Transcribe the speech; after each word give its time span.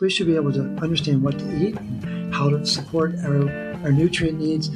We 0.00 0.08
should 0.08 0.26
be 0.26 0.36
able 0.36 0.52
to 0.52 0.62
understand 0.80 1.22
what 1.22 1.38
to 1.38 1.56
eat, 1.56 1.78
and 1.78 2.34
how 2.34 2.48
to 2.48 2.64
support 2.64 3.14
our, 3.22 3.50
our 3.84 3.92
nutrient 3.92 4.38
needs. 4.38 4.70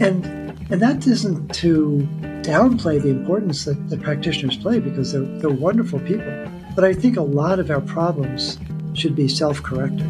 And, 0.00 0.24
and 0.70 0.80
that 0.80 1.06
isn't 1.06 1.54
to 1.56 2.08
downplay 2.42 3.00
the 3.00 3.10
importance 3.10 3.66
that 3.66 3.90
the 3.90 3.98
practitioners 3.98 4.56
play 4.56 4.80
because 4.80 5.12
they're, 5.12 5.22
they're 5.40 5.50
wonderful 5.50 6.00
people. 6.00 6.32
But 6.74 6.84
I 6.84 6.94
think 6.94 7.18
a 7.18 7.22
lot 7.22 7.58
of 7.58 7.70
our 7.70 7.82
problems 7.82 8.58
should 8.94 9.14
be 9.14 9.28
self 9.28 9.62
corrected. 9.62 10.06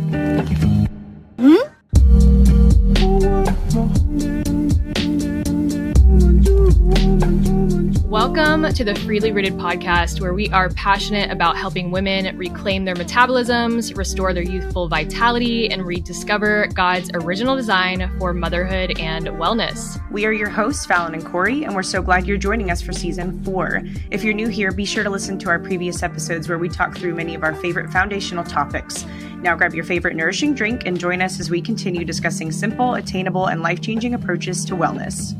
To 8.74 8.84
the 8.84 8.94
Freely 8.94 9.32
Rooted 9.32 9.52
podcast, 9.54 10.20
where 10.20 10.32
we 10.32 10.48
are 10.48 10.70
passionate 10.70 11.30
about 11.30 11.58
helping 11.58 11.90
women 11.90 12.34
reclaim 12.38 12.86
their 12.86 12.94
metabolisms, 12.94 13.94
restore 13.94 14.32
their 14.32 14.42
youthful 14.42 14.88
vitality, 14.88 15.70
and 15.70 15.84
rediscover 15.84 16.66
God's 16.68 17.10
original 17.12 17.54
design 17.54 18.10
for 18.18 18.32
motherhood 18.32 18.98
and 18.98 19.26
wellness. 19.26 20.00
We 20.10 20.24
are 20.24 20.32
your 20.32 20.48
hosts, 20.48 20.86
Fallon 20.86 21.12
and 21.12 21.24
Corey, 21.24 21.64
and 21.64 21.74
we're 21.74 21.82
so 21.82 22.00
glad 22.00 22.26
you're 22.26 22.38
joining 22.38 22.70
us 22.70 22.80
for 22.80 22.94
season 22.94 23.42
four. 23.44 23.82
If 24.10 24.24
you're 24.24 24.32
new 24.32 24.48
here, 24.48 24.72
be 24.72 24.86
sure 24.86 25.04
to 25.04 25.10
listen 25.10 25.38
to 25.40 25.50
our 25.50 25.58
previous 25.58 26.02
episodes 26.02 26.48
where 26.48 26.58
we 26.58 26.70
talk 26.70 26.96
through 26.96 27.14
many 27.14 27.34
of 27.34 27.42
our 27.42 27.54
favorite 27.54 27.90
foundational 27.90 28.44
topics. 28.44 29.04
Now 29.36 29.54
grab 29.54 29.74
your 29.74 29.84
favorite 29.84 30.16
nourishing 30.16 30.54
drink 30.54 30.86
and 30.86 30.98
join 30.98 31.20
us 31.20 31.38
as 31.40 31.50
we 31.50 31.60
continue 31.60 32.06
discussing 32.06 32.50
simple, 32.50 32.94
attainable, 32.94 33.46
and 33.48 33.60
life 33.60 33.82
changing 33.82 34.14
approaches 34.14 34.64
to 34.64 34.74
wellness. 34.74 35.36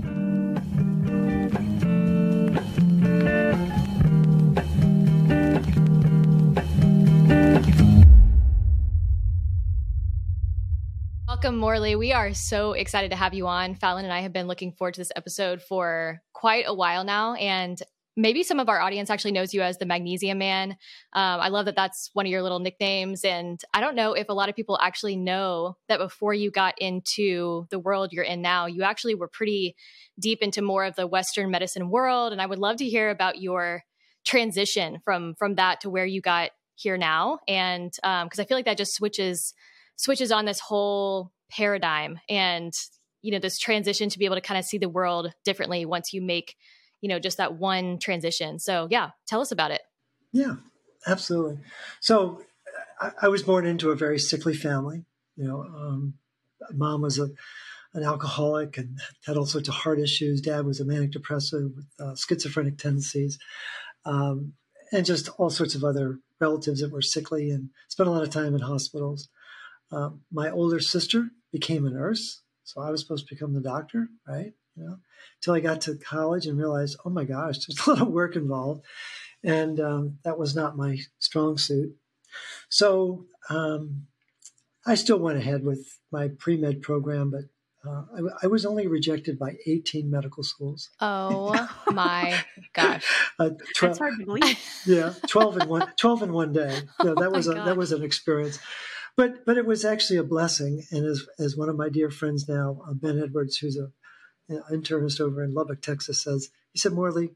Welcome, 11.42 11.59
Morley. 11.59 11.96
We 11.96 12.12
are 12.12 12.34
so 12.34 12.73
excited 12.74 13.10
to 13.10 13.16
have 13.16 13.35
you 13.35 13.48
on. 13.48 13.74
Fallon 13.74 14.04
and 14.04 14.15
I 14.15 14.21
have 14.21 14.32
been 14.32 14.46
looking 14.46 14.71
forward 14.71 14.95
to 14.95 15.01
this 15.01 15.10
episode 15.16 15.60
for 15.60 16.23
quite 16.32 16.66
a 16.68 16.73
while 16.73 17.02
now. 17.02 17.34
And 17.34 17.82
maybe 18.16 18.45
some 18.45 18.60
of 18.60 18.68
our 18.68 18.80
audience 18.80 19.10
actually 19.10 19.32
knows 19.32 19.52
you 19.52 19.60
as 19.60 19.76
the 19.76 19.84
Magnesium 19.84 20.38
Man. 20.38 20.71
Um, 21.15 21.40
I 21.40 21.49
love 21.49 21.65
that 21.65 21.74
that's 21.74 22.10
one 22.12 22.26
of 22.26 22.30
your 22.30 22.45
little 22.45 22.60
nicknames. 22.60 23.24
And 23.24 23.60
I 23.74 23.80
don't 23.80 23.96
know 23.96 24.12
if 24.12 24.29
a 24.29 24.32
lot 24.32 24.51
of 24.51 24.54
people 24.54 24.79
actually 24.80 25.16
know 25.16 25.76
that 25.88 25.99
before 25.99 26.32
you 26.32 26.52
got 26.52 26.74
into 26.79 27.66
the 27.71 27.79
world 27.80 28.12
you're 28.12 28.23
in 28.23 28.40
now, 28.40 28.66
you 28.66 28.84
actually 28.84 29.16
were 29.16 29.27
pretty 29.27 29.74
deep 30.21 30.43
into 30.43 30.62
more 30.62 30.84
of 30.84 30.95
the 30.95 31.09
Western 31.09 31.51
medicine 31.51 31.90
world. 31.90 32.30
And 32.30 32.40
I 32.40 32.46
would 32.46 32.60
love 32.60 32.77
to 32.77 32.88
hear 32.88 33.10
about 33.10 33.43
your 33.43 33.82
transition 34.24 35.01
from 35.04 35.34
from 35.34 35.56
that 35.56 35.80
to 35.80 35.90
where 35.90 36.06
you 36.06 36.21
got 36.21 36.51
here 36.77 36.96
now. 36.96 37.40
And 37.49 37.90
because 37.90 38.38
um, 38.38 38.43
I 38.43 38.45
feel 38.45 38.56
like 38.56 38.66
that 38.66 38.79
just 38.79 38.95
switches 38.95 39.54
switches 39.96 40.32
on 40.32 40.45
this 40.45 40.60
whole 40.60 41.32
paradigm 41.51 42.18
and 42.29 42.73
you 43.21 43.30
know 43.30 43.38
this 43.38 43.59
transition 43.59 44.09
to 44.09 44.18
be 44.18 44.24
able 44.24 44.37
to 44.37 44.40
kind 44.40 44.59
of 44.59 44.65
see 44.65 44.79
the 44.79 44.88
world 44.88 45.32
differently 45.45 45.84
once 45.84 46.12
you 46.12 46.23
make 46.23 46.57
you 47.01 47.09
know 47.09 47.18
just 47.18 47.37
that 47.37 47.54
one 47.54 47.99
transition. 47.99 48.59
So 48.59 48.88
yeah 48.90 49.10
tell 49.26 49.40
us 49.40 49.52
about 49.52 49.71
it. 49.71 49.82
Yeah 50.32 50.57
absolutely. 51.07 51.59
So 52.01 52.43
i, 53.01 53.10
I 53.23 53.29
was 53.29 53.43
born 53.43 53.66
into 53.66 53.90
a 53.90 53.96
very 53.96 54.18
sickly 54.18 54.54
family 54.54 55.04
you 55.37 55.45
know 55.46 55.62
um, 55.62 56.15
mom 56.73 57.02
was 57.02 57.18
a 57.18 57.29
an 57.95 58.04
alcoholic 58.04 58.79
and 58.79 58.99
had 59.27 59.37
all 59.37 59.46
sorts 59.46 59.68
of 59.68 59.74
heart 59.74 60.01
issues. 60.01 60.40
Dad 60.40 60.65
was 60.65 60.80
a 60.80 60.84
manic 60.84 61.10
depressive 61.10 61.73
with 61.77 61.87
uh, 62.01 62.15
schizophrenic 62.15 62.79
tendencies 62.79 63.38
um, 64.04 64.54
and 64.91 65.06
just 65.06 65.28
all 65.38 65.50
sorts 65.50 65.75
of 65.75 65.84
other 65.84 66.19
relatives 66.41 66.81
that 66.81 66.93
were 66.93 67.03
sickly 67.03 67.50
and 67.50 67.71
spent 67.88 68.09
a 68.09 68.12
lot 68.12 68.22
of 68.22 68.31
time 68.31 68.54
in 68.54 68.60
hospitals 68.60 69.28
uh, 69.93 70.10
my 70.32 70.50
older 70.50 70.81
sister 70.81 71.28
became 71.53 71.87
a 71.87 71.91
nurse, 71.91 72.43
so 72.65 72.81
I 72.81 72.91
was 72.91 73.00
supposed 73.00 73.28
to 73.28 73.34
become 73.34 73.54
the 73.54 73.60
doctor, 73.60 74.09
right? 74.26 74.53
You 74.76 74.84
know, 74.84 74.97
until 75.37 75.54
I 75.54 75.60
got 75.60 75.82
to 75.82 75.97
college 75.97 76.47
and 76.47 76.59
realized, 76.59 76.97
oh 77.04 77.10
my 77.10 77.25
gosh, 77.25 77.59
there's 77.59 77.87
a 77.87 77.91
lot 77.91 78.03
of 78.03 78.09
work 78.09 78.34
involved, 78.34 78.84
and 79.44 79.78
um, 79.78 80.19
that 80.25 80.39
was 80.39 80.56
not 80.56 80.77
my 80.77 80.99
strong 81.19 81.59
suit. 81.59 81.94
So 82.71 83.27
um, 83.50 84.06
I 84.87 84.94
still 84.94 85.19
went 85.19 85.39
ahead 85.39 85.62
with 85.62 85.99
my 86.11 86.28
pre 86.28 86.56
med 86.56 86.81
program, 86.81 87.31
but 87.31 87.44
uh, 87.87 88.05
I, 88.17 88.44
I, 88.44 88.47
was 88.47 88.65
only 88.65 88.87
rejected 88.87 89.38
by 89.38 89.56
18 89.67 90.09
medical 90.09 90.44
schools. 90.44 90.91
Oh 91.00 91.69
my 91.93 92.38
gosh. 92.72 93.05
uh, 93.41 93.50
That's 93.81 93.99
hard 93.99 94.15
to 94.21 94.25
believe. 94.25 94.59
Yeah, 94.87 95.15
12 95.27 95.62
in 95.62 95.69
one, 95.69 95.93
12 95.99 96.22
in 96.22 96.33
one 96.33 96.53
day. 96.53 96.83
Yeah, 97.05 97.15
that 97.17 97.28
oh 97.28 97.31
was 97.31 97.49
a, 97.49 97.55
that 97.55 97.77
was 97.77 97.93
an 97.93 98.03
experience 98.03 98.59
but 99.22 99.44
but 99.47 99.56
it 99.56 99.66
was 99.66 99.84
actually 99.84 100.19
a 100.19 100.25
blessing. 100.25 100.83
And 100.91 101.06
as 101.06 101.25
as 101.38 101.56
one 101.56 101.69
of 101.69 101.77
my 101.77 101.88
dear 101.88 102.10
friends 102.10 102.49
now, 102.49 102.83
uh, 102.88 102.93
Ben 102.93 103.22
Edwards, 103.22 103.59
who's 103.59 103.77
a 103.77 103.93
an 104.49 104.62
internist 104.72 105.21
over 105.21 105.44
in 105.44 105.55
Lubbock, 105.55 105.81
Texas, 105.81 106.22
says, 106.22 106.50
he 106.72 106.78
said, 106.78 106.93
Morley, 106.93 107.31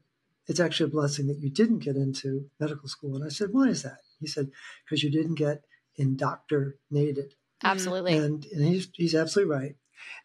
it's 0.47 0.59
actually 0.59 0.87
a 0.87 0.93
blessing 0.93 1.27
that 1.27 1.39
you 1.39 1.49
didn't 1.49 1.79
get 1.79 1.95
into 1.95 2.49
medical 2.59 2.89
school. 2.89 3.15
And 3.15 3.23
I 3.23 3.29
said, 3.29 3.49
why 3.53 3.69
is 3.69 3.83
that? 3.83 3.99
He 4.19 4.27
said, 4.27 4.51
because 4.83 5.03
you 5.03 5.09
didn't 5.09 5.35
get 5.35 5.63
indoctrinated. 5.95 7.33
Absolutely. 7.63 8.17
And, 8.17 8.45
and 8.51 8.65
he's, 8.65 8.89
he's 8.93 9.15
absolutely 9.15 9.55
right. 9.55 9.75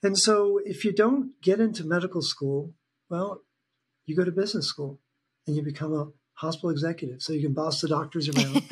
And 0.03 0.19
so 0.19 0.61
if 0.65 0.85
you 0.85 0.93
don't 0.93 1.41
get 1.41 1.61
into 1.61 1.85
medical 1.85 2.21
school, 2.21 2.75
well, 3.09 3.43
you 4.05 4.17
go 4.17 4.25
to 4.25 4.33
business 4.33 4.67
school 4.67 4.99
and 5.47 5.55
you 5.57 5.63
become 5.63 5.95
a 5.95 6.09
hospital 6.35 6.71
executive 6.71 7.23
so 7.23 7.33
you 7.33 7.43
can 7.43 7.53
boss 7.53 7.81
the 7.81 7.89
doctors 7.89 8.29
around. 8.37 8.63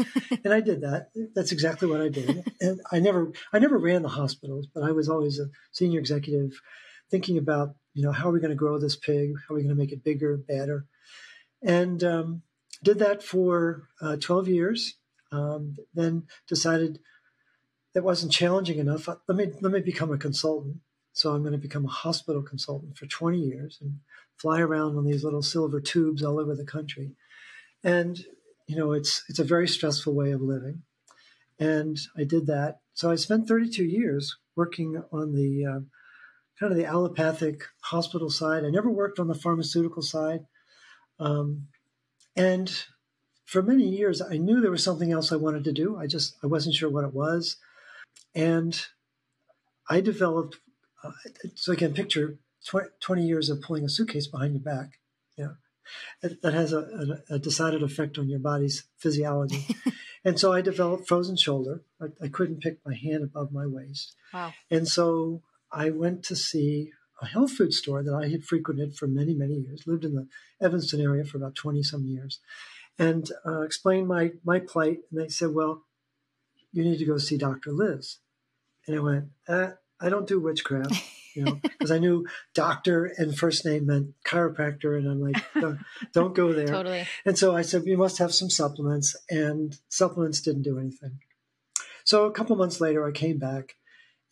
And 0.45 0.53
i 0.53 0.61
did 0.61 0.81
that. 0.83 1.11
That's 1.35 1.53
exactly 1.53 1.89
what 1.89 2.01
i 2.01 2.09
did. 2.09 2.45
And 2.61 2.81
i 2.93 3.01
never 3.01 3.33
i 3.53 3.59
never 3.59 3.79
ran 3.79 4.03
the 4.03 4.09
hospitals 4.09 4.67
but 4.73 4.83
i 4.83 4.93
was 4.93 5.09
always 5.09 5.39
a 5.39 5.47
senior 5.73 6.01
executive 6.01 6.61
thinking 7.11 7.39
about 7.39 7.75
you 7.95 8.03
know 8.03 8.13
how 8.13 8.29
are 8.29 8.33
we 8.33 8.41
going 8.41 8.51
to 8.51 8.57
grow 8.57 8.79
this 8.79 8.97
pig? 8.97 9.33
How 9.37 9.55
are 9.55 9.57
we 9.57 9.63
going 9.63 9.75
to 9.75 9.81
make 9.81 9.93
it 9.93 10.05
bigger 10.05 10.37
better? 10.37 10.87
And 11.63 12.03
um, 12.05 12.43
did 12.83 12.99
that 13.01 13.23
for 13.23 13.89
uh, 14.01 14.17
12 14.17 14.49
years. 14.49 14.95
Um, 15.33 15.77
then 15.95 16.25
decided 16.49 16.99
that 17.95 18.03
wasn't 18.03 18.33
challenging 18.33 18.79
enough. 18.79 19.09
Let 19.09 19.37
me 19.37 19.53
let 19.61 19.73
me 19.73 19.81
become 19.81 20.13
a 20.13 20.19
consultant. 20.19 20.79
So 21.13 21.35
i'm 21.35 21.43
going 21.43 21.53
to 21.53 21.59
become 21.59 21.85
a 21.85 21.89
hospital 21.89 22.43
consultant 22.43 22.97
for 22.97 23.07
20 23.07 23.39
years 23.39 23.79
and 23.81 23.99
fly 24.37 24.61
around 24.61 24.97
on 24.97 25.05
these 25.05 25.25
little 25.25 25.43
silver 25.43 25.81
tubes 25.81 26.23
all 26.23 26.41
over 26.41 26.55
the 26.55 26.65
country 26.65 27.13
and 27.83 28.19
you 28.67 28.77
know 28.77 28.93
it's 28.93 29.25
it's 29.29 29.39
a 29.39 29.45
very 29.45 29.69
stressful 29.69 30.15
way 30.15 30.33
of 30.33 30.41
living. 30.41 30.83
And 31.59 31.99
i 32.17 32.25
did 32.25 32.47
that. 32.47 32.81
So 32.95 33.11
i 33.11 33.15
spent 33.15 33.49
32 33.49 33.85
years 33.85 34.37
working 34.57 35.03
on 35.13 35.35
the 35.35 35.65
uh, 35.65 35.81
kind 36.59 36.73
of 36.73 36.77
the 36.77 36.87
allopathic 36.87 37.65
hospital 37.83 38.31
side. 38.31 38.65
I 38.65 38.71
never 38.71 38.91
worked 38.91 39.19
on 39.19 39.29
the 39.29 39.35
pharmaceutical 39.35 40.03
side. 40.03 40.41
Um, 41.19 41.69
and 42.37 42.85
for 43.45 43.63
many 43.63 43.85
years 43.85 44.23
i 44.23 44.37
knew 44.37 44.61
there 44.61 44.71
was 44.71 44.85
something 44.85 45.13
else 45.13 45.33
i 45.33 45.37
wanted 45.37 45.65
to 45.65 45.73
do. 45.73 45.97
I 45.97 46.07
just 46.07 46.37
i 46.43 46.47
wasn't 46.47 46.75
sure 46.75 46.91
what 46.91 47.05
it 47.05 47.15
was. 47.15 47.57
And 48.35 48.81
i 49.89 50.01
developed 50.01 50.59
uh, 51.03 51.13
so 51.55 51.73
i 51.73 51.77
can 51.77 51.95
picture 51.95 52.39
20, 52.67 52.89
20 53.01 53.27
years 53.27 53.49
of 53.49 53.63
pulling 53.63 53.85
a 53.85 53.89
suitcase 53.89 54.27
behind 54.27 54.55
your 54.55 54.63
back. 54.63 54.99
You 55.37 55.45
know 55.45 55.55
that 56.23 56.55
has 56.55 56.73
a, 56.73 57.23
a, 57.31 57.39
decided 57.39 57.83
effect 57.83 58.19
on 58.19 58.29
your 58.29 58.39
body's 58.39 58.85
physiology. 58.99 59.67
and 60.25 60.39
so 60.39 60.53
I 60.53 60.61
developed 60.61 61.09
frozen 61.09 61.37
shoulder. 61.37 61.83
I, 62.01 62.07
I, 62.25 62.29
couldn't 62.29 62.61
pick 62.61 62.79
my 62.85 62.95
hand 62.95 63.23
above 63.25 63.53
my 63.53 63.67
waist. 63.67 64.15
Wow. 64.33 64.53
And 64.71 64.87
so 64.87 65.43
I 65.73 65.91
went 65.91 66.25
to 66.25 66.37
see 66.37 66.91
a 67.23 67.27
health 67.27 67.53
food 67.53 67.73
store 67.73 68.03
that 68.03 68.15
I 68.15 68.29
had 68.29 68.45
frequented 68.45 68.97
for 68.97 69.07
many, 69.07 69.35
many 69.35 69.55
years, 69.55 69.85
lived 69.87 70.05
in 70.05 70.15
the 70.15 70.27
Evanston 70.61 71.01
area 71.01 71.25
for 71.25 71.37
about 71.37 71.55
20 71.55 71.83
some 71.83 72.05
years, 72.05 72.41
and 72.99 73.31
uh, 73.47 73.61
explained 73.63 74.09
my, 74.09 74.33
my 74.45 74.59
plight. 74.59 74.99
And 75.11 75.21
they 75.21 75.29
said, 75.29 75.51
Well, 75.53 75.85
you 76.73 76.85
need 76.85 76.99
to 76.99 77.05
go 77.05 77.19
see 77.19 77.37
Dr. 77.37 77.73
Liz. 77.73 78.19
And 78.87 78.97
I 78.97 79.01
went, 79.01 79.25
uh, 79.49 79.71
I 80.01 80.09
don't 80.09 80.27
do 80.27 80.41
witchcraft 80.41 80.95
you 81.35 81.45
know, 81.45 81.61
because 81.63 81.91
I 81.91 81.99
knew 81.99 82.27
doctor 82.55 83.13
and 83.17 83.37
first 83.37 83.65
name 83.65 83.87
meant 83.87 84.15
chiropractor, 84.25 84.97
and 84.97 85.09
I'm 85.09 85.21
like, 85.21 85.43
don't, 85.61 85.79
don't 86.13 86.35
go 86.35 86.53
there. 86.53 86.67
totally. 86.67 87.07
And 87.25 87.39
so 87.39 87.57
I 87.57 87.63
said, 87.63 87.83
we 87.85 87.97
must 87.97 88.19
have 88.19 88.33
some 88.33 88.51
supplements, 88.51 89.17
and 89.29 89.79
supplements 89.89 90.41
didn't 90.41 90.63
do 90.63 90.79
anything. 90.79 91.21
So 92.05 92.25
a 92.25 92.33
couple 92.33 92.57
months 92.57 92.81
later, 92.81 93.07
I 93.07 93.13
came 93.13 93.39
back, 93.39 93.77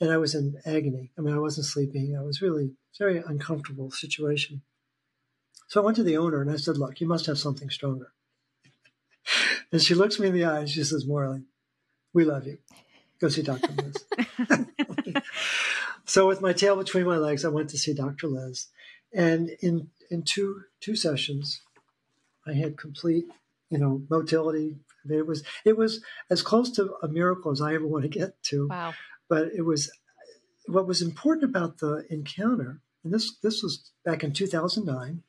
and 0.01 0.11
I 0.11 0.17
was 0.17 0.35
in 0.35 0.61
agony. 0.65 1.13
I 1.19 1.21
mean, 1.21 1.35
I 1.35 1.41
wasn't 1.41 1.67
sleeping. 1.67 2.17
I 2.19 2.23
was 2.23 2.43
really 2.43 2.73
very 2.99 3.23
uncomfortable 3.25 3.91
situation. 3.91 4.63
So 5.69 5.81
I 5.81 5.85
went 5.85 5.97
to 5.97 6.03
the 6.03 6.17
owner 6.17 6.41
and 6.41 6.51
I 6.51 6.57
said, 6.57 6.79
look, 6.79 7.01
you 7.01 7.07
must 7.07 7.27
have 7.27 7.39
something 7.39 7.71
stronger. 7.71 8.13
and 9.73 9.81
she 9.83 9.95
looks 9.95 10.19
me 10.19 10.29
in 10.29 10.35
the 10.35 10.45
eye 10.45 10.61
and 10.61 10.69
she 10.69 10.83
says, 10.83 11.07
Morley, 11.07 11.43
we 12.13 12.25
love 12.25 12.47
you. 12.47 12.59
Go 13.21 13.29
see 13.29 13.43
Dr. 13.43 13.73
Liz. 13.73 14.07
So 16.09 16.27
with 16.27 16.41
my 16.41 16.55
tail 16.55 16.75
between 16.75 17.05
my 17.05 17.19
legs, 17.19 17.45
I 17.45 17.49
went 17.49 17.69
to 17.71 17.79
see 17.79 17.93
Dr. 17.93 18.29
Liz, 18.29 18.69
and 19.13 19.51
in 19.61 19.91
in 20.11 20.23
two 20.23 20.63
two 20.81 20.97
sessions, 20.97 21.61
I 22.47 22.55
had 22.55 22.79
complete, 22.79 23.27
you 23.69 23.77
know, 23.77 24.03
motility, 24.09 24.79
I 25.05 25.09
mean, 25.09 25.19
it 25.19 25.27
was 25.27 25.43
it 25.67 25.77
was 25.77 26.03
as 26.31 26.41
close 26.41 26.71
to 26.73 26.95
a 27.03 27.09
miracle 27.09 27.53
as 27.53 27.61
I 27.61 27.75
ever 27.75 27.87
want 27.87 28.05
to 28.05 28.09
get 28.09 28.43
to. 28.45 28.69
Wow! 28.69 28.95
But 29.29 29.49
it 29.55 29.67
was 29.67 29.91
what 30.67 30.87
was 30.87 31.03
important 31.03 31.45
about 31.45 31.79
the 31.79 32.07
encounter, 32.09 32.81
and 33.05 33.13
this 33.13 33.37
this 33.43 33.63
was 33.63 33.93
back 34.03 34.25
in 34.25 34.33
2009. 34.33 35.23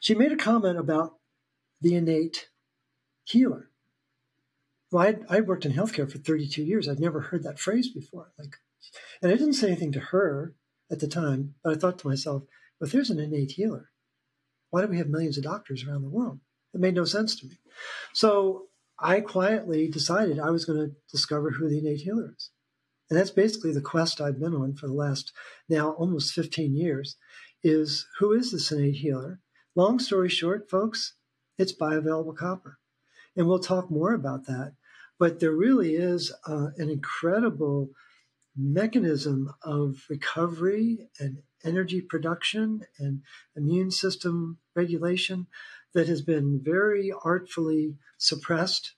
She 0.00 0.14
made 0.14 0.30
a 0.30 0.36
comment 0.36 0.78
about 0.78 1.16
the 1.80 1.96
innate 1.96 2.50
healer. 3.24 3.68
Well, 4.92 5.06
I'd, 5.06 5.26
I 5.28 5.40
worked 5.40 5.66
in 5.66 5.72
healthcare 5.72 6.10
for 6.10 6.18
32 6.18 6.62
years. 6.62 6.88
I'd 6.88 7.00
never 7.00 7.20
heard 7.20 7.42
that 7.42 7.58
phrase 7.58 7.88
before. 7.88 8.30
Like, 8.38 8.56
and 9.22 9.32
I 9.32 9.36
didn't 9.36 9.54
say 9.54 9.68
anything 9.68 9.92
to 9.92 10.00
her 10.00 10.54
at 10.90 11.00
the 11.00 11.08
time, 11.08 11.54
but 11.62 11.74
I 11.74 11.78
thought 11.78 11.98
to 12.00 12.08
myself, 12.08 12.44
well, 12.78 12.86
if 12.86 12.92
there's 12.92 13.10
an 13.10 13.18
innate 13.18 13.52
healer, 13.52 13.90
why 14.70 14.82
do 14.82 14.88
we 14.88 14.98
have 14.98 15.08
millions 15.08 15.36
of 15.36 15.44
doctors 15.44 15.84
around 15.84 16.02
the 16.02 16.08
world? 16.08 16.40
It 16.74 16.80
made 16.80 16.94
no 16.94 17.04
sense 17.04 17.36
to 17.36 17.46
me. 17.46 17.58
So 18.12 18.66
I 18.98 19.20
quietly 19.20 19.88
decided 19.88 20.38
I 20.38 20.50
was 20.50 20.64
going 20.64 20.78
to 20.78 20.94
discover 21.10 21.50
who 21.50 21.68
the 21.68 21.78
innate 21.78 22.00
healer 22.00 22.34
is. 22.36 22.50
And 23.10 23.18
that's 23.18 23.30
basically 23.30 23.72
the 23.72 23.80
quest 23.80 24.20
I've 24.20 24.40
been 24.40 24.54
on 24.54 24.74
for 24.74 24.86
the 24.86 24.92
last 24.92 25.32
now 25.68 25.92
almost 25.92 26.34
15 26.34 26.76
years 26.76 27.16
is 27.62 28.06
who 28.18 28.32
is 28.32 28.52
this 28.52 28.70
innate 28.70 28.96
healer? 28.96 29.40
Long 29.74 29.98
story 29.98 30.28
short, 30.28 30.68
folks, 30.68 31.14
it's 31.58 31.72
bioavailable 31.72 32.36
copper. 32.36 32.78
And 33.36 33.46
we'll 33.46 33.60
talk 33.60 33.90
more 33.90 34.12
about 34.12 34.46
that. 34.46 34.74
But 35.18 35.40
there 35.40 35.52
really 35.52 35.94
is 35.94 36.32
uh, 36.46 36.68
an 36.76 36.90
incredible 36.90 37.90
mechanism 38.58 39.54
of 39.62 40.04
recovery 40.10 41.08
and 41.18 41.38
energy 41.64 42.00
production 42.00 42.82
and 42.98 43.22
immune 43.56 43.90
system 43.90 44.58
regulation 44.74 45.46
that 45.94 46.08
has 46.08 46.22
been 46.22 46.60
very 46.62 47.12
artfully 47.24 47.96
suppressed. 48.18 48.94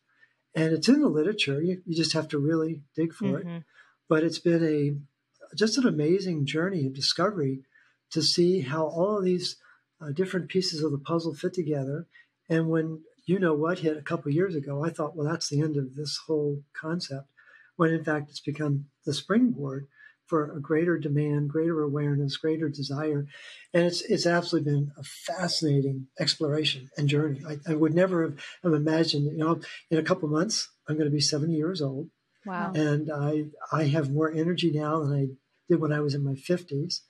And 0.54 0.72
it's 0.72 0.88
in 0.88 1.00
the 1.00 1.08
literature. 1.08 1.62
You, 1.62 1.82
you 1.86 1.96
just 1.96 2.12
have 2.12 2.28
to 2.28 2.38
really 2.38 2.82
dig 2.96 3.12
for 3.12 3.24
mm-hmm. 3.24 3.48
it. 3.48 3.62
But 4.08 4.24
it's 4.24 4.40
been 4.40 4.64
a 4.64 5.56
just 5.56 5.78
an 5.78 5.86
amazing 5.86 6.46
journey 6.46 6.86
of 6.86 6.94
discovery 6.94 7.62
to 8.10 8.22
see 8.22 8.60
how 8.60 8.86
all 8.86 9.18
of 9.18 9.24
these 9.24 9.56
uh, 10.00 10.10
different 10.10 10.48
pieces 10.48 10.82
of 10.82 10.92
the 10.92 10.98
puzzle 10.98 11.34
fit 11.34 11.54
together. 11.54 12.06
And 12.48 12.68
when 12.68 13.02
you 13.26 13.38
know 13.38 13.54
what 13.54 13.80
hit 13.80 13.96
a 13.96 14.02
couple 14.02 14.32
years 14.32 14.54
ago, 14.54 14.84
I 14.84 14.90
thought, 14.90 15.14
well, 15.14 15.28
that's 15.28 15.48
the 15.48 15.60
end 15.60 15.76
of 15.76 15.94
this 15.94 16.18
whole 16.26 16.62
concept. 16.72 17.28
When 17.76 17.90
in 17.90 18.04
fact, 18.04 18.30
it's 18.30 18.40
become 18.40 18.86
the 19.04 19.14
springboard 19.14 19.86
for 20.30 20.56
a 20.56 20.60
greater 20.60 20.96
demand, 20.96 21.50
greater 21.50 21.82
awareness, 21.82 22.36
greater 22.36 22.68
desire. 22.68 23.26
And 23.74 23.84
it's 23.84 24.00
it's 24.02 24.26
absolutely 24.26 24.70
been 24.70 24.92
a 24.96 25.02
fascinating 25.02 26.06
exploration 26.20 26.88
and 26.96 27.08
journey. 27.08 27.42
I, 27.46 27.58
I 27.72 27.74
would 27.74 27.94
never 27.94 28.22
have, 28.22 28.38
have, 28.62 28.72
imagined, 28.72 29.24
you 29.24 29.38
know, 29.38 29.60
in 29.90 29.98
a 29.98 30.04
couple 30.04 30.28
months, 30.28 30.68
I'm 30.88 30.94
going 30.94 31.10
to 31.10 31.14
be 31.14 31.20
70 31.20 31.52
years 31.52 31.82
old. 31.82 32.10
Wow. 32.46 32.72
And 32.74 33.10
I 33.12 33.46
I 33.72 33.84
have 33.88 34.12
more 34.12 34.30
energy 34.30 34.70
now 34.72 35.00
than 35.00 35.12
I 35.12 35.26
did 35.68 35.80
when 35.80 35.92
I 35.92 36.00
was 36.00 36.14
in 36.14 36.24
my 36.24 36.34
50s. 36.34 37.00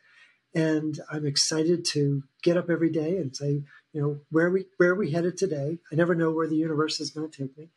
And 0.54 0.98
I'm 1.12 1.26
excited 1.26 1.84
to 1.92 2.22
get 2.42 2.56
up 2.56 2.70
every 2.70 2.90
day 2.90 3.18
and 3.18 3.36
say, 3.36 3.62
you 3.92 4.00
know, 4.00 4.20
where 4.30 4.50
we 4.50 4.64
where 4.78 4.92
are 4.92 4.98
we 4.98 5.12
headed 5.12 5.36
today? 5.36 5.78
I 5.92 5.94
never 5.94 6.14
know 6.14 6.30
where 6.30 6.48
the 6.48 6.56
universe 6.56 7.00
is 7.00 7.10
going 7.10 7.30
to 7.30 7.42
take 7.42 7.56
me. 7.58 7.68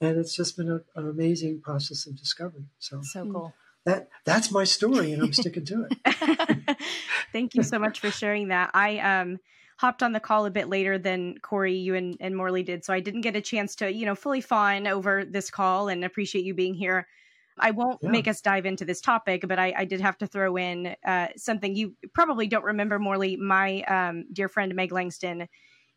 And 0.00 0.18
it's 0.18 0.34
just 0.34 0.56
been 0.56 0.70
a, 0.70 0.80
an 0.98 1.08
amazing 1.08 1.60
process 1.60 2.06
of 2.06 2.16
discovery. 2.16 2.66
So 2.78 3.00
so 3.02 3.24
cool 3.30 3.54
that 3.84 4.08
that's 4.24 4.50
my 4.50 4.64
story 4.64 5.12
and 5.12 5.22
I'm 5.22 5.32
sticking 5.32 5.64
to 5.66 5.86
it. 5.90 6.76
Thank 7.32 7.54
you 7.54 7.62
so 7.62 7.78
much 7.78 8.00
for 8.00 8.10
sharing 8.10 8.48
that. 8.48 8.70
I 8.74 8.98
um 8.98 9.38
hopped 9.78 10.02
on 10.02 10.12
the 10.12 10.20
call 10.20 10.44
a 10.44 10.50
bit 10.50 10.68
later 10.68 10.98
than 10.98 11.36
Corey, 11.40 11.76
you 11.76 11.94
and, 11.94 12.14
and 12.20 12.36
Morley 12.36 12.62
did. 12.62 12.84
So 12.84 12.92
I 12.92 13.00
didn't 13.00 13.22
get 13.22 13.34
a 13.34 13.40
chance 13.40 13.74
to, 13.76 13.90
you 13.90 14.04
know, 14.04 14.14
fully 14.14 14.42
fawn 14.42 14.86
over 14.86 15.24
this 15.24 15.50
call 15.50 15.88
and 15.88 16.04
appreciate 16.04 16.44
you 16.44 16.52
being 16.52 16.74
here. 16.74 17.06
I 17.58 17.70
won't 17.70 17.98
yeah. 18.02 18.10
make 18.10 18.28
us 18.28 18.42
dive 18.42 18.66
into 18.66 18.84
this 18.84 19.00
topic, 19.00 19.44
but 19.48 19.58
I, 19.58 19.72
I 19.74 19.84
did 19.86 20.02
have 20.02 20.18
to 20.18 20.26
throw 20.26 20.56
in 20.56 20.94
uh, 21.04 21.28
something 21.36 21.74
you 21.74 21.94
probably 22.12 22.46
don't 22.46 22.64
remember, 22.64 22.98
Morley. 22.98 23.36
My 23.36 23.80
um, 23.84 24.26
dear 24.30 24.50
friend 24.50 24.74
Meg 24.74 24.92
Langston 24.92 25.48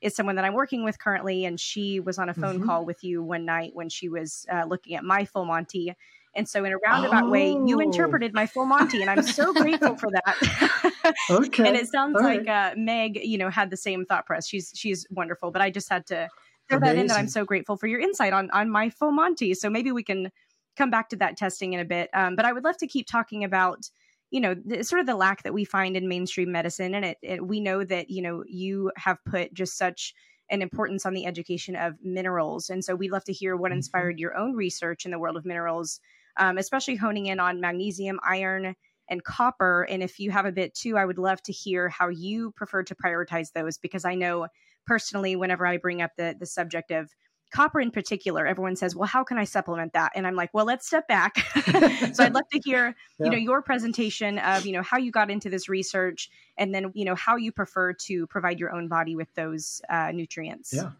is 0.03 0.15
someone 0.15 0.35
that 0.35 0.45
I'm 0.45 0.53
working 0.53 0.83
with 0.83 0.99
currently, 0.99 1.45
and 1.45 1.59
she 1.59 1.99
was 1.99 2.17
on 2.17 2.29
a 2.29 2.33
phone 2.33 2.57
mm-hmm. 2.57 2.65
call 2.65 2.85
with 2.85 3.03
you 3.03 3.23
one 3.23 3.45
night 3.45 3.71
when 3.73 3.89
she 3.89 4.09
was 4.09 4.45
uh, 4.51 4.65
looking 4.67 4.95
at 4.95 5.03
my 5.03 5.25
full 5.25 5.45
Monty 5.45 5.95
and 6.35 6.49
so, 6.49 6.63
in 6.65 6.73
a 6.73 6.77
roundabout 6.77 7.25
oh. 7.25 7.29
way, 7.29 7.51
you 7.51 7.77
oh. 7.77 7.79
interpreted 7.79 8.33
my 8.33 8.47
full 8.47 8.65
Monty, 8.65 9.01
and 9.01 9.09
I'm 9.09 9.21
so 9.21 9.53
grateful 9.53 9.95
for 9.95 10.09
that. 10.11 11.15
okay. 11.29 11.67
And 11.67 11.77
it 11.77 11.87
sounds 11.87 12.15
All 12.15 12.23
like 12.23 12.47
right. 12.47 12.71
uh, 12.71 12.75
Meg, 12.75 13.19
you 13.23 13.37
know, 13.37 13.49
had 13.49 13.69
the 13.69 13.77
same 13.77 14.05
thought 14.05 14.25
press. 14.25 14.47
She's 14.47 14.71
she's 14.73 15.05
wonderful, 15.11 15.51
but 15.51 15.61
I 15.61 15.69
just 15.69 15.89
had 15.89 16.07
to 16.07 16.29
throw 16.69 16.79
Amazing. 16.79 16.95
that 16.95 17.01
in 17.01 17.07
that 17.07 17.17
I'm 17.17 17.27
so 17.27 17.45
grateful 17.45 17.77
for 17.77 17.85
your 17.85 17.99
insight 17.99 18.33
on 18.33 18.49
on 18.51 18.69
my 18.69 18.89
full 18.89 19.11
Monty. 19.11 19.53
So 19.53 19.69
maybe 19.69 19.91
we 19.91 20.03
can 20.03 20.31
come 20.75 20.89
back 20.89 21.09
to 21.09 21.15
that 21.17 21.37
testing 21.37 21.73
in 21.73 21.79
a 21.79 21.85
bit. 21.85 22.09
Um, 22.15 22.35
but 22.35 22.45
I 22.45 22.53
would 22.53 22.63
love 22.63 22.77
to 22.77 22.87
keep 22.87 23.05
talking 23.05 23.43
about 23.43 23.89
you 24.33 24.41
know 24.41 24.53
the, 24.53 24.83
sort 24.83 24.99
of 24.99 25.05
the 25.05 25.15
lack 25.15 25.43
that 25.43 25.53
we 25.53 25.63
find 25.63 25.95
in 25.95 26.07
mainstream 26.07 26.51
medicine 26.51 26.95
and 26.95 27.05
it, 27.05 27.17
it, 27.21 27.47
we 27.47 27.59
know 27.59 27.83
that 27.83 28.09
you 28.09 28.21
know 28.21 28.43
you 28.47 28.91
have 28.97 29.17
put 29.25 29.53
just 29.53 29.77
such 29.77 30.13
an 30.49 30.61
importance 30.61 31.05
on 31.05 31.13
the 31.13 31.25
education 31.25 31.75
of 31.75 31.93
minerals 32.03 32.69
and 32.69 32.83
so 32.83 32.95
we'd 32.95 33.11
love 33.11 33.23
to 33.23 33.33
hear 33.33 33.55
what 33.55 33.69
mm-hmm. 33.69 33.77
inspired 33.77 34.19
your 34.19 34.35
own 34.35 34.55
research 34.55 35.05
in 35.05 35.11
the 35.11 35.19
world 35.19 35.37
of 35.37 35.45
minerals 35.45 35.99
um, 36.37 36.57
especially 36.57 36.95
honing 36.95 37.27
in 37.27 37.39
on 37.39 37.61
magnesium, 37.61 38.19
iron, 38.23 38.75
and 39.09 39.23
copper. 39.23 39.83
And 39.83 40.01
if 40.01 40.19
you 40.19 40.31
have 40.31 40.45
a 40.45 40.51
bit 40.51 40.73
too, 40.73 40.97
I 40.97 41.05
would 41.05 41.17
love 41.17 41.41
to 41.43 41.51
hear 41.51 41.89
how 41.89 42.09
you 42.09 42.51
prefer 42.51 42.83
to 42.83 42.95
prioritize 42.95 43.51
those 43.51 43.77
because 43.77 44.05
I 44.05 44.15
know 44.15 44.47
personally, 44.87 45.35
whenever 45.35 45.65
I 45.65 45.77
bring 45.77 46.01
up 46.01 46.11
the 46.17 46.35
the 46.37 46.45
subject 46.45 46.91
of 46.91 47.11
copper 47.53 47.79
in 47.79 47.91
particular, 47.91 48.45
everyone 48.45 48.75
says, 48.75 48.95
"Well, 48.95 49.07
how 49.07 49.23
can 49.23 49.37
I 49.37 49.43
supplement 49.45 49.93
that?" 49.93 50.11
And 50.15 50.27
I'm 50.27 50.35
like, 50.35 50.53
"Well, 50.53 50.65
let's 50.65 50.85
step 50.85 51.07
back." 51.07 51.37
so 52.13 52.23
I'd 52.23 52.33
love 52.33 52.47
to 52.51 52.61
hear, 52.63 52.95
yeah. 53.19 53.25
you 53.25 53.31
know, 53.31 53.37
your 53.37 53.61
presentation 53.61 54.39
of, 54.39 54.65
you 54.65 54.73
know, 54.73 54.81
how 54.81 54.97
you 54.97 55.11
got 55.11 55.29
into 55.31 55.49
this 55.49 55.69
research, 55.69 56.29
and 56.57 56.73
then, 56.73 56.91
you 56.93 57.05
know, 57.05 57.15
how 57.15 57.35
you 57.37 57.51
prefer 57.51 57.93
to 57.93 58.27
provide 58.27 58.59
your 58.59 58.75
own 58.75 58.87
body 58.87 59.15
with 59.15 59.33
those 59.35 59.81
uh, 59.89 60.11
nutrients. 60.11 60.73
Yeah. 60.73 60.91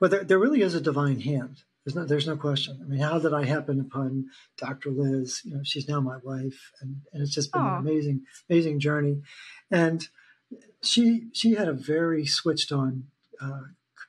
Well, 0.00 0.10
there, 0.10 0.24
there 0.24 0.38
really 0.38 0.62
is 0.62 0.74
a 0.74 0.80
divine 0.80 1.20
hand. 1.20 1.62
There's 1.84 1.94
no, 1.94 2.04
there's 2.04 2.26
no 2.26 2.36
question. 2.36 2.80
I 2.82 2.88
mean, 2.88 3.00
how 3.00 3.18
did 3.18 3.32
I 3.32 3.44
happen 3.44 3.80
upon 3.80 4.26
Dr. 4.58 4.90
Liz? 4.90 5.42
You 5.44 5.54
know, 5.54 5.60
she's 5.62 5.88
now 5.88 6.00
my 6.00 6.16
wife, 6.22 6.72
and, 6.80 7.02
and 7.12 7.22
it's 7.22 7.32
just 7.32 7.52
been 7.52 7.62
Aww. 7.62 7.78
an 7.78 7.86
amazing, 7.86 8.22
amazing 8.50 8.80
journey. 8.80 9.22
And 9.70 10.08
she 10.82 11.28
she 11.32 11.54
had 11.54 11.68
a 11.68 11.72
very 11.72 12.26
switched 12.26 12.72
on 12.72 13.04
uh, 13.40 13.62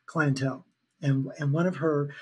clientele, 0.05 0.65
and 1.01 1.27
and 1.39 1.53
one 1.53 1.67
of 1.67 1.77
her 1.77 2.13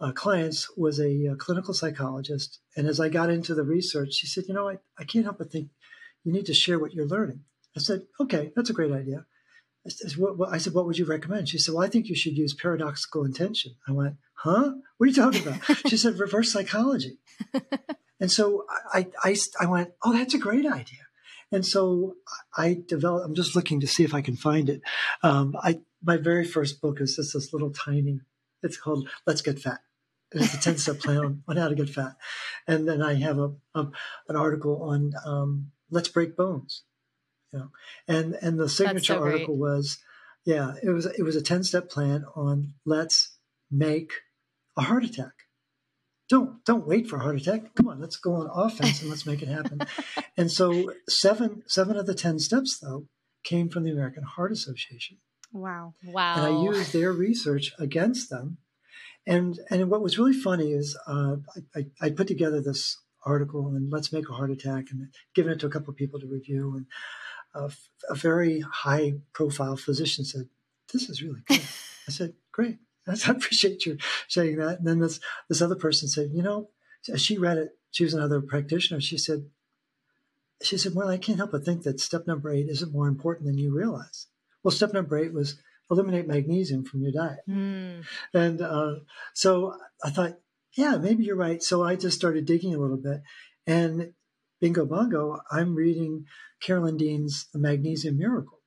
uh, 0.00 0.12
clients 0.12 0.70
was 0.76 1.00
a, 1.00 1.26
a, 1.26 1.34
clinical 1.34 1.74
psychologist. 1.74 2.60
And 2.76 2.86
as 2.86 3.00
I 3.00 3.08
got 3.08 3.30
into 3.30 3.54
the 3.54 3.64
research, 3.64 4.14
she 4.14 4.26
said, 4.26 4.44
"You 4.48 4.54
know, 4.54 4.68
I, 4.68 4.78
I 4.98 5.04
can't 5.04 5.24
help 5.24 5.38
but 5.38 5.50
think 5.50 5.70
you 6.24 6.32
need 6.32 6.46
to 6.46 6.54
share 6.54 6.78
what 6.78 6.92
you're 6.92 7.06
learning." 7.06 7.40
I 7.76 7.80
said, 7.80 8.02
"Okay, 8.20 8.52
that's 8.54 8.70
a 8.70 8.74
great 8.74 8.92
idea." 8.92 9.26
I 9.86 9.90
said, 9.90 10.12
what, 10.18 10.36
what, 10.36 10.52
I 10.52 10.58
said, 10.58 10.74
"What 10.74 10.86
would 10.86 10.98
you 10.98 11.04
recommend?" 11.04 11.48
She 11.48 11.58
said, 11.58 11.74
"Well, 11.74 11.84
I 11.84 11.88
think 11.88 12.08
you 12.08 12.14
should 12.14 12.36
use 12.36 12.54
paradoxical 12.54 13.24
intention." 13.24 13.74
I 13.88 13.92
went, 13.92 14.16
huh? 14.38 14.72
What 14.96 15.06
are 15.06 15.08
you 15.08 15.14
talking 15.14 15.42
about? 15.42 15.88
she 15.88 15.96
said, 15.96 16.18
reverse 16.18 16.52
psychology. 16.52 17.18
and 18.20 18.30
so 18.30 18.64
I, 18.92 19.08
I, 19.22 19.36
I 19.60 19.66
went, 19.66 19.90
oh, 20.04 20.12
that's 20.12 20.34
a 20.34 20.38
great 20.38 20.66
idea. 20.66 21.00
And 21.50 21.64
so 21.64 22.16
I 22.56 22.82
developed, 22.86 23.26
I'm 23.26 23.34
just 23.34 23.56
looking 23.56 23.80
to 23.80 23.86
see 23.86 24.04
if 24.04 24.14
I 24.14 24.20
can 24.20 24.36
find 24.36 24.68
it. 24.68 24.82
Um, 25.22 25.56
I, 25.62 25.80
my 26.02 26.16
very 26.16 26.44
first 26.44 26.80
book 26.80 27.00
is 27.00 27.16
just 27.16 27.34
this 27.34 27.52
little 27.52 27.70
tiny, 27.70 28.20
it's 28.62 28.76
called 28.76 29.08
Let's 29.26 29.42
Get 29.42 29.58
Fat. 29.58 29.80
It's 30.32 30.54
a 30.54 30.60
10 30.60 30.76
step 30.76 30.98
plan 30.98 31.42
on 31.48 31.56
how 31.56 31.68
to 31.68 31.74
get 31.74 31.88
fat. 31.88 32.16
And 32.66 32.86
then 32.86 33.00
I 33.00 33.14
have 33.14 33.38
a, 33.38 33.52
a 33.74 33.86
an 34.28 34.36
article 34.36 34.82
on 34.82 35.12
um, 35.24 35.70
Let's 35.90 36.08
Break 36.08 36.36
Bones. 36.36 36.82
You 37.52 37.60
know, 37.60 37.70
and, 38.06 38.34
and 38.42 38.60
the 38.60 38.68
signature 38.68 39.14
so 39.14 39.22
article 39.22 39.56
was, 39.56 39.98
yeah, 40.44 40.74
it 40.82 40.90
was, 40.90 41.06
it 41.06 41.22
was 41.22 41.34
a 41.34 41.40
10 41.40 41.64
step 41.64 41.88
plan 41.88 42.26
on 42.36 42.74
let's 42.84 43.38
make 43.70 44.12
a 44.76 44.82
heart 44.82 45.04
attack. 45.04 45.32
Don't 46.28 46.64
don't 46.64 46.86
wait 46.86 47.08
for 47.08 47.16
a 47.16 47.20
heart 47.20 47.40
attack. 47.40 47.74
Come 47.74 47.88
on, 47.88 48.00
let's 48.00 48.16
go 48.16 48.34
on 48.34 48.50
offense 48.52 49.00
and 49.00 49.10
let's 49.10 49.26
make 49.26 49.42
it 49.42 49.48
happen. 49.48 49.80
and 50.36 50.50
so 50.50 50.92
seven 51.08 51.62
seven 51.66 51.96
of 51.96 52.06
the 52.06 52.14
ten 52.14 52.38
steps 52.38 52.78
though 52.78 53.06
came 53.44 53.68
from 53.68 53.84
the 53.84 53.90
American 53.90 54.24
Heart 54.24 54.52
Association. 54.52 55.18
Wow. 55.52 55.94
Wow. 56.04 56.34
And 56.36 56.46
I 56.46 56.62
used 56.62 56.92
their 56.92 57.12
research 57.12 57.72
against 57.78 58.28
them. 58.28 58.58
And 59.26 59.58
and 59.70 59.90
what 59.90 60.02
was 60.02 60.18
really 60.18 60.34
funny 60.34 60.72
is 60.72 60.98
uh, 61.06 61.36
I, 61.74 61.86
I, 62.00 62.10
put 62.10 62.26
together 62.26 62.60
this 62.60 62.98
article 63.26 63.68
and 63.68 63.90
let's 63.90 64.12
make 64.12 64.28
a 64.28 64.32
heart 64.32 64.50
attack 64.50 64.86
and 64.90 65.08
given 65.34 65.52
it 65.52 65.60
to 65.60 65.66
a 65.66 65.70
couple 65.70 65.90
of 65.90 65.96
people 65.96 66.18
to 66.20 66.26
review 66.26 66.74
and 66.76 66.86
a, 67.54 67.70
a 68.10 68.14
very 68.14 68.60
high 68.60 69.14
profile 69.32 69.76
physician 69.76 70.24
said 70.24 70.48
this 70.92 71.08
is 71.10 71.22
really 71.22 71.40
good. 71.46 71.60
I 72.08 72.10
said 72.10 72.34
great. 72.52 72.78
I 73.26 73.30
appreciate 73.30 73.86
you 73.86 73.98
saying 74.28 74.56
that. 74.56 74.78
And 74.78 74.86
then 74.86 74.98
this 75.00 75.20
this 75.48 75.62
other 75.62 75.76
person 75.76 76.08
said, 76.08 76.30
you 76.32 76.42
know, 76.42 76.70
she 77.16 77.38
read 77.38 77.58
it. 77.58 77.70
She 77.90 78.04
was 78.04 78.14
another 78.14 78.40
practitioner. 78.40 79.00
She 79.00 79.18
said, 79.18 79.46
she 80.62 80.76
said, 80.76 80.94
well, 80.94 81.08
I 81.08 81.18
can't 81.18 81.38
help 81.38 81.52
but 81.52 81.64
think 81.64 81.82
that 81.82 82.00
step 82.00 82.26
number 82.26 82.50
eight 82.50 82.68
isn't 82.68 82.92
more 82.92 83.08
important 83.08 83.46
than 83.46 83.58
you 83.58 83.74
realize. 83.74 84.26
Well, 84.62 84.72
step 84.72 84.92
number 84.92 85.16
eight 85.16 85.32
was 85.32 85.60
eliminate 85.90 86.26
magnesium 86.26 86.84
from 86.84 87.02
your 87.02 87.12
diet. 87.12 87.40
Mm. 87.48 88.04
And 88.34 88.60
uh, 88.60 88.96
so 89.34 89.74
I 90.04 90.10
thought, 90.10 90.38
yeah, 90.76 90.96
maybe 90.96 91.24
you're 91.24 91.36
right. 91.36 91.62
So 91.62 91.82
I 91.82 91.96
just 91.96 92.16
started 92.16 92.44
digging 92.44 92.74
a 92.74 92.78
little 92.78 92.98
bit. 92.98 93.22
And 93.66 94.12
bingo 94.60 94.84
bongo, 94.84 95.40
I'm 95.50 95.74
reading 95.74 96.26
Carolyn 96.60 96.96
Dean's 96.96 97.46
The 97.52 97.58
Magnesium 97.58 98.18
Miracle. 98.18 98.57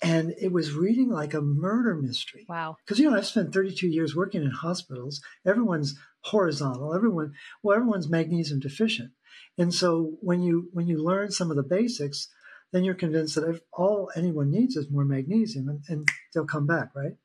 And 0.00 0.34
it 0.40 0.52
was 0.52 0.72
reading 0.72 1.10
like 1.10 1.34
a 1.34 1.40
murder 1.40 1.94
mystery. 1.96 2.46
Wow. 2.48 2.76
Because, 2.84 3.00
you 3.00 3.10
know, 3.10 3.16
I've 3.16 3.26
spent 3.26 3.52
32 3.52 3.88
years 3.88 4.14
working 4.14 4.42
in 4.42 4.50
hospitals. 4.50 5.20
Everyone's 5.44 5.98
horizontal. 6.20 6.94
Everyone, 6.94 7.32
well, 7.62 7.76
everyone's 7.76 8.08
magnesium 8.08 8.60
deficient. 8.60 9.10
And 9.56 9.74
so 9.74 10.12
when 10.20 10.40
you 10.40 10.68
when 10.72 10.86
you 10.86 11.02
learn 11.02 11.32
some 11.32 11.50
of 11.50 11.56
the 11.56 11.64
basics, 11.64 12.28
then 12.72 12.84
you're 12.84 12.94
convinced 12.94 13.34
that 13.34 13.48
if 13.48 13.60
all 13.72 14.10
anyone 14.14 14.50
needs 14.50 14.76
is 14.76 14.90
more 14.90 15.04
magnesium 15.04 15.68
and, 15.68 15.82
and 15.88 16.08
they'll 16.32 16.46
come 16.46 16.66
back, 16.66 16.90
right? 16.94 17.16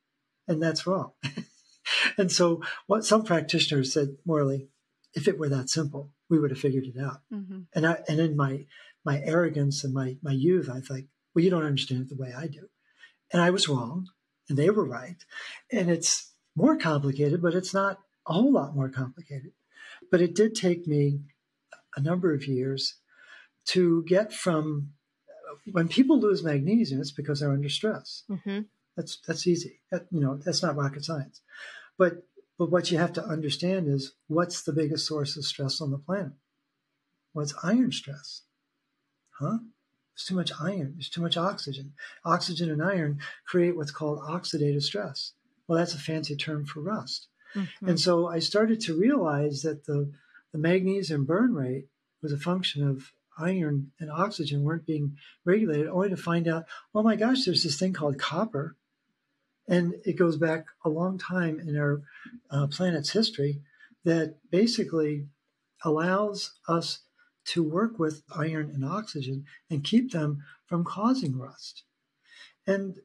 And 0.47 0.61
that's 0.61 0.87
wrong. 0.87 1.11
and 2.17 2.31
so 2.31 2.61
what 2.87 3.05
some 3.05 3.23
practitioners 3.23 3.93
said, 3.93 4.17
Morley, 4.25 4.67
if 5.13 5.27
it 5.27 5.37
were 5.37 5.49
that 5.49 5.69
simple, 5.69 6.11
we 6.29 6.39
would 6.39 6.49
have 6.49 6.59
figured 6.59 6.85
it 6.85 6.99
out. 6.99 7.21
Mm-hmm. 7.31 7.61
And 7.75 7.85
I, 7.85 7.99
and 8.07 8.19
in 8.19 8.35
my 8.35 8.65
my 9.05 9.21
arrogance 9.21 9.83
and 9.83 9.93
my 9.93 10.17
my 10.23 10.31
youth, 10.31 10.69
I 10.69 10.79
thought, 10.79 11.03
well, 11.33 11.43
you 11.43 11.49
don't 11.49 11.65
understand 11.65 12.01
it 12.01 12.09
the 12.09 12.21
way 12.21 12.33
I 12.35 12.47
do. 12.47 12.69
And 13.31 13.41
I 13.41 13.49
was 13.49 13.67
wrong, 13.67 14.07
and 14.49 14.57
they 14.57 14.69
were 14.69 14.85
right. 14.85 15.17
And 15.71 15.89
it's 15.89 16.31
more 16.55 16.77
complicated, 16.77 17.41
but 17.41 17.55
it's 17.55 17.73
not 17.73 17.99
a 18.27 18.33
whole 18.33 18.51
lot 18.51 18.75
more 18.75 18.89
complicated. 18.89 19.51
But 20.11 20.21
it 20.21 20.35
did 20.35 20.55
take 20.55 20.85
me 20.87 21.21
a 21.95 22.01
number 22.01 22.33
of 22.33 22.47
years 22.47 22.95
to 23.65 24.03
get 24.03 24.33
from 24.33 24.89
when 25.71 25.87
people 25.87 26.19
lose 26.19 26.43
magnesium, 26.43 26.99
it's 26.99 27.11
because 27.11 27.39
they're 27.39 27.51
under 27.51 27.69
stress. 27.69 28.23
Mm-hmm. 28.29 28.61
That's 28.95 29.17
that's 29.25 29.47
easy. 29.47 29.79
That, 29.91 30.07
you 30.11 30.19
know, 30.19 30.37
that's 30.37 30.61
not 30.61 30.75
rocket 30.75 31.05
science. 31.05 31.41
But 31.97 32.27
but 32.57 32.69
what 32.69 32.91
you 32.91 32.97
have 32.97 33.13
to 33.13 33.25
understand 33.25 33.87
is 33.87 34.13
what's 34.27 34.61
the 34.61 34.73
biggest 34.73 35.07
source 35.07 35.37
of 35.37 35.45
stress 35.45 35.81
on 35.81 35.91
the 35.91 35.97
planet? 35.97 36.33
What's 37.33 37.53
well, 37.63 37.73
iron 37.73 37.91
stress? 37.91 38.43
Huh? 39.39 39.59
There's 40.15 40.25
too 40.27 40.35
much 40.35 40.51
iron. 40.61 40.93
There's 40.95 41.09
too 41.09 41.21
much 41.21 41.37
oxygen. 41.37 41.93
Oxygen 42.23 42.69
and 42.69 42.83
iron 42.83 43.19
create 43.47 43.75
what's 43.75 43.91
called 43.91 44.19
oxidative 44.19 44.83
stress. 44.83 45.33
Well, 45.67 45.77
that's 45.79 45.95
a 45.95 45.99
fancy 45.99 46.35
term 46.35 46.65
for 46.65 46.81
rust. 46.81 47.27
Mm-hmm. 47.55 47.89
And 47.89 47.99
so 47.99 48.27
I 48.27 48.39
started 48.39 48.79
to 48.81 48.99
realize 48.99 49.61
that 49.61 49.85
the, 49.85 50.11
the 50.51 50.59
magnesium 50.59 51.25
burn 51.25 51.53
rate 51.53 51.87
was 52.21 52.31
a 52.31 52.37
function 52.37 52.87
of 52.87 53.11
iron 53.37 53.91
and 53.99 54.11
oxygen 54.11 54.63
weren't 54.63 54.85
being 54.85 55.17
regulated, 55.45 55.87
only 55.87 56.09
to 56.09 56.17
find 56.17 56.47
out, 56.47 56.65
oh 56.93 57.01
my 57.01 57.15
gosh, 57.15 57.45
there's 57.45 57.63
this 57.63 57.79
thing 57.79 57.93
called 57.93 58.19
copper. 58.19 58.75
And 59.67 59.95
it 60.05 60.17
goes 60.17 60.37
back 60.37 60.65
a 60.83 60.89
long 60.89 61.17
time 61.17 61.59
in 61.59 61.77
our 61.77 62.01
uh, 62.51 62.67
planet's 62.67 63.11
history 63.11 63.61
that 64.03 64.37
basically 64.51 65.27
allows 65.83 66.53
us 66.67 66.99
to 67.45 67.63
work 67.63 67.99
with 67.99 68.23
iron 68.35 68.69
and 68.73 68.85
oxygen 68.85 69.45
and 69.69 69.83
keep 69.83 70.11
them 70.11 70.43
from 70.65 70.83
causing 70.83 71.37
rust. 71.37 71.83
And 72.65 72.95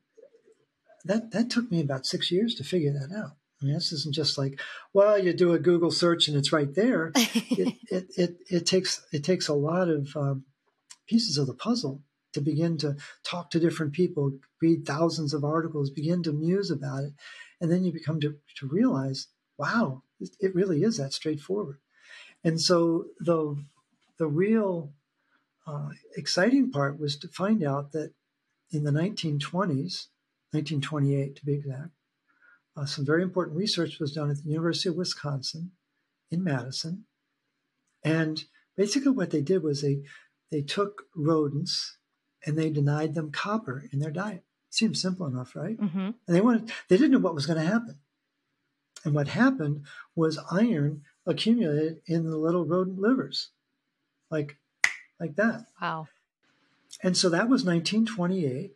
that, 1.04 1.32
that 1.32 1.50
took 1.50 1.70
me 1.70 1.80
about 1.80 2.06
six 2.06 2.30
years 2.30 2.54
to 2.56 2.64
figure 2.64 2.92
that 2.92 3.14
out. 3.14 3.32
I 3.60 3.64
mean, 3.64 3.74
this 3.74 3.92
isn't 3.92 4.14
just 4.14 4.38
like, 4.38 4.60
well, 4.92 5.18
you 5.18 5.32
do 5.32 5.52
a 5.52 5.58
Google 5.58 5.90
search 5.90 6.28
and 6.28 6.36
it's 6.36 6.52
right 6.52 6.72
there. 6.74 7.12
it, 7.16 7.76
it, 7.90 8.06
it, 8.16 8.36
it, 8.48 8.66
takes 8.66 9.04
it 9.12 9.24
takes 9.24 9.48
a 9.48 9.54
lot 9.54 9.88
of 9.88 10.08
um, 10.16 10.44
pieces 11.08 11.38
of 11.38 11.46
the 11.46 11.54
puzzle 11.54 12.02
to 12.34 12.40
begin 12.40 12.78
to 12.78 12.96
talk 13.24 13.50
to 13.50 13.58
different 13.58 13.92
people, 13.92 14.32
read 14.62 14.86
thousands 14.86 15.34
of 15.34 15.44
articles, 15.44 15.90
begin 15.90 16.22
to 16.22 16.32
muse 16.32 16.70
about 16.70 17.04
it, 17.04 17.12
and 17.60 17.72
then 17.72 17.82
you 17.82 17.92
become 17.92 18.20
to, 18.20 18.36
to 18.58 18.68
realize, 18.68 19.28
wow, 19.56 20.02
it, 20.20 20.30
it 20.38 20.54
really 20.54 20.82
is 20.82 20.98
that 20.98 21.12
straightforward. 21.12 21.78
And 22.44 22.60
so 22.60 23.06
the 23.18 23.56
the 24.18 24.26
real 24.26 24.92
uh, 25.66 25.90
exciting 26.16 26.70
part 26.70 26.98
was 26.98 27.16
to 27.18 27.28
find 27.28 27.62
out 27.62 27.92
that 27.92 28.12
in 28.70 28.84
the 28.84 28.90
1920s, 28.90 30.08
1928 30.52 31.36
to 31.36 31.44
be 31.44 31.54
exact, 31.54 31.90
uh, 32.76 32.84
some 32.84 33.04
very 33.04 33.22
important 33.22 33.56
research 33.56 33.98
was 33.98 34.12
done 34.12 34.30
at 34.30 34.38
the 34.38 34.50
University 34.50 34.88
of 34.88 34.96
Wisconsin 34.96 35.72
in 36.30 36.44
Madison. 36.44 37.04
And 38.04 38.44
basically, 38.76 39.12
what 39.12 39.30
they 39.30 39.40
did 39.40 39.62
was 39.62 39.82
they, 39.82 40.02
they 40.50 40.62
took 40.62 41.04
rodents 41.14 41.98
and 42.46 42.56
they 42.56 42.70
denied 42.70 43.14
them 43.14 43.32
copper 43.32 43.84
in 43.92 43.98
their 43.98 44.10
diet. 44.10 44.44
Seems 44.70 45.00
simple 45.00 45.26
enough, 45.26 45.56
right? 45.56 45.78
Mm-hmm. 45.78 45.98
And 45.98 46.36
they 46.36 46.40
wanted, 46.40 46.70
they 46.88 46.96
didn't 46.96 47.12
know 47.12 47.18
what 47.18 47.34
was 47.34 47.46
going 47.46 47.58
to 47.58 47.66
happen. 47.66 47.98
And 49.04 49.14
what 49.14 49.28
happened 49.28 49.84
was 50.14 50.38
iron 50.50 51.02
accumulated 51.26 52.00
in 52.06 52.24
the 52.24 52.36
little 52.36 52.64
rodent 52.64 52.98
livers, 52.98 53.50
like, 54.30 54.56
like 55.20 55.36
that. 55.36 55.66
Wow. 55.80 56.08
And 57.02 57.16
so 57.16 57.28
that 57.28 57.48
was 57.48 57.64
1928. 57.64 58.72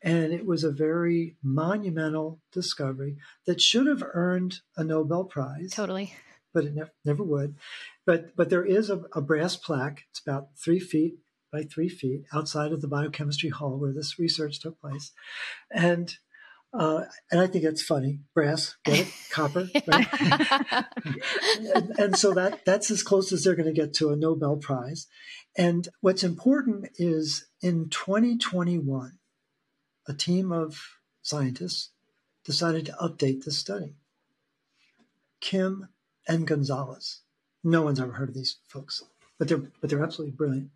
And 0.00 0.32
it 0.32 0.46
was 0.46 0.62
a 0.62 0.70
very 0.70 1.36
monumental 1.42 2.38
discovery 2.52 3.16
that 3.46 3.60
should 3.60 3.86
have 3.86 4.04
earned 4.14 4.60
a 4.76 4.84
Nobel 4.84 5.24
Prize. 5.24 5.72
Totally. 5.72 6.14
But 6.54 6.64
it 6.64 6.74
ne- 6.74 6.84
never 7.04 7.22
would. 7.22 7.56
But, 8.06 8.36
but 8.36 8.48
there 8.48 8.64
is 8.64 8.90
a, 8.90 9.02
a 9.12 9.20
brass 9.20 9.56
plaque. 9.56 10.04
It's 10.10 10.20
about 10.20 10.50
three 10.56 10.78
feet 10.78 11.18
by 11.52 11.64
three 11.64 11.88
feet 11.88 12.24
outside 12.32 12.72
of 12.72 12.80
the 12.80 12.88
biochemistry 12.88 13.50
hall 13.50 13.76
where 13.76 13.92
this 13.92 14.18
research 14.18 14.60
took 14.60 14.80
place. 14.80 15.12
And 15.70 16.16
uh, 16.72 17.04
and 17.30 17.40
I 17.40 17.46
think 17.46 17.64
that's 17.64 17.82
funny. 17.82 18.20
Brass, 18.34 18.76
get 18.84 19.00
it? 19.00 19.12
Copper, 19.30 19.68
right? 19.86 20.06
and, 21.74 21.98
and, 21.98 22.16
so 22.16 22.34
that 22.34 22.60
that's 22.66 22.90
as 22.90 23.02
close 23.02 23.32
as 23.32 23.44
they're 23.44 23.54
going 23.54 23.72
to 23.72 23.80
get 23.80 23.94
to 23.94 24.10
a 24.10 24.16
Nobel 24.16 24.56
Prize. 24.56 25.06
And 25.56 25.88
what's 26.00 26.22
important 26.22 26.90
is 26.96 27.46
in 27.62 27.88
2021, 27.88 29.18
a 30.06 30.12
team 30.12 30.52
of 30.52 30.78
scientists 31.22 31.90
decided 32.44 32.86
to 32.86 32.92
update 32.92 33.44
this 33.44 33.58
study. 33.58 33.94
Kim 35.40 35.88
and 36.26 36.46
Gonzalez. 36.46 37.22
No 37.64 37.82
one's 37.82 38.00
ever 38.00 38.12
heard 38.12 38.28
of 38.28 38.34
these 38.34 38.58
folks, 38.68 39.02
but 39.38 39.48
they're 39.48 39.62
but 39.80 39.88
they're 39.88 40.04
absolutely 40.04 40.36
brilliant. 40.36 40.70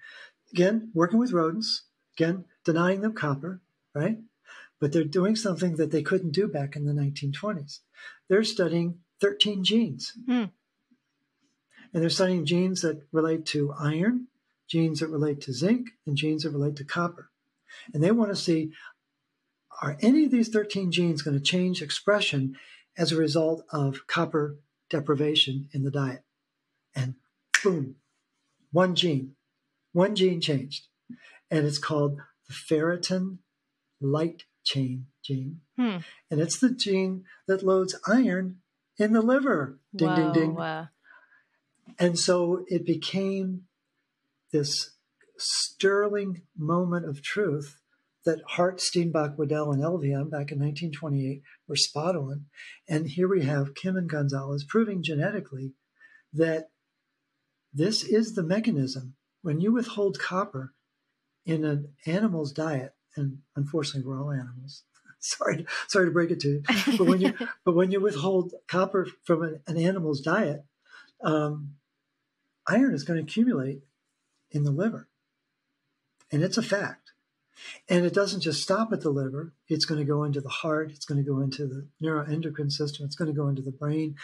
Again, 0.53 0.91
working 0.95 1.19
with 1.19 1.33
rodents, 1.33 1.85
again, 2.17 2.47
denying 2.65 3.03
them 3.03 3.13
copper, 3.13 3.61
right? 3.95 4.19
But 4.83 4.93
they're 4.93 5.05
doing 5.05 5.37
something 5.37 5.77
that 5.77 5.93
they 5.93 6.03
couldn't 6.03 6.33
do 6.33 6.49
back 6.49 6.75
in 6.75 6.87
the 6.87 6.93
1920s. 6.93 7.79
They're 8.29 8.43
studying 8.43 8.99
13 9.21 9.63
genes. 9.63 10.13
Hmm. 10.27 10.47
And 11.95 12.03
they're 12.03 12.11
studying 12.11 12.45
genes 12.45 12.83
that 12.83 13.07
relate 13.13 13.47
to 13.47 13.73
iron, 13.79 14.27
genes 14.67 14.99
that 14.99 15.07
relate 15.07 15.41
to 15.43 15.53
zinc, 15.53 15.91
and 16.05 16.17
genes 16.17 16.43
that 16.43 16.51
relate 16.51 16.75
to 16.77 16.85
copper. 16.85 17.31
And 17.95 18.03
they 18.03 18.11
want 18.11 18.33
to 18.33 18.37
see 18.37 18.73
are 19.81 19.97
any 20.01 20.25
of 20.25 20.33
these 20.33 20.49
13 20.49 20.91
genes 20.91 21.23
going 21.23 21.39
to 21.39 21.43
change 21.43 21.81
expression 21.81 22.57
as 22.99 23.13
a 23.13 23.17
result 23.17 23.65
of 23.71 24.09
copper 24.09 24.59
deprivation 24.91 25.69
in 25.73 25.85
the 25.85 25.93
diet? 25.93 26.25
And 26.93 27.15
boom, 27.63 27.95
one 28.73 28.97
gene, 28.97 29.37
one 29.93 30.17
gene 30.17 30.41
changed. 30.41 30.89
And 31.53 31.69
it's 31.69 31.79
called 31.79 32.19
the 32.49 32.53
ferritin 32.53 33.39
light 34.01 34.43
chain 34.65 35.07
gene. 35.23 35.61
Hmm. 35.77 35.99
And 36.31 36.41
it's 36.41 36.59
the 36.59 36.71
gene 36.71 37.25
that 37.47 37.63
loads 37.63 37.99
iron 38.07 38.59
in 38.99 39.13
the 39.13 39.23
liver. 39.23 39.79
Ding, 39.95 40.09
Whoa, 40.09 40.33
ding, 40.33 40.55
ding. 40.55 40.89
And 41.99 42.19
so 42.19 42.65
it 42.69 42.87
became 42.87 43.63
this 44.53 44.93
sterling 45.39 46.43
moment 46.57 47.07
of 47.09 47.23
truth 47.23 47.79
that 48.25 48.41
Hart, 48.47 48.79
Steenbock, 48.79 49.37
Waddell, 49.37 49.73
and 49.73 49.83
Elvehjem 49.83 50.31
back 50.31 50.53
in 50.53 50.61
1928 50.61 51.43
were 51.67 51.77
spot 51.77 52.15
on. 52.15 52.47
And 52.89 53.09
here 53.09 53.29
we 53.29 53.45
have 53.45 53.75
Kim 53.75 53.97
and 53.97 54.09
Gonzalez 54.09 54.65
proving 54.65 55.03
genetically 55.03 55.73
that 56.33 56.71
this 57.75 58.05
is 58.05 58.35
the 58.35 58.45
mechanism. 58.45 59.15
When 59.43 59.61
you 59.61 59.73
withhold 59.73 60.21
copper 60.21 60.73
in 61.45 61.65
an 61.65 61.95
animal's 62.07 62.53
diet, 62.53 62.95
and 63.17 63.39
unfortunately 63.57 64.09
we're 64.09 64.21
all 64.21 64.31
animals. 64.31 64.85
sorry, 65.19 65.67
sorry 65.89 66.07
to 66.07 66.13
break 66.13 66.31
it 66.31 66.41
to 66.41 66.49
you, 66.49 66.63
but 66.99 67.07
when 67.07 67.21
you 67.21 67.35
but 67.65 67.75
when 67.75 67.91
you 67.91 68.01
withhold 68.01 68.55
copper 68.69 69.07
from 69.25 69.43
an, 69.43 69.61
an 69.67 69.77
animal's 69.77 70.21
diet, 70.21 70.65
um, 71.23 71.75
iron 72.67 72.95
is 72.95 73.05
going 73.05 73.19
to 73.19 73.25
accumulate 73.25 73.83
in 74.51 74.65
the 74.65 74.71
liver, 74.71 75.09
and 76.31 76.43
it's 76.43 76.59
a 76.59 76.63
fact. 76.63 77.13
And 77.89 78.05
it 78.05 78.15
doesn't 78.15 78.41
just 78.41 78.63
stop 78.63 78.93
at 78.93 79.03
the 79.03 79.11
liver, 79.11 79.53
it's 79.69 79.85
going 79.85 80.01
to 80.01 80.07
go 80.07 80.25
into 80.25 80.41
the 80.41 80.49
heart, 80.49 80.91
it's 80.91 81.05
going 81.05 81.23
to 81.23 81.31
go 81.31 81.41
into 81.41 81.67
the 81.67 81.87
neuroendocrine 82.03 82.73
system, 82.73 83.07
it's 83.07 83.15
going 83.15 83.33
to 83.33 83.37
go 83.37 83.47
into 83.47 83.63
the 83.63 83.71
brain. 83.71 84.17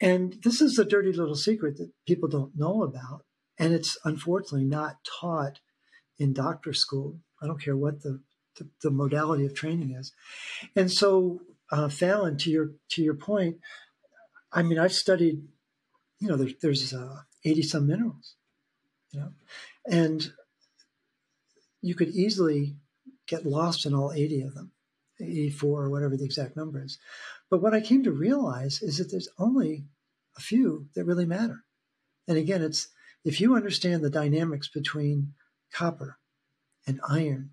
And 0.00 0.38
this 0.42 0.60
is 0.60 0.78
a 0.78 0.84
dirty 0.84 1.12
little 1.12 1.34
secret 1.34 1.76
that 1.76 1.90
people 2.06 2.28
don't 2.28 2.56
know 2.56 2.82
about. 2.82 3.24
And 3.58 3.74
it's 3.74 3.98
unfortunately 4.04 4.64
not 4.64 4.98
taught 5.20 5.60
in 6.18 6.32
doctor 6.32 6.72
school. 6.72 7.18
I 7.42 7.46
don't 7.46 7.62
care 7.62 7.76
what 7.76 8.02
the 8.02 8.20
the, 8.56 8.68
the 8.82 8.90
modality 8.90 9.46
of 9.46 9.54
training 9.54 9.92
is. 9.92 10.12
And 10.76 10.90
so, 10.90 11.40
uh, 11.70 11.88
Fallon, 11.88 12.36
to 12.38 12.50
your 12.50 12.72
to 12.90 13.02
your 13.02 13.14
point, 13.14 13.58
I 14.52 14.62
mean, 14.62 14.78
I've 14.78 14.92
studied, 14.92 15.42
you 16.18 16.28
know, 16.28 16.36
there's 16.36 16.54
there's 16.60 16.92
uh, 16.92 17.20
eighty 17.44 17.62
some 17.62 17.86
minerals, 17.86 18.34
you 19.12 19.20
know, 19.20 19.32
and 19.86 20.32
you 21.80 21.94
could 21.94 22.10
easily 22.10 22.76
get 23.26 23.46
lost 23.46 23.86
in 23.86 23.94
all 23.94 24.12
eighty 24.12 24.42
of 24.42 24.54
them, 24.54 24.72
eighty 25.20 25.50
four 25.50 25.82
or 25.82 25.90
whatever 25.90 26.16
the 26.16 26.24
exact 26.24 26.56
number 26.56 26.82
is. 26.82 26.98
But 27.50 27.62
what 27.62 27.74
I 27.74 27.80
came 27.80 28.02
to 28.04 28.12
realize 28.12 28.82
is 28.82 28.98
that 28.98 29.10
there's 29.10 29.28
only 29.38 29.86
a 30.36 30.40
few 30.40 30.86
that 30.94 31.04
really 31.04 31.26
matter. 31.26 31.64
And 32.28 32.36
again, 32.36 32.62
it's 32.62 32.88
if 33.24 33.40
you 33.40 33.56
understand 33.56 34.02
the 34.02 34.10
dynamics 34.10 34.68
between 34.68 35.34
copper 35.72 36.18
and 36.90 37.00
iron, 37.08 37.50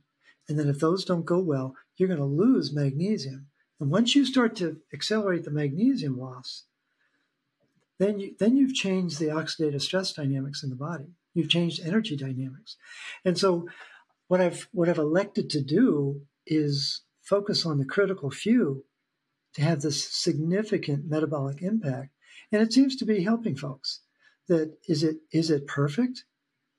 and 0.49 0.57
then 0.57 0.67
if 0.67 0.79
those 0.79 1.05
don't 1.05 1.25
go 1.25 1.39
well, 1.39 1.75
you're 1.95 2.07
going 2.09 2.19
to 2.19 2.25
lose 2.25 2.73
magnesium. 2.73 3.47
And 3.79 3.91
once 3.91 4.15
you 4.15 4.25
start 4.25 4.55
to 4.57 4.77
accelerate 4.93 5.43
the 5.43 5.51
magnesium 5.51 6.17
loss, 6.17 6.63
then 7.99 8.19
you 8.19 8.35
then 8.39 8.57
you've 8.57 8.73
changed 8.73 9.19
the 9.19 9.27
oxidative 9.27 9.81
stress 9.81 10.13
dynamics 10.13 10.63
in 10.63 10.69
the 10.69 10.75
body. 10.75 11.13
You've 11.33 11.49
changed 11.49 11.81
energy 11.85 12.15
dynamics. 12.15 12.77
And 13.23 13.37
so 13.37 13.67
what 14.27 14.41
I've 14.41 14.67
what 14.71 14.89
I've 14.89 14.97
elected 14.97 15.49
to 15.51 15.61
do 15.61 16.21
is 16.45 17.01
focus 17.21 17.65
on 17.65 17.77
the 17.77 17.85
critical 17.85 18.31
few 18.31 18.85
to 19.53 19.61
have 19.61 19.81
this 19.81 20.03
significant 20.03 21.09
metabolic 21.09 21.61
impact. 21.61 22.09
And 22.51 22.61
it 22.61 22.73
seems 22.73 22.95
to 22.97 23.05
be 23.05 23.23
helping 23.23 23.55
folks. 23.55 24.01
That 24.47 24.77
is 24.87 25.03
it 25.03 25.17
is 25.31 25.49
it 25.49 25.67
perfect? 25.67 26.23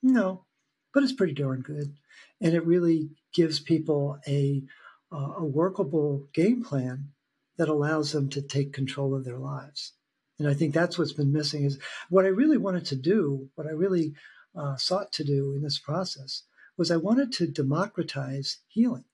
No, 0.03 0.47
but 0.95 1.03
it's 1.03 1.13
pretty 1.13 1.35
darn 1.35 1.61
good. 1.61 1.95
And 2.41 2.55
it 2.55 2.65
really 2.65 3.11
gives 3.35 3.61
people 3.61 4.19
a 4.27 4.63
uh, 5.11 5.33
a 5.39 5.45
workable 5.45 6.27
game 6.35 6.63
plan 6.63 7.09
that 7.57 7.69
allows 7.69 8.13
them 8.13 8.29
to 8.29 8.43
take 8.43 8.73
control 8.73 9.15
of 9.15 9.25
their 9.25 9.39
lives. 9.39 9.95
And 10.39 10.47
I 10.47 10.55
think 10.55 10.75
that's 10.75 10.99
what's 10.99 11.13
been 11.13 11.33
missing 11.33 11.65
is 11.65 11.79
what 12.11 12.25
I 12.25 12.29
really 12.29 12.59
wanted 12.59 12.85
to 12.87 12.97
do, 12.97 13.49
what 13.55 13.67
I 13.67 13.71
really 13.71 14.15
uh, 14.55 14.77
sought 14.77 15.13
to 15.13 15.25
do 15.25 15.55
in 15.55 15.63
this 15.63 15.79
process 15.79 16.45
was 16.77 16.91
I 16.91 16.97
wanted 16.97 17.33
to 17.33 17.47
democratize 17.47 18.59
healing. 18.69 19.05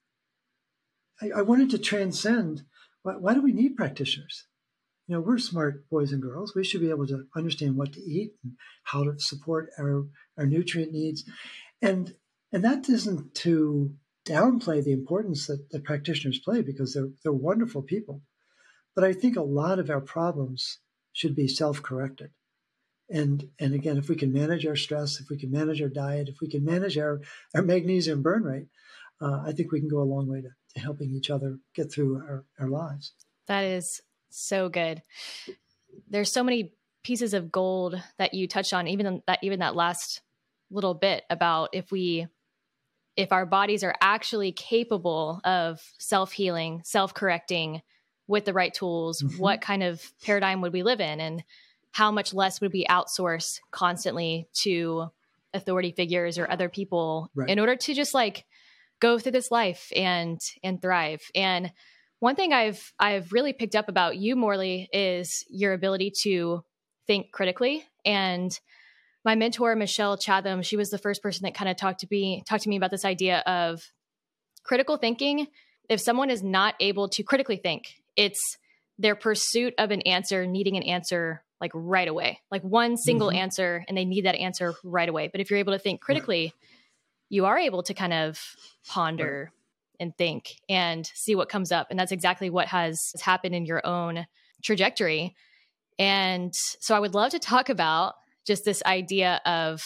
I, 1.21 1.31
I 1.37 1.41
wanted 1.41 1.71
to 1.71 1.79
transcend 1.79 2.63
why, 3.01 3.13
why 3.13 3.33
do 3.33 3.41
we 3.41 3.53
need 3.53 3.75
practitioners? 3.75 4.45
You 5.07 5.15
know, 5.15 5.21
we're 5.21 5.37
smart 5.37 5.87
boys 5.89 6.11
and 6.11 6.21
girls. 6.21 6.55
We 6.55 6.63
should 6.63 6.81
be 6.81 6.89
able 6.89 7.07
to 7.07 7.25
understand 7.35 7.75
what 7.75 7.93
to 7.93 8.01
eat 8.01 8.33
and 8.43 8.53
how 8.83 9.03
to 9.03 9.19
support 9.19 9.69
our, 9.79 10.05
our 10.37 10.45
nutrient 10.45 10.91
needs. 10.91 11.23
And 11.81 12.15
and 12.55 12.63
that 12.63 12.87
isn't 12.87 13.35
to 13.35 13.91
downplay 14.25 14.81
the 14.81 14.93
importance 14.93 15.47
that, 15.47 15.69
that 15.71 15.83
practitioners 15.83 16.39
play 16.39 16.61
because 16.61 16.93
they're 16.93 17.09
they're 17.21 17.33
wonderful 17.33 17.81
people. 17.81 18.21
But 18.95 19.03
I 19.03 19.11
think 19.11 19.35
a 19.35 19.41
lot 19.41 19.77
of 19.77 19.89
our 19.89 19.99
problems 19.99 20.79
should 21.11 21.35
be 21.35 21.49
self-corrected. 21.49 22.31
And 23.09 23.49
and 23.59 23.73
again, 23.73 23.97
if 23.97 24.07
we 24.07 24.15
can 24.15 24.31
manage 24.31 24.65
our 24.65 24.77
stress, 24.77 25.19
if 25.19 25.29
we 25.29 25.37
can 25.37 25.51
manage 25.51 25.81
our 25.81 25.89
diet, 25.89 26.29
if 26.29 26.37
we 26.39 26.47
can 26.47 26.63
manage 26.63 26.97
our, 26.97 27.19
our 27.53 27.61
magnesium 27.61 28.21
burn 28.21 28.43
rate, 28.43 28.67
uh, 29.21 29.41
I 29.45 29.51
think 29.51 29.73
we 29.73 29.81
can 29.81 29.89
go 29.89 30.01
a 30.01 30.11
long 30.13 30.25
way 30.29 30.41
to, 30.41 30.49
to 30.75 30.79
helping 30.79 31.11
each 31.11 31.29
other 31.29 31.57
get 31.75 31.91
through 31.91 32.15
our, 32.15 32.45
our 32.57 32.69
lives. 32.69 33.11
That 33.47 33.65
is 33.65 34.01
so 34.29 34.69
good. 34.69 35.01
There's 36.07 36.31
so 36.31 36.43
many 36.43 36.71
pieces 37.03 37.33
of 37.33 37.51
gold 37.51 38.01
that 38.17 38.33
you 38.33 38.47
touched 38.47 38.73
on, 38.73 38.87
even 38.87 39.21
that 39.27 39.39
even 39.43 39.59
that 39.59 39.75
last 39.75 40.21
little 40.71 40.93
bit 40.93 41.25
about 41.29 41.69
if 41.73 41.91
we 41.91 42.27
if 43.17 43.31
our 43.31 43.45
bodies 43.45 43.83
are 43.83 43.95
actually 44.01 44.51
capable 44.51 45.39
of 45.43 45.81
self-healing, 45.99 46.81
self-correcting 46.83 47.81
with 48.27 48.45
the 48.45 48.53
right 48.53 48.73
tools, 48.73 49.21
mm-hmm. 49.21 49.37
what 49.37 49.61
kind 49.61 49.83
of 49.83 50.03
paradigm 50.23 50.61
would 50.61 50.73
we 50.73 50.83
live 50.83 50.99
in 50.99 51.19
and 51.19 51.43
how 51.91 52.11
much 52.11 52.33
less 52.33 52.59
would 52.59 52.73
we 52.73 52.85
outsource 52.89 53.59
constantly 53.71 54.47
to 54.53 55.07
authority 55.53 55.91
figures 55.91 56.37
or 56.37 56.49
other 56.49 56.67
people 56.67 57.31
right. 57.35 57.49
in 57.49 57.59
order 57.59 57.75
to 57.75 57.93
just 57.93 58.13
like 58.13 58.45
go 58.99 59.17
through 59.17 59.31
this 59.31 59.51
life 59.51 59.91
and 59.95 60.39
and 60.63 60.81
thrive. 60.81 61.21
And 61.33 61.71
one 62.19 62.35
thing 62.35 62.53
I've 62.53 62.93
I've 62.99 63.31
really 63.31 63.53
picked 63.53 63.75
up 63.75 63.87
about 63.87 64.17
you, 64.17 64.35
Morley, 64.35 64.89
is 64.91 65.45
your 65.49 65.73
ability 65.73 66.11
to 66.23 66.63
think 67.07 67.31
critically. 67.31 67.85
And 68.03 68.57
my 69.25 69.35
mentor, 69.35 69.75
Michelle 69.75 70.17
Chatham, 70.17 70.61
she 70.61 70.77
was 70.77 70.89
the 70.89 70.99
first 70.99 71.21
person 71.23 71.43
that 71.43 71.55
kind 71.55 71.69
of 71.69 71.75
talked 71.75 72.01
to 72.01 72.07
me 72.09 72.43
talked 72.47 72.63
to 72.63 72.69
me 72.69 72.77
about 72.77 72.91
this 72.91 73.03
idea 73.03 73.39
of 73.39 73.81
critical 74.63 74.97
thinking. 74.97 75.47
If 75.89 75.99
someone 75.99 76.29
is 76.29 76.43
not 76.43 76.75
able 76.79 77.09
to 77.09 77.23
critically 77.23 77.57
think, 77.57 77.95
it's 78.15 78.57
their 78.97 79.15
pursuit 79.15 79.73
of 79.77 79.91
an 79.91 80.01
answer, 80.01 80.45
needing 80.45 80.77
an 80.77 80.83
answer 80.83 81.43
like 81.59 81.71
right 81.73 82.07
away, 82.07 82.39
like 82.51 82.63
one 82.63 82.97
single 82.97 83.29
mm-hmm. 83.29 83.37
answer, 83.37 83.83
and 83.87 83.97
they 83.97 84.05
need 84.05 84.25
that 84.25 84.35
answer 84.35 84.75
right 84.83 85.09
away. 85.09 85.29
But 85.31 85.41
if 85.41 85.49
you're 85.49 85.59
able 85.59 85.73
to 85.73 85.79
think 85.79 86.01
critically, 86.01 86.53
you 87.29 87.45
are 87.45 87.57
able 87.57 87.83
to 87.83 87.93
kind 87.93 88.13
of 88.13 88.39
ponder 88.87 89.51
right. 89.51 89.95
and 89.99 90.17
think 90.17 90.55
and 90.69 91.09
see 91.13 91.33
what 91.35 91.49
comes 91.49 91.71
up. 91.71 91.87
And 91.89 91.99
that's 91.99 92.11
exactly 92.11 92.49
what 92.49 92.67
has 92.67 93.13
happened 93.21 93.55
in 93.55 93.65
your 93.65 93.85
own 93.85 94.27
trajectory. 94.63 95.35
And 95.97 96.53
so 96.53 96.95
I 96.95 96.99
would 96.99 97.13
love 97.13 97.31
to 97.31 97.39
talk 97.39 97.69
about 97.69 98.15
just 98.45 98.65
this 98.65 98.83
idea 98.85 99.41
of 99.45 99.83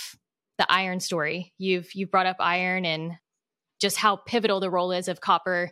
the 0.58 0.72
iron 0.72 1.00
story. 1.00 1.54
You've 1.58 1.90
you've 1.94 2.12
brought 2.12 2.26
up 2.26 2.38
iron 2.40 2.86
and 2.86 3.14
just 3.80 3.98
how 3.98 4.18
pivotal 4.18 4.60
the 4.60 4.70
role 4.70 4.92
is 4.92 5.08
of 5.08 5.22
copper 5.22 5.72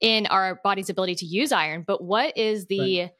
in 0.00 0.26
our 0.26 0.60
body's 0.62 0.90
ability 0.90 1.14
to 1.16 1.26
use 1.26 1.52
iron. 1.52 1.84
But 1.86 2.02
what 2.02 2.36
is 2.36 2.66
the 2.66 3.00
right. 3.02 3.10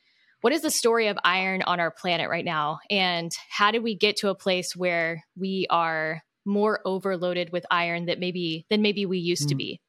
what 0.41 0.53
is 0.53 0.63
the 0.63 0.71
story 0.71 1.07
of 1.09 1.19
iron 1.25 1.63
on 1.63 1.81
our 1.81 1.91
planet 1.91 2.29
right 2.29 2.45
now? 2.45 2.79
And 2.91 3.31
how 3.49 3.71
did 3.71 3.83
we 3.83 3.97
get 3.97 4.17
to 4.17 4.29
a 4.29 4.35
place 4.35 4.75
where 4.75 5.23
we 5.37 5.67
are 5.71 6.23
more 6.45 6.81
overloaded 6.85 7.51
with 7.51 7.65
iron 7.71 8.07
that 8.07 8.21
maybe 8.21 8.67
than 8.71 8.83
maybe 8.83 9.07
we 9.07 9.19
used 9.19 9.47
mm. 9.47 9.51
to 9.51 9.55
be. 9.55 9.81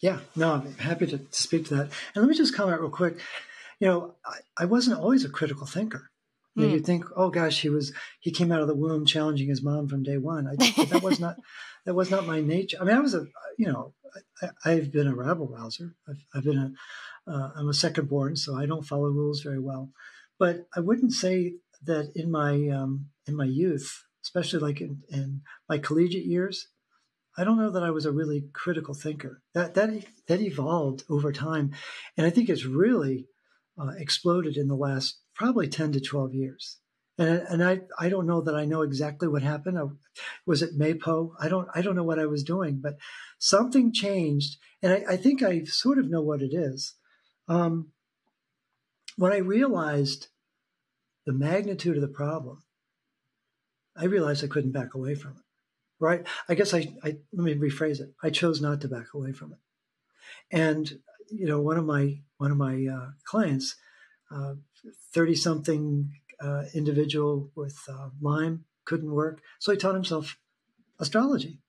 Yeah, 0.00 0.20
no, 0.34 0.52
I'm 0.52 0.74
happy 0.74 1.06
to 1.06 1.20
speak 1.30 1.66
to 1.66 1.76
that. 1.76 1.90
And 2.14 2.22
let 2.22 2.28
me 2.28 2.36
just 2.36 2.54
comment 2.54 2.80
real 2.80 2.90
quick. 2.90 3.18
You 3.80 3.88
know, 3.88 4.14
I, 4.24 4.62
I 4.62 4.64
wasn't 4.66 5.00
always 5.00 5.24
a 5.24 5.28
critical 5.30 5.66
thinker. 5.66 6.10
You, 6.56 6.62
know, 6.62 6.68
mm. 6.68 6.72
you 6.72 6.80
think, 6.80 7.04
oh 7.14 7.30
gosh, 7.30 7.60
he 7.60 7.68
was 7.68 7.92
he 8.20 8.30
came 8.30 8.50
out 8.50 8.62
of 8.62 8.68
the 8.68 8.74
womb 8.74 9.06
challenging 9.06 9.48
his 9.48 9.62
mom 9.62 9.88
from 9.88 10.02
day 10.02 10.16
one. 10.16 10.46
I, 10.48 10.84
that 10.86 11.02
was 11.02 11.20
not 11.20 11.36
that 11.84 11.94
was 11.94 12.10
not 12.10 12.26
my 12.26 12.40
nature. 12.40 12.78
I 12.80 12.84
mean, 12.84 12.96
I 12.96 13.00
was 13.00 13.14
a 13.14 13.26
you 13.58 13.70
know, 13.70 13.94
I, 14.64 14.70
have 14.70 14.92
been 14.92 15.06
a 15.06 15.14
rabble 15.14 15.48
rouser. 15.48 15.94
I've, 16.08 16.24
I've 16.34 16.44
been 16.44 16.58
a 16.58 17.30
uh, 17.30 17.50
I'm 17.56 17.68
a 17.68 17.74
second 17.74 18.08
born, 18.08 18.36
so 18.36 18.56
I 18.56 18.66
don't 18.66 18.86
follow 18.86 19.08
rules 19.08 19.42
very 19.42 19.60
well. 19.60 19.90
But 20.38 20.66
I 20.74 20.80
wouldn't 20.80 21.12
say 21.12 21.54
that 21.84 22.12
in 22.14 22.30
my 22.30 22.68
um, 22.68 23.06
in 23.26 23.36
my 23.36 23.44
youth 23.44 24.06
especially 24.26 24.58
like 24.58 24.80
in, 24.80 25.02
in 25.08 25.40
my 25.68 25.78
collegiate 25.78 26.26
years, 26.26 26.68
I 27.38 27.44
don't 27.44 27.58
know 27.58 27.70
that 27.70 27.84
I 27.84 27.90
was 27.90 28.06
a 28.06 28.12
really 28.12 28.48
critical 28.52 28.94
thinker. 28.94 29.42
That 29.54 29.74
that 29.74 29.90
that 30.26 30.40
evolved 30.40 31.04
over 31.08 31.32
time, 31.32 31.72
and 32.16 32.26
I 32.26 32.30
think 32.30 32.48
it's 32.48 32.64
really 32.64 33.28
uh, 33.80 33.92
exploded 33.98 34.56
in 34.56 34.68
the 34.68 34.74
last 34.74 35.20
probably 35.36 35.68
10 35.68 35.92
to 35.92 36.00
12 36.00 36.34
years. 36.34 36.78
And, 37.18 37.42
and 37.48 37.64
I, 37.64 37.80
I 37.98 38.08
don't 38.08 38.26
know 38.26 38.40
that 38.40 38.54
I 38.54 38.64
know 38.64 38.82
exactly 38.82 39.28
what 39.28 39.42
happened. 39.42 39.78
I, 39.78 39.84
was 40.44 40.62
it 40.62 40.78
Mapo? 40.78 41.30
I 41.40 41.48
don't, 41.48 41.68
I 41.74 41.82
don't 41.82 41.96
know 41.96 42.04
what 42.04 42.18
I 42.18 42.26
was 42.26 42.42
doing, 42.42 42.80
but 42.82 42.96
something 43.38 43.92
changed. 43.92 44.56
And 44.82 44.92
I, 44.92 45.12
I 45.12 45.16
think 45.16 45.42
I 45.42 45.64
sort 45.64 45.98
of 45.98 46.10
know 46.10 46.22
what 46.22 46.42
it 46.42 46.52
is. 46.52 46.94
Um, 47.48 47.92
when 49.16 49.32
I 49.32 49.38
realized 49.38 50.28
the 51.24 51.32
magnitude 51.32 51.96
of 51.96 52.02
the 52.02 52.08
problem, 52.08 52.62
I 53.96 54.04
realized 54.04 54.44
I 54.44 54.48
couldn't 54.48 54.72
back 54.72 54.94
away 54.94 55.14
from 55.14 55.32
it. 55.32 55.42
Right? 55.98 56.26
I 56.46 56.54
guess 56.54 56.74
I, 56.74 56.94
I 57.02 57.16
let 57.32 57.44
me 57.44 57.54
rephrase 57.54 58.00
it. 58.00 58.12
I 58.22 58.28
chose 58.28 58.60
not 58.60 58.82
to 58.82 58.88
back 58.88 59.14
away 59.14 59.32
from 59.32 59.52
it. 59.52 59.58
And 60.54 60.98
you 61.30 61.46
know, 61.46 61.60
one 61.60 61.78
of 61.78 61.86
my 61.86 62.20
one 62.36 62.50
of 62.50 62.58
my 62.58 62.86
uh, 62.86 63.10
clients 63.24 63.76
uh, 64.30 64.54
30 65.14 65.34
something 65.34 66.12
uh, 66.40 66.64
individual 66.74 67.50
with 67.54 67.78
uh, 67.88 68.10
Lyme 68.20 68.64
couldn't 68.84 69.12
work. 69.12 69.40
So 69.58 69.72
he 69.72 69.78
taught 69.78 69.94
himself 69.94 70.38
astrology. 70.98 71.60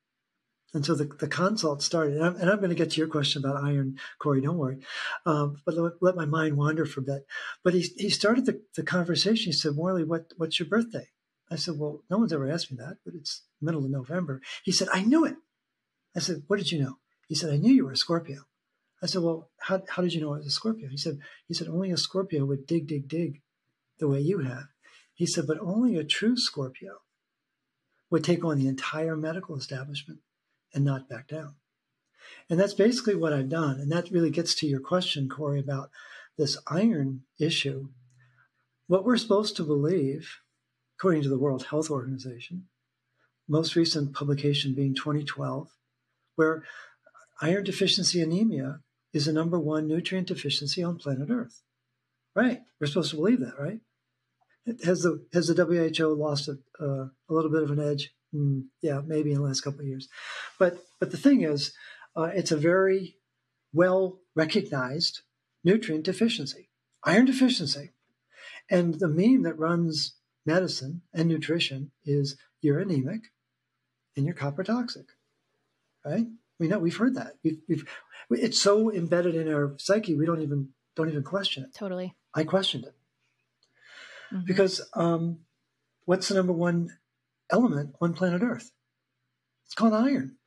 And 0.73 0.85
so 0.85 0.95
the, 0.95 1.05
the 1.05 1.27
consult 1.27 1.81
started. 1.81 2.17
And 2.17 2.25
I'm, 2.25 2.35
and 2.35 2.49
I'm 2.49 2.57
going 2.57 2.69
to 2.69 2.75
get 2.75 2.91
to 2.91 2.97
your 2.97 3.07
question 3.07 3.43
about 3.43 3.63
iron, 3.63 3.97
Corey, 4.19 4.41
don't 4.41 4.57
worry. 4.57 4.79
Um, 5.25 5.57
but 5.65 5.75
let, 5.75 5.93
let, 6.01 6.15
my 6.15 6.25
mind 6.25 6.57
wander 6.57 6.85
for 6.85 6.99
a 6.99 7.03
bit. 7.03 7.25
But 7.63 7.73
he, 7.73 7.81
he 7.97 8.09
started 8.09 8.45
the, 8.45 8.61
the 8.75 8.83
conversation. 8.83 9.51
He 9.51 9.53
said, 9.53 9.75
Morley, 9.75 10.03
what, 10.03 10.33
what's 10.35 10.59
your 10.59 10.67
birthday? 10.67 11.07
I 11.49 11.55
said, 11.55 11.75
Well, 11.77 12.03
no 12.09 12.17
one's 12.17 12.33
ever 12.33 12.49
asked 12.49 12.71
me 12.71 12.77
that, 12.77 12.97
but 13.05 13.13
it's 13.15 13.43
middle 13.61 13.85
of 13.85 13.91
November. 13.91 14.41
He 14.63 14.71
said, 14.71 14.89
I 14.93 15.03
knew 15.03 15.25
it. 15.25 15.35
I 16.15 16.19
said, 16.19 16.43
What 16.47 16.57
did 16.57 16.71
you 16.71 16.81
know? 16.81 16.97
He 17.27 17.35
said, 17.35 17.53
I 17.53 17.57
knew 17.57 17.73
you 17.73 17.85
were 17.85 17.93
a 17.93 17.97
Scorpio. 17.97 18.41
I 19.01 19.05
said, 19.05 19.21
Well, 19.21 19.49
how, 19.59 19.83
how 19.89 20.01
did 20.01 20.13
you 20.13 20.21
know 20.21 20.33
I 20.33 20.37
was 20.37 20.47
a 20.47 20.51
Scorpio? 20.51 20.89
He 20.89 20.97
said, 20.97 21.19
he 21.47 21.53
said, 21.53 21.67
only 21.67 21.91
a 21.91 21.97
Scorpio 21.97 22.45
would 22.45 22.65
dig, 22.65 22.87
dig, 22.87 23.07
dig 23.07 23.41
the 23.99 24.07
way 24.07 24.19
you 24.19 24.39
have. 24.39 24.67
He 25.13 25.25
said, 25.25 25.47
but 25.47 25.59
only 25.59 25.97
a 25.97 26.03
true 26.03 26.37
Scorpio 26.37 27.01
would 28.09 28.23
take 28.23 28.43
on 28.45 28.57
the 28.57 28.67
entire 28.67 29.15
medical 29.15 29.57
establishment 29.57 30.19
and 30.73 30.85
not 30.85 31.09
back 31.09 31.27
down. 31.27 31.55
And 32.49 32.59
that's 32.59 32.73
basically 32.73 33.15
what 33.15 33.33
I've 33.33 33.49
done. 33.49 33.79
And 33.79 33.91
that 33.91 34.11
really 34.11 34.29
gets 34.29 34.53
to 34.55 34.67
your 34.67 34.79
question, 34.79 35.29
Corey, 35.29 35.59
about 35.59 35.89
this 36.37 36.57
iron 36.67 37.23
issue. 37.39 37.89
What 38.87 39.03
we're 39.03 39.17
supposed 39.17 39.55
to 39.57 39.63
believe, 39.63 40.37
according 40.97 41.23
to 41.23 41.29
the 41.29 41.37
World 41.37 41.65
Health 41.65 41.89
Organization, 41.89 42.67
most 43.47 43.75
recent 43.75 44.13
publication 44.13 44.73
being 44.73 44.93
2012, 44.93 45.69
where 46.35 46.63
iron 47.41 47.63
deficiency 47.63 48.21
anemia 48.21 48.81
is 49.13 49.25
the 49.25 49.33
number 49.33 49.59
one 49.59 49.87
nutrient 49.87 50.27
deficiency 50.27 50.83
on 50.83 50.97
planet 50.97 51.29
Earth. 51.29 51.61
Right? 52.35 52.61
We're 52.79 52.87
supposed 52.87 53.11
to 53.11 53.15
believe 53.15 53.39
that, 53.39 53.59
right? 53.59 53.79
Has 54.83 55.01
the 55.01 55.25
has 55.33 55.47
the 55.47 55.65
WHO 55.65 56.13
lost 56.13 56.49
a, 56.49 56.57
uh, 56.79 57.07
a 57.29 57.33
little 57.33 57.49
bit 57.49 57.63
of 57.63 57.71
an 57.71 57.79
edge? 57.79 58.11
Mm, 58.35 58.65
yeah, 58.81 59.01
maybe 59.05 59.31
in 59.31 59.37
the 59.37 59.43
last 59.43 59.61
couple 59.61 59.79
of 59.79 59.87
years. 59.87 60.09
But 60.59 60.83
but 60.99 61.11
the 61.11 61.17
thing 61.17 61.41
is, 61.41 61.73
uh, 62.15 62.29
it's 62.33 62.51
a 62.51 62.57
very 62.57 63.15
well 63.73 64.19
recognized 64.35 65.21
nutrient 65.63 66.03
deficiency, 66.03 66.69
iron 67.03 67.25
deficiency, 67.25 67.91
and 68.69 68.95
the 68.95 69.07
meme 69.07 69.43
that 69.43 69.57
runs 69.57 70.15
medicine 70.45 71.01
and 71.13 71.27
nutrition 71.27 71.91
is 72.05 72.37
you're 72.61 72.79
anemic 72.79 73.21
and 74.15 74.25
you're 74.25 74.35
copper 74.35 74.63
toxic, 74.63 75.07
right? 76.05 76.25
We 76.59 76.67
know 76.67 76.79
we've 76.79 76.97
heard 76.97 77.15
that. 77.15 77.33
We've, 77.43 77.59
we've 77.67 77.85
it's 78.29 78.61
so 78.61 78.91
embedded 78.91 79.35
in 79.35 79.51
our 79.53 79.75
psyche 79.77 80.15
we 80.15 80.25
don't 80.25 80.41
even 80.41 80.69
don't 80.95 81.09
even 81.09 81.23
question 81.23 81.63
it. 81.63 81.73
Totally. 81.73 82.15
I 82.33 82.43
questioned 82.43 82.85
it 82.85 82.95
mm-hmm. 84.33 84.45
because 84.45 84.81
um, 84.93 85.39
what's 86.05 86.27
the 86.27 86.35
number 86.35 86.53
one 86.53 86.97
element 87.49 87.95
on 88.01 88.13
planet 88.13 88.41
Earth? 88.41 88.71
It's 89.65 89.75
called 89.75 89.93
iron. 89.93 90.37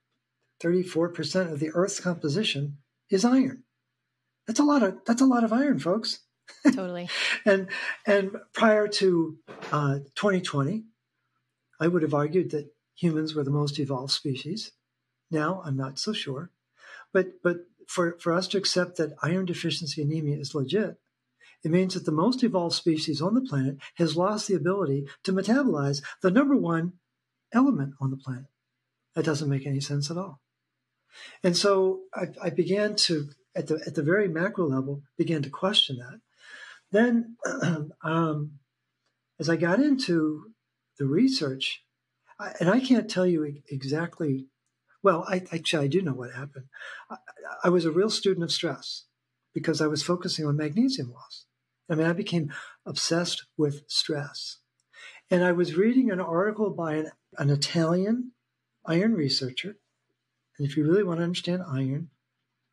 Thirty-four 0.60 1.10
percent 1.10 1.50
of 1.50 1.58
the 1.58 1.70
Earth's 1.72 2.00
composition 2.00 2.78
is 3.08 3.24
iron. 3.24 3.64
That's 4.46 4.60
a 4.60 4.64
lot 4.64 4.82
of 4.82 4.98
that's 5.06 5.22
a 5.22 5.26
lot 5.26 5.44
of 5.44 5.52
iron, 5.52 5.78
folks. 5.78 6.20
Totally. 6.64 7.08
and 7.44 7.68
and 8.06 8.36
prior 8.52 8.88
to 8.88 9.38
uh, 9.72 9.98
2020, 10.16 10.84
I 11.80 11.88
would 11.88 12.02
have 12.02 12.14
argued 12.14 12.50
that 12.50 12.70
humans 12.94 13.34
were 13.34 13.44
the 13.44 13.50
most 13.50 13.78
evolved 13.78 14.12
species. 14.12 14.72
Now 15.30 15.62
I'm 15.64 15.76
not 15.76 15.98
so 15.98 16.12
sure, 16.12 16.50
but 17.12 17.42
but 17.42 17.58
for 17.86 18.16
for 18.20 18.32
us 18.32 18.48
to 18.48 18.58
accept 18.58 18.96
that 18.96 19.14
iron 19.22 19.46
deficiency 19.46 20.02
anemia 20.02 20.38
is 20.38 20.54
legit, 20.54 20.98
it 21.62 21.70
means 21.70 21.94
that 21.94 22.06
the 22.06 22.12
most 22.12 22.42
evolved 22.42 22.74
species 22.74 23.20
on 23.20 23.34
the 23.34 23.40
planet 23.40 23.76
has 23.96 24.16
lost 24.16 24.48
the 24.48 24.54
ability 24.54 25.06
to 25.24 25.32
metabolize 25.32 26.02
the 26.22 26.30
number 26.30 26.56
one 26.56 26.94
element 27.52 27.94
on 28.00 28.10
the 28.10 28.16
planet. 28.16 28.46
That 29.14 29.24
doesn't 29.24 29.48
make 29.48 29.66
any 29.66 29.80
sense 29.80 30.10
at 30.10 30.16
all. 30.16 30.40
And 31.42 31.56
so 31.56 32.02
I, 32.14 32.28
I 32.42 32.50
began 32.50 32.94
to, 32.96 33.30
at 33.54 33.66
the 33.66 33.82
at 33.86 33.94
the 33.94 34.02
very 34.02 34.28
macro 34.28 34.66
level, 34.66 35.02
began 35.18 35.42
to 35.42 35.50
question 35.50 35.98
that. 35.98 36.20
Then, 36.92 37.36
um, 38.02 38.52
as 39.38 39.48
I 39.48 39.56
got 39.56 39.80
into 39.80 40.52
the 40.98 41.06
research, 41.06 41.82
I, 42.38 42.52
and 42.60 42.70
I 42.70 42.80
can't 42.80 43.10
tell 43.10 43.26
you 43.26 43.60
exactly. 43.68 44.46
Well, 45.02 45.24
I 45.28 45.42
actually 45.52 45.84
I 45.84 45.88
do 45.88 46.02
know 46.02 46.12
what 46.12 46.32
happened. 46.32 46.66
I, 47.10 47.16
I 47.64 47.68
was 47.68 47.84
a 47.84 47.90
real 47.90 48.10
student 48.10 48.44
of 48.44 48.52
stress 48.52 49.04
because 49.54 49.80
I 49.80 49.86
was 49.86 50.02
focusing 50.02 50.46
on 50.46 50.56
magnesium 50.56 51.10
loss. 51.12 51.46
I 51.88 51.94
mean, 51.94 52.06
I 52.06 52.12
became 52.12 52.52
obsessed 52.86 53.46
with 53.56 53.82
stress. 53.88 54.58
And 55.30 55.44
I 55.44 55.52
was 55.52 55.76
reading 55.76 56.10
an 56.10 56.20
article 56.20 56.70
by 56.70 56.94
an, 56.94 57.10
an 57.38 57.50
Italian 57.50 58.32
iron 58.86 59.14
researcher. 59.14 59.76
And 60.58 60.68
if 60.68 60.76
you 60.76 60.84
really 60.84 61.02
want 61.02 61.18
to 61.18 61.24
understand 61.24 61.62
iron, 61.66 62.10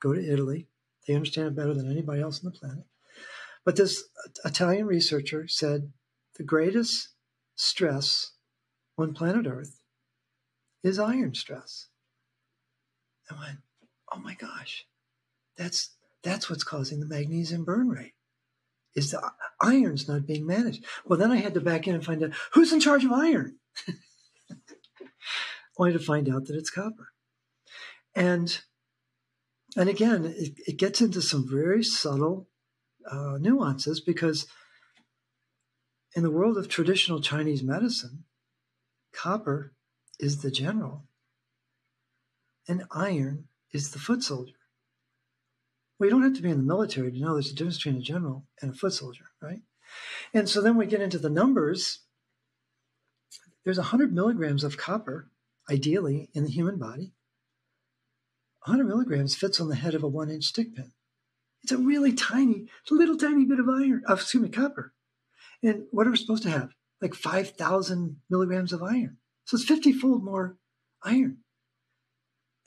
go 0.02 0.14
to 0.14 0.34
Italy. 0.34 0.68
They 1.08 1.16
understand 1.16 1.48
it 1.48 1.56
better 1.56 1.74
than 1.74 1.90
anybody 1.90 2.22
else 2.22 2.44
on 2.44 2.52
the 2.52 2.60
planet. 2.60 2.86
But 3.64 3.76
this 3.76 4.04
Italian 4.46 4.86
researcher 4.86 5.48
said 5.48 5.92
the 6.36 6.44
greatest 6.44 7.10
stress 7.56 8.32
on 8.98 9.14
planet 9.14 9.48
Earth 9.48 9.82
is 10.84 11.00
iron 11.00 11.34
stress. 11.34 11.88
I 13.30 13.40
went, 13.40 13.58
oh 14.12 14.20
my 14.20 14.36
gosh, 14.36 14.86
that's 15.58 15.96
that's 16.24 16.50
what's 16.50 16.64
causing 16.64 17.00
the 17.00 17.06
magnesium 17.06 17.64
burn 17.64 17.90
rate 17.90 18.14
is 18.96 19.12
the 19.12 19.32
iron's 19.62 20.08
not 20.08 20.26
being 20.26 20.46
managed. 20.46 20.84
Well, 21.06 21.20
then 21.20 21.32
I 21.32 21.38
had 21.38 21.54
to 21.54 21.62
back 21.62 21.88
in 21.88 21.94
and 21.94 22.04
find 22.04 22.24
out 22.24 22.32
who's 22.54 22.74
in 22.74 22.80
charge 22.80 23.06
of 23.06 23.12
iron. 23.12 23.58
Only 25.78 25.94
to 25.94 26.00
find 26.00 26.28
out 26.28 26.46
that 26.46 26.56
it's 26.56 26.72
copper. 26.72 27.10
And 28.16 28.60
and 29.76 29.90
again, 29.90 30.26
it, 30.26 30.54
it 30.66 30.78
gets 30.78 31.02
into 31.02 31.22
some 31.22 31.48
very 31.48 31.84
subtle 31.84 32.50
uh, 33.10 33.38
nuances 33.40 34.02
because 34.02 34.48
in 36.16 36.24
the 36.24 36.32
world 36.32 36.58
of 36.58 36.68
traditional 36.68 37.22
Chinese 37.22 37.62
medicine, 37.62 38.24
copper 39.14 39.74
is 40.20 40.42
the 40.42 40.50
general 40.50 41.04
and 42.68 42.84
iron 42.92 43.46
is 43.72 43.92
the 43.92 44.00
foot 44.00 44.24
soldier. 44.24 44.54
You 46.00 46.10
don't 46.10 46.24
have 46.24 46.36
to 46.36 46.42
be 46.42 46.50
in 46.50 46.58
the 46.58 46.64
military 46.64 47.12
to 47.12 47.20
know 47.20 47.34
there's 47.34 47.52
a 47.52 47.56
difference 47.56 47.78
between 47.78 47.98
a 47.98 48.02
general 48.02 48.46
and 48.62 48.72
a 48.72 48.78
foot 48.78 48.94
soldier, 48.94 49.26
right? 49.42 49.62
And 50.34 50.48
so 50.48 50.62
then 50.62 50.78
we 50.78 50.86
get 50.86 51.02
into 51.02 51.18
the 51.18 51.30
numbers. 51.30 52.00
There's 53.66 53.80
100 53.80 54.14
milligrams 54.14 54.64
of 54.64 54.78
copper, 54.78 55.32
ideally, 55.70 56.30
in 56.34 56.44
the 56.44 56.52
human 56.52 56.78
body. 56.78 57.14
100 58.66 58.86
milligrams 58.86 59.36
fits 59.36 59.60
on 59.60 59.70
the 59.70 59.76
head 59.76 59.96
of 59.96 60.04
a 60.04 60.08
one 60.08 60.30
inch 60.30 60.44
stick 60.44 60.76
pin. 60.76 60.92
It's 61.64 61.72
a 61.72 61.78
really 61.78 62.14
tiny, 62.14 62.68
little 62.92 63.18
tiny 63.18 63.46
bit 63.46 63.60
of 63.60 63.68
iron, 63.68 64.04
of, 64.08 64.22
excuse 64.22 64.44
me, 64.44 64.50
copper. 64.50 64.94
And 65.64 65.86
what 65.92 66.06
are 66.06 66.12
we 66.12 66.18
supposed 66.18 66.44
to 66.44 66.52
have? 66.52 66.70
Like 67.02 67.16
5,000 67.16 68.18
milligrams 68.30 68.72
of 68.72 68.84
iron. 68.84 69.18
So 69.46 69.56
it's 69.56 69.66
50 69.66 69.94
fold 69.94 70.24
more 70.24 70.58
iron. 71.04 71.40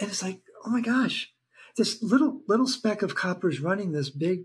And 0.01 0.09
it's 0.09 0.23
like, 0.23 0.41
oh 0.65 0.71
my 0.71 0.81
gosh, 0.81 1.31
this 1.77 2.03
little 2.03 2.41
little 2.49 2.67
speck 2.67 3.03
of 3.03 3.15
copper 3.15 3.49
is 3.49 3.61
running 3.61 3.93
this 3.93 4.11
big, 4.11 4.45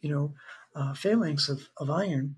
you 0.00 0.10
know, 0.10 0.34
uh, 0.76 0.94
phalanx 0.94 1.48
of, 1.48 1.68
of 1.78 1.90
iron. 1.90 2.36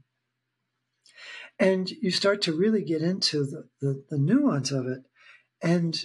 And 1.59 1.91
you 1.91 2.11
start 2.11 2.43
to 2.43 2.53
really 2.53 2.83
get 2.83 3.03
into 3.03 3.45
the, 3.45 3.69
the, 3.81 4.05
the 4.11 4.19
nuance 4.19 4.71
of 4.71 4.87
it. 4.87 5.03
And 5.63 6.01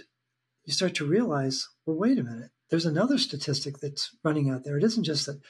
you 0.63 0.73
start 0.73 0.95
to 0.95 1.05
realize, 1.05 1.67
well, 1.85 1.97
wait 1.97 2.19
a 2.19 2.23
minute, 2.23 2.51
there's 2.69 2.85
another 2.85 3.17
statistic 3.17 3.79
that's 3.79 4.15
running 4.23 4.49
out 4.49 4.63
there. 4.63 4.77
It 4.77 4.83
isn't 4.83 5.03
just 5.03 5.25
that 5.25 5.41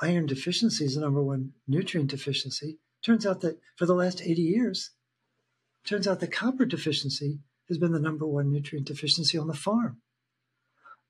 iron 0.00 0.26
deficiency 0.26 0.84
is 0.84 0.94
the 0.94 1.00
number 1.00 1.22
one 1.22 1.52
nutrient 1.66 2.10
deficiency. 2.10 2.78
Turns 3.04 3.24
out 3.24 3.40
that 3.42 3.60
for 3.76 3.86
the 3.86 3.94
last 3.94 4.20
80 4.20 4.42
years, 4.42 4.90
turns 5.84 6.08
out 6.08 6.20
that 6.20 6.32
copper 6.32 6.64
deficiency 6.64 7.40
has 7.68 7.78
been 7.78 7.92
the 7.92 8.00
number 8.00 8.26
one 8.26 8.50
nutrient 8.50 8.88
deficiency 8.88 9.38
on 9.38 9.46
the 9.46 9.54
farm. 9.54 10.00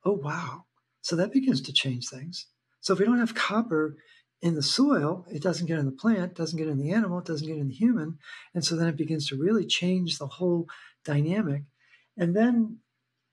Oh, 0.04 0.12
wow. 0.12 0.64
So 1.02 1.16
that 1.16 1.32
begins 1.32 1.60
to 1.62 1.72
change 1.72 2.08
things. 2.08 2.46
So 2.80 2.92
if 2.92 2.98
we 2.98 3.06
don't 3.06 3.18
have 3.18 3.34
copper 3.34 3.96
in 4.40 4.54
the 4.54 4.62
soil, 4.62 5.26
it 5.30 5.42
doesn't 5.42 5.66
get 5.66 5.78
in 5.78 5.86
the 5.86 5.92
plant, 5.92 6.34
doesn't 6.34 6.58
get 6.58 6.68
in 6.68 6.78
the 6.78 6.92
animal, 6.92 7.18
it 7.18 7.24
doesn't 7.24 7.46
get 7.46 7.58
in 7.58 7.68
the 7.68 7.74
human. 7.74 8.18
And 8.54 8.64
so 8.64 8.76
then 8.76 8.88
it 8.88 8.96
begins 8.96 9.28
to 9.28 9.36
really 9.36 9.66
change 9.66 10.18
the 10.18 10.26
whole 10.26 10.66
dynamic. 11.04 11.62
And 12.16 12.36
then 12.36 12.78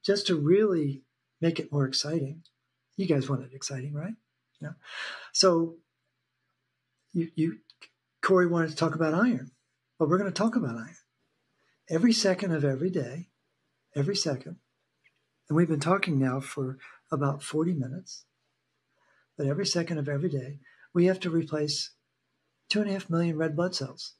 just 0.04 0.28
to 0.28 0.36
really 0.36 1.04
make 1.41 1.60
it 1.60 1.71
more 1.71 1.86
exciting, 1.86 2.43
you 2.97 3.08
guys 3.08 3.30
want 3.30 3.43
it 3.43 3.54
exciting, 3.54 3.93
right? 3.93 4.13
Yeah. 4.62 4.73
So 5.34 5.75
you, 7.13 7.30
you 7.36 7.58
Corey 8.21 8.47
wanted 8.47 8.71
to 8.71 8.75
talk 8.75 8.95
about 8.95 9.13
iron. 9.13 9.51
Well, 9.99 10.10
we're 10.10 10.17
going 10.17 10.32
to 10.32 10.38
talk 10.38 10.56
about 10.56 10.78
iron. 10.78 10.95
Every 11.89 12.13
second 12.13 12.51
of 12.51 12.65
every 12.65 12.89
day, 12.89 13.30
every 13.95 14.15
second, 14.15 14.58
and 15.48 15.56
we've 15.56 15.68
been 15.68 15.80
talking 15.80 16.20
now 16.20 16.40
for 16.40 16.78
about 17.12 17.44
40 17.44 17.74
minutes. 17.74 18.26
But 19.38 19.48
every 19.48 19.66
second 19.66 19.98
of 19.98 20.10
every 20.10 20.30
day, 20.30 20.60
we 20.94 21.06
have 21.06 21.20
to 21.22 21.30
replace 21.30 21.92
two 22.70 22.82
and 22.82 22.90
a 22.90 22.94
half 22.94 23.10
million 23.10 23.38
red 23.38 23.56
blood 23.56 23.76
cells 23.76 24.14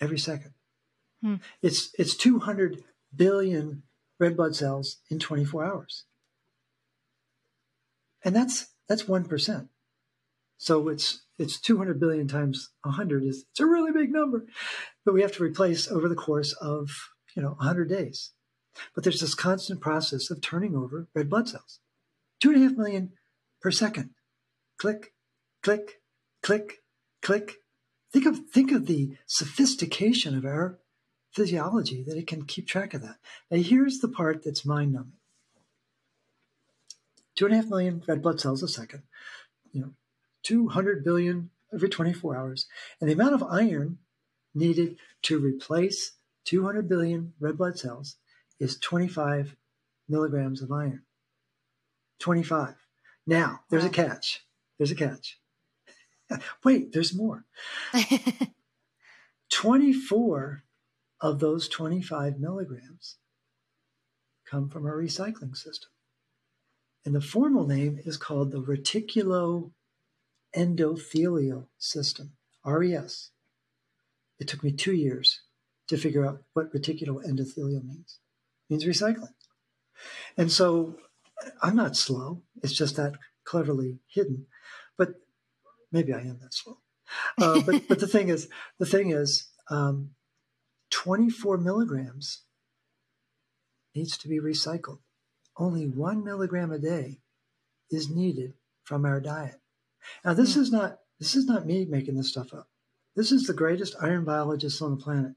every 0.00 0.18
second. 0.18 0.52
Hmm. 1.22 1.36
It's 1.62 1.90
it's 1.98 2.16
200 2.16 2.84
billion 3.14 3.82
red 4.20 4.36
blood 4.36 4.54
cells 4.54 4.98
in 5.10 5.18
24 5.18 5.64
hours, 5.64 6.04
and 8.24 8.34
that's 8.36 8.68
that's 8.88 9.08
one 9.08 9.24
percent. 9.24 9.68
So 10.58 10.88
it's 10.88 11.22
it's 11.38 11.60
200 11.60 12.00
billion 12.00 12.28
times 12.28 12.70
100 12.82 13.24
is 13.24 13.46
it's 13.50 13.60
a 13.60 13.66
really 13.66 13.92
big 13.92 14.12
number, 14.12 14.46
but 15.04 15.14
we 15.14 15.22
have 15.22 15.32
to 15.32 15.42
replace 15.42 15.90
over 15.90 16.08
the 16.08 16.14
course 16.14 16.52
of 16.52 16.90
you 17.34 17.42
know 17.42 17.54
100 17.58 17.88
days. 17.88 18.32
But 18.94 19.04
there's 19.04 19.20
this 19.20 19.34
constant 19.34 19.80
process 19.80 20.30
of 20.30 20.40
turning 20.40 20.76
over 20.76 21.08
red 21.14 21.28
blood 21.28 21.48
cells. 21.48 21.80
Two 22.40 22.52
and 22.52 22.62
a 22.62 22.68
half 22.68 22.76
million 22.76 23.12
per 23.60 23.70
second. 23.70 24.10
Click, 24.78 25.12
click, 25.62 26.00
click, 26.42 26.82
click. 27.22 27.56
Think 28.12 28.26
of 28.26 28.48
think 28.50 28.72
of 28.72 28.86
the 28.86 29.16
sophistication 29.26 30.36
of 30.36 30.44
our 30.44 30.78
physiology 31.32 32.02
that 32.04 32.16
it 32.16 32.26
can 32.26 32.44
keep 32.44 32.66
track 32.66 32.94
of 32.94 33.02
that. 33.02 33.16
Now 33.50 33.58
here's 33.58 33.98
the 33.98 34.08
part 34.08 34.44
that's 34.44 34.64
mind 34.64 34.92
numbing. 34.92 35.12
two 37.34 37.44
and 37.46 37.54
a 37.54 37.58
half 37.58 37.66
million 37.66 38.02
red 38.06 38.22
blood 38.22 38.40
cells 38.40 38.62
a 38.62 38.68
second, 38.68 39.02
you 39.72 39.80
know, 39.80 39.90
200 40.44 41.04
billion 41.04 41.50
every 41.72 41.88
24 41.88 42.36
hours. 42.36 42.66
And 43.00 43.08
the 43.08 43.14
amount 43.14 43.34
of 43.34 43.42
iron 43.42 43.98
needed 44.54 44.96
to 45.22 45.38
replace 45.38 46.12
200 46.44 46.88
billion 46.88 47.34
red 47.38 47.58
blood 47.58 47.78
cells 47.78 48.16
is 48.60 48.78
25 48.78 49.56
milligrams 50.08 50.62
of 50.62 50.72
iron. 50.72 51.02
25. 52.20 52.74
Now, 53.26 53.60
there's 53.70 53.84
wow. 53.84 53.88
a 53.88 53.92
catch. 53.92 54.44
There's 54.78 54.90
a 54.90 54.96
catch. 54.96 55.38
Wait, 56.64 56.92
there's 56.92 57.14
more. 57.14 57.44
24 59.50 60.64
of 61.20 61.40
those 61.40 61.68
25 61.68 62.38
milligrams 62.38 63.16
come 64.48 64.68
from 64.68 64.86
our 64.86 64.96
recycling 64.96 65.56
system. 65.56 65.90
And 67.04 67.12
the 67.14 67.20
formal 67.20 67.66
name 67.66 68.00
is 68.04 68.16
called 68.16 68.50
the 68.50 68.62
reticuloendothelial 68.62 69.72
system, 71.78 72.32
RES. 72.64 73.30
It 74.38 74.48
took 74.48 74.62
me 74.62 74.72
two 74.72 74.94
years 74.94 75.40
to 75.88 75.96
figure 75.96 76.26
out 76.26 76.42
what 76.52 76.72
reticuloendothelial 76.72 77.84
means. 77.84 78.20
Means 78.68 78.84
recycling. 78.84 79.32
And 80.36 80.52
so 80.52 80.96
I'm 81.62 81.76
not 81.76 81.96
slow. 81.96 82.42
It's 82.62 82.74
just 82.74 82.96
that 82.96 83.14
cleverly 83.44 83.98
hidden. 84.08 84.46
But 84.96 85.14
maybe 85.90 86.12
I 86.12 86.20
am 86.20 86.38
that 86.42 86.54
slow. 86.54 86.78
Uh, 87.40 87.60
but 87.66 87.88
but 87.88 87.98
the 88.00 88.06
thing 88.06 88.28
is, 88.28 88.48
the 88.78 88.86
thing 88.86 89.10
is, 89.10 89.48
um, 89.70 90.10
24 90.90 91.58
milligrams 91.58 92.42
needs 93.94 94.16
to 94.18 94.28
be 94.28 94.40
recycled. 94.40 95.00
Only 95.56 95.86
one 95.86 96.24
milligram 96.24 96.72
a 96.72 96.78
day 96.78 97.20
is 97.90 98.10
needed 98.10 98.54
from 98.84 99.04
our 99.04 99.20
diet. 99.20 99.60
Now, 100.24 100.34
this 100.34 100.56
mm. 100.56 100.60
is 100.60 100.70
not 100.70 100.98
this 101.18 101.34
is 101.34 101.46
not 101.46 101.66
me 101.66 101.84
making 101.84 102.16
this 102.16 102.28
stuff 102.28 102.54
up. 102.54 102.68
This 103.18 103.32
is 103.32 103.48
the 103.48 103.52
greatest 103.52 103.96
iron 104.00 104.24
biologists 104.24 104.80
on 104.80 104.92
the 104.92 105.02
planet. 105.02 105.32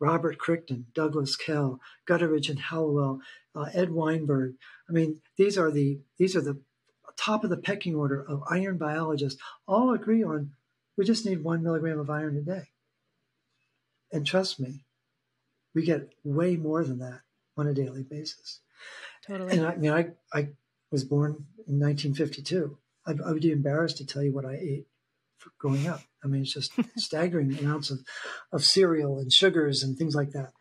Robert 0.00 0.38
Crichton, 0.38 0.86
Douglas 0.94 1.36
Kell, 1.36 1.78
Gutteridge 2.08 2.48
and 2.48 2.58
Halliwell, 2.58 3.20
uh, 3.54 3.66
Ed 3.74 3.90
Weinberg. 3.90 4.54
I 4.88 4.92
mean, 4.92 5.20
these 5.36 5.58
are 5.58 5.70
the 5.70 6.00
these 6.16 6.34
are 6.34 6.40
the 6.40 6.62
top 7.18 7.44
of 7.44 7.50
the 7.50 7.58
pecking 7.58 7.94
order 7.94 8.22
of 8.22 8.42
iron 8.48 8.78
biologists. 8.78 9.38
All 9.68 9.92
agree 9.92 10.24
on 10.24 10.52
we 10.96 11.04
just 11.04 11.26
need 11.26 11.44
one 11.44 11.62
milligram 11.62 11.98
of 11.98 12.08
iron 12.08 12.38
a 12.38 12.40
day. 12.40 12.68
And 14.10 14.26
trust 14.26 14.58
me, 14.58 14.86
we 15.74 15.84
get 15.84 16.14
way 16.24 16.56
more 16.56 16.84
than 16.84 17.00
that 17.00 17.20
on 17.54 17.66
a 17.66 17.74
daily 17.74 18.02
basis. 18.02 18.60
Totally. 19.26 19.58
And 19.58 19.66
I, 19.66 19.76
mean, 19.76 19.92
I, 19.92 20.12
I 20.32 20.48
was 20.90 21.04
born 21.04 21.32
in 21.68 21.78
1952. 21.78 22.78
I, 23.06 23.10
I 23.10 23.32
would 23.32 23.42
be 23.42 23.52
embarrassed 23.52 23.98
to 23.98 24.06
tell 24.06 24.22
you 24.22 24.32
what 24.32 24.46
I 24.46 24.54
ate 24.54 24.86
growing 25.58 25.86
up. 25.86 26.00
I 26.22 26.28
mean, 26.28 26.42
it's 26.42 26.52
just 26.52 26.72
staggering 26.96 27.56
amounts 27.58 27.90
of, 27.90 28.00
of 28.52 28.64
cereal 28.64 29.18
and 29.18 29.32
sugars 29.32 29.82
and 29.82 29.96
things 29.96 30.14
like 30.14 30.30
that. 30.30 30.52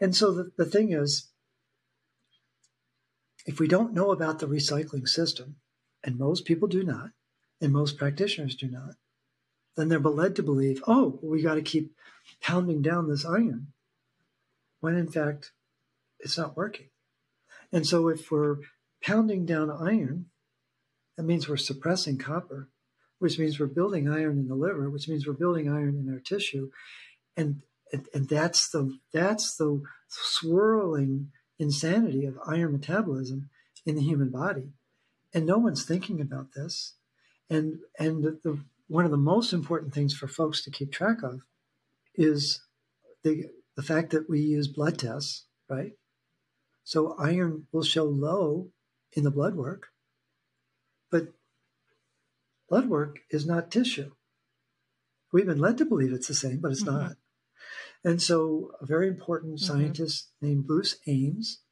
And 0.00 0.14
so 0.14 0.32
the, 0.32 0.50
the 0.56 0.64
thing 0.64 0.92
is, 0.92 1.30
if 3.46 3.58
we 3.58 3.66
don't 3.66 3.94
know 3.94 4.10
about 4.10 4.38
the 4.38 4.46
recycling 4.46 5.08
system, 5.08 5.56
and 6.04 6.18
most 6.18 6.44
people 6.44 6.68
do 6.68 6.84
not, 6.84 7.10
and 7.60 7.72
most 7.72 7.96
practitioners 7.96 8.54
do 8.54 8.68
not, 8.70 8.94
then 9.76 9.88
they're 9.88 9.98
led 9.98 10.36
to 10.36 10.42
believe, 10.42 10.82
oh, 10.86 11.18
we 11.22 11.42
got 11.42 11.54
to 11.54 11.62
keep 11.62 11.92
pounding 12.40 12.82
down 12.82 13.08
this 13.08 13.24
iron, 13.24 13.68
when 14.80 14.94
in 14.94 15.08
fact, 15.08 15.52
it's 16.20 16.36
not 16.36 16.56
working. 16.56 16.88
And 17.72 17.86
so 17.86 18.08
if 18.08 18.30
we're 18.30 18.56
pounding 19.02 19.46
down 19.46 19.70
iron, 19.70 20.26
that 21.16 21.24
means 21.24 21.48
we're 21.48 21.56
suppressing 21.56 22.18
copper, 22.18 22.68
which 23.18 23.38
means 23.38 23.58
we're 23.58 23.66
building 23.66 24.08
iron 24.08 24.38
in 24.38 24.48
the 24.48 24.54
liver, 24.54 24.90
which 24.90 25.08
means 25.08 25.26
we're 25.26 25.32
building 25.32 25.68
iron 25.68 25.96
in 25.96 26.12
our 26.12 26.20
tissue. 26.20 26.70
And, 27.36 27.62
and, 27.92 28.06
and 28.14 28.28
that's 28.28 28.68
the 28.70 28.98
that's 29.12 29.56
the 29.56 29.82
swirling 30.08 31.30
insanity 31.58 32.24
of 32.24 32.38
iron 32.46 32.72
metabolism 32.72 33.50
in 33.84 33.94
the 33.94 34.02
human 34.02 34.30
body. 34.30 34.72
And 35.34 35.46
no 35.46 35.58
one's 35.58 35.84
thinking 35.84 36.20
about 36.20 36.52
this. 36.54 36.94
And 37.50 37.78
and 37.98 38.24
the, 38.42 38.60
one 38.88 39.04
of 39.04 39.10
the 39.10 39.16
most 39.16 39.52
important 39.52 39.94
things 39.94 40.14
for 40.14 40.28
folks 40.28 40.62
to 40.64 40.70
keep 40.70 40.92
track 40.92 41.22
of 41.22 41.40
is 42.14 42.62
the 43.22 43.46
the 43.76 43.82
fact 43.82 44.10
that 44.10 44.28
we 44.28 44.40
use 44.40 44.68
blood 44.68 44.98
tests, 44.98 45.46
right? 45.68 45.92
So 46.84 47.14
iron 47.18 47.66
will 47.70 47.82
show 47.82 48.04
low 48.04 48.70
in 49.12 49.24
the 49.24 49.30
blood 49.30 49.54
work, 49.54 49.88
but 51.10 51.28
blood 52.68 52.88
work 52.88 53.20
is 53.30 53.46
not 53.46 53.70
tissue. 53.70 54.12
We've 55.32 55.46
been 55.46 55.58
led 55.58 55.78
to 55.78 55.84
believe 55.84 56.12
it's 56.12 56.28
the 56.28 56.34
same, 56.34 56.60
but 56.60 56.72
it's 56.72 56.84
mm-hmm. 56.84 56.96
not. 56.96 57.16
And 58.04 58.22
so, 58.22 58.72
a 58.80 58.86
very 58.86 59.08
important 59.08 59.56
mm-hmm. 59.56 59.66
scientist 59.66 60.30
named 60.40 60.66
Bruce 60.66 60.98
Ames, 61.06 61.62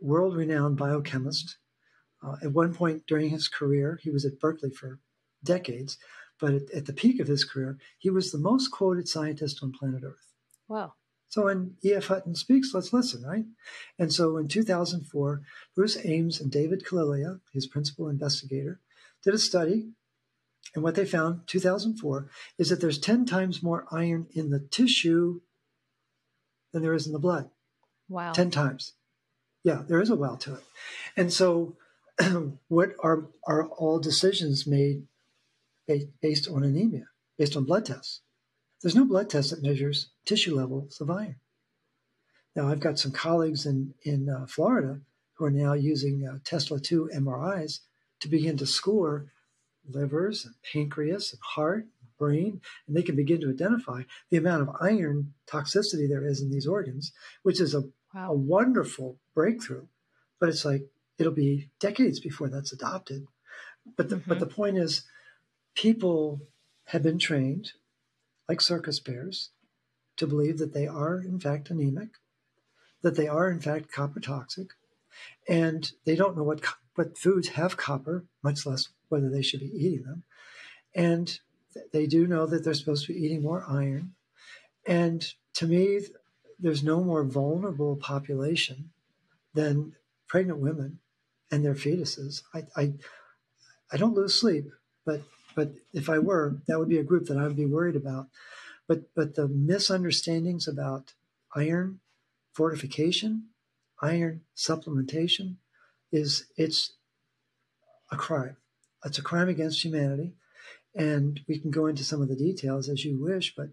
world 0.00 0.36
renowned 0.36 0.76
biochemist, 0.76 1.58
uh, 2.26 2.36
at 2.42 2.52
one 2.52 2.74
point 2.74 3.06
during 3.06 3.30
his 3.30 3.48
career, 3.48 3.98
he 4.02 4.10
was 4.10 4.24
at 4.24 4.40
Berkeley 4.40 4.70
for 4.70 5.00
decades, 5.44 5.98
but 6.40 6.54
at, 6.54 6.70
at, 6.74 6.86
the 6.86 6.92
peak 6.92 7.20
of 7.20 7.28
his 7.28 7.44
career, 7.44 7.78
he 7.98 8.10
was 8.10 8.32
the 8.32 8.38
most 8.38 8.68
quoted 8.68 9.08
scientist 9.08 9.60
on 9.62 9.72
planet 9.72 10.02
Earth. 10.04 10.32
Wow. 10.68 10.94
So 11.28 11.44
when 11.44 11.76
E.F. 11.84 12.06
Hutton 12.06 12.34
speaks, 12.34 12.72
let's 12.72 12.92
listen, 12.92 13.22
right? 13.22 13.44
And 13.98 14.12
so 14.12 14.36
in 14.36 14.48
2004, 14.48 15.42
Bruce 15.74 15.98
Ames 16.04 16.40
and 16.40 16.50
David 16.50 16.84
Killilea, 16.84 17.40
his 17.52 17.66
principal 17.66 18.08
investigator, 18.08 18.80
did 19.24 19.34
a 19.34 19.38
study. 19.38 19.90
And 20.74 20.82
what 20.82 20.94
they 20.94 21.06
found, 21.06 21.46
2004, 21.46 22.28
is 22.58 22.68
that 22.68 22.80
there's 22.80 22.98
10 22.98 23.24
times 23.24 23.62
more 23.62 23.86
iron 23.90 24.26
in 24.34 24.50
the 24.50 24.60
tissue 24.60 25.40
than 26.72 26.82
there 26.82 26.94
is 26.94 27.06
in 27.06 27.12
the 27.12 27.18
blood. 27.18 27.48
Wow. 28.08 28.32
10 28.32 28.50
times. 28.50 28.92
Yeah, 29.64 29.82
there 29.88 30.00
is 30.00 30.10
a 30.10 30.16
wow 30.16 30.36
to 30.36 30.54
it. 30.54 30.64
And 31.16 31.32
so 31.32 31.76
what 32.68 32.90
are, 33.02 33.28
are 33.46 33.66
all 33.66 33.98
decisions 33.98 34.66
made 34.66 35.06
based 36.20 36.48
on 36.48 36.62
anemia, 36.62 37.06
based 37.38 37.56
on 37.56 37.64
blood 37.64 37.86
tests? 37.86 38.20
There's 38.82 38.94
no 38.94 39.04
blood 39.04 39.30
test 39.30 39.50
that 39.50 39.62
measures 39.62 40.10
tissue 40.24 40.54
levels 40.54 41.00
of 41.00 41.10
iron. 41.10 41.36
Now, 42.54 42.68
I've 42.68 42.80
got 42.80 42.98
some 42.98 43.12
colleagues 43.12 43.66
in, 43.66 43.94
in 44.02 44.28
uh, 44.28 44.46
Florida 44.46 45.00
who 45.34 45.44
are 45.44 45.50
now 45.50 45.74
using 45.74 46.26
uh, 46.26 46.38
Tesla 46.44 46.80
2 46.80 47.10
MRIs 47.14 47.80
to 48.20 48.28
begin 48.28 48.56
to 48.58 48.66
score 48.66 49.26
livers 49.88 50.44
and 50.44 50.54
pancreas 50.62 51.32
and 51.32 51.40
heart, 51.42 51.86
and 52.00 52.16
brain, 52.18 52.60
and 52.86 52.96
they 52.96 53.02
can 53.02 53.16
begin 53.16 53.40
to 53.40 53.50
identify 53.50 54.02
the 54.30 54.36
amount 54.36 54.62
of 54.62 54.76
iron 54.80 55.34
toxicity 55.46 56.08
there 56.08 56.26
is 56.26 56.40
in 56.40 56.50
these 56.50 56.66
organs, 56.66 57.12
which 57.42 57.60
is 57.60 57.74
a, 57.74 57.82
wow. 58.14 58.30
a 58.30 58.34
wonderful 58.34 59.18
breakthrough. 59.34 59.86
But 60.40 60.48
it's 60.48 60.64
like 60.64 60.82
it'll 61.18 61.32
be 61.32 61.70
decades 61.80 62.20
before 62.20 62.48
that's 62.48 62.72
adopted. 62.72 63.26
But 63.96 64.08
the, 64.08 64.16
mm-hmm. 64.16 64.28
but 64.28 64.40
the 64.40 64.46
point 64.46 64.78
is, 64.78 65.04
people 65.74 66.40
have 66.86 67.02
been 67.02 67.18
trained, 67.18 67.72
like 68.48 68.60
circus 68.60 69.00
bears, 69.00 69.50
to 70.16 70.26
believe 70.26 70.58
that 70.58 70.72
they 70.72 70.86
are 70.86 71.20
in 71.20 71.38
fact 71.38 71.70
anemic, 71.70 72.10
that 73.02 73.16
they 73.16 73.28
are 73.28 73.50
in 73.50 73.60
fact 73.60 73.92
copper 73.92 74.20
toxic, 74.20 74.68
and 75.48 75.92
they 76.04 76.16
don't 76.16 76.36
know 76.36 76.42
what 76.42 76.62
what 76.96 77.16
foods 77.16 77.48
have 77.48 77.76
copper, 77.76 78.24
much 78.42 78.66
less 78.66 78.88
whether 79.08 79.30
they 79.30 79.42
should 79.42 79.60
be 79.60 79.72
eating 79.74 80.02
them. 80.02 80.24
And 80.94 81.38
they 81.92 82.06
do 82.06 82.26
know 82.26 82.46
that 82.46 82.64
they're 82.64 82.74
supposed 82.74 83.06
to 83.06 83.12
be 83.12 83.24
eating 83.24 83.42
more 83.42 83.64
iron. 83.68 84.14
And 84.86 85.26
to 85.54 85.66
me, 85.66 86.00
there's 86.58 86.82
no 86.82 87.02
more 87.02 87.22
vulnerable 87.24 87.96
population 87.96 88.90
than 89.54 89.94
pregnant 90.26 90.58
women 90.58 90.98
and 91.50 91.64
their 91.64 91.74
fetuses. 91.74 92.42
I, 92.54 92.64
I, 92.76 92.92
I 93.92 93.96
don't 93.96 94.14
lose 94.14 94.34
sleep, 94.34 94.66
but 95.04 95.22
but 95.54 95.72
if 95.94 96.10
I 96.10 96.18
were, 96.18 96.58
that 96.68 96.78
would 96.78 96.88
be 96.88 96.98
a 96.98 97.04
group 97.04 97.26
that 97.26 97.38
I 97.38 97.46
would 97.46 97.56
be 97.56 97.64
worried 97.64 97.96
about. 97.96 98.26
But 98.86 99.14
but 99.14 99.34
the 99.34 99.48
misunderstandings 99.48 100.68
about 100.68 101.14
iron 101.54 102.00
fortification, 102.52 103.48
iron 104.00 104.42
supplementation, 104.56 105.56
is 106.16 106.46
it's 106.56 106.92
a 108.10 108.16
crime. 108.16 108.56
It's 109.04 109.18
a 109.18 109.22
crime 109.22 109.48
against 109.48 109.84
humanity, 109.84 110.34
and 110.94 111.40
we 111.48 111.58
can 111.58 111.70
go 111.70 111.86
into 111.86 112.04
some 112.04 112.22
of 112.22 112.28
the 112.28 112.36
details 112.36 112.88
as 112.88 113.04
you 113.04 113.20
wish. 113.20 113.54
But 113.56 113.68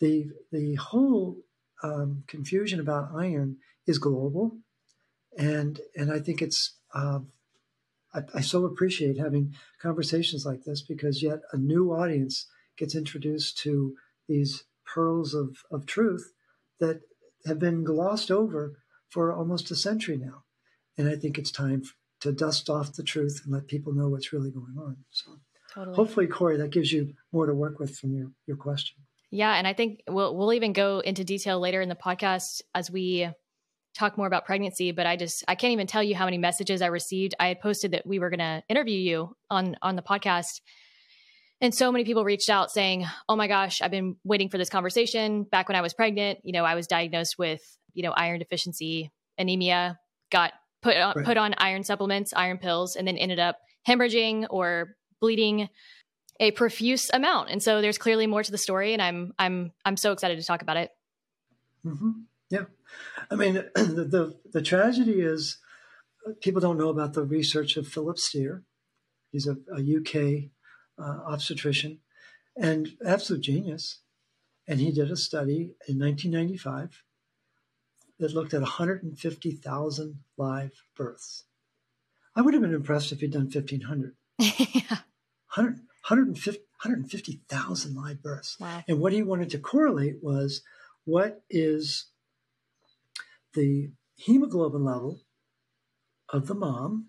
the 0.00 0.26
the 0.52 0.74
whole 0.74 1.38
um, 1.82 2.24
confusion 2.26 2.80
about 2.80 3.14
iron 3.14 3.58
is 3.86 3.98
global, 3.98 4.58
and 5.38 5.80
and 5.96 6.12
I 6.12 6.18
think 6.18 6.42
it's 6.42 6.76
uh, 6.94 7.20
I, 8.14 8.20
I, 8.34 8.40
so 8.40 8.64
appreciate 8.64 9.18
having 9.18 9.54
conversations 9.80 10.46
like 10.46 10.64
this 10.64 10.82
because 10.82 11.22
yet 11.22 11.40
a 11.52 11.56
new 11.56 11.92
audience 11.92 12.46
gets 12.76 12.94
introduced 12.94 13.58
to 13.58 13.94
these 14.28 14.64
pearls 14.84 15.34
of, 15.34 15.58
of 15.70 15.86
truth 15.86 16.32
that 16.80 17.00
have 17.46 17.58
been 17.58 17.84
glossed 17.84 18.30
over 18.30 18.78
for 19.08 19.32
almost 19.32 19.70
a 19.70 19.76
century 19.76 20.16
now. 20.16 20.43
And 20.96 21.08
I 21.08 21.16
think 21.16 21.38
it's 21.38 21.50
time 21.50 21.82
to 22.20 22.32
dust 22.32 22.70
off 22.70 22.94
the 22.94 23.02
truth 23.02 23.42
and 23.44 23.52
let 23.52 23.66
people 23.66 23.92
know 23.92 24.08
what's 24.08 24.32
really 24.32 24.50
going 24.50 24.76
on. 24.78 24.96
So 25.10 25.38
Totally. 25.72 25.96
hopefully, 25.96 26.26
Corey, 26.26 26.56
that 26.58 26.70
gives 26.70 26.92
you 26.92 27.14
more 27.32 27.46
to 27.46 27.54
work 27.54 27.78
with 27.78 27.96
from 27.96 28.14
your, 28.14 28.30
your 28.46 28.56
question. 28.56 29.02
Yeah, 29.30 29.54
and 29.54 29.66
I 29.66 29.72
think 29.72 30.00
we'll 30.08 30.36
we'll 30.36 30.52
even 30.52 30.72
go 30.72 31.00
into 31.00 31.24
detail 31.24 31.58
later 31.58 31.80
in 31.80 31.88
the 31.88 31.96
podcast 31.96 32.62
as 32.72 32.88
we 32.88 33.28
talk 33.92 34.16
more 34.16 34.28
about 34.28 34.44
pregnancy. 34.44 34.92
But 34.92 35.06
I 35.06 35.16
just 35.16 35.42
I 35.48 35.56
can't 35.56 35.72
even 35.72 35.88
tell 35.88 36.04
you 36.04 36.14
how 36.14 36.26
many 36.26 36.38
messages 36.38 36.80
I 36.80 36.86
received. 36.86 37.34
I 37.40 37.48
had 37.48 37.60
posted 37.60 37.92
that 37.92 38.06
we 38.06 38.20
were 38.20 38.30
going 38.30 38.38
to 38.38 38.62
interview 38.68 38.96
you 38.96 39.36
on 39.50 39.74
on 39.82 39.96
the 39.96 40.02
podcast, 40.02 40.60
and 41.60 41.74
so 41.74 41.90
many 41.90 42.04
people 42.04 42.24
reached 42.24 42.48
out 42.48 42.70
saying, 42.70 43.06
"Oh 43.28 43.34
my 43.34 43.48
gosh, 43.48 43.82
I've 43.82 43.90
been 43.90 44.14
waiting 44.22 44.50
for 44.50 44.56
this 44.58 44.68
conversation. 44.68 45.42
Back 45.42 45.68
when 45.68 45.74
I 45.74 45.80
was 45.80 45.94
pregnant, 45.94 46.38
you 46.44 46.52
know, 46.52 46.64
I 46.64 46.76
was 46.76 46.86
diagnosed 46.86 47.34
with 47.36 47.60
you 47.92 48.04
know 48.04 48.12
iron 48.12 48.38
deficiency 48.38 49.10
anemia, 49.36 49.98
got 50.30 50.52
put 50.84 50.96
on, 50.98 51.14
right. 51.16 51.24
put 51.24 51.36
on 51.36 51.54
iron 51.58 51.82
supplements, 51.82 52.32
iron 52.36 52.58
pills, 52.58 52.94
and 52.94 53.08
then 53.08 53.16
ended 53.16 53.40
up 53.40 53.58
hemorrhaging 53.88 54.46
or 54.50 54.96
bleeding 55.20 55.68
a 56.38 56.50
profuse 56.50 57.10
amount. 57.12 57.50
And 57.50 57.62
so 57.62 57.80
there's 57.80 57.98
clearly 57.98 58.26
more 58.26 58.42
to 58.42 58.52
the 58.52 58.58
story, 58.58 58.92
and 58.92 59.02
I'm 59.02 59.32
I'm 59.38 59.72
I'm 59.84 59.96
so 59.96 60.12
excited 60.12 60.38
to 60.38 60.44
talk 60.44 60.62
about 60.62 60.76
it. 60.76 60.90
Mm-hmm. 61.84 62.10
Yeah, 62.50 62.64
I 63.30 63.34
mean 63.34 63.54
the, 63.74 64.04
the, 64.04 64.38
the 64.52 64.62
tragedy 64.62 65.20
is 65.20 65.58
people 66.42 66.60
don't 66.60 66.78
know 66.78 66.90
about 66.90 67.14
the 67.14 67.24
research 67.24 67.76
of 67.76 67.88
Philip 67.88 68.18
Steer. 68.18 68.64
He's 69.30 69.46
a, 69.46 69.56
a 69.74 69.80
UK 69.80 70.50
uh, 70.98 71.32
obstetrician 71.32 72.00
and 72.56 72.90
absolute 73.04 73.42
genius, 73.42 74.00
and 74.68 74.80
he 74.80 74.92
did 74.92 75.10
a 75.10 75.16
study 75.16 75.74
in 75.88 75.98
1995 75.98 77.02
that 78.18 78.34
looked 78.34 78.54
at 78.54 78.60
150,000 78.60 80.18
live 80.36 80.72
births. 80.96 81.44
I 82.36 82.42
would 82.42 82.54
have 82.54 82.62
been 82.62 82.74
impressed 82.74 83.12
if 83.12 83.20
he'd 83.20 83.32
done 83.32 83.50
1,500. 83.52 84.14
yeah. 84.38 84.98
100, 85.54 85.80
150,000 86.08 87.94
live 87.94 88.22
births. 88.22 88.56
Wow. 88.58 88.84
And 88.88 89.00
what 89.00 89.12
he 89.12 89.22
wanted 89.22 89.50
to 89.50 89.58
correlate 89.58 90.22
was 90.22 90.62
what 91.04 91.42
is 91.48 92.06
the 93.54 93.90
hemoglobin 94.16 94.84
level 94.84 95.20
of 96.30 96.46
the 96.46 96.54
mom 96.54 97.06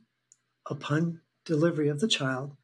upon 0.70 1.22
delivery 1.46 1.88
of 1.88 2.00
the 2.00 2.08
child 2.08 2.56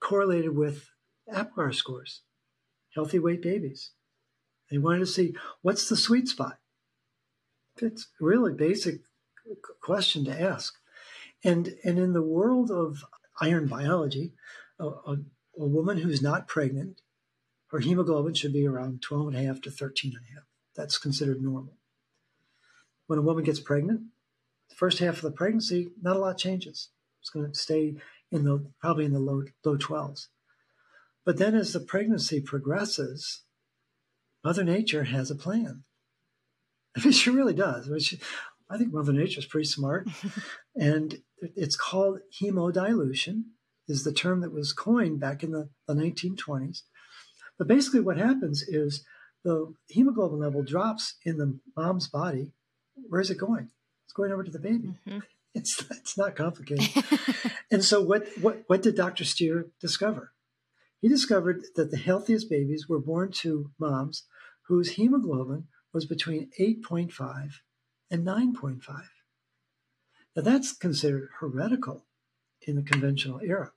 correlated 0.00 0.56
with 0.56 0.90
APGAR 1.32 1.74
scores, 1.74 2.22
healthy 2.94 3.18
weight 3.18 3.42
babies. 3.42 3.92
They 4.70 4.78
wanted 4.78 5.00
to 5.00 5.06
see 5.06 5.34
what's 5.60 5.88
the 5.88 5.96
sweet 5.96 6.28
spot. 6.28 6.58
A 7.80 7.90
really 8.20 8.52
basic 8.52 9.00
question 9.80 10.24
to 10.24 10.40
ask. 10.40 10.74
And, 11.44 11.74
and 11.84 11.98
in 11.98 12.12
the 12.12 12.22
world 12.22 12.70
of 12.70 13.04
iron 13.40 13.66
biology, 13.66 14.32
a, 14.78 14.86
a, 14.86 15.16
a 15.58 15.66
woman 15.66 15.98
who's 15.98 16.22
not 16.22 16.46
pregnant, 16.46 17.00
her 17.68 17.80
hemoglobin 17.80 18.34
should 18.34 18.52
be 18.52 18.66
around 18.66 19.02
12 19.02 19.28
and 19.28 19.36
a 19.36 19.42
half 19.42 19.60
to 19.62 19.70
13 19.70 20.12
and 20.14 20.24
a 20.30 20.34
half. 20.34 20.44
That's 20.76 20.98
considered 20.98 21.42
normal. 21.42 21.76
When 23.06 23.18
a 23.18 23.22
woman 23.22 23.44
gets 23.44 23.60
pregnant, 23.60 24.02
the 24.68 24.74
first 24.74 24.98
half 24.98 25.16
of 25.16 25.22
the 25.22 25.30
pregnancy, 25.30 25.88
not 26.00 26.16
a 26.16 26.18
lot 26.18 26.38
changes. 26.38 26.88
It's 27.20 27.30
going 27.30 27.50
to 27.50 27.58
stay 27.58 27.96
in 28.30 28.44
the 28.44 28.66
probably 28.80 29.04
in 29.04 29.12
the 29.12 29.18
low 29.18 29.44
low 29.64 29.76
12s. 29.76 30.28
But 31.24 31.38
then 31.38 31.54
as 31.54 31.72
the 31.72 31.80
pregnancy 31.80 32.40
progresses, 32.40 33.42
Mother 34.44 34.64
Nature 34.64 35.04
has 35.04 35.30
a 35.30 35.36
plan. 35.36 35.84
I 36.96 37.02
mean, 37.02 37.12
she 37.12 37.30
really 37.30 37.54
does. 37.54 37.88
I, 37.88 37.90
mean, 37.90 38.00
she, 38.00 38.18
I 38.70 38.78
think 38.78 38.92
Mother 38.92 39.12
Nature 39.12 39.40
is 39.40 39.46
pretty 39.46 39.66
smart. 39.66 40.08
and 40.76 41.18
it's 41.40 41.76
called 41.76 42.20
hemodilution 42.40 43.44
is 43.88 44.04
the 44.04 44.12
term 44.12 44.40
that 44.40 44.52
was 44.52 44.72
coined 44.72 45.20
back 45.20 45.42
in 45.42 45.52
the, 45.52 45.68
the 45.86 45.94
1920s. 45.94 46.82
But 47.58 47.68
basically, 47.68 48.00
what 48.00 48.16
happens 48.16 48.62
is 48.62 49.04
the 49.44 49.74
hemoglobin 49.88 50.40
level 50.40 50.62
drops 50.62 51.16
in 51.24 51.36
the 51.36 51.58
mom's 51.76 52.08
body. 52.08 52.52
Where 52.94 53.20
is 53.20 53.30
it 53.30 53.38
going? 53.38 53.70
It's 54.04 54.12
going 54.12 54.32
over 54.32 54.44
to 54.44 54.50
the 54.50 54.58
baby. 54.58 54.94
Mm-hmm. 55.06 55.18
It's 55.54 55.84
it's 55.90 56.16
not 56.16 56.34
complicated. 56.34 57.04
and 57.70 57.84
so, 57.84 58.00
what 58.00 58.26
what 58.40 58.62
what 58.68 58.80
did 58.80 58.96
Dr. 58.96 59.22
Steer 59.22 59.66
discover? 59.82 60.32
He 61.02 61.08
discovered 61.08 61.64
that 61.76 61.90
the 61.90 61.98
healthiest 61.98 62.48
babies 62.48 62.88
were 62.88 62.98
born 62.98 63.32
to 63.42 63.70
moms 63.78 64.24
whose 64.68 64.92
hemoglobin 64.92 65.66
was 65.92 66.06
between 66.06 66.50
8.5 66.58 67.52
and 68.10 68.26
9.5. 68.26 69.02
Now, 70.34 70.42
that's 70.42 70.72
considered 70.72 71.28
heretical 71.40 72.06
in 72.66 72.76
the 72.76 72.82
conventional 72.82 73.40
era 73.42 73.72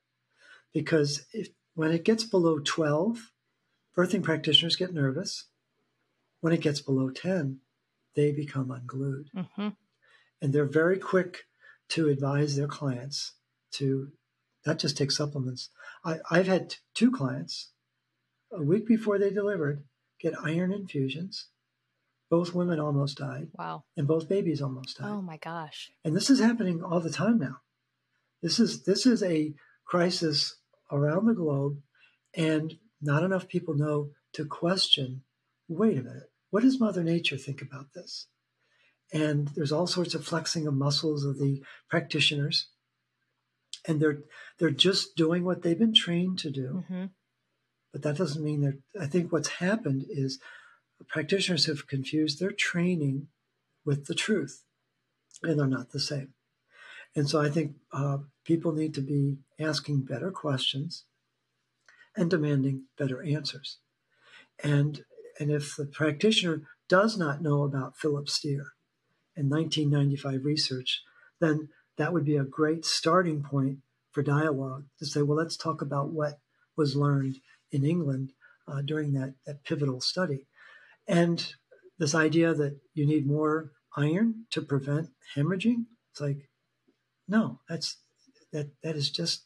because 0.74 1.26
if, 1.34 1.50
when 1.74 1.92
it 1.92 2.06
gets 2.06 2.24
below 2.24 2.60
12, 2.60 3.32
birthing 3.98 4.24
practitioners 4.24 4.76
get 4.76 4.94
nervous. 4.94 5.46
When 6.42 6.54
it 6.54 6.62
gets 6.62 6.82
below 6.82 7.10
10, 7.10 7.60
they 8.16 8.32
become 8.32 8.72
unglued. 8.72 9.30
Mm-hmm. 9.36 9.70
And 10.42 10.54
they're 10.54 10.66
very 10.66 11.00
quick 11.00 11.46
to 11.90 12.10
advise 12.10 12.56
their 12.56 12.68
clients 12.68 13.34
to 13.74 14.12
not 14.66 14.80
just 14.80 14.98
take 14.98 15.12
supplements. 15.12 15.70
I, 16.04 16.20
I've 16.30 16.48
had 16.48 16.76
two 16.94 17.12
clients 17.12 17.72
a 18.52 18.62
week 18.62 18.88
before 18.88 19.20
they 19.20 19.30
delivered 19.30 19.84
get 20.20 20.34
iron 20.42 20.72
infusions. 20.72 21.48
Both 22.30 22.56
women 22.56 22.80
almost 22.80 23.18
died. 23.18 23.50
Wow. 23.58 23.84
And 23.96 24.08
both 24.08 24.28
babies 24.28 24.62
almost 24.62 24.98
died. 24.98 25.10
Oh 25.10 25.22
my 25.22 25.38
gosh. 25.38 25.92
And 26.04 26.16
this 26.16 26.30
is 26.30 26.40
happening 26.40 26.84
all 26.84 27.00
the 27.00 27.12
time 27.12 27.38
now. 27.38 27.58
This 28.42 28.60
is 28.60 28.84
this 28.84 29.06
is 29.06 29.24
a 29.24 29.54
crisis 29.86 30.56
around 30.92 31.26
the 31.26 31.34
globe, 31.34 31.78
and 32.36 32.76
not 33.02 33.24
enough 33.24 33.48
people 33.48 33.76
know 33.76 34.10
to 34.34 34.46
question 34.46 35.22
wait 35.68 35.98
a 35.98 36.04
minute, 36.04 36.32
what 36.50 36.64
does 36.64 36.80
Mother 36.80 37.04
Nature 37.04 37.38
think 37.38 37.62
about 37.62 37.94
this? 37.94 38.28
And 39.14 39.50
there's 39.50 39.72
all 39.72 39.88
sorts 39.88 40.16
of 40.16 40.26
flexing 40.26 40.68
of 40.68 40.74
muscles 40.74 41.24
of 41.24 41.38
the 41.38 41.62
practitioners. 41.90 42.68
And 43.88 44.00
they're 44.00 44.20
they're 44.58 44.72
just 44.72 45.16
doing 45.16 45.44
what 45.44 45.62
they've 45.62 45.78
been 45.78 45.94
trained 45.94 46.40
to 46.40 46.50
do. 46.50 46.84
Mm-hmm. 46.90 47.06
But 47.94 48.02
that 48.02 48.18
doesn't 48.18 48.44
mean 48.44 48.62
that 48.62 48.80
I 49.00 49.06
think 49.06 49.32
what's 49.32 49.50
happened 49.50 50.06
is 50.10 50.40
practitioners 51.08 51.66
have 51.66 51.88
confused 51.88 52.40
their 52.40 52.52
training 52.52 53.28
with 53.86 54.06
the 54.06 54.16
truth, 54.16 54.64
and 55.44 55.60
they're 55.60 55.68
not 55.68 55.92
the 55.92 56.00
same. 56.00 56.34
And 57.16 57.30
so 57.30 57.42
I 57.42 57.50
think 57.50 57.76
uh, 57.94 58.20
people 58.44 58.74
need 58.74 58.94
to 58.96 59.02
be 59.02 59.38
asking 59.60 60.02
better 60.02 60.32
questions 60.32 61.06
and 62.16 62.30
demanding 62.30 62.84
better 62.98 63.24
answers. 63.24 63.78
And, 64.64 65.04
and 65.40 65.52
if 65.52 65.76
the 65.76 65.86
practitioner 65.86 66.64
does 66.88 67.18
not 67.18 67.42
know 67.42 67.64
about 67.64 67.98
Philip 67.98 68.30
Steer 68.30 68.74
and 69.36 69.50
1995 69.50 70.46
research, 70.46 71.04
then 71.40 71.70
that 71.98 72.14
would 72.14 72.26
be 72.26 72.38
a 72.38 72.44
great 72.44 72.86
starting 72.86 73.44
point 73.44 73.80
for 74.12 74.22
dialogue 74.22 74.86
to 75.00 75.06
say, 75.06 75.22
well, 75.22 75.38
let's 75.38 75.58
talk 75.58 75.82
about 75.82 76.12
what 76.12 76.40
was 76.78 76.96
learned 76.96 77.38
in 77.72 77.86
England 77.86 78.32
uh, 78.68 78.82
during 78.82 79.14
that, 79.14 79.36
that 79.46 79.64
pivotal 79.64 80.02
study. 80.02 80.48
And 81.08 81.54
this 81.98 82.16
idea 82.16 82.54
that 82.54 82.80
you 82.94 83.06
need 83.06 83.28
more 83.28 83.72
iron 83.96 84.46
to 84.52 84.62
prevent 84.62 85.10
hemorrhaging, 85.36 85.86
it's 86.12 86.22
like, 86.22 86.50
no, 87.28 87.60
that's 87.70 87.98
that 88.52 88.72
that 88.84 88.96
is 88.96 89.10
just 89.10 89.46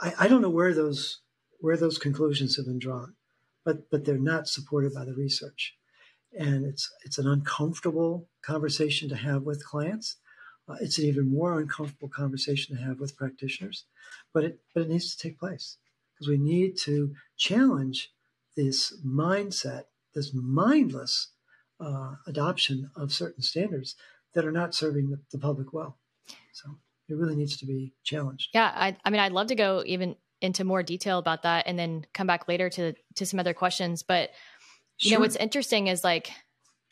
I, 0.00 0.14
I 0.20 0.28
don't 0.28 0.42
know 0.42 0.50
where 0.50 0.74
those 0.74 1.20
where 1.60 1.76
those 1.76 1.98
conclusions 1.98 2.56
have 2.56 2.66
been 2.66 2.78
drawn, 2.78 3.14
but 3.64 3.90
but 3.90 4.04
they're 4.04 4.18
not 4.18 4.48
supported 4.48 4.94
by 4.94 5.04
the 5.04 5.14
research, 5.14 5.74
and 6.38 6.64
it's 6.64 6.90
it's 7.04 7.18
an 7.18 7.28
uncomfortable 7.28 8.28
conversation 8.42 9.08
to 9.08 9.16
have 9.16 9.42
with 9.42 9.64
clients. 9.64 10.16
Uh, 10.68 10.76
it's 10.80 10.98
an 10.98 11.04
even 11.04 11.30
more 11.30 11.58
uncomfortable 11.58 12.08
conversation 12.08 12.76
to 12.76 12.82
have 12.82 13.00
with 13.00 13.16
practitioners, 13.16 13.84
but 14.32 14.44
it 14.44 14.60
but 14.74 14.82
it 14.82 14.88
needs 14.88 15.14
to 15.14 15.28
take 15.28 15.38
place 15.38 15.76
because 16.14 16.28
we 16.28 16.38
need 16.38 16.76
to 16.76 17.14
challenge 17.36 18.12
this 18.56 18.94
mindset, 19.04 19.84
this 20.14 20.32
mindless 20.34 21.32
uh, 21.80 22.14
adoption 22.26 22.90
of 22.96 23.12
certain 23.12 23.42
standards 23.42 23.96
that 24.34 24.44
are 24.44 24.52
not 24.52 24.74
serving 24.74 25.10
the, 25.10 25.20
the 25.32 25.38
public 25.38 25.72
well. 25.72 25.98
So 26.52 26.78
it 27.08 27.16
really 27.16 27.36
needs 27.36 27.56
to 27.58 27.66
be 27.66 27.92
challenged. 28.04 28.50
Yeah, 28.54 28.72
I, 28.74 28.96
I 29.04 29.10
mean, 29.10 29.20
I'd 29.20 29.32
love 29.32 29.48
to 29.48 29.54
go 29.54 29.82
even 29.86 30.16
into 30.40 30.64
more 30.64 30.82
detail 30.82 31.18
about 31.18 31.42
that, 31.42 31.66
and 31.66 31.78
then 31.78 32.06
come 32.14 32.26
back 32.26 32.48
later 32.48 32.70
to 32.70 32.94
to 33.16 33.26
some 33.26 33.40
other 33.40 33.54
questions. 33.54 34.02
But 34.02 34.30
you 35.00 35.10
sure. 35.10 35.18
know, 35.18 35.22
what's 35.22 35.36
interesting 35.36 35.88
is 35.88 36.04
like 36.04 36.30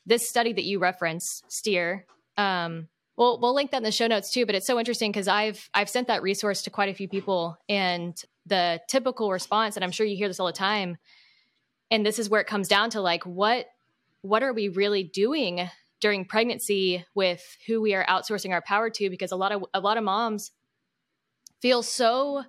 this 0.06 0.28
study 0.28 0.52
that 0.52 0.64
you 0.64 0.78
reference, 0.78 1.42
Steer. 1.48 2.06
Um, 2.36 2.88
well, 3.16 3.40
we'll 3.40 3.54
link 3.54 3.72
that 3.72 3.78
in 3.78 3.82
the 3.82 3.92
show 3.92 4.06
notes 4.06 4.30
too. 4.30 4.46
But 4.46 4.54
it's 4.54 4.66
so 4.66 4.78
interesting 4.78 5.10
because 5.10 5.28
I've 5.28 5.68
I've 5.72 5.88
sent 5.88 6.08
that 6.08 6.22
resource 6.22 6.62
to 6.62 6.70
quite 6.70 6.88
a 6.88 6.94
few 6.94 7.08
people, 7.08 7.56
and 7.68 8.16
the 8.46 8.80
typical 8.88 9.30
response, 9.30 9.76
and 9.76 9.84
I'm 9.84 9.90
sure 9.92 10.06
you 10.06 10.16
hear 10.16 10.28
this 10.28 10.40
all 10.40 10.46
the 10.46 10.52
time, 10.52 10.96
and 11.90 12.04
this 12.04 12.18
is 12.18 12.28
where 12.28 12.40
it 12.40 12.46
comes 12.46 12.68
down 12.68 12.90
to 12.90 13.00
like 13.00 13.24
what 13.24 13.66
what 14.22 14.42
are 14.42 14.52
we 14.52 14.68
really 14.68 15.04
doing 15.04 15.68
during 16.00 16.24
pregnancy 16.24 17.04
with 17.14 17.42
who 17.66 17.80
we 17.80 17.94
are 17.94 18.04
outsourcing 18.06 18.50
our 18.52 18.62
power 18.62 18.90
to 18.90 19.10
because 19.10 19.32
a 19.32 19.36
lot 19.36 19.52
of 19.52 19.64
a 19.74 19.80
lot 19.80 19.96
of 19.96 20.04
moms 20.04 20.50
feel 21.60 21.82
so 21.82 22.44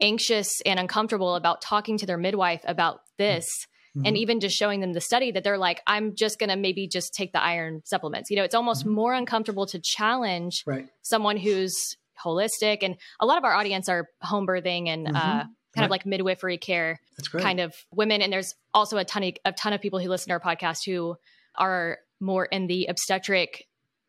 anxious 0.00 0.60
and 0.62 0.78
uncomfortable 0.78 1.34
about 1.34 1.60
talking 1.60 1.98
to 1.98 2.06
their 2.06 2.18
midwife 2.18 2.62
about 2.66 3.00
this 3.18 3.66
mm-hmm. 3.96 4.06
and 4.06 4.16
even 4.16 4.40
just 4.40 4.56
showing 4.56 4.80
them 4.80 4.92
the 4.92 5.00
study 5.00 5.30
that 5.30 5.44
they're 5.44 5.58
like 5.58 5.80
i'm 5.86 6.14
just 6.14 6.38
going 6.38 6.50
to 6.50 6.56
maybe 6.56 6.86
just 6.86 7.14
take 7.14 7.32
the 7.32 7.42
iron 7.42 7.82
supplements 7.84 8.30
you 8.30 8.36
know 8.36 8.44
it's 8.44 8.54
almost 8.54 8.82
mm-hmm. 8.82 8.94
more 8.94 9.14
uncomfortable 9.14 9.66
to 9.66 9.80
challenge 9.80 10.62
right. 10.66 10.86
someone 11.02 11.36
who's 11.36 11.96
holistic 12.24 12.78
and 12.82 12.96
a 13.20 13.26
lot 13.26 13.38
of 13.38 13.44
our 13.44 13.54
audience 13.54 13.88
are 13.88 14.08
home 14.20 14.46
birthing 14.46 14.88
and 14.88 15.06
mm-hmm. 15.06 15.16
uh, 15.16 15.44
kind 15.78 15.82
right. 15.82 15.86
of 15.86 15.90
like 15.90 16.06
midwifery 16.06 16.58
care 16.58 17.00
kind 17.32 17.60
of 17.60 17.74
women 17.92 18.20
and 18.20 18.32
there's 18.32 18.54
also 18.74 18.96
a 18.96 19.04
ton 19.04 19.22
of 19.22 19.34
a 19.44 19.52
ton 19.52 19.72
of 19.72 19.80
people 19.80 19.98
who 19.98 20.08
listen 20.08 20.28
to 20.28 20.32
our 20.32 20.40
podcast 20.40 20.84
who 20.84 21.16
are 21.54 21.98
more 22.20 22.44
in 22.46 22.66
the 22.66 22.86
obstetric 22.86 23.66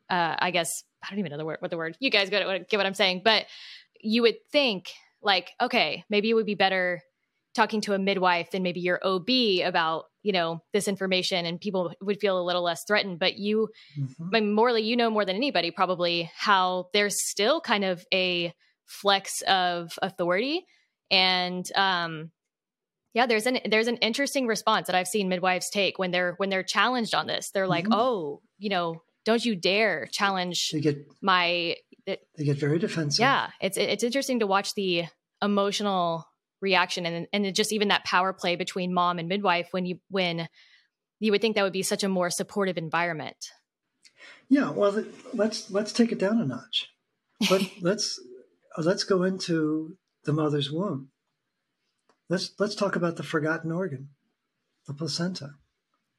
uh, 0.09 0.36
i 0.39 0.51
guess 0.51 0.84
i 1.03 1.09
don't 1.09 1.20
even 1.20 1.32
know 1.32 1.38
the 1.38 1.45
word 1.45 1.57
what 1.59 1.72
the 1.72 1.78
word 1.78 1.95
you 1.99 2.09
guys 2.09 2.30
get, 2.30 2.70
get 2.70 2.78
what 2.78 2.86
i'm 2.86 2.93
saying 2.93 3.22
but 3.24 3.45
you 4.01 4.22
would 4.22 4.36
think 4.51 4.89
like 5.22 5.51
okay 5.61 6.03
maybe 6.09 6.30
it 6.30 6.34
would 6.34 6.45
be 6.45 6.55
better 6.55 7.01
talking 7.53 7.82
to 7.82 7.93
a 7.93 7.99
midwife 7.99 8.51
than 8.51 8.63
maybe 8.63 8.80
your 8.80 8.99
ob 9.05 9.30
about 9.63 10.05
you 10.24 10.32
know 10.32 10.61
this 10.74 10.88
information 10.88 11.45
and 11.45 11.61
people 11.61 11.93
would 12.01 12.20
feel 12.20 12.39
a 12.39 12.43
little 12.43 12.63
less 12.63 12.84
threatened 12.86 13.20
but 13.20 13.38
you 13.38 13.70
mm-hmm. 13.97 14.53
morley 14.53 14.82
you 14.82 14.95
know 14.95 15.09
more 15.09 15.26
than 15.26 15.36
anybody 15.36 15.72
probably 15.72 16.32
how 16.36 16.88
there's 16.93 17.28
still 17.28 17.61
kind 17.61 17.84
of 17.84 18.05
a 18.13 18.53
flex 18.86 19.41
of 19.43 19.97
authority 20.01 20.65
and 21.12 21.72
um 21.76 22.32
yeah 23.14 23.26
there's 23.26 23.45
an 23.45 23.60
there's 23.70 23.88
an 23.88 23.97
interesting 23.97 24.47
response 24.47 24.88
that 24.88 24.95
i've 24.95 25.07
seen 25.07 25.30
midwives 25.30 25.70
take 25.70 25.97
when 25.99 26.12
they're 26.12 26.34
when 26.38 26.49
they're 26.49 26.64
challenged 26.64 27.16
on 27.16 27.28
this. 27.28 27.51
They're 27.51 27.68
like 27.68 27.86
mm-hmm. 27.86 27.93
oh 27.93 28.41
you 28.57 28.70
know 28.70 29.01
don't 29.26 29.43
you 29.43 29.55
dare 29.55 30.07
challenge 30.12 30.72
they 30.72 30.80
get, 30.80 31.05
my 31.22 31.76
it, 32.05 32.22
they 32.38 32.45
get 32.45 32.57
very 32.57 32.80
defensive. 32.80 33.22
Yeah 33.22 33.49
it's 33.62 33.78
it's 33.78 34.03
interesting 34.03 34.39
to 34.39 34.47
watch 34.47 34.74
the 34.76 35.05
emotional 35.41 36.26
reaction 36.62 37.05
and 37.05 37.28
and 37.32 37.55
just 37.55 37.72
even 37.72 37.88
that 37.88 38.03
power 38.03 38.34
play 38.34 38.55
between 38.55 38.93
mom 38.93 39.20
and 39.20 39.30
midwife 39.30 39.70
when 39.72 39.86
you 39.86 39.99
when 40.10 40.47
you 41.20 41.32
would 41.32 41.41
think 41.41 41.55
that 41.55 41.64
would 41.64 41.74
be 41.74 41.84
such 41.84 42.03
a 42.03 42.10
more 42.10 42.30
supportive 42.30 42.78
environment. 42.78 43.51
Yeah 44.49 44.72
well 44.72 45.03
let's 45.34 45.70
let's 45.72 45.91
take 45.91 46.12
it 46.12 46.20
down 46.20 46.39
a 46.39 46.45
notch. 46.45 46.89
But 47.49 47.62
let's 47.82 48.20
let's 48.78 49.03
go 49.03 49.24
into 49.24 49.97
the 50.26 50.34
mother's 50.34 50.72
womb 50.72 51.09
let's 52.30 52.51
let's 52.59 52.76
talk 52.76 52.95
about 52.95 53.15
the 53.15 53.24
forgotten 53.24 53.72
organ 53.72 54.09
the 54.88 54.93
placenta 54.93 55.51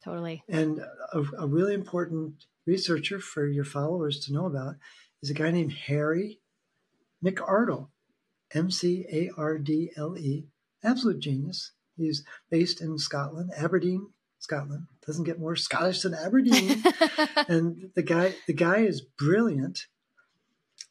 totally 0.03 0.43
and 0.49 0.81
a, 1.13 1.23
a 1.39 1.47
really 1.47 1.75
important 1.75 2.45
researcher 2.67 3.19
for 3.19 3.47
your 3.47 3.65
followers 3.65 4.19
to 4.21 4.33
know 4.33 4.47
about 4.47 4.77
is 5.23 5.31
a 5.31 5.35
guy 5.35 5.51
named 5.51 5.73
harry 5.73 6.41
mcardle 7.25 7.89
M 8.55 8.71
C 8.71 9.07
A 9.13 9.31
R 9.37 9.59
D 9.59 9.91
L 9.97 10.17
E, 10.19 10.47
absolute 10.83 11.21
genius. 11.21 11.73
He's 11.97 12.25
based 12.51 12.81
in 12.81 12.99
Scotland, 12.99 13.51
Aberdeen, 13.57 14.09
Scotland. 14.39 14.87
Doesn't 15.07 15.25
get 15.25 15.39
more 15.39 15.57
Scottish 15.57 16.03
than 16.03 16.15
Aberdeen. 16.15 16.83
and 17.49 17.91
the 17.95 18.03
guy, 18.03 18.35
the 18.47 18.55
guy 18.55 18.79
is 18.79 19.03
brilliant, 19.03 19.87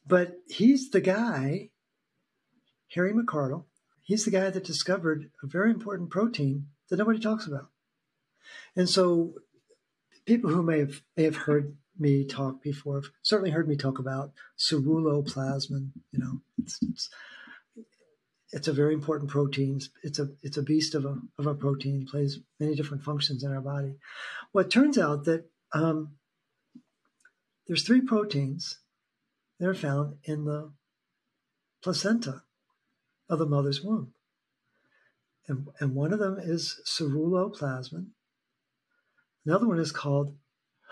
but 0.06 0.34
he's 0.48 0.90
the 0.90 1.00
guy, 1.00 1.69
Harry 2.94 3.12
McArdle. 3.12 3.64
He's 4.02 4.24
the 4.24 4.30
guy 4.30 4.50
that 4.50 4.64
discovered 4.64 5.30
a 5.42 5.46
very 5.46 5.70
important 5.70 6.10
protein 6.10 6.66
that 6.88 6.96
nobody 6.96 7.18
talks 7.18 7.46
about. 7.46 7.68
And 8.74 8.88
so, 8.88 9.34
people 10.26 10.50
who 10.50 10.62
may 10.62 10.80
have 10.80 11.02
may 11.16 11.24
have 11.24 11.36
heard 11.36 11.76
me 11.98 12.24
talk 12.24 12.62
before 12.62 12.96
have 12.96 13.10
certainly 13.22 13.50
heard 13.50 13.68
me 13.68 13.76
talk 13.76 13.98
about 13.98 14.32
ceruloplasmin. 14.58 15.90
You 16.10 16.18
know, 16.18 16.40
it's, 16.58 16.78
it's 16.82 17.10
it's 18.52 18.68
a 18.68 18.72
very 18.72 18.94
important 18.94 19.30
protein. 19.30 19.80
It's 20.02 20.18
a 20.18 20.30
it's 20.42 20.56
a 20.56 20.62
beast 20.62 20.94
of 20.94 21.04
a 21.04 21.18
of 21.38 21.46
a 21.46 21.54
protein. 21.54 22.06
Plays 22.06 22.40
many 22.58 22.74
different 22.74 23.04
functions 23.04 23.44
in 23.44 23.52
our 23.52 23.60
body. 23.60 23.94
Well, 24.52 24.64
it 24.64 24.70
turns 24.70 24.98
out 24.98 25.24
that 25.24 25.48
um, 25.72 26.12
there's 27.66 27.84
three 27.84 28.00
proteins 28.00 28.80
that 29.60 29.68
are 29.68 29.74
found 29.74 30.16
in 30.24 30.44
the 30.44 30.72
placenta 31.82 32.42
of 33.30 33.38
the 33.38 33.46
mother's 33.46 33.80
womb, 33.80 34.12
and 35.48 35.68
and 35.80 35.94
one 35.94 36.12
of 36.12 36.18
them 36.18 36.38
is 36.38 36.80
ceruloplasmin. 36.86 38.08
Another 39.46 39.66
one 39.66 39.78
is 39.78 39.92
called 39.92 40.36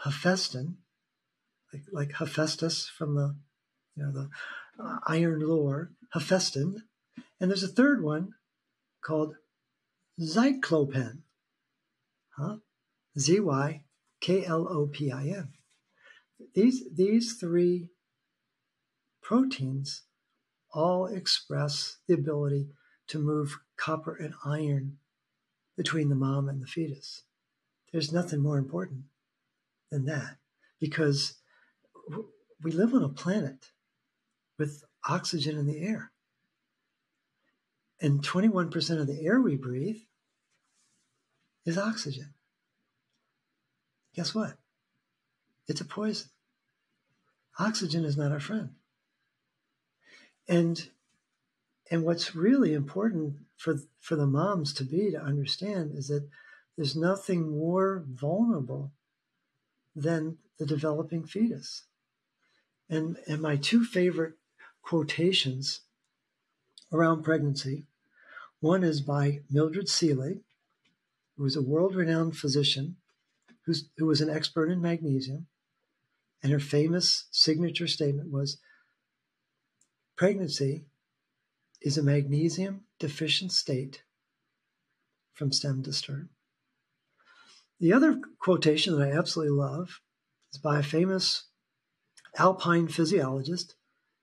hephaestin, 0.04 0.76
like 1.72 1.82
like 1.92 2.12
Hephaestus 2.12 2.88
from 2.88 3.14
the 3.14 3.36
you 3.94 4.04
know 4.04 4.12
the 4.12 4.30
uh, 4.82 4.98
iron 5.06 5.40
lore, 5.40 5.92
hephaestin 6.14 6.76
and 7.40 7.50
there's 7.50 7.62
a 7.62 7.68
third 7.68 8.02
one 8.02 8.34
called 9.00 9.36
Zyklopin. 10.20 11.22
Huh? 12.36 12.56
Z 13.18 13.40
Y 13.40 13.84
K 14.20 14.44
L 14.44 14.66
O 14.68 14.86
P 14.86 15.10
I 15.10 15.26
N. 15.26 15.52
These, 16.54 16.84
these 16.94 17.34
three 17.34 17.88
proteins 19.22 20.02
all 20.78 21.06
express 21.06 21.96
the 22.06 22.14
ability 22.14 22.68
to 23.08 23.18
move 23.18 23.58
copper 23.76 24.14
and 24.14 24.32
iron 24.44 24.96
between 25.76 26.08
the 26.08 26.14
mom 26.14 26.48
and 26.48 26.62
the 26.62 26.66
fetus. 26.66 27.22
There's 27.92 28.12
nothing 28.12 28.40
more 28.40 28.58
important 28.58 29.02
than 29.90 30.04
that 30.04 30.36
because 30.78 31.34
we 32.62 32.70
live 32.70 32.94
on 32.94 33.02
a 33.02 33.08
planet 33.08 33.72
with 34.56 34.84
oxygen 35.08 35.58
in 35.58 35.66
the 35.66 35.80
air. 35.80 36.12
And 38.00 38.22
21% 38.22 39.00
of 39.00 39.08
the 39.08 39.20
air 39.26 39.40
we 39.40 39.56
breathe 39.56 39.98
is 41.66 41.76
oxygen. 41.76 42.34
Guess 44.14 44.32
what? 44.32 44.54
It's 45.66 45.80
a 45.80 45.84
poison. 45.84 46.28
Oxygen 47.58 48.04
is 48.04 48.16
not 48.16 48.30
our 48.30 48.38
friend. 48.38 48.70
And 50.48 50.88
and 51.90 52.04
what's 52.04 52.34
really 52.34 52.74
important 52.74 53.36
for 53.56 53.76
for 54.00 54.16
the 54.16 54.26
moms 54.26 54.72
to 54.74 54.84
be 54.84 55.10
to 55.10 55.20
understand 55.20 55.92
is 55.96 56.08
that 56.08 56.28
there's 56.76 56.96
nothing 56.96 57.50
more 57.50 58.04
vulnerable 58.08 58.92
than 59.94 60.38
the 60.58 60.66
developing 60.66 61.24
fetus. 61.24 61.84
And 62.88 63.18
and 63.26 63.42
my 63.42 63.56
two 63.56 63.84
favorite 63.84 64.34
quotations 64.82 65.80
around 66.92 67.22
pregnancy. 67.22 67.86
One 68.60 68.82
is 68.82 69.00
by 69.00 69.40
Mildred 69.50 69.86
Seelig, 69.86 70.40
who 71.36 71.42
was 71.42 71.54
a 71.54 71.62
world 71.62 71.94
renowned 71.94 72.36
physician 72.36 72.96
who 73.96 74.06
was 74.06 74.20
an 74.20 74.30
expert 74.30 74.70
in 74.70 74.80
magnesium. 74.80 75.46
And 76.42 76.52
her 76.52 76.60
famous 76.60 77.26
signature 77.30 77.86
statement 77.86 78.30
was 78.30 78.58
Pregnancy 80.18 80.84
is 81.80 81.96
a 81.96 82.02
magnesium 82.02 82.80
deficient 82.98 83.52
state 83.52 84.02
from 85.32 85.52
stem 85.52 85.84
to 85.84 85.92
stern. 85.92 86.30
The 87.78 87.92
other 87.92 88.20
quotation 88.40 88.98
that 88.98 89.08
I 89.08 89.16
absolutely 89.16 89.56
love 89.56 90.00
is 90.52 90.58
by 90.58 90.80
a 90.80 90.82
famous 90.82 91.44
alpine 92.36 92.88
physiologist. 92.88 93.76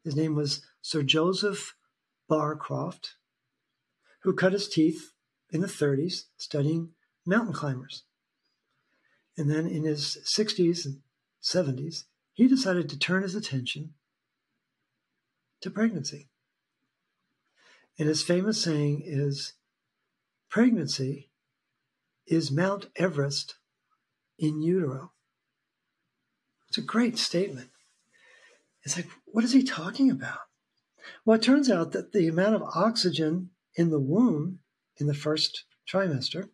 His 0.04 0.18
name 0.18 0.36
was 0.36 0.66
Sir 0.82 1.02
Joseph 1.02 1.78
Barcroft, 2.30 3.16
who 4.24 4.34
cut 4.34 4.52
his 4.52 4.68
teeth 4.68 5.14
in 5.50 5.62
the 5.62 5.68
30s 5.68 6.26
studying 6.36 6.90
mountain 7.26 7.54
climbers. 7.54 8.04
And 9.38 9.50
then 9.50 9.66
in 9.66 9.86
his 9.86 10.18
60s 10.26 10.86
and 10.86 11.00
70s, 11.42 12.04
he 12.34 12.50
decided 12.50 12.90
to 12.90 13.00
turn 13.00 13.24
his 13.24 13.34
attention 13.34 13.94
to 15.66 15.72
pregnancy. 15.72 16.30
And 18.00 18.08
his 18.08 18.24
famous 18.24 18.62
saying 18.62 19.02
is 19.06 19.54
pregnancy 20.50 21.32
is 22.28 22.52
Mount 22.52 22.88
Everest 22.96 23.56
in 24.38 24.62
utero. 24.62 25.12
It's 26.70 26.78
a 26.78 26.82
great 26.82 27.18
statement. 27.18 27.70
It's 28.84 28.96
like, 28.96 29.08
what 29.26 29.44
is 29.44 29.54
he 29.54 29.64
talking 29.64 30.12
about? 30.12 30.40
Well, 31.26 31.38
it 31.38 31.42
turns 31.42 31.70
out 31.70 31.92
that 31.94 32.12
the 32.12 32.28
amount 32.28 32.56
of 32.56 32.64
oxygen 32.76 33.50
in 33.76 33.90
the 33.90 34.00
womb 34.00 34.60
in 34.98 35.08
the 35.08 35.14
first 35.14 35.66
trimester 35.92 36.50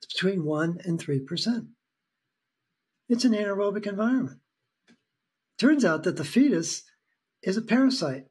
is 0.00 0.06
between 0.08 0.44
1 0.44 0.78
and 0.84 0.98
3%. 0.98 1.66
It's 3.08 3.24
an 3.24 3.32
anaerobic 3.32 3.86
environment. 3.86 4.40
Turns 5.58 5.84
out 5.84 6.04
that 6.04 6.16
the 6.16 6.24
fetus 6.24 6.84
is 7.44 7.56
a 7.56 7.62
parasite. 7.62 8.26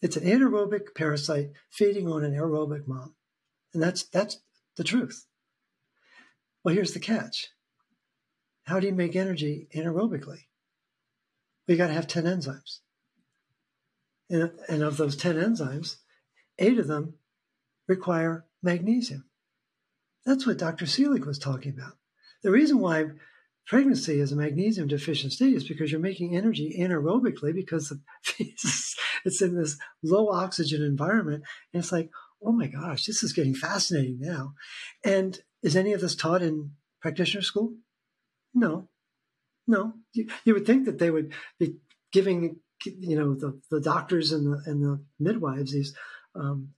It's 0.00 0.16
an 0.16 0.24
anaerobic 0.24 0.94
parasite 0.94 1.50
feeding 1.70 2.08
on 2.08 2.24
an 2.24 2.32
aerobic 2.32 2.86
mom. 2.86 3.14
And 3.74 3.82
that's 3.82 4.04
that's 4.04 4.38
the 4.76 4.84
truth. 4.84 5.26
Well, 6.64 6.74
here's 6.74 6.92
the 6.92 7.00
catch. 7.00 7.48
How 8.64 8.80
do 8.80 8.86
you 8.86 8.94
make 8.94 9.16
energy 9.16 9.68
anaerobically? 9.74 10.46
We 11.66 11.76
got 11.76 11.88
to 11.88 11.92
have 11.92 12.06
10 12.06 12.24
enzymes. 12.24 12.80
And, 14.30 14.50
and 14.68 14.82
of 14.82 14.96
those 14.96 15.16
10 15.16 15.36
enzymes, 15.36 15.96
eight 16.58 16.78
of 16.78 16.86
them 16.86 17.14
require 17.86 18.44
magnesium. 18.62 19.24
That's 20.24 20.46
what 20.46 20.58
Dr. 20.58 20.84
Seelig 20.84 21.26
was 21.26 21.38
talking 21.38 21.72
about. 21.72 21.94
The 22.42 22.50
reason 22.50 22.78
why 22.78 23.06
pregnancy 23.68 24.18
is 24.18 24.32
a 24.32 24.36
magnesium 24.36 24.88
deficient 24.88 25.32
state 25.32 25.52
is 25.52 25.68
because 25.68 25.92
you're 25.92 26.00
making 26.00 26.34
energy 26.34 26.74
anaerobically 26.80 27.54
because 27.54 27.92
it's 28.38 29.42
in 29.42 29.54
this 29.54 29.76
low 30.02 30.30
oxygen 30.30 30.82
environment. 30.82 31.44
And 31.72 31.82
it's 31.82 31.92
like, 31.92 32.10
oh 32.42 32.52
my 32.52 32.66
gosh, 32.66 33.04
this 33.04 33.22
is 33.22 33.34
getting 33.34 33.54
fascinating 33.54 34.18
now. 34.20 34.54
And 35.04 35.38
is 35.62 35.76
any 35.76 35.92
of 35.92 36.00
this 36.00 36.16
taught 36.16 36.42
in 36.42 36.72
practitioner 37.02 37.42
school? 37.42 37.74
No, 38.54 38.88
no. 39.66 39.92
You, 40.14 40.28
you 40.44 40.54
would 40.54 40.66
think 40.66 40.86
that 40.86 40.98
they 40.98 41.10
would 41.10 41.34
be 41.60 41.76
giving, 42.10 42.60
you 42.86 43.18
know, 43.18 43.34
the, 43.34 43.60
the 43.70 43.80
doctors 43.82 44.32
and 44.32 44.46
the, 44.46 44.62
and 44.64 44.82
the 44.82 45.04
midwives 45.20 45.72
these 45.72 45.94
um, 46.34 46.70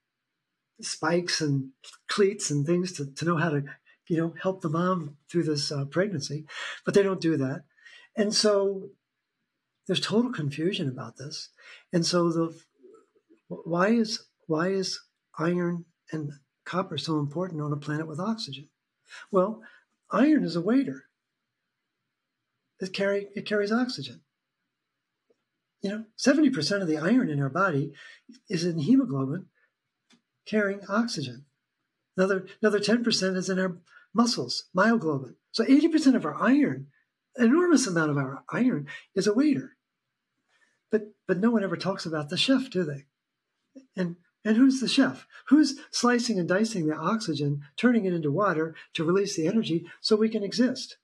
spikes 0.81 1.41
and 1.41 1.71
cleats 2.09 2.51
and 2.51 2.67
things 2.67 2.93
to, 2.93 3.07
to 3.15 3.25
know 3.25 3.37
how 3.37 3.51
to, 3.51 3.63
you 4.11 4.17
know, 4.17 4.35
help 4.43 4.61
the 4.61 4.69
mom 4.69 5.17
through 5.31 5.45
this 5.45 5.71
uh, 5.71 5.85
pregnancy, 5.85 6.45
but 6.85 6.95
they 6.95 7.03
don't 7.03 7.21
do 7.21 7.37
that. 7.37 7.63
And 8.17 8.35
so 8.35 8.89
there's 9.87 10.01
total 10.01 10.33
confusion 10.33 10.89
about 10.89 11.17
this. 11.17 11.51
And 11.93 12.05
so 12.05 12.29
the 12.31 12.61
why 13.47 13.91
is 13.91 14.25
why 14.49 14.71
is 14.71 15.01
iron 15.39 15.85
and 16.11 16.33
copper 16.65 16.99
so 16.99 17.21
important 17.21 17.63
on 17.63 17.73
a 17.73 17.77
planet 17.77 18.09
with 18.09 18.19
oxygen? 18.19 18.69
Well, 19.31 19.63
iron 20.11 20.43
is 20.43 20.57
a 20.57 20.61
waiter. 20.61 21.05
It 22.81 22.93
carry 22.93 23.29
it 23.37 23.47
carries 23.47 23.71
oxygen. 23.71 24.23
You 25.83 25.91
know, 25.91 26.05
70% 26.19 26.83
of 26.83 26.89
the 26.89 26.99
iron 26.99 27.31
in 27.31 27.41
our 27.41 27.49
body 27.49 27.93
is 28.49 28.65
in 28.65 28.81
hemoglobin 28.81 29.47
carrying 30.47 30.81
oxygen. 30.89 31.45
Another 32.17 32.47
another 32.61 32.81
10% 32.81 33.37
is 33.37 33.49
in 33.49 33.59
our 33.59 33.79
muscles, 34.15 34.65
myoglobin. 34.77 35.35
So 35.53 35.65
80% 35.65 36.15
of 36.15 36.25
our 36.25 36.35
iron, 36.35 36.89
an 37.37 37.47
enormous 37.47 37.87
amount 37.87 38.11
of 38.11 38.17
our 38.17 38.43
iron 38.51 38.87
is 39.15 39.27
a 39.27 39.35
waiter. 39.35 39.77
But 40.91 41.13
but 41.27 41.39
no 41.39 41.51
one 41.51 41.63
ever 41.63 41.77
talks 41.77 42.05
about 42.05 42.29
the 42.29 42.37
chef, 42.37 42.71
do 42.71 42.85
they? 42.85 43.07
And 43.97 44.17
and 44.45 44.57
who's 44.57 44.81
the 44.81 44.89
chef? 44.89 45.27
Who's 45.49 45.79
slicing 45.91 46.39
and 46.39 46.49
dicing 46.49 46.87
the 46.87 46.97
oxygen, 46.97 47.63
turning 47.77 48.07
it 48.07 48.15
into 48.15 48.33
water 48.33 48.75
to 48.95 49.05
release 49.05 49.37
the 49.37 49.47
energy 49.47 49.87
so 50.01 50.17
we 50.17 50.29
can 50.29 50.43
exist? 50.43 50.97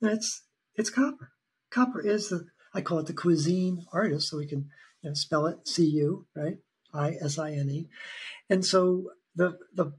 That's 0.00 0.42
it's 0.74 0.90
copper. 0.90 1.32
Copper 1.70 2.00
is 2.00 2.28
the 2.28 2.46
I 2.74 2.80
call 2.80 2.98
it 2.98 3.06
the 3.06 3.12
cuisine 3.12 3.84
artist, 3.92 4.28
so 4.28 4.38
we 4.38 4.46
can 4.46 4.68
you 5.02 5.10
know, 5.10 5.14
spell 5.14 5.46
it 5.46 5.66
C 5.66 5.84
U 5.84 6.26
right 6.36 6.58
I 6.94 7.16
S 7.20 7.38
I 7.38 7.52
N 7.52 7.70
E, 7.70 7.88
and 8.48 8.64
so 8.64 9.10
the 9.34 9.58
the 9.74 9.92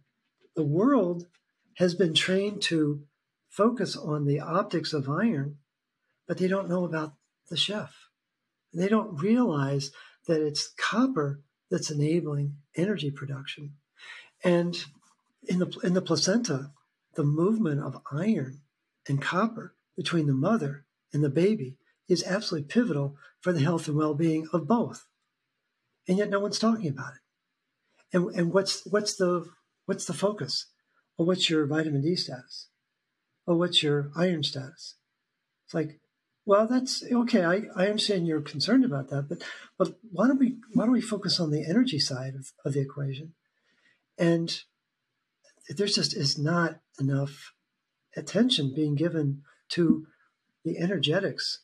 the 0.55 0.63
world 0.63 1.25
has 1.77 1.95
been 1.95 2.13
trained 2.13 2.61
to 2.63 3.03
focus 3.49 3.95
on 3.95 4.25
the 4.25 4.39
optics 4.39 4.93
of 4.93 5.09
iron, 5.09 5.57
but 6.27 6.37
they 6.37 6.47
don't 6.47 6.69
know 6.69 6.85
about 6.85 7.13
the 7.49 7.57
chef. 7.57 7.93
They 8.73 8.87
don't 8.87 9.21
realize 9.21 9.91
that 10.27 10.41
it's 10.41 10.73
copper 10.77 11.41
that's 11.69 11.91
enabling 11.91 12.55
energy 12.75 13.11
production. 13.11 13.73
And 14.43 14.75
in 15.43 15.59
the, 15.59 15.79
in 15.83 15.93
the 15.93 16.01
placenta, 16.01 16.71
the 17.15 17.23
movement 17.23 17.81
of 17.81 18.01
iron 18.11 18.61
and 19.07 19.21
copper 19.21 19.75
between 19.95 20.27
the 20.27 20.33
mother 20.33 20.85
and 21.11 21.23
the 21.23 21.29
baby 21.29 21.77
is 22.07 22.23
absolutely 22.23 22.67
pivotal 22.67 23.15
for 23.41 23.53
the 23.53 23.61
health 23.61 23.87
and 23.87 23.97
well-being 23.97 24.47
of 24.51 24.67
both. 24.67 25.05
And 26.07 26.17
yet 26.17 26.29
no 26.29 26.39
one's 26.39 26.59
talking 26.59 26.89
about 26.89 27.13
it. 27.13 28.17
And, 28.17 28.35
and 28.35 28.53
what's 28.53 28.85
what's 28.85 29.15
the 29.15 29.49
what's 29.85 30.05
the 30.05 30.13
focus? 30.13 30.67
Well, 31.17 31.27
what's 31.27 31.49
your 31.49 31.65
vitamin 31.65 32.01
D 32.01 32.15
status? 32.15 32.69
Well, 33.45 33.57
what's 33.57 33.83
your 33.83 34.11
iron 34.15 34.43
status? 34.43 34.95
It's 35.65 35.73
like 35.73 35.99
well, 36.45 36.67
that's 36.67 37.03
okay. 37.09 37.45
I, 37.45 37.61
I 37.75 37.87
understand 37.87 38.27
you're 38.27 38.41
concerned 38.41 38.83
about 38.83 39.09
that, 39.09 39.29
but 39.29 39.43
but 39.77 39.95
why 40.11 40.27
don't 40.27 40.39
we 40.39 40.57
why 40.73 40.83
don't 40.83 40.93
we 40.93 41.01
focus 41.01 41.39
on 41.39 41.51
the 41.51 41.65
energy 41.65 41.99
side 41.99 42.35
of, 42.35 42.51
of 42.65 42.73
the 42.73 42.81
equation? 42.81 43.33
And 44.17 44.59
there's 45.69 45.95
just 45.95 46.15
is 46.15 46.37
not 46.37 46.79
enough 46.99 47.53
attention 48.17 48.73
being 48.75 48.95
given 48.95 49.43
to 49.69 50.05
the 50.65 50.77
energetics 50.77 51.59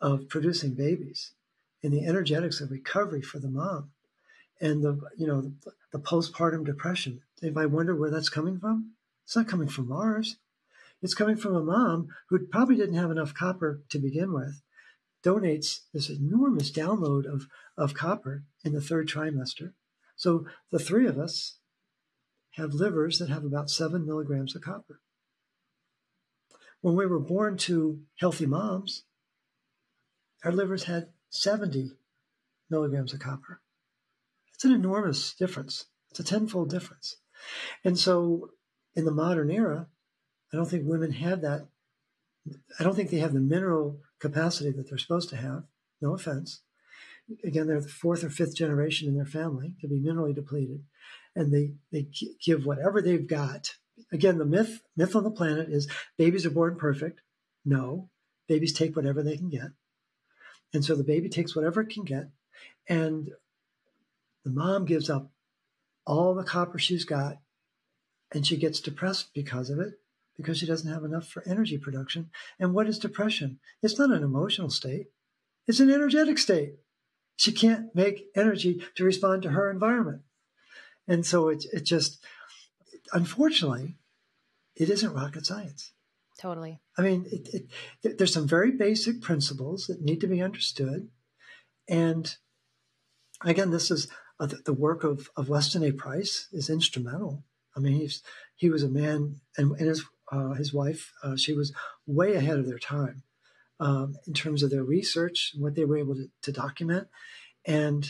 of 0.00 0.28
producing 0.28 0.74
babies 0.74 1.32
and 1.82 1.92
the 1.92 2.04
energetics 2.04 2.60
of 2.60 2.70
recovery 2.70 3.22
for 3.22 3.38
the 3.38 3.48
mom 3.48 3.90
and 4.60 4.82
the 4.82 4.98
you 5.16 5.28
know 5.28 5.42
the, 5.42 5.72
the 5.92 5.98
postpartum 6.00 6.64
depression. 6.64 7.20
Anybody 7.40 7.66
wonder 7.66 7.94
where 7.94 8.10
that's 8.10 8.28
coming 8.28 8.58
from? 8.58 8.93
It's 9.24 9.36
not 9.36 9.48
coming 9.48 9.68
from 9.68 9.88
Mars. 9.88 10.36
It's 11.02 11.14
coming 11.14 11.36
from 11.36 11.54
a 11.54 11.62
mom 11.62 12.08
who 12.28 12.46
probably 12.46 12.76
didn't 12.76 12.94
have 12.96 13.10
enough 13.10 13.34
copper 13.34 13.82
to 13.90 13.98
begin 13.98 14.32
with, 14.32 14.62
donates 15.24 15.80
this 15.92 16.08
enormous 16.08 16.70
download 16.70 17.26
of, 17.26 17.46
of 17.76 17.94
copper 17.94 18.44
in 18.64 18.72
the 18.72 18.80
third 18.80 19.08
trimester. 19.08 19.72
So 20.16 20.46
the 20.70 20.78
three 20.78 21.06
of 21.06 21.18
us 21.18 21.58
have 22.52 22.72
livers 22.72 23.18
that 23.18 23.28
have 23.28 23.44
about 23.44 23.70
seven 23.70 24.06
milligrams 24.06 24.54
of 24.54 24.62
copper. 24.62 25.00
When 26.80 26.96
we 26.96 27.06
were 27.06 27.20
born 27.20 27.56
to 27.58 28.00
healthy 28.16 28.46
moms, 28.46 29.04
our 30.44 30.52
livers 30.52 30.84
had 30.84 31.08
70 31.30 31.92
milligrams 32.70 33.12
of 33.12 33.20
copper. 33.20 33.60
It's 34.54 34.64
an 34.64 34.72
enormous 34.72 35.34
difference. 35.34 35.86
It's 36.10 36.20
a 36.20 36.24
tenfold 36.24 36.70
difference. 36.70 37.16
And 37.84 37.98
so 37.98 38.50
in 38.94 39.04
the 39.04 39.10
modern 39.10 39.50
era, 39.50 39.88
I 40.52 40.56
don't 40.56 40.68
think 40.68 40.86
women 40.86 41.12
have 41.12 41.40
that. 41.40 41.66
I 42.78 42.84
don't 42.84 42.94
think 42.94 43.10
they 43.10 43.18
have 43.18 43.32
the 43.32 43.40
mineral 43.40 44.00
capacity 44.20 44.70
that 44.70 44.88
they're 44.88 44.98
supposed 44.98 45.30
to 45.30 45.36
have. 45.36 45.64
No 46.00 46.14
offense. 46.14 46.60
Again, 47.42 47.66
they're 47.66 47.80
the 47.80 47.88
fourth 47.88 48.22
or 48.22 48.30
fifth 48.30 48.54
generation 48.54 49.08
in 49.08 49.16
their 49.16 49.24
family 49.24 49.74
to 49.80 49.88
be 49.88 49.98
minerally 49.98 50.34
depleted, 50.34 50.84
and 51.34 51.52
they 51.52 51.72
they 51.90 52.08
give 52.44 52.66
whatever 52.66 53.00
they've 53.00 53.26
got. 53.26 53.76
Again, 54.12 54.38
the 54.38 54.44
myth 54.44 54.82
myth 54.96 55.16
on 55.16 55.24
the 55.24 55.30
planet 55.30 55.70
is 55.70 55.88
babies 56.18 56.44
are 56.44 56.50
born 56.50 56.76
perfect. 56.76 57.22
No, 57.64 58.10
babies 58.46 58.74
take 58.74 58.94
whatever 58.94 59.22
they 59.22 59.38
can 59.38 59.48
get, 59.48 59.70
and 60.74 60.84
so 60.84 60.94
the 60.94 61.02
baby 61.02 61.30
takes 61.30 61.56
whatever 61.56 61.80
it 61.80 61.88
can 61.88 62.04
get, 62.04 62.28
and 62.86 63.30
the 64.44 64.50
mom 64.50 64.84
gives 64.84 65.08
up 65.08 65.30
all 66.06 66.34
the 66.34 66.44
copper 66.44 66.78
she's 66.78 67.06
got, 67.06 67.38
and 68.32 68.46
she 68.46 68.56
gets 68.56 68.80
depressed 68.80 69.32
because 69.34 69.70
of 69.70 69.78
it 69.78 69.94
because 70.36 70.58
she 70.58 70.66
doesn't 70.66 70.92
have 70.92 71.04
enough 71.04 71.28
for 71.28 71.42
energy 71.46 71.78
production. 71.78 72.30
And 72.58 72.74
what 72.74 72.88
is 72.88 72.98
depression? 72.98 73.60
It's 73.82 73.98
not 73.98 74.10
an 74.10 74.22
emotional 74.22 74.70
state, 74.70 75.06
it's 75.66 75.80
an 75.80 75.90
energetic 75.90 76.38
state. 76.38 76.74
She 77.36 77.52
can't 77.52 77.94
make 77.94 78.26
energy 78.36 78.82
to 78.94 79.04
respond 79.04 79.42
to 79.42 79.50
her 79.50 79.70
environment. 79.70 80.22
And 81.08 81.26
so 81.26 81.48
it, 81.48 81.64
it 81.72 81.84
just, 81.84 82.24
unfortunately, 83.12 83.96
it 84.76 84.88
isn't 84.88 85.12
rocket 85.12 85.44
science. 85.44 85.92
Totally. 86.38 86.80
I 86.96 87.02
mean, 87.02 87.26
it, 87.30 87.68
it, 88.02 88.18
there's 88.18 88.32
some 88.32 88.46
very 88.46 88.70
basic 88.70 89.20
principles 89.20 89.86
that 89.86 90.02
need 90.02 90.20
to 90.20 90.26
be 90.28 90.42
understood. 90.42 91.08
And 91.88 92.34
again, 93.44 93.70
this 93.70 93.90
is 93.90 94.08
uh, 94.38 94.46
the, 94.46 94.56
the 94.64 94.72
work 94.72 95.04
of, 95.04 95.28
of 95.36 95.48
Weston 95.48 95.84
A. 95.84 95.92
Price 95.92 96.48
is 96.52 96.70
instrumental. 96.70 97.44
I 97.76 97.80
mean, 97.80 97.94
he's, 97.94 98.22
he 98.54 98.70
was 98.70 98.82
a 98.82 98.88
man, 98.88 99.40
and, 99.56 99.72
and 99.72 99.88
his 99.88 100.04
uh, 100.30 100.54
his 100.54 100.72
wife, 100.72 101.12
uh, 101.22 101.36
she 101.36 101.52
was 101.52 101.72
way 102.06 102.34
ahead 102.34 102.58
of 102.58 102.66
their 102.66 102.78
time 102.78 103.22
um, 103.80 104.16
in 104.26 104.32
terms 104.32 104.62
of 104.62 104.70
their 104.70 104.84
research 104.84 105.52
and 105.54 105.62
what 105.62 105.74
they 105.74 105.84
were 105.84 105.98
able 105.98 106.14
to, 106.14 106.28
to, 106.42 106.52
document. 106.52 107.08
And 107.66 108.08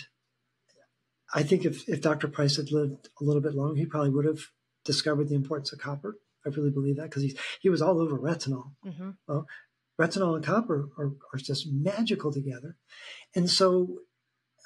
I 1.35 1.43
think 1.43 1.65
if, 1.65 1.89
if 1.89 2.01
Dr. 2.01 2.29
Price 2.29 2.57
had 2.57 2.71
lived 2.71 3.09
a 3.21 3.25
little 3.25 3.43
bit 3.43 3.55
longer, 3.55 3.77
he 3.77 3.87
probably 3.87 4.11
would 4.11 4.27
have 4.27 4.41
discovered 4.85 5.29
the 5.29 5.35
importance 5.35 5.73
of 5.73 5.81
copper. 5.81 6.17
I 6.47 6.51
really 6.51 6.71
believe 6.71 6.97
that 6.97 7.05
because 7.05 7.23
he 7.23 7.39
he 7.61 7.71
was 7.71 7.81
all 7.81 8.01
over 8.01 8.19
retinol. 8.19 8.73
Mm-hmm. 8.87 9.11
Well, 9.27 9.47
retinol 9.99 10.35
and 10.37 10.45
copper 10.45 10.91
are, 10.99 11.13
are 11.33 11.39
just 11.39 11.67
magical 11.67 12.33
together. 12.33 12.77
And 13.35 13.49
so 13.49 14.01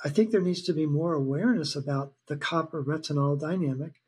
I 0.05 0.09
think 0.09 0.31
there 0.31 0.41
needs 0.41 0.63
to 0.63 0.73
be 0.73 0.87
more 0.87 1.15
awareness 1.15 1.77
about 1.77 2.15
the 2.27 2.37
copper 2.37 2.83
retinol 2.83 3.41
dynamic 3.41 4.01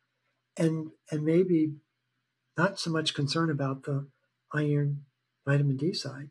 and 0.60 0.90
and 1.10 1.24
maybe 1.24 1.72
not 2.56 2.78
so 2.78 2.90
much 2.90 3.14
concern 3.14 3.50
about 3.50 3.84
the 3.84 4.06
iron 4.52 5.04
vitamin 5.46 5.76
D 5.76 5.92
side. 5.92 6.28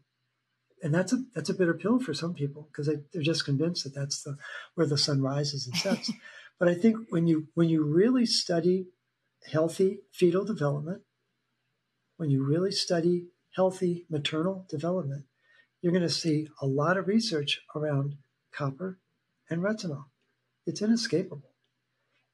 And 0.81 0.93
that's 0.93 1.11
a 1.11 1.23
that's 1.35 1.49
a 1.49 1.53
bitter 1.53 1.73
pill 1.73 1.99
for 1.99 2.13
some 2.13 2.33
people 2.33 2.69
because 2.71 2.87
they, 2.87 3.01
they're 3.11 3.21
just 3.23 3.43
convinced 3.43 3.83
that 3.83 3.95
that's 3.95 4.21
the 4.21 4.37
where 4.75 4.87
the 4.87 4.97
sun 4.97 5.21
rises 5.21 5.67
and 5.67 5.75
sets. 5.75 6.11
but 6.59 6.69
I 6.69 6.75
think 6.75 6.97
when 7.09 7.27
you 7.27 7.47
when 7.55 7.67
you 7.67 7.83
really 7.83 8.25
study 8.25 8.85
healthy 9.51 10.01
fetal 10.13 10.45
development, 10.45 11.01
when 12.17 12.29
you 12.29 12.43
really 12.43 12.71
study 12.71 13.25
healthy 13.55 14.05
maternal 14.09 14.65
development, 14.69 15.25
you're 15.81 15.91
going 15.91 16.03
to 16.03 16.09
see 16.09 16.47
a 16.61 16.67
lot 16.67 16.97
of 16.97 17.07
research 17.07 17.61
around 17.75 18.15
copper 18.53 18.99
and 19.49 19.63
retinol. 19.63 20.05
it's 20.65 20.81
inescapable, 20.81 21.48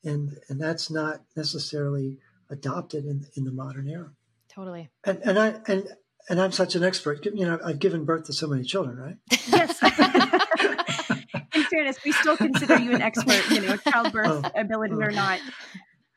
and 0.06 0.38
and 0.50 0.60
that's 0.62 0.90
not 0.90 1.22
necessarily 1.36 2.20
adopted 2.50 3.06
in 3.06 3.26
in 3.36 3.44
the 3.44 3.52
modern 3.52 3.90
era. 3.90 4.12
Totally. 4.54 4.90
And 5.04 5.20
and 5.24 5.40
I 5.40 5.56
and 5.68 5.88
and 6.30 6.42
I'm 6.42 6.52
such 6.52 6.76
an 6.76 6.84
expert. 6.84 7.26
You 7.26 7.46
know, 7.46 7.60
I've 7.64 7.80
given 7.80 8.06
birth 8.06 8.26
to 8.26 8.34
so 8.34 8.48
many 8.48 8.64
children, 8.64 8.98
right? 8.98 9.18
Yes. 9.48 9.82
in 11.56 11.64
fairness, 11.66 11.98
we 12.04 12.12
still 12.12 12.38
consider 12.38 12.78
you 12.78 12.94
an 12.94 13.02
expert. 13.02 13.50
You 13.50 13.62
know, 13.62 13.78
childbirth 13.78 14.28
oh, 14.28 14.60
ability 14.60 14.96
oh. 14.96 15.02
or 15.02 15.12
not. 15.12 15.40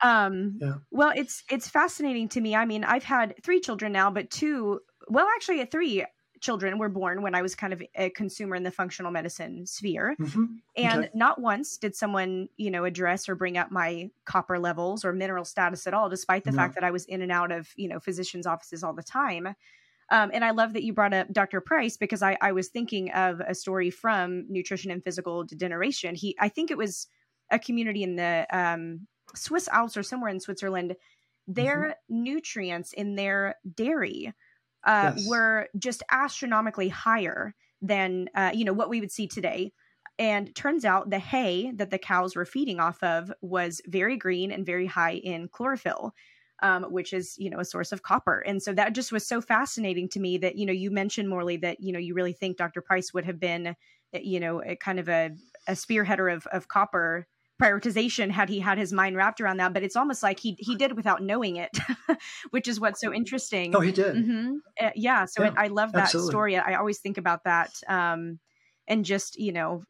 Um, 0.01 0.57
yeah. 0.61 0.73
Well, 0.91 1.11
it's 1.15 1.43
it's 1.49 1.67
fascinating 1.67 2.29
to 2.29 2.41
me. 2.41 2.55
I 2.55 2.65
mean, 2.65 2.83
I've 2.83 3.03
had 3.03 3.35
three 3.43 3.59
children 3.59 3.91
now, 3.91 4.11
but 4.11 4.29
two. 4.29 4.79
Well, 5.07 5.27
actually, 5.35 5.61
at 5.61 5.71
three 5.71 6.05
children 6.39 6.77
were 6.77 6.89
born 6.89 7.21
when 7.21 7.35
I 7.35 7.41
was 7.41 7.55
kind 7.55 7.73
of 7.73 7.81
a 7.95 8.09
consumer 8.11 8.55
in 8.55 8.63
the 8.63 8.71
functional 8.71 9.11
medicine 9.11 9.65
sphere. 9.65 10.15
Mm-hmm. 10.19 10.45
And 10.77 10.99
okay. 11.05 11.09
not 11.13 11.41
once 11.41 11.77
did 11.77 11.95
someone, 11.95 12.49
you 12.57 12.71
know, 12.71 12.85
address 12.85 13.27
or 13.27 13.35
bring 13.35 13.57
up 13.57 13.71
my 13.71 14.09
copper 14.25 14.59
levels 14.59 15.03
or 15.03 15.13
mineral 15.13 15.45
status 15.45 15.85
at 15.87 15.93
all, 15.93 16.09
despite 16.09 16.43
the 16.43 16.51
no. 16.51 16.57
fact 16.57 16.75
that 16.75 16.83
I 16.83 16.91
was 16.91 17.05
in 17.05 17.21
and 17.21 17.31
out 17.31 17.51
of, 17.51 17.69
you 17.75 17.87
know, 17.87 17.99
physicians' 17.99 18.47
offices 18.47 18.83
all 18.83 18.93
the 18.93 19.03
time. 19.03 19.55
Um, 20.11 20.31
and 20.33 20.43
I 20.43 20.51
love 20.51 20.73
that 20.73 20.83
you 20.83 20.93
brought 20.93 21.13
up 21.13 21.31
Dr. 21.31 21.61
Price 21.61 21.97
because 21.97 22.23
I, 22.23 22.37
I 22.41 22.51
was 22.51 22.69
thinking 22.69 23.11
of 23.11 23.41
a 23.41 23.53
story 23.53 23.91
from 23.91 24.45
Nutrition 24.49 24.91
and 24.91 25.03
Physical 25.03 25.43
Degeneration. 25.43 26.15
He, 26.15 26.35
I 26.39 26.49
think 26.49 26.71
it 26.71 26.77
was 26.77 27.07
a 27.51 27.59
community 27.59 28.03
in 28.03 28.15
the 28.15 28.47
um, 28.51 29.07
Swiss 29.35 29.67
Alps 29.67 29.97
or 29.97 30.03
somewhere 30.03 30.31
in 30.31 30.39
Switzerland. 30.39 30.95
Their 31.47 31.95
mm-hmm. 32.09 32.23
nutrients 32.23 32.93
in 32.93 33.15
their 33.15 33.55
dairy 33.75 34.33
uh, 34.85 35.13
yes. 35.15 35.27
were 35.27 35.67
just 35.77 36.03
astronomically 36.11 36.89
higher 36.89 37.53
than 37.81 38.29
uh, 38.35 38.51
you 38.53 38.65
know 38.65 38.73
what 38.73 38.89
we 38.89 38.99
would 38.99 39.11
see 39.11 39.27
today. 39.27 39.71
And 40.17 40.53
turns 40.53 40.83
out 40.83 41.09
the 41.09 41.19
hay 41.19 41.71
that 41.75 41.91
the 41.91 41.97
cows 41.97 42.35
were 42.35 42.45
feeding 42.45 42.79
off 42.79 43.01
of 43.01 43.31
was 43.41 43.81
very 43.87 44.17
green 44.17 44.51
and 44.51 44.65
very 44.65 44.85
high 44.85 45.13
in 45.13 45.47
chlorophyll 45.47 46.13
um, 46.61 46.83
which 46.83 47.13
is 47.13 47.35
you 47.37 47.49
know 47.49 47.59
a 47.59 47.65
source 47.65 47.91
of 47.91 48.03
copper. 48.03 48.39
And 48.39 48.61
so 48.61 48.73
that 48.73 48.93
just 48.93 49.11
was 49.11 49.27
so 49.27 49.41
fascinating 49.41 50.09
to 50.09 50.19
me 50.19 50.37
that 50.39 50.57
you 50.57 50.65
know 50.65 50.73
you 50.73 50.91
mentioned 50.91 51.29
Morley 51.29 51.57
that 51.57 51.79
you 51.79 51.91
know 51.93 51.99
you 51.99 52.13
really 52.13 52.33
think 52.33 52.57
Dr. 52.57 52.81
Price 52.81 53.13
would 53.13 53.25
have 53.25 53.39
been 53.39 53.75
eh, 54.13 54.19
you 54.21 54.39
know 54.39 54.61
a, 54.63 54.75
kind 54.75 54.99
of 54.99 55.09
a, 55.09 55.31
a 55.67 55.73
spearheader 55.73 56.33
of 56.33 56.45
of 56.47 56.67
copper 56.67 57.27
prioritization 57.61 58.31
had 58.31 58.49
he 58.49 58.59
had 58.59 58.77
his 58.77 58.93
mind 58.93 59.15
wrapped 59.15 59.41
around 59.41 59.57
that 59.57 59.73
but 59.73 59.83
it's 59.83 59.95
almost 59.95 60.23
like 60.23 60.39
he 60.39 60.55
he 60.59 60.75
did 60.75 60.95
without 60.95 61.21
knowing 61.21 61.57
it 61.57 61.77
which 62.51 62.67
is 62.67 62.79
what's 62.79 63.01
so 63.01 63.13
interesting 63.13 63.75
oh 63.75 63.81
he 63.81 63.91
did 63.91 64.15
mm-hmm. 64.15 64.55
uh, 64.79 64.89
yeah 64.95 65.25
so 65.25 65.43
yeah, 65.43 65.49
it, 65.49 65.53
i 65.57 65.67
love 65.67 65.91
that 65.91 66.03
absolutely. 66.03 66.31
story 66.31 66.57
i 66.57 66.75
always 66.75 66.99
think 66.99 67.17
about 67.17 67.43
that 67.43 67.71
um 67.87 68.39
and 68.87 69.03
just 69.03 69.37
you 69.37 69.51
know 69.51 69.83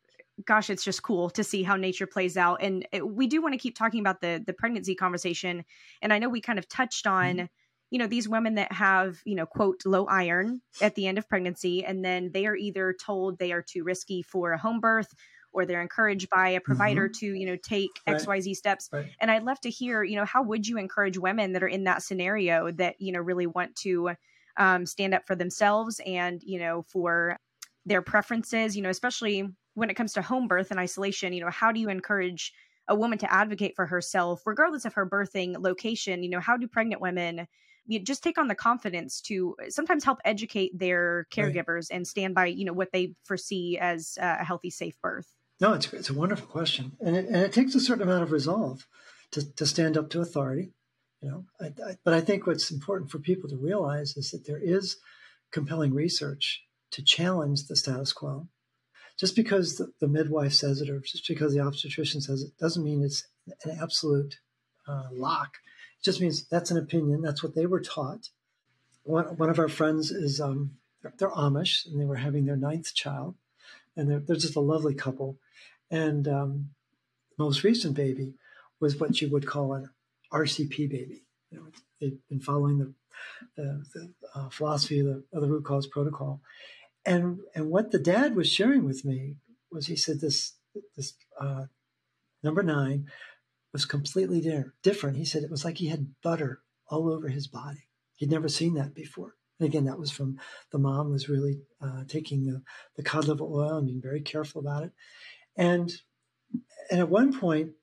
gosh, 0.46 0.70
it's 0.70 0.84
just 0.84 1.04
cool 1.04 1.30
to 1.32 1.44
see 1.44 1.64
how 1.64 1.76
nature 1.76 2.08
plays 2.08 2.38
out. 2.38 2.62
And 2.62 2.88
it, 2.92 3.08
we 3.08 3.28
do 3.28 3.42
want 3.42 3.54
to 3.54 3.60
keep 3.60 3.76
talking 3.76 4.00
about 4.00 4.22
the 4.22 4.42
the 4.46 4.54
pregnancy 4.54 4.96
conversation. 4.96 5.64
And 6.02 6.14
I 6.14 6.20
know 6.20 6.30
we 6.30 6.42
kind 6.42 6.60
of 6.60 6.68
touched 6.68 7.08
on, 7.08 7.36
mm-hmm. 7.36 7.46
you 7.90 8.00
know, 8.00 8.08
these 8.08 8.28
women 8.28 8.56
that 8.56 8.72
have, 8.72 9.18
you 9.26 9.36
know, 9.36 9.46
quote 9.46 9.82
low 9.86 10.06
iron 10.06 10.62
at 10.82 10.96
the 10.96 11.08
end 11.08 11.18
of 11.18 11.28
pregnancy, 11.28 11.84
and 11.84 12.04
then 12.04 12.32
they 12.34 12.46
are 12.46 12.56
either 12.56 12.96
told 13.00 13.38
they 13.38 13.52
are 13.52 13.64
too 13.64 13.84
risky 13.84 14.22
for 14.22 14.52
a 14.52 14.58
home 14.58 14.80
birth. 14.80 15.14
Or 15.52 15.66
they're 15.66 15.82
encouraged 15.82 16.30
by 16.30 16.50
a 16.50 16.62
provider 16.62 17.08
mm-hmm. 17.08 17.26
to, 17.26 17.34
you 17.34 17.46
know, 17.46 17.58
take 17.58 17.90
right. 18.08 18.18
XYZ 18.18 18.56
steps. 18.56 18.90
Right. 18.92 19.12
And 19.20 19.32
I'd 19.32 19.44
love 19.44 19.60
to 19.62 19.70
hear, 19.70 20.04
you 20.04 20.16
know, 20.16 20.26
how 20.26 20.44
would 20.44 20.68
you 20.68 20.78
encourage 20.78 21.18
women 21.18 21.54
that 21.54 21.64
are 21.64 21.68
in 21.68 21.86
that 21.86 22.04
scenario 22.04 22.72
that, 22.74 22.96
you 23.00 23.12
know, 23.12 23.20
really 23.20 23.48
want 23.48 23.76
to 23.78 24.12
um, 24.58 24.86
stand 24.86 25.14
up 25.14 25.26
for 25.26 25.36
themselves 25.36 26.00
and, 26.06 26.42
you 26.44 26.60
know, 26.60 26.84
for 26.84 27.38
their 27.86 28.02
preferences, 28.02 28.76
you 28.76 28.84
know, 28.84 28.90
especially 28.90 29.48
when 29.74 29.90
it 29.90 29.96
comes 29.96 30.14
to 30.14 30.22
home 30.22 30.48
birth 30.48 30.72
and 30.72 30.80
isolation, 30.80 31.34
you 31.34 31.42
know, 31.42 31.50
how 31.50 31.72
do 31.72 31.80
you 31.80 31.90
encourage 31.90 32.54
a 32.88 32.96
woman 32.96 33.18
to 33.20 33.32
advocate 33.32 33.76
for 33.76 33.86
herself, 33.86 34.42
regardless 34.46 34.86
of 34.86 34.94
her 34.94 35.08
birthing 35.08 35.56
location? 35.60 36.24
You 36.24 36.30
know, 36.30 36.40
how 36.40 36.58
do 36.58 36.68
pregnant 36.68 37.02
women 37.02 37.48
you 37.90 37.98
know, 37.98 38.04
just 38.04 38.24
take 38.24 38.38
on 38.38 38.48
the 38.48 38.56
confidence 38.56 39.20
to 39.22 39.56
sometimes 39.70 40.04
help 40.04 40.20
educate 40.24 40.78
their 40.78 41.26
caregivers 41.34 41.90
right. 41.90 41.98
and 41.98 42.08
stand 42.08 42.36
by, 42.36 42.46
you 42.46 42.64
know, 42.64 42.74
what 42.74 42.92
they 42.92 43.16
foresee 43.24 43.80
as 43.80 44.18
a 44.22 44.44
healthy, 44.44 44.70
safe 44.70 44.96
birth? 45.02 45.34
No, 45.60 45.74
it's, 45.74 45.92
it's 45.94 46.10
a 46.10 46.14
wonderful 46.14 46.48
question. 46.48 46.94
And 47.02 47.16
it, 47.16 47.26
and 47.26 47.38
it 47.38 47.52
takes 47.54 47.76
a 47.76 47.80
certain 47.80 48.04
amount 48.04 48.24
of 48.24 48.32
resolve 48.32 48.88
to, 49.32 49.54
to 49.56 49.66
stand 49.66 49.98
up 49.98 50.10
to 50.12 50.22
authority, 50.22 50.72
you 51.22 51.30
know, 51.30 51.46
I, 51.60 51.66
I, 51.86 51.98
but 52.04 52.14
I 52.14 52.22
think 52.22 52.48
what's 52.48 52.72
important 52.72 53.12
for 53.12 53.20
people 53.20 53.50
to 53.50 53.58
realize 53.58 54.16
is 54.16 54.32
that 54.32 54.46
there 54.48 54.62
is 54.62 54.98
compelling 55.52 55.94
research 55.94 56.64
to 56.92 57.04
challenge 57.04 57.68
the 57.68 57.76
status 57.76 58.14
quo 58.14 58.48
just 59.20 59.36
because 59.36 59.76
the, 59.76 59.92
the, 60.00 60.08
midwife 60.08 60.54
says 60.54 60.82
it 60.82 60.90
or 60.90 61.00
just 61.02 61.28
because 61.28 61.54
the 61.54 61.60
obstetrician 61.60 62.22
says 62.22 62.42
it 62.42 62.58
doesn't 62.58 62.86
mean 62.86 63.04
it's 63.04 63.28
an 63.66 63.78
absolute 63.82 64.40
uh, 64.88 65.10
lock. 65.12 65.58
It 66.00 66.06
just 66.06 66.22
means 66.22 66.48
that's 66.48 66.72
an 66.72 66.78
opinion. 66.78 67.22
That's 67.22 67.44
what 67.44 67.54
they 67.54 67.66
were 67.66 67.82
taught. 67.82 68.30
One, 69.04 69.26
one 69.38 69.50
of 69.50 69.60
our 69.60 69.68
friends 69.68 70.12
is 70.12 70.40
um, 70.40 70.72
they're, 71.02 71.14
they're, 71.18 71.30
Amish 71.32 71.86
and 71.86 72.00
they 72.00 72.06
were 72.06 72.16
having 72.16 72.46
their 72.46 72.56
ninth 72.56 72.94
child, 72.94 73.36
and 73.98 74.10
they're, 74.10 74.20
they're 74.20 74.36
just 74.38 74.56
a 74.56 74.62
lovely 74.62 74.94
couple. 74.94 75.38
And 75.92 76.28
um, 76.28 76.70
most 77.38 77.64
recent 77.64 77.96
baby 77.96 78.36
was 78.80 79.00
what 79.00 79.22
you 79.22 79.30
would 79.30 79.48
call 79.48 79.74
an 79.74 79.90
RCP 80.32 80.90
baby. 80.90 81.26
You 81.52 81.58
know, 81.58 81.66
they've 82.00 82.18
been 82.30 82.40
following 82.40 82.78
the, 82.78 82.94
the, 83.56 83.84
the 83.94 84.14
uh, 84.36 84.50
philosophy 84.50 85.00
of 85.00 85.08
the, 85.08 85.24
of 85.34 85.42
the 85.42 85.50
root 85.50 85.66
cause 85.66 85.88
protocol 85.88 86.42
and 87.06 87.40
and 87.56 87.70
what 87.70 87.92
the 87.92 88.00
dad 88.00 88.36
was 88.36 88.52
sharing 88.52 88.86
with 88.86 89.06
me 89.06 89.38
was 89.72 89.88
he 89.88 89.96
said 89.96 90.20
this 90.22 90.56
this 90.96 91.14
uh, 91.40 91.66
number 92.44 92.64
nine 92.64 93.08
was 93.74 93.86
completely 93.86 94.42
different. 94.84 95.18
He 95.18 95.26
said 95.26 95.44
it 95.44 95.52
was 95.52 95.64
like 95.64 95.78
he 95.78 95.88
had 95.88 96.14
butter 96.24 96.62
all 96.88 97.12
over 97.12 97.30
his 97.30 97.48
body. 97.48 97.88
He'd 98.16 98.32
never 98.32 98.50
seen 98.50 98.74
that 98.76 98.96
before. 98.96 99.36
And 99.60 99.68
again, 99.68 99.86
that 99.86 100.00
was 100.00 100.12
from 100.12 100.40
the 100.72 100.80
mom 100.80 101.12
was 101.12 101.30
really 101.30 101.62
uh, 101.82 102.04
taking 102.08 102.46
the, 102.46 102.64
the 102.96 103.04
cod 103.04 103.28
liver 103.28 103.44
oil 103.44 103.78
and 103.78 103.88
being 103.88 104.02
very 104.02 104.22
careful 104.22 104.62
about 104.62 104.84
it. 104.84 104.92
And 105.60 105.92
and 106.90 107.02
at 107.02 107.10
one 107.10 107.38
point, 107.38 107.74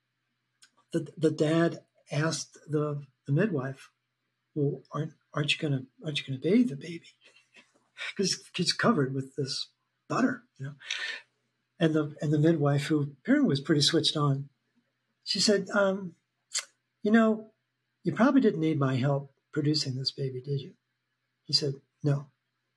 the 0.94 1.12
the 1.18 1.30
dad 1.30 1.84
asked 2.10 2.58
the 2.66 3.02
the 3.26 3.32
midwife, 3.32 3.90
"Well, 4.54 4.82
aren't 4.92 5.12
aren't 5.34 5.52
you 5.52 5.58
gonna 5.60 5.84
aren't 6.02 6.18
you 6.18 6.26
gonna 6.26 6.40
bathe 6.40 6.70
the 6.70 6.76
baby?" 6.76 7.12
because 8.16 8.42
it's 8.58 8.72
covered 8.72 9.14
with 9.14 9.36
this 9.36 9.68
butter, 10.08 10.44
you 10.58 10.64
know. 10.64 10.74
And 11.78 11.92
the 11.92 12.16
and 12.22 12.32
the 12.32 12.38
midwife, 12.38 12.86
who 12.86 13.14
apparently 13.20 13.50
was 13.50 13.60
pretty 13.60 13.82
switched 13.82 14.16
on, 14.16 14.48
she 15.22 15.38
said, 15.38 15.68
um, 15.74 16.14
"You 17.02 17.10
know, 17.10 17.52
you 18.04 18.14
probably 18.14 18.40
didn't 18.40 18.60
need 18.60 18.78
my 18.78 18.96
help 18.96 19.34
producing 19.52 19.96
this 19.96 20.12
baby, 20.12 20.40
did 20.40 20.62
you?" 20.62 20.72
He 21.44 21.52
said, 21.52 21.74
"No." 22.02 22.30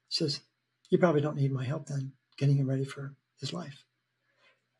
She 0.10 0.26
says, 0.26 0.42
"You 0.90 0.98
probably 0.98 1.22
don't 1.22 1.38
need 1.38 1.54
my 1.54 1.64
help 1.64 1.86
then 1.86 2.12
getting 2.38 2.58
him 2.58 2.68
ready 2.68 2.84
for 2.84 3.16
his 3.40 3.54
life." 3.54 3.86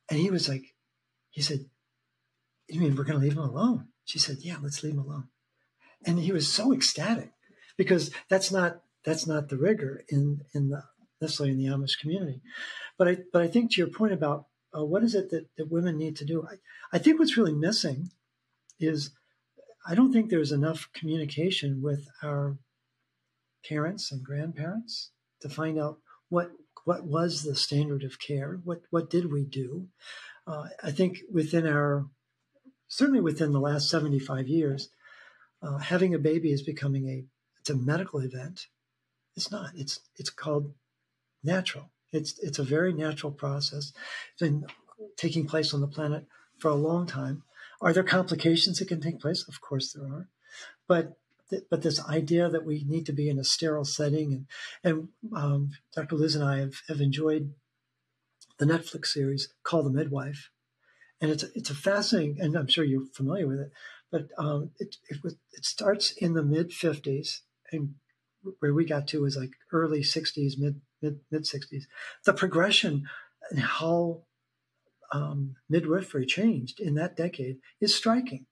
And 0.10 0.20
he 0.20 0.30
was 0.30 0.50
like, 0.50 0.76
he 1.30 1.42
said, 1.42 1.66
"You 2.68 2.80
mean 2.80 2.96
we're 2.96 3.04
going 3.04 3.20
to 3.20 3.26
leave 3.26 3.38
him 3.38 3.44
alone?" 3.44 3.90
She 4.06 4.20
said, 4.20 4.38
"Yeah, 4.42 4.58
let's 4.62 4.84
leave 4.84 4.94
him 4.94 5.00
alone." 5.00 5.30
And 6.06 6.20
he 6.20 6.32
was 6.32 6.48
so 6.48 6.74
ecstatic 6.74 7.32
because 7.78 8.12
that's 8.30 8.52
not 8.52 8.82
that's 9.06 9.28
not 9.28 9.50
the 9.50 9.58
rigor 9.58 10.04
in 10.10 10.42
in 10.54 10.70
the 10.70 10.84
necessarily 11.22 11.54
in 11.54 11.60
the 11.60 11.76
Amish 11.76 12.00
community. 12.00 12.42
But 12.98 13.08
I 13.08 13.18
but 13.32 13.42
I 13.42 13.48
think 13.48 13.72
to 13.72 13.82
your 13.82 13.90
point 13.90 14.14
about 14.14 14.46
uh, 14.76 14.86
what 14.86 15.04
is 15.04 15.16
it 15.16 15.30
that, 15.32 15.48
that 15.58 15.72
women 15.72 15.98
need 15.98 16.16
to 16.18 16.26
do, 16.26 16.46
I, 16.46 16.56
I 16.94 17.00
think 17.00 17.20
what's 17.20 17.38
really 17.38 17.54
missing 17.54 18.12
is 18.80 19.12
I 19.88 19.96
don't 19.96 20.12
think 20.12 20.30
there's 20.30 20.52
enough 20.52 20.90
communication 20.94 21.82
with 21.82 22.08
our 22.24 22.58
parents 23.68 24.12
and 24.12 24.24
grandparents 24.24 25.12
to 25.42 25.50
find 25.50 25.80
out 25.80 25.98
what 26.30 26.52
what 26.90 27.04
was 27.06 27.44
the 27.44 27.56
standard 27.56 28.04
of 28.04 28.20
care, 28.20 28.60
what 28.64 28.82
what 28.90 29.10
did 29.10 29.32
we 29.32 29.44
do. 29.46 29.88
Uh, 30.48 30.66
I 30.84 30.92
think 30.92 31.20
within 31.32 31.68
our 31.68 32.08
certainly 32.88 33.22
within 33.22 33.52
the 33.52 33.60
last 33.70 33.90
75 33.90 34.48
years, 34.48 34.90
uh, 35.62 35.78
having 35.78 36.16
a 36.16 36.20
baby 36.20 36.52
is 36.52 36.64
becoming 36.64 37.08
a 37.08 37.18
it's 37.60 37.70
a 37.70 37.76
medical 37.76 38.20
event 38.20 38.68
it's 39.40 39.52
not. 39.52 39.72
It's 39.74 40.02
it's 40.18 40.30
called 40.30 40.74
natural. 41.44 41.92
It's 42.12 42.38
it's 42.40 42.60
a 42.60 42.64
very 42.64 42.92
natural 42.92 43.32
process. 43.32 43.94
It's 44.34 44.42
been 44.42 44.66
taking 45.16 45.48
place 45.48 45.74
on 45.74 45.80
the 45.80 45.88
planet 45.88 46.26
for 46.58 46.70
a 46.70 46.76
long 46.76 47.08
time. 47.08 47.44
Are 47.82 47.94
there 47.94 48.04
complications 48.04 48.80
that 48.80 48.90
can 48.90 49.00
take 49.00 49.22
place? 49.22 49.48
Of 49.48 49.62
course 49.62 49.94
there 49.94 50.06
are, 50.06 50.28
but 50.90 51.19
but 51.70 51.82
this 51.82 52.04
idea 52.06 52.50
that 52.50 52.66
we 52.66 52.84
need 52.88 53.06
to 53.06 53.14
be 53.14 53.30
in 53.30 53.40
a 53.40 53.44
sterile 53.44 53.86
setting 53.86 54.34
and 54.34 54.46
and 54.84 55.10
um, 55.36 55.72
Dr. 55.96 56.16
Liz 56.16 56.36
and 56.36 56.44
I 56.44 56.60
have, 56.60 56.76
have 56.88 57.02
enjoyed 57.02 57.54
the 58.58 58.66
Netflix 58.66 59.08
series 59.08 59.50
called 59.64 59.86
The 59.86 59.92
Midwife, 59.92 60.50
and 61.22 61.32
it's 61.32 61.44
it's 61.56 61.70
a 61.70 61.76
fascinating 61.76 62.40
and 62.40 62.56
I'm 62.56 62.68
sure 62.68 62.84
you're 62.84 63.06
familiar 63.14 63.48
with 63.48 63.60
it, 63.60 63.72
but 64.12 64.28
um, 64.38 64.72
it 64.80 64.98
it, 65.10 65.20
it 65.54 65.66
starts 65.66 66.12
in 66.12 66.34
the 66.34 66.44
mid 66.44 66.72
50s 66.72 67.40
and 67.72 67.96
where 68.60 68.74
we 68.74 68.86
got 68.86 69.08
to 69.08 69.22
was 69.22 69.38
like 69.38 69.52
early 69.72 70.02
60s, 70.02 70.58
mid 70.58 70.82
mid 71.02 71.20
mid 71.32 71.44
60s. 71.44 71.84
The 72.26 72.34
progression 72.34 73.04
and 73.50 73.60
how 73.60 74.24
um, 75.12 75.56
midwifery 75.70 76.26
changed 76.26 76.80
in 76.80 76.96
that 76.96 77.16
decade 77.18 77.58
is 77.82 77.96
striking, 77.96 78.46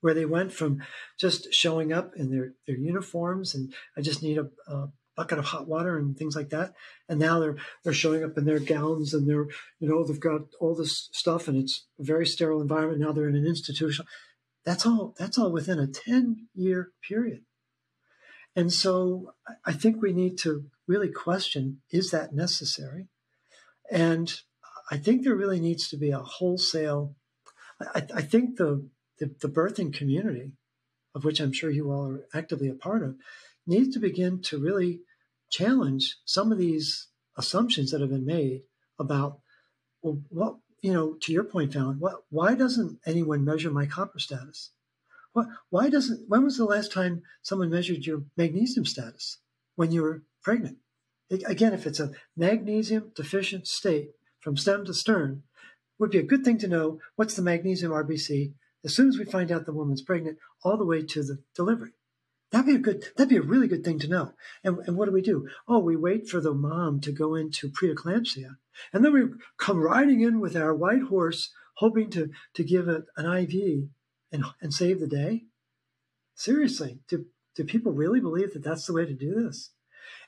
where 0.00 0.14
they 0.14 0.24
went 0.24 0.52
from 0.52 0.82
just 1.18 1.52
showing 1.52 1.92
up 1.92 2.12
in 2.16 2.30
their, 2.30 2.52
their 2.66 2.76
uniforms 2.76 3.54
and 3.54 3.72
I 3.96 4.00
just 4.00 4.22
need 4.22 4.38
a, 4.38 4.48
a 4.68 4.88
bucket 5.16 5.38
of 5.38 5.44
hot 5.44 5.68
water 5.68 5.98
and 5.98 6.16
things 6.16 6.34
like 6.34 6.50
that. 6.50 6.72
And 7.08 7.20
now 7.20 7.40
they're 7.40 7.56
they're 7.84 7.92
showing 7.92 8.24
up 8.24 8.38
in 8.38 8.44
their 8.46 8.58
gowns 8.58 9.12
and 9.12 9.28
they're 9.28 9.46
you 9.78 9.88
know 9.88 10.04
they've 10.04 10.18
got 10.18 10.42
all 10.60 10.74
this 10.74 11.10
stuff 11.12 11.48
and 11.48 11.58
it's 11.58 11.86
a 11.98 12.04
very 12.04 12.26
sterile 12.26 12.62
environment. 12.62 13.00
Now 13.00 13.12
they're 13.12 13.28
in 13.28 13.36
an 13.36 13.46
institution. 13.46 14.06
That's 14.64 14.86
all. 14.86 15.14
That's 15.18 15.38
all 15.38 15.52
within 15.52 15.78
a 15.78 15.86
ten 15.86 16.48
year 16.54 16.92
period. 17.06 17.42
And 18.56 18.72
so 18.72 19.34
I 19.64 19.72
think 19.72 20.00
we 20.00 20.12
need 20.12 20.38
to 20.38 20.64
really 20.86 21.10
question: 21.10 21.82
Is 21.90 22.10
that 22.10 22.34
necessary? 22.34 23.08
And 23.90 24.32
I 24.90 24.96
think 24.96 25.22
there 25.22 25.36
really 25.36 25.60
needs 25.60 25.88
to 25.88 25.96
be 25.96 26.10
a 26.10 26.18
wholesale. 26.18 27.14
I, 27.94 28.06
I 28.14 28.22
think 28.22 28.56
the, 28.56 28.88
the 29.20 29.34
the 29.40 29.48
birthing 29.48 29.92
community, 29.92 30.52
of 31.14 31.24
which 31.24 31.40
I'm 31.40 31.52
sure 31.52 31.70
you 31.70 31.92
all 31.92 32.10
are 32.10 32.26
actively 32.34 32.68
a 32.68 32.74
part 32.74 33.02
of, 33.02 33.16
needs 33.66 33.94
to 33.94 34.00
begin 34.00 34.42
to 34.42 34.58
really 34.58 35.00
challenge 35.50 36.16
some 36.24 36.50
of 36.50 36.58
these 36.58 37.08
assumptions 37.36 37.90
that 37.90 38.00
have 38.00 38.10
been 38.10 38.26
made 38.26 38.62
about 38.98 39.38
well, 40.02 40.20
what 40.30 40.56
you 40.82 40.92
know, 40.92 41.16
to 41.20 41.32
your 41.32 41.44
point, 41.44 41.72
Fallon, 41.72 41.98
what, 41.98 42.24
why 42.30 42.54
doesn't 42.54 42.98
anyone 43.04 43.44
measure 43.44 43.70
my 43.70 43.86
copper 43.86 44.18
status? 44.18 44.70
What, 45.32 45.46
why 45.68 45.88
doesn't? 45.88 46.28
When 46.28 46.42
was 46.42 46.56
the 46.56 46.64
last 46.64 46.92
time 46.92 47.22
someone 47.42 47.70
measured 47.70 48.06
your 48.06 48.22
magnesium 48.36 48.84
status 48.84 49.38
when 49.76 49.92
you 49.92 50.02
were 50.02 50.22
pregnant? 50.42 50.78
It, 51.28 51.42
again, 51.46 51.72
if 51.72 51.86
it's 51.86 52.00
a 52.00 52.12
magnesium 52.36 53.12
deficient 53.14 53.68
state 53.68 54.10
from 54.40 54.56
stem 54.56 54.84
to 54.86 54.94
stern, 54.94 55.42
would 55.98 56.10
be 56.10 56.18
a 56.18 56.24
good 56.24 56.44
thing 56.44 56.58
to 56.58 56.68
know 56.68 56.98
what's 57.16 57.36
the 57.36 57.42
magnesium 57.42 57.92
RBC 57.92 58.54
as 58.84 58.94
soon 58.94 59.08
as 59.08 59.18
we 59.18 59.24
find 59.24 59.52
out 59.52 59.66
the 59.66 59.72
woman's 59.72 60.02
pregnant, 60.02 60.38
all 60.64 60.76
the 60.76 60.86
way 60.86 61.02
to 61.02 61.22
the 61.22 61.42
delivery. 61.54 61.92
That'd 62.50 62.66
be 62.66 62.74
a 62.74 62.78
good. 62.78 63.04
That'd 63.16 63.28
be 63.28 63.36
a 63.36 63.42
really 63.42 63.68
good 63.68 63.84
thing 63.84 64.00
to 64.00 64.08
know. 64.08 64.32
And, 64.64 64.78
and 64.86 64.96
what 64.96 65.06
do 65.06 65.12
we 65.12 65.22
do? 65.22 65.48
Oh, 65.68 65.78
we 65.78 65.96
wait 65.96 66.28
for 66.28 66.40
the 66.40 66.52
mom 66.52 67.00
to 67.02 67.12
go 67.12 67.34
into 67.34 67.70
preeclampsia, 67.70 68.56
and 68.92 69.04
then 69.04 69.12
we 69.12 69.22
come 69.56 69.78
riding 69.78 70.20
in 70.20 70.40
with 70.40 70.56
our 70.56 70.74
white 70.74 71.02
horse, 71.02 71.52
hoping 71.76 72.10
to 72.10 72.30
to 72.54 72.64
give 72.64 72.88
it 72.88 73.04
an 73.16 73.26
IV 73.26 73.88
and 74.32 74.44
and 74.60 74.74
save 74.74 74.98
the 74.98 75.06
day. 75.06 75.44
Seriously, 76.34 77.00
do 77.08 77.26
do 77.54 77.64
people 77.64 77.92
really 77.92 78.20
believe 78.20 78.52
that 78.54 78.64
that's 78.64 78.86
the 78.86 78.94
way 78.94 79.06
to 79.06 79.14
do 79.14 79.34
this? 79.34 79.70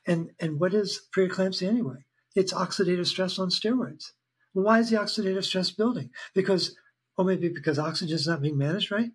And 0.06 0.30
and 0.38 0.60
what 0.60 0.74
is 0.74 1.00
preeclampsia 1.16 1.66
anyway? 1.66 2.04
It's 2.36 2.52
oxidative 2.52 3.06
stress 3.06 3.38
on 3.38 3.48
steroids. 3.48 4.12
Well, 4.54 4.64
why 4.64 4.80
is 4.80 4.90
the 4.90 4.96
oxidative 4.96 5.44
stress 5.44 5.70
building? 5.70 6.10
Because, 6.34 6.76
or 7.16 7.24
maybe 7.24 7.48
because 7.48 7.78
oxygen 7.78 8.14
is 8.14 8.26
not 8.26 8.42
being 8.42 8.58
managed 8.58 8.90
right. 8.90 9.10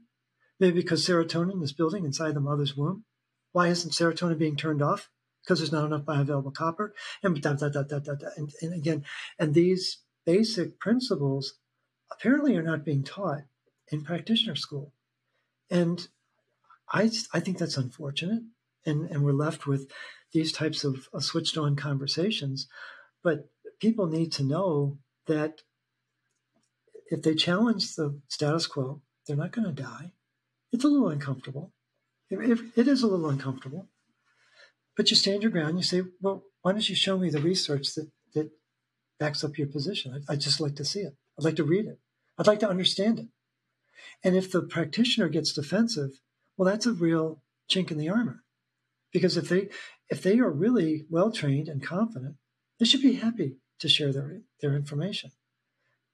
Maybe 0.60 0.82
because 0.82 1.06
serotonin 1.06 1.64
is 1.64 1.74
building 1.74 2.06
inside 2.06 2.34
the 2.34 2.40
mother's 2.40 2.76
womb. 2.76 3.06
Why 3.52 3.68
isn't 3.68 3.94
serotonin 3.94 4.38
being 4.38 4.56
turned 4.56 4.82
off? 4.82 5.10
Because 5.44 5.60
there's 5.60 5.72
not 5.72 5.86
enough 5.86 6.04
bioavailable 6.04 6.54
copper. 6.54 6.94
And, 7.24 7.42
da, 7.42 7.54
da, 7.54 7.70
da, 7.70 7.84
da, 7.84 8.00
da, 8.00 8.16
da. 8.16 8.28
And, 8.36 8.52
and 8.62 8.74
again, 8.74 9.06
and 9.40 9.54
these 9.54 10.00
basic 10.26 10.80
principles 10.80 11.54
apparently 12.12 12.56
are 12.56 12.64
not 12.64 12.86
being 12.86 13.04
taught 13.04 13.44
in 13.92 14.04
practitioner 14.04 14.56
school. 14.56 14.94
And 15.70 16.08
I, 16.92 17.12
I 17.34 17.40
think 17.40 17.58
that's 17.58 17.78
unfortunate. 17.78 18.44
And, 18.86 19.10
and 19.10 19.24
we're 19.24 19.34
left 19.34 19.68
with 19.68 19.90
these 20.34 20.52
types 20.52 20.84
of, 20.84 21.08
of 21.14 21.24
switched 21.24 21.58
on 21.58 21.76
conversations. 21.76 22.68
But 23.24 23.50
people 23.80 24.08
need 24.08 24.32
to 24.34 24.44
know 24.44 24.98
that 25.28 25.62
if 27.10 27.22
they 27.22 27.36
challenge 27.36 27.96
the 27.96 28.20
status 28.28 28.68
quo, 28.68 29.02
they're 29.26 29.36
not 29.36 29.52
going 29.52 29.68
to 29.68 29.82
die. 29.82 30.14
It's 30.72 30.84
a 30.84 30.88
little 30.88 31.10
uncomfortable. 31.10 31.74
It, 32.30 32.60
it 32.76 32.88
is 32.88 33.04
a 33.04 33.08
little 33.08 33.30
uncomfortable. 33.30 33.88
But 34.96 35.10
you 35.10 35.16
stand 35.16 35.44
your 35.44 35.52
ground. 35.52 35.78
You 35.78 35.84
say, 35.84 36.04
well, 36.22 36.44
why 36.62 36.72
don't 36.72 36.90
you 36.90 36.96
show 36.96 37.18
me 37.18 37.30
the 37.30 37.42
research 37.42 37.94
that, 37.96 38.10
that 38.34 38.50
backs 39.20 39.44
up 39.44 39.58
your 39.58 39.68
position? 39.68 40.14
I'd, 40.14 40.34
I'd 40.34 40.42
just 40.42 40.60
like 40.60 40.76
to 40.76 40.86
see 40.86 41.02
it. 41.02 41.16
I'd 41.38 41.46
like 41.46 41.56
to 41.58 41.64
read 41.64 41.86
it. 41.86 42.00
I'd 42.38 42.48
like 42.48 42.60
to 42.60 42.70
understand 42.70 43.20
it. 43.20 43.28
And 44.24 44.36
if 44.36 44.52
the 44.52 44.62
practitioner 44.62 45.30
gets 45.30 45.54
defensive, 45.54 46.20
well, 46.56 46.66
that's 46.66 46.86
a 46.86 46.94
real 46.94 47.42
chink 47.70 47.92
in 47.92 47.98
the 47.98 48.10
armor. 48.10 48.44
Because 49.12 49.38
if 49.38 49.50
they 49.50 49.70
if 50.10 50.22
they 50.22 50.40
are 50.40 50.50
really 50.50 51.06
well 51.10 51.32
trained 51.32 51.68
and 51.68 51.82
confident, 51.82 52.36
they 52.80 52.86
should 52.86 53.02
be 53.02 53.14
happy 53.14 53.58
to 53.80 53.88
share 53.88 54.12
their 54.12 54.42
their 54.62 54.76
information. 54.76 55.32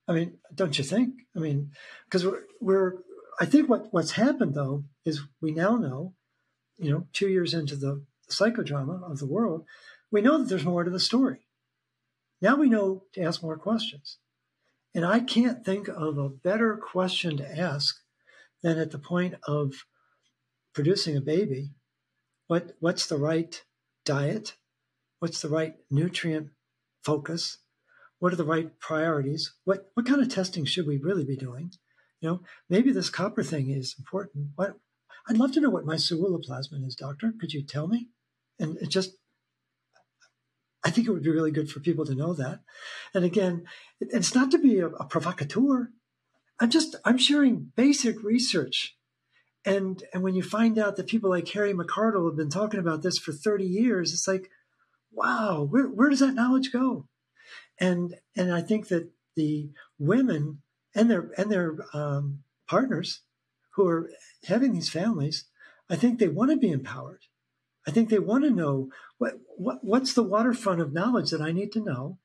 I 0.08 0.14
mean, 0.14 0.38
don't 0.54 0.78
you 0.78 0.84
think? 0.84 1.16
I 1.36 1.39
mean, 1.39 1.72
because 2.06 2.26
we're 2.26 2.43
we're 2.60 2.93
I 3.39 3.45
think 3.45 3.70
what, 3.70 3.88
what's 3.91 4.12
happened 4.12 4.54
though 4.54 4.84
is 5.06 5.22
we 5.41 5.51
now 5.51 5.76
know, 5.76 6.14
you 6.78 6.91
know, 6.91 7.08
two 7.14 7.30
years 7.30 7.54
into 7.54 7.76
the, 7.76 8.04
psychodrama 8.30 9.04
of 9.10 9.20
the 9.20 9.28
world, 9.28 9.66
we 10.12 10.22
know 10.22 10.38
that 10.38 10.49
there's 10.49 10.66
more 10.66 10.84
to 10.84 10.89
the 10.89 10.99
story. 10.99 11.45
Now 12.41 12.56
we 12.56 12.70
know 12.70 13.04
to 13.14 13.22
ask 13.22 13.41
more 13.41 13.58
questions. 13.58 14.18
And 14.95 15.06
I 15.06 15.20
can't 15.20 15.66
think 15.66 15.88
of 15.88 16.18
a 16.18 16.30
better 16.30 16.78
question 16.78 17.38
to 17.38 17.60
ask 17.60 17.95
than 18.62 18.78
at 18.78 18.91
the 18.91 18.99
point 18.99 19.36
of 19.47 19.86
producing 20.74 21.18
a 21.18 21.22
baby. 21.22 21.72
What, 22.47 22.74
what's 22.80 23.08
the 23.08 23.18
right 23.18 23.64
diet? 24.06 24.56
What's 25.20 25.41
the 25.41 25.49
right 25.49 25.76
nutrient 25.89 26.49
focus? 27.04 27.58
What 28.24 28.32
are 28.32 28.38
the 28.38 28.45
right 28.45 28.80
priorities? 28.80 29.53
What, 29.65 29.91
what 29.95 30.05
kind 30.05 30.21
of 30.21 30.30
testing 30.30 30.63
should 30.63 30.88
we 30.88 30.95
really 30.95 31.26
be 31.26 31.36
doing? 31.36 31.74
You 32.21 32.30
know, 32.30 32.41
maybe 32.69 32.89
this 32.89 33.09
copper 33.09 33.43
thing 33.43 33.69
is 33.69 33.95
important. 33.99 34.51
What 34.55 34.78
I'd 35.28 35.36
love 35.36 35.51
to 35.51 35.59
know 35.59 35.69
what 35.69 35.86
my 35.86 35.95
ceruloplasmin 35.95 36.88
is, 36.88 36.95
doctor. 36.95 37.34
Could 37.38 37.51
you 37.51 37.65
tell 37.65 37.89
me? 37.89 38.11
And 38.57 38.78
it 38.78 38.88
just, 38.88 39.17
I 40.86 40.89
think 40.89 41.05
it 41.05 41.11
would 41.11 41.24
be 41.24 41.32
really 41.32 41.51
good 41.51 41.69
for 41.69 41.82
people 41.82 42.05
to 42.05 42.15
know 42.15 42.34
that. 42.34 42.61
And 43.13 43.26
again, 43.26 43.65
it's 43.99 44.34
not 44.34 44.51
to 44.51 44.57
be 44.57 44.80
a, 44.80 44.88
a 44.88 45.05
provocateur. 45.05 45.89
I'm 46.61 46.69
just, 46.69 46.95
I'm 47.03 47.17
sharing 47.17 47.74
basic 47.76 48.24
research. 48.24 48.95
And, 49.65 50.01
and 50.13 50.24
when 50.24 50.34
you 50.34 50.43
find 50.43 50.80
out 50.80 50.95
that 50.95 51.07
people 51.07 51.30
like 51.30 51.49
Harry 51.49 51.74
McArdle 51.74 52.30
have 52.30 52.38
been 52.38 52.49
talking 52.49 52.80
about 52.80 53.01
this 53.01 53.17
for 53.17 53.34
30 53.34 53.65
years, 53.65 54.13
it's 54.13 54.30
like, 54.30 54.49
wow, 55.11 55.67
where, 55.69 55.89
where 55.89 56.09
does 56.09 56.21
that 56.21 56.36
knowledge 56.36 56.71
go? 56.71 57.09
And, 57.80 58.15
and 58.36 58.53
I 58.53 58.61
think 58.61 58.88
that 58.89 59.09
the 59.36 59.69
women 59.97 60.61
and 60.95 61.09
their 61.09 61.32
and 61.38 61.51
their 61.51 61.78
um, 61.93 62.43
partners 62.67 63.21
who 63.76 63.88
are 63.88 64.09
having 64.45 64.74
these 64.74 64.89
families, 64.89 65.45
I 65.89 65.95
think 65.95 66.19
they 66.19 66.28
want 66.28 66.51
to 66.51 66.57
be 66.57 66.71
empowered. 66.71 67.24
I 67.88 67.91
think 67.91 68.09
they 68.09 68.19
want 68.19 68.43
to 68.43 68.49
know 68.49 68.89
what, 69.17 69.34
what 69.57 69.84
what's 69.84 70.13
the 70.13 70.24
waterfront 70.24 70.82
of 70.82 70.93
knowledge 70.93 71.32
that 71.32 71.41
I 71.41 71.51
need 71.51 71.71
to 71.74 71.84
know. 71.84 72.19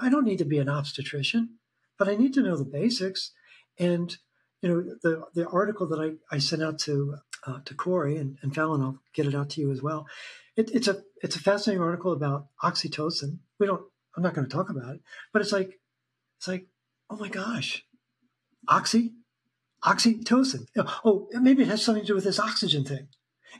I 0.00 0.08
don't 0.08 0.24
need 0.24 0.38
to 0.38 0.44
be 0.44 0.58
an 0.58 0.68
obstetrician, 0.68 1.58
but 1.98 2.08
I 2.08 2.16
need 2.16 2.34
to 2.34 2.42
know 2.42 2.56
the 2.56 2.64
basics. 2.64 3.32
And 3.78 4.16
you 4.60 4.68
know, 4.68 4.96
the 5.02 5.24
the 5.34 5.48
article 5.48 5.86
that 5.88 6.00
I, 6.00 6.34
I 6.34 6.38
sent 6.38 6.62
out 6.62 6.78
to 6.80 7.16
uh, 7.46 7.58
to 7.64 7.74
Corey 7.74 8.16
and, 8.16 8.38
and 8.42 8.54
Fallon, 8.54 8.82
I'll 8.82 9.00
get 9.12 9.26
it 9.26 9.34
out 9.34 9.50
to 9.50 9.60
you 9.60 9.70
as 9.70 9.82
well. 9.82 10.06
It, 10.56 10.70
it's 10.72 10.88
a 10.88 11.02
it's 11.22 11.36
a 11.36 11.40
fascinating 11.40 11.82
article 11.82 12.12
about 12.12 12.46
oxytocin. 12.62 13.38
We 13.60 13.66
don't. 13.66 13.82
I'm 14.16 14.22
not 14.22 14.34
going 14.34 14.48
to 14.48 14.54
talk 14.54 14.70
about 14.70 14.94
it, 14.94 15.00
but 15.32 15.42
it's 15.42 15.52
like 15.52 15.78
it's 16.38 16.48
like 16.48 16.66
oh 17.10 17.16
my 17.16 17.28
gosh, 17.28 17.84
Oxy, 18.68 19.12
oxytocin. 19.84 20.66
Oh, 21.04 21.28
maybe 21.32 21.62
it 21.62 21.68
has 21.68 21.84
something 21.84 22.02
to 22.02 22.06
do 22.06 22.14
with 22.14 22.24
this 22.24 22.40
oxygen 22.40 22.84
thing. 22.84 23.08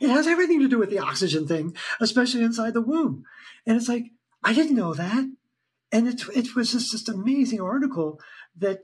It 0.00 0.10
has 0.10 0.26
everything 0.26 0.60
to 0.60 0.68
do 0.68 0.78
with 0.78 0.90
the 0.90 0.98
oxygen 0.98 1.46
thing, 1.46 1.76
especially 2.00 2.42
inside 2.42 2.74
the 2.74 2.80
womb. 2.80 3.24
And 3.66 3.76
it's 3.76 3.88
like, 3.88 4.06
I 4.42 4.52
didn't 4.52 4.76
know 4.76 4.94
that. 4.94 5.30
And 5.92 6.08
it, 6.08 6.22
it 6.34 6.56
was 6.56 6.72
just 6.72 6.92
this 6.92 7.08
amazing 7.08 7.60
article 7.60 8.18
that 8.56 8.80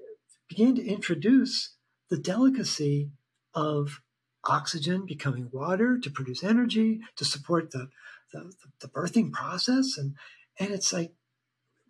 began 0.48 0.74
to 0.76 0.86
introduce 0.86 1.74
the 2.10 2.18
delicacy 2.18 3.10
of 3.54 4.00
oxygen 4.44 5.04
becoming 5.06 5.48
water 5.52 5.98
to 5.98 6.10
produce 6.10 6.44
energy, 6.44 7.00
to 7.16 7.24
support 7.24 7.72
the, 7.72 7.88
the, 8.32 8.52
the 8.80 8.88
birthing 8.88 9.32
process. 9.32 9.98
And, 9.98 10.14
and 10.58 10.70
it's 10.70 10.92
like, 10.92 11.12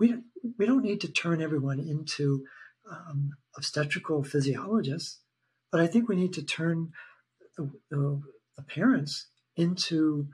we 0.01 0.16
we 0.59 0.66
don't 0.66 0.82
need 0.82 1.01
to 1.03 1.12
turn 1.12 1.40
everyone 1.40 1.78
into 1.78 2.44
um, 2.90 3.30
obstetrical 3.57 4.24
physiologists, 4.24 5.20
but 5.70 5.80
I 5.80 5.86
think 5.86 6.09
we 6.09 6.16
need 6.16 6.32
to 6.32 6.42
turn 6.42 6.90
the, 7.57 7.70
the, 7.90 8.22
the 8.57 8.62
parents 8.62 9.28
into 9.55 10.28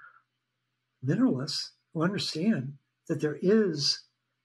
mineralists 1.05 1.71
who 1.93 2.03
understand 2.03 2.75
that 3.09 3.21
there 3.21 3.39
is 3.43 4.05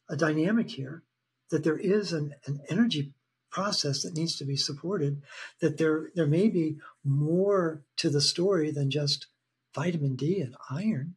a 0.09 0.17
dynamic 0.17 0.71
here, 0.71 1.03
that 1.51 1.63
there 1.63 1.77
is 1.77 2.11
an, 2.11 2.33
an 2.45 2.61
energy 2.69 3.13
process 3.51 4.01
that 4.01 4.15
needs 4.15 4.35
to 4.37 4.45
be 4.45 4.55
supported, 4.55 5.21
that 5.59 5.77
there, 5.77 6.09
there 6.15 6.27
may 6.27 6.49
be 6.49 6.77
more 7.03 7.83
to 7.97 8.09
the 8.09 8.21
story 8.21 8.71
than 8.71 8.89
just 8.89 9.27
vitamin 9.75 10.15
D 10.15 10.41
and 10.41 10.55
iron. 10.69 11.15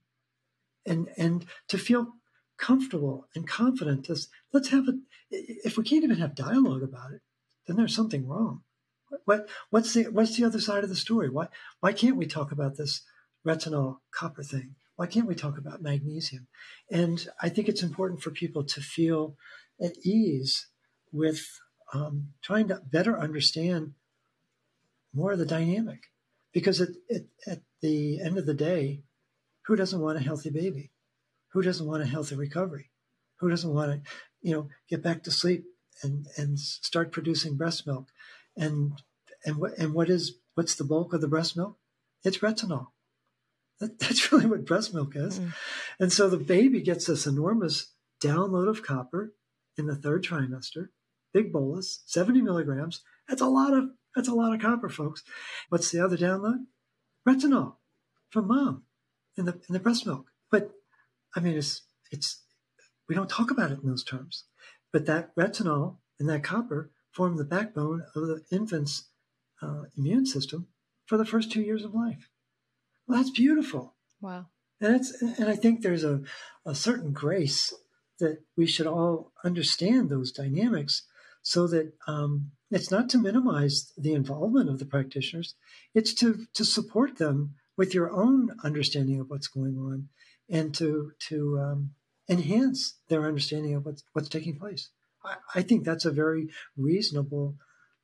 And, 0.87 1.09
and 1.17 1.47
to 1.69 1.79
feel 1.79 2.13
comfortable 2.67 3.19
and 3.35 3.47
confident. 3.47 4.01
To, 4.07 4.17
let's 4.53 4.71
have 4.75 4.87
it. 4.89 4.97
If 5.69 5.77
we 5.77 5.85
can't 5.85 6.05
even 6.05 6.19
have 6.19 6.43
dialogue 6.49 6.85
about 6.91 7.13
it, 7.17 7.23
then 7.67 7.77
there's 7.77 7.95
something 7.95 8.27
wrong. 8.27 8.63
What, 9.27 9.49
what's 9.71 9.93
the 9.95 10.05
what's 10.17 10.37
the 10.37 10.47
other 10.47 10.61
side 10.61 10.85
of 10.85 10.91
the 10.91 11.05
story? 11.07 11.29
Why 11.31 11.47
why 11.83 11.93
can't 11.93 12.21
we 12.21 12.27
talk 12.27 12.53
about 12.53 12.77
this 12.77 13.03
retinol 13.47 13.99
copper 14.19 14.43
thing? 14.43 14.75
Why 14.97 15.07
can't 15.07 15.31
we 15.31 15.35
talk 15.35 15.57
about 15.59 15.83
magnesium? 15.83 16.47
And 16.91 17.19
I 17.47 17.49
think 17.49 17.69
it's 17.69 17.83
important 17.83 18.23
for 18.23 18.31
people 18.31 18.65
to 18.65 18.81
feel 18.81 19.37
at 19.87 19.95
ease 20.05 20.69
with 21.13 21.43
um, 21.93 22.15
trying 22.43 22.69
to 22.69 22.81
better 22.97 23.19
understand 23.19 23.95
more 25.13 25.33
of 25.33 25.39
the 25.39 25.55
dynamic, 25.57 26.03
because 26.53 26.81
at, 26.81 26.91
at 27.47 27.61
the 27.81 28.21
end 28.21 28.37
of 28.39 28.47
the 28.47 28.61
day, 28.71 29.03
who 29.67 29.77
doesn't 29.77 30.01
want 30.01 30.19
a 30.19 30.23
healthy 30.29 30.51
baby? 30.51 30.91
Who 31.55 31.63
doesn't 31.63 31.87
want 31.87 32.03
a 32.03 32.07
healthy 32.07 32.35
recovery? 32.35 32.91
Who 33.39 33.49
doesn't 33.49 33.73
want 33.73 33.93
to, 33.93 34.11
you 34.43 34.53
know, 34.53 34.69
get 34.89 35.03
back 35.03 35.23
to 35.23 35.31
sleep 35.31 35.65
and 36.03 36.27
and 36.37 36.59
start 36.59 37.13
producing 37.13 37.57
breast 37.57 37.87
milk? 37.87 38.09
And 38.57 39.01
and 39.45 39.57
what 39.57 39.79
and 39.79 39.95
what 39.95 40.11
is 40.11 40.35
what's 40.55 40.75
the 40.75 40.85
bulk 40.85 41.13
of 41.13 41.21
the 41.21 41.29
breast 41.29 41.57
milk? 41.57 41.79
It's 42.25 42.39
retinol. 42.39 42.89
That, 43.79 43.99
that's 44.01 44.33
really 44.33 44.47
what 44.47 44.67
breast 44.67 44.93
milk 44.93 45.15
is. 45.15 45.39
Mm. 45.39 45.53
And 46.01 46.13
so 46.13 46.29
the 46.29 46.39
baby 46.39 46.81
gets 46.81 47.07
this 47.07 47.27
enormous 47.27 47.93
download 48.23 48.69
of 48.69 48.83
copper 48.83 49.35
in 49.77 49.87
the 49.87 49.97
third 49.97 50.25
trimester, 50.25 50.89
big 51.33 51.53
bolus, 51.53 52.03
70 52.07 52.43
milligrams. 52.43 53.03
That's 53.29 53.43
a 53.43 53.47
lot 53.47 53.73
of 53.73 53.91
that's 54.17 54.29
a 54.29 54.35
lot 54.35 54.55
of 54.55 54.61
copper, 54.61 54.89
folks. 54.89 55.23
What's 55.69 55.93
the 55.93 56.05
other 56.05 56.17
download? 56.17 56.65
Retinol 57.29 57.77
from 58.31 58.49
mom 58.49 58.83
in 59.37 59.45
the 59.45 59.61
in 59.69 59.73
the 59.73 59.79
breast 59.79 60.05
milk. 60.05 60.33
I 61.35 61.41
mean, 61.41 61.57
it's 61.57 61.83
it's 62.11 62.43
we 63.09 63.15
don't 63.15 63.31
talk 63.31 63.51
about 63.51 63.71
it 63.71 63.81
in 63.83 63.89
those 63.89 64.05
terms. 64.05 64.45
But 64.93 65.07
that 65.07 65.35
retinol 65.37 65.97
and 66.19 66.29
that 66.29 66.45
copper 66.45 66.91
form 67.11 67.37
the 67.37 67.45
backbone 67.45 68.05
of 68.15 68.27
the 68.27 68.45
infant's 68.51 69.09
uh, 69.63 69.83
immune 69.97 70.27
system 70.27 70.69
for 71.07 71.17
the 71.17 71.25
first 71.25 71.51
two 71.51 71.63
years 71.63 71.85
of 71.85 71.95
life. 71.95 72.29
Well, 73.07 73.19
that's 73.19 73.31
beautiful. 73.31 73.95
Wow. 74.21 74.47
And 74.81 74.97
it's 74.97 75.21
and 75.23 75.49
I 75.49 75.57
think 75.57 75.83
there's 75.83 76.05
a, 76.05 76.23
a 76.65 76.75
certain 76.75 77.13
grace 77.13 77.75
that 78.21 78.39
we 78.57 78.67
should 78.67 78.87
all 78.87 79.33
understand 79.45 80.09
those 80.09 80.33
dynamics 80.33 81.03
so 81.43 81.67
that 81.67 81.93
um, 82.07 82.53
it's 82.71 82.91
not 82.91 83.09
to 83.11 83.19
minimize 83.19 83.93
the 83.97 84.15
involvement 84.15 84.71
of 84.71 84.79
the 84.79 84.87
practitioners, 84.87 85.55
it's 85.95 86.15
to 86.15 86.47
to 86.55 86.65
support 86.65 87.19
them 87.19 87.55
with 87.77 87.95
your 87.95 88.11
own 88.11 88.51
understanding 88.63 89.21
of 89.21 89.29
what's 89.29 89.49
going 89.49 89.77
on 89.77 90.09
and 90.49 90.75
to 90.75 91.13
to 91.29 91.59
um, 91.59 91.91
enhance 92.29 92.99
their 93.09 93.27
understanding 93.27 93.75
of 93.75 93.85
what's 93.85 94.05
what's 94.13 94.29
taking 94.29 94.59
place. 94.59 94.91
I, 95.25 95.37
I 95.57 95.63
think 95.63 95.85
that's 95.85 96.05
a 96.05 96.11
very 96.11 96.49
reasonable 96.77 97.57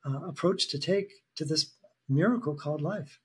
uh, 0.07 0.27
approach 0.29 0.69
to 0.71 0.79
take 0.79 1.11
to 1.37 1.45
this 1.45 1.73
miracle 2.09 2.55
called 2.55 2.83
life. 2.83 3.21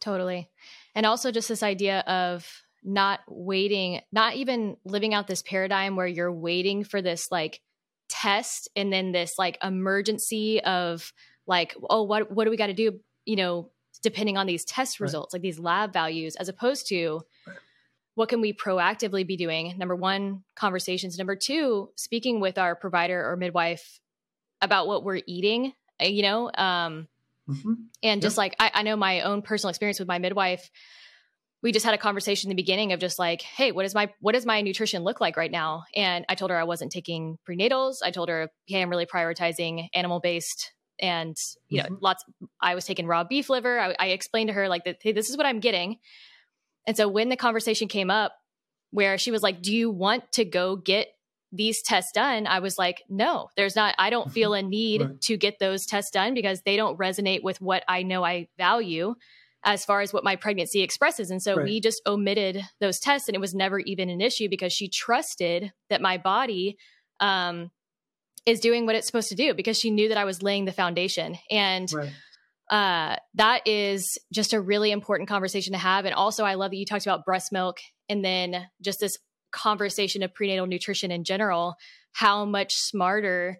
Totally, 0.00 0.50
and 0.94 1.06
also 1.06 1.30
just 1.30 1.48
this 1.48 1.62
idea 1.62 2.00
of 2.00 2.46
not 2.84 3.20
waiting, 3.28 4.00
not 4.10 4.34
even 4.34 4.76
living 4.84 5.14
out 5.14 5.28
this 5.28 5.42
paradigm 5.42 5.94
where 5.94 6.06
you're 6.06 6.32
waiting 6.32 6.82
for 6.82 7.00
this 7.00 7.30
like 7.30 7.60
test 8.08 8.68
and 8.74 8.92
then 8.92 9.12
this 9.12 9.38
like 9.38 9.58
emergency 9.62 10.60
of 10.62 11.12
like, 11.46 11.76
oh, 11.88 12.02
what 12.02 12.30
what 12.30 12.44
do 12.44 12.50
we 12.50 12.56
got 12.56 12.66
to 12.66 12.72
do? 12.72 13.00
You 13.24 13.36
know, 13.36 13.70
depending 14.02 14.36
on 14.36 14.46
these 14.46 14.64
test 14.64 15.00
results, 15.00 15.32
right. 15.32 15.38
like 15.38 15.42
these 15.42 15.58
lab 15.58 15.92
values, 15.92 16.36
as 16.36 16.48
opposed 16.48 16.88
to 16.88 17.22
right. 17.46 17.56
What 18.14 18.28
can 18.28 18.40
we 18.40 18.52
proactively 18.52 19.26
be 19.26 19.36
doing? 19.36 19.74
Number 19.78 19.96
one, 19.96 20.44
conversations. 20.54 21.18
Number 21.18 21.36
two, 21.36 21.90
speaking 21.96 22.40
with 22.40 22.58
our 22.58 22.74
provider 22.74 23.30
or 23.30 23.36
midwife 23.36 24.00
about 24.60 24.86
what 24.86 25.04
we're 25.04 25.20
eating, 25.26 25.72
uh, 26.00 26.06
you 26.06 26.22
know, 26.22 26.50
um, 26.54 27.08
mm-hmm. 27.48 27.72
and 28.02 28.22
just 28.22 28.36
like 28.36 28.54
I, 28.58 28.70
I 28.74 28.82
know 28.82 28.96
my 28.96 29.22
own 29.22 29.42
personal 29.42 29.70
experience 29.70 29.98
with 29.98 30.08
my 30.08 30.18
midwife 30.18 30.70
we 31.62 31.70
just 31.70 31.84
had 31.84 31.94
a 31.94 31.98
conversation 31.98 32.50
in 32.50 32.56
the 32.56 32.60
beginning 32.60 32.92
of 32.92 33.00
just 33.00 33.18
like, 33.18 33.40
hey, 33.40 33.70
what 33.70 33.84
is 33.84 33.94
my 33.94 34.12
what 34.20 34.32
does 34.32 34.44
my 34.44 34.60
nutrition 34.60 35.04
look 35.04 35.20
like 35.20 35.36
right 35.36 35.50
now? 35.50 35.84
And 35.94 36.24
I 36.28 36.34
told 36.34 36.50
her 36.50 36.56
I 36.56 36.64
wasn't 36.64 36.90
taking 36.90 37.38
prenatals. 37.48 37.98
I 38.04 38.10
told 38.10 38.28
her, 38.28 38.50
hey, 38.66 38.82
I'm 38.82 38.90
really 38.90 39.06
prioritizing 39.06 39.88
animal 39.94 40.20
based 40.20 40.72
and 41.00 41.36
you 41.68 41.78
know, 41.78 41.84
mm-hmm. 41.84 41.94
lots. 42.00 42.24
I 42.60 42.74
was 42.74 42.84
taking 42.84 43.06
raw 43.06 43.24
beef 43.24 43.48
liver. 43.48 43.78
I, 43.78 43.94
I 43.98 44.06
explained 44.08 44.48
to 44.48 44.54
her 44.54 44.68
like 44.68 44.84
that, 44.84 44.96
hey, 45.00 45.12
this 45.12 45.30
is 45.30 45.36
what 45.36 45.46
I'm 45.46 45.60
getting. 45.60 45.98
And 46.86 46.96
so 46.96 47.08
when 47.08 47.28
the 47.28 47.36
conversation 47.36 47.88
came 47.88 48.10
up, 48.10 48.32
where 48.90 49.16
she 49.16 49.30
was 49.30 49.42
like, 49.42 49.62
"Do 49.62 49.74
you 49.74 49.90
want 49.90 50.30
to 50.32 50.44
go 50.44 50.76
get 50.76 51.08
these 51.50 51.82
tests 51.82 52.12
done?" 52.12 52.46
I 52.46 52.58
was 52.58 52.78
like, 52.78 53.02
"No, 53.08 53.48
there's 53.56 53.76
not. 53.76 53.94
I 53.98 54.10
don't 54.10 54.30
feel 54.30 54.54
a 54.54 54.62
need 54.62 55.00
right. 55.00 55.20
to 55.22 55.36
get 55.36 55.58
those 55.58 55.86
tests 55.86 56.10
done 56.10 56.34
because 56.34 56.62
they 56.62 56.76
don't 56.76 56.98
resonate 56.98 57.42
with 57.42 57.60
what 57.60 57.84
I 57.88 58.02
know 58.02 58.24
I 58.24 58.48
value." 58.58 59.14
as 59.64 59.84
far 59.84 60.00
as 60.00 60.12
what 60.12 60.24
my 60.24 60.36
pregnancy 60.36 60.82
expresses. 60.82 61.30
And 61.30 61.40
so 61.42 61.54
right. 61.54 61.64
we 61.64 61.80
just 61.80 62.02
omitted 62.06 62.62
those 62.80 62.98
tests 62.98 63.28
and 63.28 63.34
it 63.36 63.40
was 63.40 63.54
never 63.54 63.78
even 63.78 64.10
an 64.10 64.20
issue 64.20 64.48
because 64.48 64.72
she 64.72 64.88
trusted 64.88 65.72
that 65.88 66.02
my 66.02 66.18
body 66.18 66.76
um, 67.20 67.70
is 68.44 68.60
doing 68.60 68.86
what 68.86 68.96
it's 68.96 69.06
supposed 69.06 69.28
to 69.28 69.36
do 69.36 69.54
because 69.54 69.78
she 69.78 69.90
knew 69.90 70.08
that 70.08 70.18
I 70.18 70.24
was 70.24 70.42
laying 70.42 70.64
the 70.64 70.72
foundation. 70.72 71.38
And 71.50 71.92
right. 71.92 72.10
Uh, 72.72 73.16
that 73.34 73.68
is 73.68 74.18
just 74.32 74.54
a 74.54 74.60
really 74.60 74.90
important 74.90 75.28
conversation 75.28 75.74
to 75.74 75.78
have. 75.78 76.06
And 76.06 76.14
also, 76.14 76.42
I 76.42 76.54
love 76.54 76.70
that 76.70 76.78
you 76.78 76.86
talked 76.86 77.04
about 77.04 77.26
breast 77.26 77.52
milk 77.52 77.80
and 78.08 78.24
then 78.24 78.66
just 78.80 78.98
this 78.98 79.18
conversation 79.52 80.22
of 80.22 80.32
prenatal 80.32 80.66
nutrition 80.66 81.10
in 81.10 81.22
general, 81.22 81.74
how 82.12 82.46
much 82.46 82.72
smarter 82.74 83.58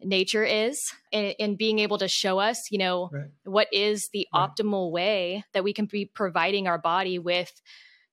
nature 0.00 0.44
is 0.44 0.78
and, 1.10 1.56
being 1.56 1.78
able 1.78 1.96
to 1.96 2.08
show 2.08 2.38
us 2.38 2.70
you 2.70 2.76
know 2.76 3.08
right. 3.10 3.28
what 3.44 3.68
is 3.72 4.10
the 4.12 4.26
right. 4.34 4.50
optimal 4.50 4.90
way 4.90 5.42
that 5.54 5.64
we 5.64 5.72
can 5.72 5.86
be 5.86 6.04
providing 6.04 6.66
our 6.66 6.76
body 6.76 7.18
with 7.18 7.50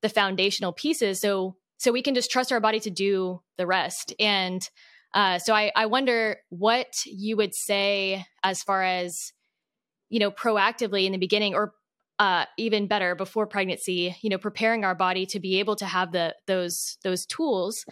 the 0.01 0.07
foundational 0.07 0.71
pieces 0.71 1.19
so 1.19 1.57
so 1.77 1.91
we 1.91 2.03
can 2.03 2.13
just 2.15 2.31
trust 2.31 2.51
our 2.51 2.61
body 2.61 2.79
to 2.79 2.91
do 2.91 3.41
the 3.57 3.65
rest 3.65 4.13
and 4.19 4.69
uh, 5.13 5.39
so 5.39 5.53
I, 5.53 5.71
I 5.75 5.87
wonder 5.87 6.37
what 6.47 6.87
you 7.05 7.35
would 7.35 7.53
say 7.53 8.25
as 8.43 8.63
far 8.63 8.83
as 8.83 9.33
you 10.11 10.19
know 10.19 10.29
proactively 10.29 11.05
in 11.05 11.11
the 11.11 11.17
beginning 11.17 11.55
or 11.55 11.73
uh, 12.19 12.45
even 12.57 12.85
better 12.85 13.15
before 13.15 13.47
pregnancy 13.47 14.15
you 14.21 14.29
know 14.29 14.37
preparing 14.37 14.85
our 14.85 14.93
body 14.93 15.25
to 15.25 15.39
be 15.39 15.57
able 15.57 15.75
to 15.75 15.85
have 15.85 16.11
the 16.11 16.35
those 16.45 16.97
those 17.03 17.25
tools 17.25 17.83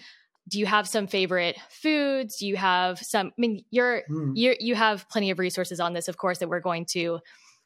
do 0.47 0.59
you 0.59 0.67
have 0.67 0.87
some 0.87 1.07
favorite 1.07 1.57
foods 1.69 2.37
do 2.37 2.45
you 2.45 2.55
have 2.55 2.99
some 2.99 3.27
i 3.27 3.33
mean 3.37 3.63
you're 3.71 4.03
mm. 4.07 4.31
you 4.35 4.55
you 4.59 4.75
have 4.75 5.09
plenty 5.09 5.31
of 5.31 5.39
resources 5.39 5.79
on 5.79 5.93
this 5.93 6.07
of 6.07 6.17
course 6.17 6.37
that 6.37 6.49
we're 6.49 6.59
going 6.59 6.85
to 6.85 7.19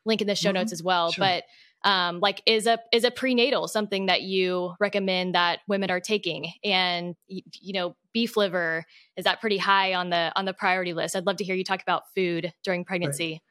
link 0.05 0.21
in 0.21 0.27
the 0.27 0.35
show 0.35 0.49
mm-hmm. 0.49 0.55
notes 0.55 0.71
as 0.71 0.81
well 0.81 1.11
sure. 1.11 1.25
but 1.25 1.43
um, 1.85 2.21
like 2.21 2.41
is 2.45 2.65
a 2.65 2.79
is 2.93 3.03
a 3.03 3.11
prenatal 3.11 3.67
something 3.67 4.05
that 4.05 4.21
you 4.21 4.73
recommend 4.79 5.35
that 5.35 5.59
women 5.67 5.91
are 5.91 5.99
taking 5.99 6.53
and 6.63 7.15
you 7.27 7.73
know 7.73 7.93
beef 8.13 8.37
liver 8.37 8.85
is 9.17 9.25
that 9.25 9.41
pretty 9.41 9.57
high 9.57 9.93
on 9.93 10.09
the 10.09 10.31
on 10.37 10.45
the 10.45 10.53
priority 10.53 10.93
list 10.93 11.13
i'd 11.13 11.25
love 11.25 11.35
to 11.35 11.43
hear 11.43 11.55
you 11.55 11.63
talk 11.65 11.81
about 11.81 12.03
food 12.15 12.53
during 12.63 12.85
pregnancy. 12.85 13.41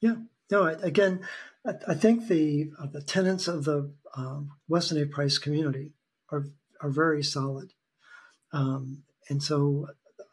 Yeah 0.00 0.16
no 0.50 0.66
again 0.66 1.20
i, 1.86 1.94
think 1.94 2.28
the 2.28 2.70
uh, 2.78 2.86
the 2.86 3.02
tenets 3.02 3.48
of 3.48 3.64
the 3.64 3.92
um, 4.16 4.50
weston 4.68 5.00
A. 5.02 5.06
Price 5.06 5.38
community 5.38 5.92
are 6.30 6.46
are 6.80 6.90
very 6.90 7.22
solid 7.22 7.72
um, 8.52 9.02
and 9.28 9.42
so 9.42 9.88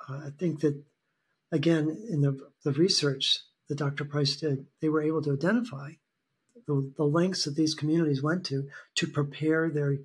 uh, 0.07 0.21
I 0.25 0.29
think 0.37 0.61
that, 0.61 0.81
again, 1.51 2.05
in 2.09 2.21
the, 2.21 2.39
the 2.63 2.71
research 2.71 3.39
that 3.67 3.77
Dr. 3.77 4.05
Price 4.05 4.35
did, 4.35 4.65
they 4.81 4.89
were 4.89 5.01
able 5.01 5.21
to 5.23 5.33
identify 5.33 5.91
the, 6.67 6.91
the 6.97 7.03
lengths 7.03 7.45
that 7.45 7.55
these 7.55 7.75
communities 7.75 8.23
went 8.23 8.45
to 8.47 8.67
to 8.95 9.07
prepare 9.07 9.69
their 9.69 9.97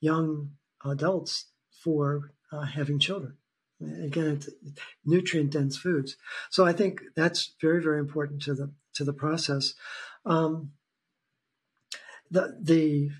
young 0.00 0.50
adults 0.84 1.46
for 1.82 2.32
uh, 2.52 2.62
having 2.62 2.98
children. 2.98 3.36
Again, 3.80 4.28
it's 4.28 4.48
nutrient 5.04 5.50
dense 5.50 5.76
foods. 5.76 6.16
So 6.50 6.64
I 6.64 6.72
think 6.72 7.02
that's 7.14 7.54
very, 7.60 7.82
very 7.82 7.98
important 7.98 8.42
to 8.42 8.54
the 8.54 8.72
to 8.96 9.04
the 9.04 9.12
process. 9.12 9.74
Um, 10.24 10.72
the 12.30 12.58
the 12.60 13.10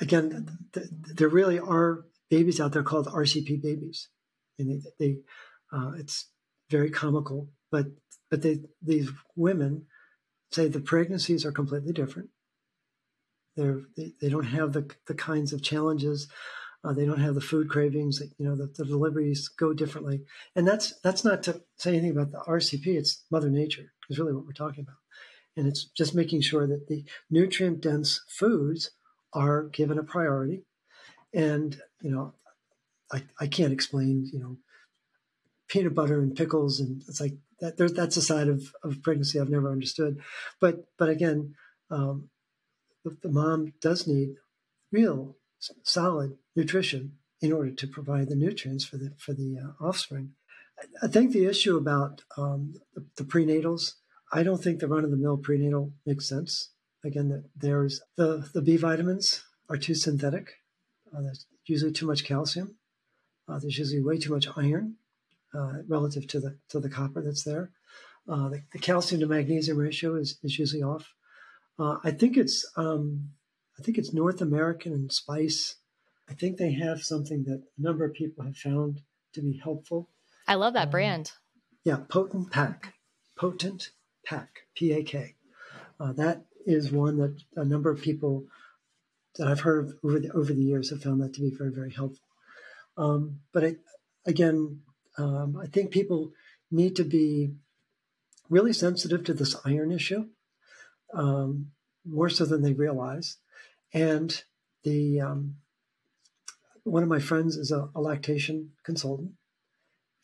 again, 0.00 0.58
the, 0.72 0.88
there 1.14 1.28
really 1.28 1.58
are 1.58 2.04
babies 2.28 2.60
out 2.60 2.72
there 2.72 2.82
called 2.82 3.06
RCP 3.06 3.62
babies, 3.62 4.08
and 4.58 4.82
they, 4.82 4.90
they 4.98 5.16
uh, 5.72 5.92
it's 5.98 6.30
very 6.70 6.90
comical, 6.90 7.50
but 7.70 7.86
but 8.30 8.42
they 8.42 8.60
these 8.82 9.10
women 9.34 9.86
say 10.50 10.68
the 10.68 10.80
pregnancies 10.80 11.44
are 11.44 11.52
completely 11.52 11.92
different. 11.92 12.30
They're, 13.56 13.82
they 13.96 14.12
they 14.20 14.28
don't 14.28 14.44
have 14.44 14.72
the 14.72 14.90
the 15.06 15.14
kinds 15.14 15.52
of 15.52 15.62
challenges. 15.62 16.28
Uh, 16.84 16.92
they 16.92 17.04
don't 17.04 17.20
have 17.20 17.34
the 17.34 17.40
food 17.40 17.68
cravings. 17.68 18.18
That 18.18 18.30
you 18.38 18.46
know, 18.46 18.56
the, 18.56 18.66
the, 18.66 18.84
deliveries 18.84 19.48
go 19.48 19.72
differently, 19.72 20.22
and 20.54 20.66
that's 20.66 20.98
that's 21.00 21.24
not 21.24 21.42
to 21.44 21.62
say 21.76 21.90
anything 21.90 22.12
about 22.12 22.32
the 22.32 22.44
RCP. 22.46 22.86
It's 22.86 23.24
Mother 23.30 23.50
Nature 23.50 23.92
is 24.08 24.18
really 24.18 24.32
what 24.32 24.46
we're 24.46 24.52
talking 24.52 24.84
about, 24.84 24.96
and 25.56 25.66
it's 25.66 25.84
just 25.84 26.14
making 26.14 26.42
sure 26.42 26.66
that 26.66 26.86
the 26.86 27.04
nutrient 27.30 27.80
dense 27.80 28.22
foods 28.28 28.90
are 29.32 29.64
given 29.64 29.98
a 29.98 30.02
priority 30.02 30.64
and, 31.36 31.78
you 32.00 32.10
know, 32.10 32.32
I, 33.12 33.22
I 33.38 33.46
can't 33.46 33.72
explain, 33.72 34.28
you 34.32 34.40
know, 34.40 34.56
peanut 35.68 35.94
butter 35.94 36.20
and 36.20 36.34
pickles. 36.34 36.80
And 36.80 37.02
it's 37.06 37.20
like 37.20 37.34
that, 37.60 37.76
that's 37.76 38.16
a 38.16 38.22
side 38.22 38.48
of, 38.48 38.72
of 38.82 39.02
pregnancy 39.02 39.38
I've 39.38 39.50
never 39.50 39.70
understood. 39.70 40.18
But, 40.60 40.86
but 40.98 41.10
again, 41.10 41.54
um, 41.90 42.30
the 43.04 43.28
mom 43.28 43.74
does 43.80 44.06
need 44.06 44.36
real 44.90 45.36
solid 45.82 46.38
nutrition 46.54 47.12
in 47.40 47.52
order 47.52 47.70
to 47.70 47.86
provide 47.86 48.28
the 48.28 48.36
nutrients 48.36 48.84
for 48.84 48.96
the, 48.96 49.12
for 49.18 49.32
the 49.32 49.58
uh, 49.58 49.84
offspring. 49.84 50.32
I 51.02 51.08
think 51.08 51.32
the 51.32 51.46
issue 51.46 51.76
about 51.76 52.22
um, 52.36 52.74
the, 52.94 53.06
the, 53.16 53.24
prenatals, 53.24 53.94
I 54.32 54.42
don't 54.42 54.62
think 54.62 54.80
the 54.80 54.88
run 54.88 55.04
of 55.04 55.10
the 55.10 55.16
mill 55.16 55.38
prenatal 55.38 55.92
makes 56.04 56.28
sense. 56.28 56.70
Again, 57.04 57.28
that 57.28 57.44
there's 57.56 58.02
the, 58.16 58.48
the 58.52 58.62
B 58.62 58.76
vitamins 58.76 59.44
are 59.70 59.76
too 59.76 59.94
synthetic. 59.94 60.54
Uh, 61.14 61.22
there's 61.22 61.46
usually 61.64 61.92
too 61.92 62.06
much 62.06 62.24
calcium. 62.24 62.76
Uh, 63.48 63.58
there's 63.58 63.78
usually 63.78 64.02
way 64.02 64.18
too 64.18 64.32
much 64.32 64.46
iron 64.56 64.96
uh, 65.54 65.82
relative 65.88 66.26
to 66.28 66.40
the 66.40 66.58
to 66.70 66.80
the 66.80 66.90
copper 66.90 67.22
that's 67.22 67.44
there. 67.44 67.70
Uh, 68.28 68.48
the, 68.48 68.62
the, 68.72 68.78
calcium 68.78 69.20
to 69.20 69.26
magnesium 69.26 69.78
ratio 69.78 70.16
is, 70.16 70.38
is 70.42 70.58
usually 70.58 70.82
off. 70.82 71.14
Uh, 71.78 71.98
I 72.02 72.10
think 72.10 72.36
it's 72.36 72.68
um, 72.76 73.30
I 73.78 73.82
think 73.82 73.98
it's 73.98 74.12
North 74.12 74.40
American 74.40 74.92
and 74.92 75.12
Spice. 75.12 75.76
I 76.28 76.34
think 76.34 76.56
they 76.56 76.72
have 76.72 77.02
something 77.02 77.44
that 77.44 77.62
a 77.78 77.82
number 77.82 78.04
of 78.04 78.14
people 78.14 78.44
have 78.44 78.56
found 78.56 79.02
to 79.34 79.40
be 79.42 79.60
helpful. 79.62 80.08
I 80.48 80.54
love 80.54 80.74
that 80.74 80.86
um, 80.86 80.90
brand. 80.90 81.32
Yeah, 81.84 81.98
Potent 82.08 82.50
Pak, 82.50 82.94
Potent 83.36 83.90
Pak, 84.24 84.48
P 84.74 84.92
A 84.92 85.02
K. 85.02 85.34
Uh, 86.00 86.12
that 86.14 86.44
is 86.64 86.90
one 86.90 87.18
that 87.18 87.36
a 87.54 87.64
number 87.64 87.90
of 87.90 88.02
people 88.02 88.46
that 89.36 89.46
I've 89.46 89.60
heard 89.60 89.92
over 90.02 90.18
the 90.18 90.30
over 90.32 90.52
the 90.52 90.62
years 90.62 90.90
have 90.90 91.02
found 91.02 91.20
that 91.20 91.34
to 91.34 91.40
be 91.40 91.50
very 91.50 91.70
very 91.70 91.92
helpful. 91.92 92.26
Um, 92.96 93.40
but 93.52 93.64
I, 93.64 93.76
again, 94.24 94.80
um, 95.18 95.58
I 95.62 95.66
think 95.66 95.90
people 95.90 96.32
need 96.70 96.96
to 96.96 97.04
be 97.04 97.52
really 98.48 98.72
sensitive 98.72 99.22
to 99.24 99.34
this 99.34 99.54
iron 99.64 99.92
issue, 99.92 100.26
um, 101.12 101.72
more 102.04 102.30
so 102.30 102.44
than 102.44 102.62
they 102.62 102.72
realize. 102.72 103.36
And 103.92 104.42
the 104.84 105.20
um, 105.20 105.56
one 106.84 107.02
of 107.02 107.08
my 107.08 107.18
friends 107.18 107.56
is 107.56 107.70
a, 107.70 107.88
a 107.94 108.00
lactation 108.00 108.72
consultant, 108.84 109.32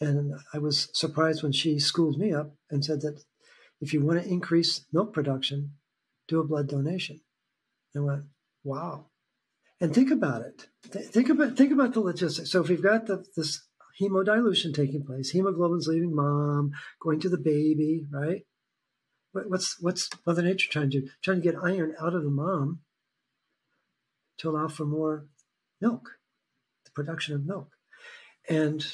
and 0.01 0.35
I 0.53 0.59
was 0.59 0.89
surprised 0.93 1.43
when 1.43 1.53
she 1.53 1.79
schooled 1.79 2.19
me 2.19 2.33
up 2.33 2.55
and 2.71 2.85
said 2.85 3.01
that 3.03 3.23
if 3.81 3.93
you 3.93 4.01
want 4.01 4.23
to 4.23 4.29
increase 4.29 4.87
milk 4.93 5.13
production, 5.13 5.73
do 6.29 6.41
a 6.41 6.45
blood 6.45 6.69
donation. 6.69 7.21
And 7.95 8.05
I 8.05 8.07
went, 8.07 8.25
wow. 8.63 9.07
And 9.81 9.93
think 9.93 10.13
about 10.13 10.43
it. 10.43 10.69
Th- 10.93 11.07
think 11.07 11.29
about 11.29 11.57
think 11.57 11.73
about 11.73 11.93
the 11.93 12.01
logistics. 12.01 12.53
So 12.53 12.63
if 12.63 12.69
we've 12.69 12.83
got 12.83 13.07
the, 13.07 13.25
this 13.37 13.67
hemodilution 14.01 14.73
taking 14.73 15.05
place, 15.05 15.31
hemoglobin's 15.31 15.89
leaving 15.89 16.15
mom, 16.15 16.71
going 17.01 17.19
to 17.21 17.29
the 17.29 17.39
baby, 17.39 18.07
right? 18.13 18.43
What's 19.33 19.81
what's 19.81 20.09
Mother 20.25 20.43
Nature 20.43 20.71
trying 20.71 20.91
to 20.91 21.01
do? 21.01 21.09
Trying 21.23 21.43
to 21.43 21.51
get 21.51 21.61
iron 21.61 21.95
out 22.01 22.15
of 22.15 22.23
the 22.23 22.31
mom 22.31 22.81
to 24.39 24.51
allow 24.51 24.69
for 24.69 24.85
more 24.85 25.27
milk, 25.81 26.19
the 26.85 26.91
production 26.91 27.35
of 27.35 27.47
milk. 27.47 27.71
And 28.49 28.85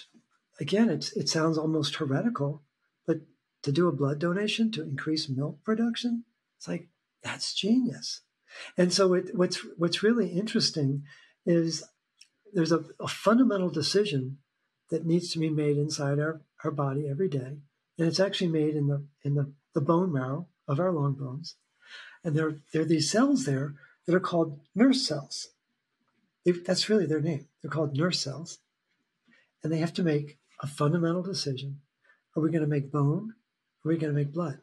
again, 0.61 0.91
it's 0.91 1.13
it 1.17 1.29
sounds 1.29 1.57
almost 1.57 1.97
heretical, 1.97 2.63
but 3.07 3.21
to 3.63 3.73
do 3.73 3.89
a 3.89 3.93
blood 3.93 4.19
donation 4.19 4.71
to 4.73 4.83
increase 4.83 5.29
milk 5.29 5.63
production, 5.65 6.25
it's 6.57 6.69
like 6.69 6.89
that's 7.23 7.55
genius. 7.55 8.23
And 8.77 8.93
so 8.93 9.15
it, 9.15 9.31
what's 9.35 9.61
what's 9.77 10.03
really 10.03 10.31
interesting 10.31 11.05
is 11.47 11.85
there's 12.53 12.73
a, 12.73 12.85
a, 13.01 13.09
fundamental 13.09 13.71
decision 13.71 14.39
that 14.91 15.05
needs 15.05 15.31
to 15.33 15.39
be 15.39 15.51
made 15.51 15.77
inside 15.77 16.19
our, 16.19 16.41
our 16.65 16.71
body 16.71 17.07
every 17.09 17.29
day. 17.29 17.59
And 17.99 18.09
it's 18.09 18.21
actually 18.21 18.49
made 18.49 18.75
in 18.75 18.87
the 18.87 19.07
in 19.23 19.35
the, 19.35 19.53
the 19.75 19.81
bone 19.81 20.13
marrow 20.13 20.49
of 20.67 20.81
our 20.81 20.93
long 20.93 21.15
bones. 21.15 21.57
And 22.25 22.35
there, 22.35 22.61
there 22.73 22.83
are 22.83 22.87
these 22.87 23.11
cells 23.11 23.45
there 23.45 23.75
that 24.09 24.15
are 24.15 24.21
called 24.21 24.59
nurse 24.75 25.07
cells. 25.07 25.51
They, 26.47 26.53
that's 26.53 26.89
really 26.89 27.05
their 27.05 27.21
name. 27.21 27.47
They're 27.61 27.71
called 27.71 27.95
nurse 27.95 28.19
cells. 28.19 28.59
And 29.63 29.71
they 29.71 29.81
have 29.81 29.93
to 29.95 30.03
make 30.03 30.39
a 30.63 30.67
fundamental 30.67 31.23
decision. 31.23 31.81
Are 32.35 32.43
we 32.43 32.51
going 32.51 32.63
to 32.63 32.67
make 32.67 32.91
bone? 32.91 33.35
Are 33.85 33.89
we 33.89 33.99
going 33.99 34.15
to 34.15 34.19
make 34.19 34.33
blood? 34.33 34.61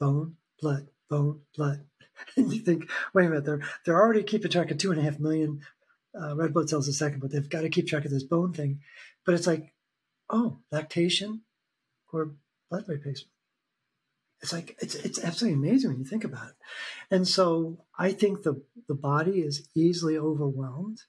Bone, 0.00 0.36
blood, 0.58 0.88
bone, 1.10 1.42
blood. 1.54 1.84
and 2.38 2.50
you 2.50 2.60
think, 2.60 2.88
wait 3.12 3.26
a 3.26 3.28
minute, 3.28 3.44
they're 3.44 3.60
they're 3.84 4.00
already 4.00 4.22
keeping 4.22 4.50
track 4.50 4.70
of 4.70 4.78
two 4.78 4.90
and 4.90 4.98
a 4.98 5.04
half 5.04 5.20
million 5.20 5.60
uh, 6.18 6.34
red 6.34 6.54
blood 6.54 6.70
cells 6.70 6.88
a 6.88 6.94
second, 6.94 7.20
but 7.20 7.30
they've 7.30 7.50
got 7.50 7.60
to 7.60 7.68
keep 7.68 7.86
track 7.86 8.06
of 8.06 8.10
this 8.10 8.22
bone 8.22 8.54
thing. 8.54 8.80
But 9.26 9.34
it's 9.34 9.46
like, 9.46 9.74
oh, 10.30 10.60
lactation 10.72 11.42
or 12.10 12.30
blood 12.70 12.84
replacement. 12.88 13.35
It's 14.42 14.52
like 14.52 14.76
it's 14.80 14.94
it's 14.94 15.22
absolutely 15.22 15.58
amazing 15.58 15.90
when 15.90 15.98
you 15.98 16.04
think 16.04 16.24
about 16.24 16.48
it. 16.48 16.54
And 17.10 17.26
so 17.26 17.84
I 17.98 18.12
think 18.12 18.42
the 18.42 18.62
the 18.86 18.94
body 18.94 19.40
is 19.40 19.68
easily 19.74 20.16
overwhelmed, 20.18 21.02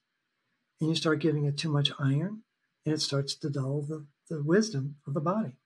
and 0.80 0.90
you 0.90 0.96
start 0.96 1.20
giving 1.20 1.46
it 1.46 1.58
too 1.58 1.70
much 1.70 1.92
iron, 2.00 2.44
and 2.86 2.94
it 2.94 3.02
starts 3.02 3.36
to 3.36 3.50
dull 3.50 3.82
the, 3.82 4.06
the 4.30 4.42
wisdom 4.42 4.96
of 5.06 5.14
the 5.14 5.22
body. 5.22 5.58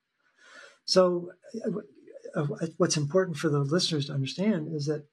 So, 0.86 1.32
uh, 2.36 2.48
what's 2.78 2.98
important 2.98 3.38
for 3.38 3.50
the 3.50 3.60
listeners 3.60 4.08
to 4.08 4.14
understand 4.14 4.74
is 4.74 4.88
that 4.88 5.06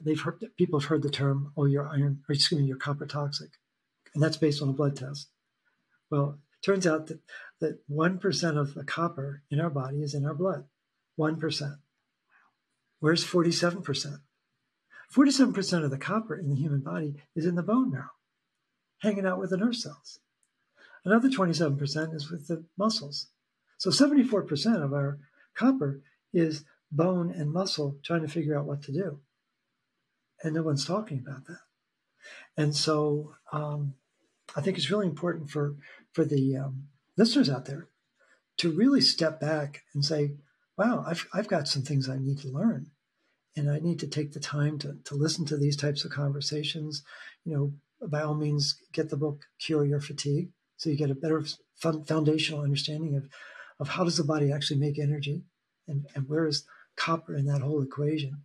they've 0.00 0.20
heard 0.20 0.44
people 0.56 0.78
have 0.78 0.88
heard 0.88 1.02
the 1.02 1.10
term, 1.10 1.52
"Oh, 1.56 1.64
you're 1.64 1.88
iron," 1.88 2.22
or 2.28 2.34
excuse 2.34 2.60
me, 2.60 2.66
you're 2.66 2.76
copper 2.76 3.06
toxic, 3.06 3.50
and 4.14 4.22
that's 4.22 4.36
based 4.36 4.62
on 4.62 4.68
a 4.68 4.72
blood 4.72 4.96
test. 4.96 5.28
Well, 6.10 6.38
it 6.52 6.64
turns 6.64 6.86
out 6.86 7.08
that 7.08 7.20
that 7.60 7.80
one 7.88 8.18
percent 8.18 8.56
of 8.56 8.74
the 8.74 8.84
copper 8.84 9.42
in 9.50 9.60
our 9.60 9.70
body 9.70 10.02
is 10.02 10.14
in 10.14 10.24
our 10.24 10.34
blood. 10.34 10.66
One 11.18 11.40
percent. 11.40 11.74
Where's 13.00 13.24
forty-seven 13.24 13.82
percent? 13.82 14.20
Forty-seven 15.10 15.52
percent 15.52 15.84
of 15.84 15.90
the 15.90 15.98
copper 15.98 16.36
in 16.36 16.48
the 16.48 16.54
human 16.54 16.78
body 16.78 17.16
is 17.34 17.44
in 17.44 17.56
the 17.56 17.62
bone 17.64 17.90
marrow, 17.90 18.10
hanging 19.00 19.26
out 19.26 19.40
with 19.40 19.50
the 19.50 19.56
nerve 19.56 19.74
cells. 19.74 20.20
Another 21.04 21.28
twenty-seven 21.28 21.76
percent 21.76 22.14
is 22.14 22.30
with 22.30 22.46
the 22.46 22.66
muscles. 22.76 23.26
So 23.78 23.90
seventy-four 23.90 24.44
percent 24.44 24.80
of 24.80 24.92
our 24.92 25.18
copper 25.56 26.02
is 26.32 26.64
bone 26.92 27.32
and 27.32 27.50
muscle 27.50 27.96
trying 28.04 28.22
to 28.22 28.28
figure 28.28 28.56
out 28.56 28.66
what 28.66 28.82
to 28.82 28.92
do 28.92 29.18
and 30.44 30.54
no 30.54 30.62
one's 30.62 30.86
talking 30.86 31.18
about 31.18 31.46
that. 31.46 31.62
And 32.56 32.76
so 32.76 33.34
um, 33.52 33.94
I 34.54 34.60
think 34.60 34.78
it's 34.78 34.90
really 34.90 35.08
important 35.08 35.50
for 35.50 35.74
for 36.12 36.24
the 36.24 36.56
um, 36.56 36.84
listeners 37.16 37.50
out 37.50 37.64
there 37.64 37.88
to 38.58 38.70
really 38.70 39.00
step 39.00 39.40
back 39.40 39.82
and 39.94 40.04
say, 40.04 40.34
"Wow, 40.78 41.02
I've 41.04 41.26
I've 41.32 41.48
got 41.48 41.66
some 41.66 41.82
things 41.82 42.08
I 42.08 42.18
need 42.18 42.38
to 42.38 42.48
learn, 42.48 42.92
and 43.56 43.68
I 43.68 43.80
need 43.80 43.98
to 43.98 44.06
take 44.06 44.32
the 44.32 44.40
time 44.40 44.78
to 44.78 44.94
to 45.04 45.14
listen 45.16 45.44
to 45.46 45.56
these 45.56 45.76
types 45.76 46.04
of 46.04 46.12
conversations." 46.12 47.02
You 47.44 47.52
know, 48.00 48.06
by 48.06 48.22
all 48.22 48.36
means, 48.36 48.80
get 48.92 49.08
the 49.08 49.16
book 49.16 49.44
"Cure 49.58 49.84
Your 49.84 50.00
Fatigue," 50.00 50.52
so 50.76 50.88
you 50.88 50.96
get 50.96 51.10
a 51.10 51.16
better 51.16 51.44
foundational 51.74 52.62
understanding 52.62 53.16
of 53.16 53.28
of 53.80 53.88
how 53.88 54.04
does 54.04 54.18
the 54.18 54.24
body 54.24 54.52
actually 54.52 54.78
make 54.78 55.00
energy, 55.00 55.42
and 55.88 56.06
and 56.14 56.28
where 56.28 56.46
is 56.46 56.64
copper 56.96 57.34
in 57.34 57.46
that 57.46 57.62
whole 57.62 57.82
equation, 57.82 58.44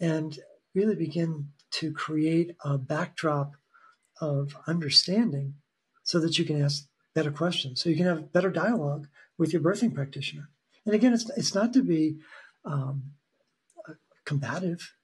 and 0.00 0.38
really 0.74 0.96
begin 0.96 1.52
to 1.72 1.92
create 1.92 2.56
a 2.64 2.78
backdrop 2.78 3.54
of 4.20 4.56
understanding 4.66 5.56
so 6.04 6.18
that 6.20 6.38
you 6.38 6.44
can 6.46 6.62
ask 6.62 6.88
better 7.14 7.30
questions, 7.30 7.82
so 7.82 7.90
you 7.90 7.96
can 7.96 8.06
have 8.06 8.32
better 8.32 8.50
dialogue 8.50 9.08
with 9.36 9.52
your 9.52 9.60
birthing 9.60 9.94
practitioner. 9.94 10.48
And 10.86 10.94
again, 10.94 11.12
it's, 11.12 11.28
it's 11.36 11.54
not 11.54 11.74
to 11.74 11.82
be 11.82 12.16
um, 12.64 13.12
combative. 14.24 14.94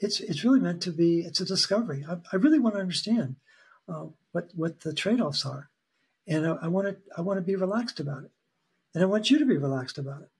It's, 0.00 0.18
it's 0.20 0.42
really 0.42 0.60
meant 0.60 0.82
to 0.82 0.90
be, 0.90 1.20
it's 1.20 1.40
a 1.40 1.44
discovery. 1.44 2.04
I, 2.08 2.16
I 2.32 2.36
really 2.36 2.58
want 2.58 2.74
to 2.74 2.80
understand 2.80 3.36
uh, 3.88 4.06
what, 4.32 4.50
what 4.54 4.80
the 4.80 4.92
trade-offs 4.92 5.46
are. 5.46 5.70
And 6.26 6.46
I, 6.46 6.56
I 6.62 6.68
want 6.68 6.88
to, 6.88 6.96
I 7.16 7.20
want 7.20 7.38
to 7.38 7.42
be 7.42 7.54
relaxed 7.54 8.00
about 8.00 8.24
it. 8.24 8.32
And 8.94 9.04
I 9.04 9.06
want 9.06 9.30
you 9.30 9.38
to 9.38 9.46
be 9.46 9.56
relaxed 9.56 9.98
about 9.98 10.22
it. 10.22 10.30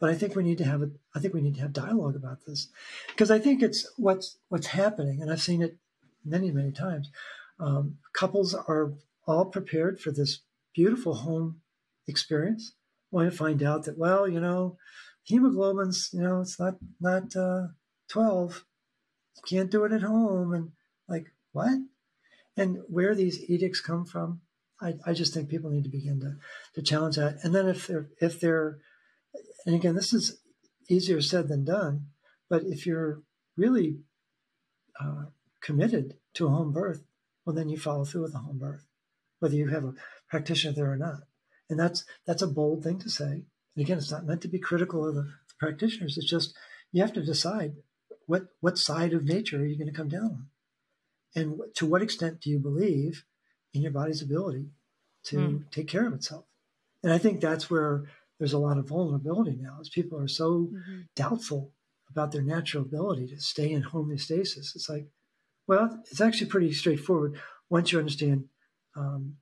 But 0.00 0.10
I 0.10 0.14
think 0.14 0.34
we 0.34 0.42
need 0.42 0.58
to 0.58 0.64
have 0.64 0.82
a, 0.82 0.90
I 1.14 1.20
think 1.20 1.34
we 1.34 1.40
need 1.40 1.54
to 1.54 1.60
have 1.62 1.72
dialogue 1.72 2.16
about 2.16 2.44
this, 2.46 2.68
because 3.08 3.30
I 3.30 3.38
think 3.38 3.62
it's 3.62 3.88
what's 3.96 4.38
what's 4.48 4.66
happening, 4.66 5.22
and 5.22 5.30
I've 5.30 5.40
seen 5.40 5.62
it 5.62 5.76
many 6.24 6.50
many 6.50 6.72
times. 6.72 7.10
Um, 7.60 7.98
couples 8.12 8.54
are 8.54 8.92
all 9.26 9.44
prepared 9.46 10.00
for 10.00 10.10
this 10.10 10.40
beautiful 10.74 11.14
home 11.14 11.60
experience, 12.08 12.72
only 13.14 13.30
to 13.30 13.36
find 13.36 13.62
out 13.62 13.84
that 13.84 13.96
well, 13.96 14.28
you 14.28 14.40
know, 14.40 14.76
hemoglobin's 15.22 16.10
you 16.12 16.22
know 16.22 16.40
it's 16.40 16.58
not 16.58 16.74
not 17.00 17.34
uh, 17.36 17.68
twelve, 18.08 18.64
you 19.36 19.58
can't 19.58 19.70
do 19.70 19.84
it 19.84 19.92
at 19.92 20.02
home, 20.02 20.52
and 20.52 20.72
like 21.08 21.26
what? 21.52 21.78
And 22.56 22.78
where 22.88 23.14
these 23.14 23.48
edicts 23.48 23.80
come 23.80 24.04
from, 24.04 24.40
I, 24.80 24.94
I 25.06 25.12
just 25.12 25.34
think 25.34 25.48
people 25.48 25.70
need 25.70 25.84
to 25.84 25.90
begin 25.90 26.20
to 26.20 26.36
to 26.74 26.82
challenge 26.82 27.16
that. 27.16 27.38
And 27.42 27.54
then 27.54 27.68
if 27.68 27.86
they're 27.86 28.08
if 28.20 28.40
they're 28.40 28.78
and 29.66 29.74
again, 29.74 29.94
this 29.94 30.12
is 30.12 30.40
easier 30.88 31.20
said 31.20 31.48
than 31.48 31.64
done, 31.64 32.06
but 32.48 32.62
if 32.64 32.86
you're 32.86 33.22
really 33.56 34.00
uh, 35.00 35.26
committed 35.60 36.14
to 36.34 36.46
a 36.46 36.50
home 36.50 36.72
birth, 36.72 37.02
well, 37.44 37.54
then 37.54 37.68
you 37.68 37.78
follow 37.78 38.04
through 38.04 38.22
with 38.22 38.34
a 38.34 38.38
home 38.38 38.58
birth, 38.58 38.86
whether 39.38 39.54
you 39.54 39.68
have 39.68 39.84
a 39.84 39.94
practitioner 40.28 40.74
there 40.74 40.92
or 40.92 40.96
not. 40.96 41.20
And 41.70 41.78
that's 41.78 42.04
that's 42.26 42.42
a 42.42 42.46
bold 42.46 42.82
thing 42.82 42.98
to 43.00 43.10
say. 43.10 43.24
And 43.76 43.84
again, 43.84 43.98
it's 43.98 44.12
not 44.12 44.26
meant 44.26 44.42
to 44.42 44.48
be 44.48 44.58
critical 44.58 45.06
of 45.08 45.14
the, 45.14 45.22
the 45.22 45.54
practitioners. 45.58 46.16
It's 46.16 46.28
just 46.28 46.54
you 46.92 47.02
have 47.02 47.12
to 47.14 47.24
decide 47.24 47.74
what 48.26 48.46
what 48.60 48.78
side 48.78 49.12
of 49.12 49.24
nature 49.24 49.60
are 49.60 49.66
you 49.66 49.78
going 49.78 49.90
to 49.90 49.96
come 49.96 50.08
down 50.08 50.24
on, 50.24 50.46
and 51.34 51.60
to 51.74 51.86
what 51.86 52.02
extent 52.02 52.40
do 52.40 52.50
you 52.50 52.58
believe 52.58 53.24
in 53.72 53.82
your 53.82 53.92
body's 53.92 54.22
ability 54.22 54.66
to 55.24 55.36
mm. 55.36 55.70
take 55.70 55.88
care 55.88 56.06
of 56.06 56.12
itself. 56.12 56.44
And 57.02 57.12
I 57.12 57.18
think 57.18 57.40
that's 57.40 57.68
where 57.68 58.04
there's 58.38 58.52
a 58.52 58.58
lot 58.58 58.78
of 58.78 58.88
vulnerability 58.88 59.58
now, 59.60 59.78
as 59.80 59.88
people 59.88 60.18
are 60.18 60.28
so 60.28 60.70
mm-hmm. 60.72 61.00
doubtful 61.14 61.72
about 62.10 62.32
their 62.32 62.42
natural 62.42 62.84
ability 62.84 63.26
to 63.28 63.40
stay 63.40 63.70
in 63.70 63.82
homeostasis. 63.82 64.74
It's 64.74 64.88
like, 64.88 65.06
well, 65.66 66.00
it's 66.10 66.20
actually 66.20 66.50
pretty 66.50 66.72
straightforward 66.72 67.38
once 67.68 67.90
you 67.90 67.98
understand 67.98 68.44
um, 68.96 69.36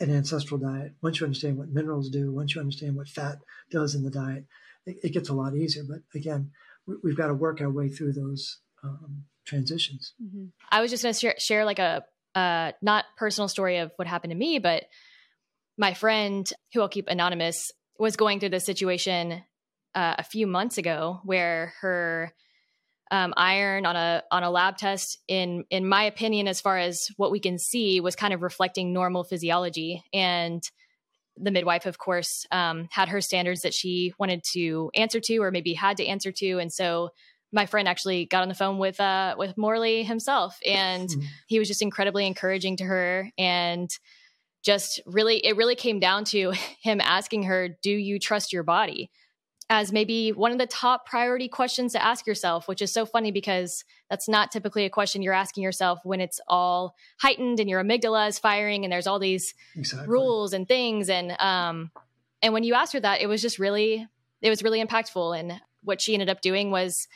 an 0.00 0.10
ancestral 0.10 0.58
diet, 0.58 0.94
once 1.02 1.20
you 1.20 1.26
understand 1.26 1.56
what 1.56 1.68
minerals 1.68 2.10
do, 2.10 2.32
once 2.32 2.54
you 2.54 2.60
understand 2.60 2.96
what 2.96 3.08
fat 3.08 3.38
does 3.70 3.94
in 3.94 4.02
the 4.02 4.10
diet, 4.10 4.44
it, 4.86 4.96
it 5.02 5.12
gets 5.12 5.28
a 5.28 5.34
lot 5.34 5.54
easier. 5.54 5.84
But 5.88 6.00
again, 6.18 6.50
we, 6.86 7.10
have 7.10 7.16
got 7.16 7.28
to 7.28 7.34
work 7.34 7.60
our 7.60 7.70
way 7.70 7.88
through 7.88 8.12
those 8.12 8.58
um, 8.82 9.24
transitions. 9.44 10.14
Mm-hmm. 10.22 10.46
I 10.70 10.80
was 10.80 10.90
just 10.90 11.02
going 11.02 11.14
to 11.14 11.20
share, 11.20 11.34
share 11.38 11.64
like 11.64 11.78
a 11.78 12.04
uh, 12.34 12.72
not 12.82 13.04
personal 13.16 13.48
story 13.48 13.78
of 13.78 13.92
what 13.96 14.08
happened 14.08 14.32
to 14.32 14.36
me, 14.36 14.58
but 14.58 14.84
my 15.78 15.94
friend, 15.94 16.50
who 16.72 16.80
I'll 16.80 16.88
keep 16.88 17.08
anonymous, 17.08 17.70
was 17.98 18.16
going 18.16 18.40
through 18.40 18.50
this 18.50 18.66
situation 18.66 19.44
uh, 19.94 20.14
a 20.18 20.24
few 20.24 20.46
months 20.46 20.78
ago 20.78 21.20
where 21.24 21.74
her 21.80 22.32
um, 23.10 23.34
iron 23.36 23.86
on 23.86 23.96
a 23.96 24.22
on 24.30 24.42
a 24.42 24.50
lab 24.50 24.76
test, 24.76 25.18
in 25.28 25.64
in 25.70 25.88
my 25.88 26.04
opinion, 26.04 26.48
as 26.48 26.60
far 26.60 26.78
as 26.78 27.08
what 27.16 27.30
we 27.30 27.40
can 27.40 27.58
see, 27.58 28.00
was 28.00 28.16
kind 28.16 28.34
of 28.34 28.42
reflecting 28.42 28.92
normal 28.92 29.24
physiology. 29.24 30.02
And 30.12 30.62
the 31.36 31.50
midwife, 31.50 31.86
of 31.86 31.98
course, 31.98 32.46
um, 32.50 32.88
had 32.90 33.08
her 33.08 33.20
standards 33.20 33.62
that 33.62 33.74
she 33.74 34.14
wanted 34.18 34.42
to 34.52 34.90
answer 34.94 35.20
to, 35.20 35.38
or 35.38 35.50
maybe 35.50 35.74
had 35.74 35.96
to 35.98 36.06
answer 36.06 36.32
to, 36.32 36.58
and 36.58 36.72
so 36.72 37.10
my 37.54 37.66
friend 37.66 37.86
actually 37.86 38.26
got 38.26 38.42
on 38.42 38.48
the 38.48 38.54
phone 38.54 38.78
with 38.78 39.00
uh, 39.00 39.36
with 39.38 39.56
Morley 39.56 40.02
himself, 40.02 40.58
and 40.66 41.08
mm-hmm. 41.08 41.20
he 41.46 41.58
was 41.58 41.68
just 41.68 41.82
incredibly 41.82 42.26
encouraging 42.26 42.76
to 42.78 42.84
her, 42.84 43.30
and 43.38 43.88
just 44.64 45.00
really 45.06 45.36
it 45.38 45.56
really 45.56 45.76
came 45.76 46.00
down 46.00 46.24
to 46.24 46.52
him 46.82 47.00
asking 47.00 47.44
her, 47.44 47.68
"Do 47.82 47.92
you 47.92 48.18
trust 48.18 48.52
your 48.52 48.64
body?" 48.64 49.10
As 49.70 49.92
maybe 49.92 50.30
one 50.30 50.52
of 50.52 50.58
the 50.58 50.66
top 50.66 51.06
priority 51.06 51.48
questions 51.48 51.92
to 51.92 52.02
ask 52.02 52.26
yourself, 52.26 52.68
which 52.68 52.82
is 52.82 52.92
so 52.92 53.06
funny 53.06 53.32
because 53.32 53.84
that's 54.10 54.28
not 54.28 54.52
typically 54.52 54.84
a 54.84 54.90
question 54.90 55.22
you're 55.22 55.32
asking 55.32 55.62
yourself 55.62 56.00
when 56.04 56.20
it's 56.20 56.40
all 56.48 56.94
heightened 57.18 57.60
and 57.60 57.70
your 57.70 57.82
amygdala 57.82 58.28
is 58.28 58.38
firing 58.38 58.84
and 58.84 58.92
there's 58.92 59.06
all 59.06 59.18
these 59.18 59.54
exactly. 59.74 60.08
rules 60.08 60.52
and 60.52 60.68
things 60.68 61.08
and 61.08 61.32
um 61.40 61.90
and 62.42 62.52
when 62.52 62.62
you 62.62 62.74
asked 62.74 62.92
her 62.92 63.00
that, 63.00 63.22
it 63.22 63.26
was 63.26 63.40
just 63.40 63.58
really 63.58 64.06
it 64.42 64.50
was 64.50 64.62
really 64.62 64.84
impactful 64.84 65.38
and 65.38 65.60
what 65.82 66.00
she 66.00 66.12
ended 66.12 66.28
up 66.28 66.42
doing 66.42 66.70
was 66.70 67.08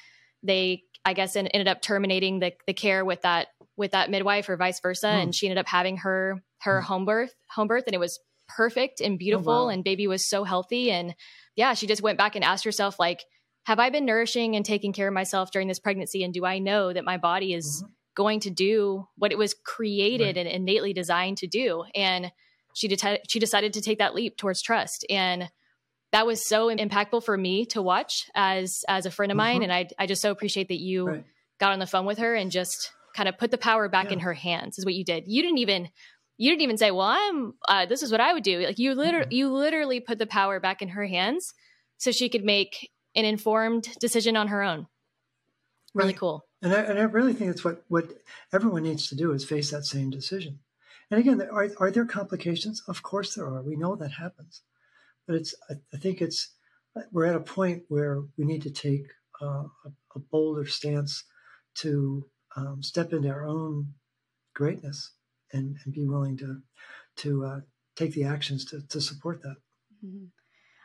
they 0.42 0.84
I 1.05 1.12
guess 1.12 1.36
ended 1.36 1.68
up 1.68 1.82
terminating 1.82 2.38
the 2.38 2.53
the 2.66 2.74
care 2.74 3.05
with 3.05 3.22
that 3.22 3.49
with 3.76 3.92
that 3.92 4.11
midwife 4.11 4.49
or 4.49 4.57
vice 4.57 4.80
versa, 4.80 5.07
mm. 5.07 5.22
and 5.22 5.34
she 5.34 5.46
ended 5.46 5.59
up 5.59 5.68
having 5.68 5.99
her 5.99 6.42
her 6.61 6.80
mm. 6.80 6.84
home 6.84 7.05
birth 7.05 7.34
home 7.49 7.68
birth, 7.68 7.84
and 7.86 7.94
it 7.94 7.99
was 7.99 8.18
perfect 8.49 9.01
and 9.01 9.18
beautiful, 9.18 9.53
oh, 9.53 9.64
wow. 9.64 9.68
and 9.70 9.84
baby 9.84 10.07
was 10.07 10.28
so 10.28 10.44
healthy, 10.44 10.90
and 10.90 11.14
yeah, 11.57 11.74
she 11.74 11.86
just 11.86 12.03
went 12.03 12.18
back 12.18 12.36
and 12.36 12.44
asked 12.44 12.64
herself 12.64 12.99
like, 12.99 13.24
have 13.64 13.78
I 13.78 13.90
been 13.90 14.07
nourishing 14.07 14.57
and 14.57 14.64
taking 14.64 14.92
care 14.92 15.09
of 15.09 15.14
myself 15.14 15.51
during 15.51 15.68
this 15.68 15.78
pregnancy, 15.78 16.24
and 16.24 16.32
do 16.32 16.44
I 16.44 16.59
know 16.59 16.92
that 16.92 17.05
my 17.05 17.18
body 17.18 17.53
is 17.53 17.82
mm-hmm. 17.82 17.92
going 18.14 18.40
to 18.40 18.51
do 18.51 19.07
what 19.16 19.32
it 19.32 19.38
was 19.38 19.55
created 19.64 20.36
right. 20.36 20.38
and 20.38 20.49
innately 20.49 20.92
designed 20.92 21.38
to 21.38 21.46
do, 21.46 21.84
and 21.94 22.32
she 22.74 22.88
de- 22.88 23.20
she 23.28 23.38
decided 23.38 23.72
to 23.74 23.80
take 23.80 23.99
that 23.99 24.14
leap 24.14 24.36
towards 24.36 24.62
trust 24.62 25.05
and 25.11 25.51
that 26.12 26.26
was 26.26 26.44
so 26.44 26.74
impactful 26.74 27.22
for 27.22 27.36
me 27.36 27.66
to 27.66 27.82
watch 27.82 28.30
as 28.34 28.84
as 28.88 29.05
a 29.05 29.11
friend 29.11 29.32
of 29.32 29.36
mine 29.36 29.57
mm-hmm. 29.57 29.64
and 29.64 29.72
I 29.72 29.88
I 29.99 30.07
just 30.07 30.22
so 30.22 30.30
appreciate 30.30 30.68
that 30.68 30.80
you 30.80 31.07
right. 31.07 31.24
got 31.59 31.72
on 31.72 31.78
the 31.78 31.86
phone 31.86 32.07
with 32.07 32.18
her 32.18 32.34
and 32.34 32.51
just 32.51 32.92
kind 33.14 33.28
of 33.28 33.36
put 33.36 33.51
the 33.51 33.59
power 33.59 33.88
back 33.88 34.07
yeah. 34.07 34.14
in 34.14 34.18
her 34.20 34.34
hands 34.34 34.78
is 34.78 34.84
what 34.84 34.94
you 34.94 35.05
did. 35.05 35.24
You 35.26 35.42
didn't 35.42 35.59
even 35.59 35.88
you 36.39 36.51
didn't 36.51 36.62
even 36.62 36.78
say, 36.78 36.91
"Well, 36.91 37.07
I'm 37.07 37.55
uh, 37.68 37.86
this 37.86 38.03
is 38.03 38.11
what 38.11 38.20
I 38.20 38.32
would 38.32 38.43
do." 38.43 38.61
Like 38.61 38.78
you 38.78 38.95
literally 38.95 39.26
mm-hmm. 39.26 39.34
you 39.34 39.53
literally 39.53 40.01
put 40.01 40.18
the 40.18 40.26
power 40.26 40.61
back 40.61 40.80
in 40.80 40.89
her 40.91 41.07
hands 41.07 41.53
so 41.99 42.11
she 42.11 42.28
could 42.28 42.45
make 42.45 42.91
an 43.14 43.24
informed 43.24 43.89
decision 44.01 44.36
on 44.36 44.49
her 44.49 44.62
own. 44.62 44.86
Really 45.95 46.11
right. 46.11 46.18
cool. 46.18 46.45
And 46.62 46.72
I, 46.72 46.80
and 46.80 46.99
I 46.99 47.03
really 47.03 47.34
think 47.34 47.51
that's 47.51 47.64
what 47.64 47.84
what 47.89 48.11
everyone 48.53 48.84
needs 48.84 49.09
to 49.09 49.16
do 49.16 49.32
is 49.32 49.45
face 49.45 49.70
that 49.70 49.84
same 49.84 50.11
decision. 50.11 50.61
And 51.11 51.20
again, 51.20 51.41
are 51.51 51.68
are 51.78 51.91
there 51.91 52.07
complications? 52.07 52.82
Of 52.89 53.03
course 53.03 53.34
there 53.34 53.47
are. 53.47 53.62
We 53.62 53.76
know 53.76 53.97
that 53.97 54.12
happens 54.12 54.62
but 55.28 55.36
it's 55.36 55.55
I, 55.70 55.74
I 55.95 55.99
think 55.99 56.20
it's 56.20 56.49
we're 57.12 57.26
at 57.26 57.36
a 57.36 57.41
point 57.41 57.84
where 57.89 58.22
we 58.36 58.45
need 58.45 58.62
to 58.62 58.70
take 58.70 59.07
uh, 59.41 59.64
a, 59.84 59.93
a, 60.16 60.18
bolder 60.18 60.66
stance 60.66 61.22
to 61.76 62.24
um, 62.57 62.82
step 62.82 63.12
into 63.12 63.28
our 63.28 63.47
own 63.47 63.95
greatness 64.55 65.12
and, 65.53 65.76
and 65.84 65.94
be 65.94 66.07
willing 66.07 66.36
to 66.38 66.61
to 67.16 67.44
uh, 67.44 67.61
take 67.96 68.12
the 68.12 68.24
actions 68.24 68.64
to, 68.66 68.80
to 68.88 69.01
support 69.01 69.42
that. 69.42 69.57
Mm-hmm. 70.05 70.26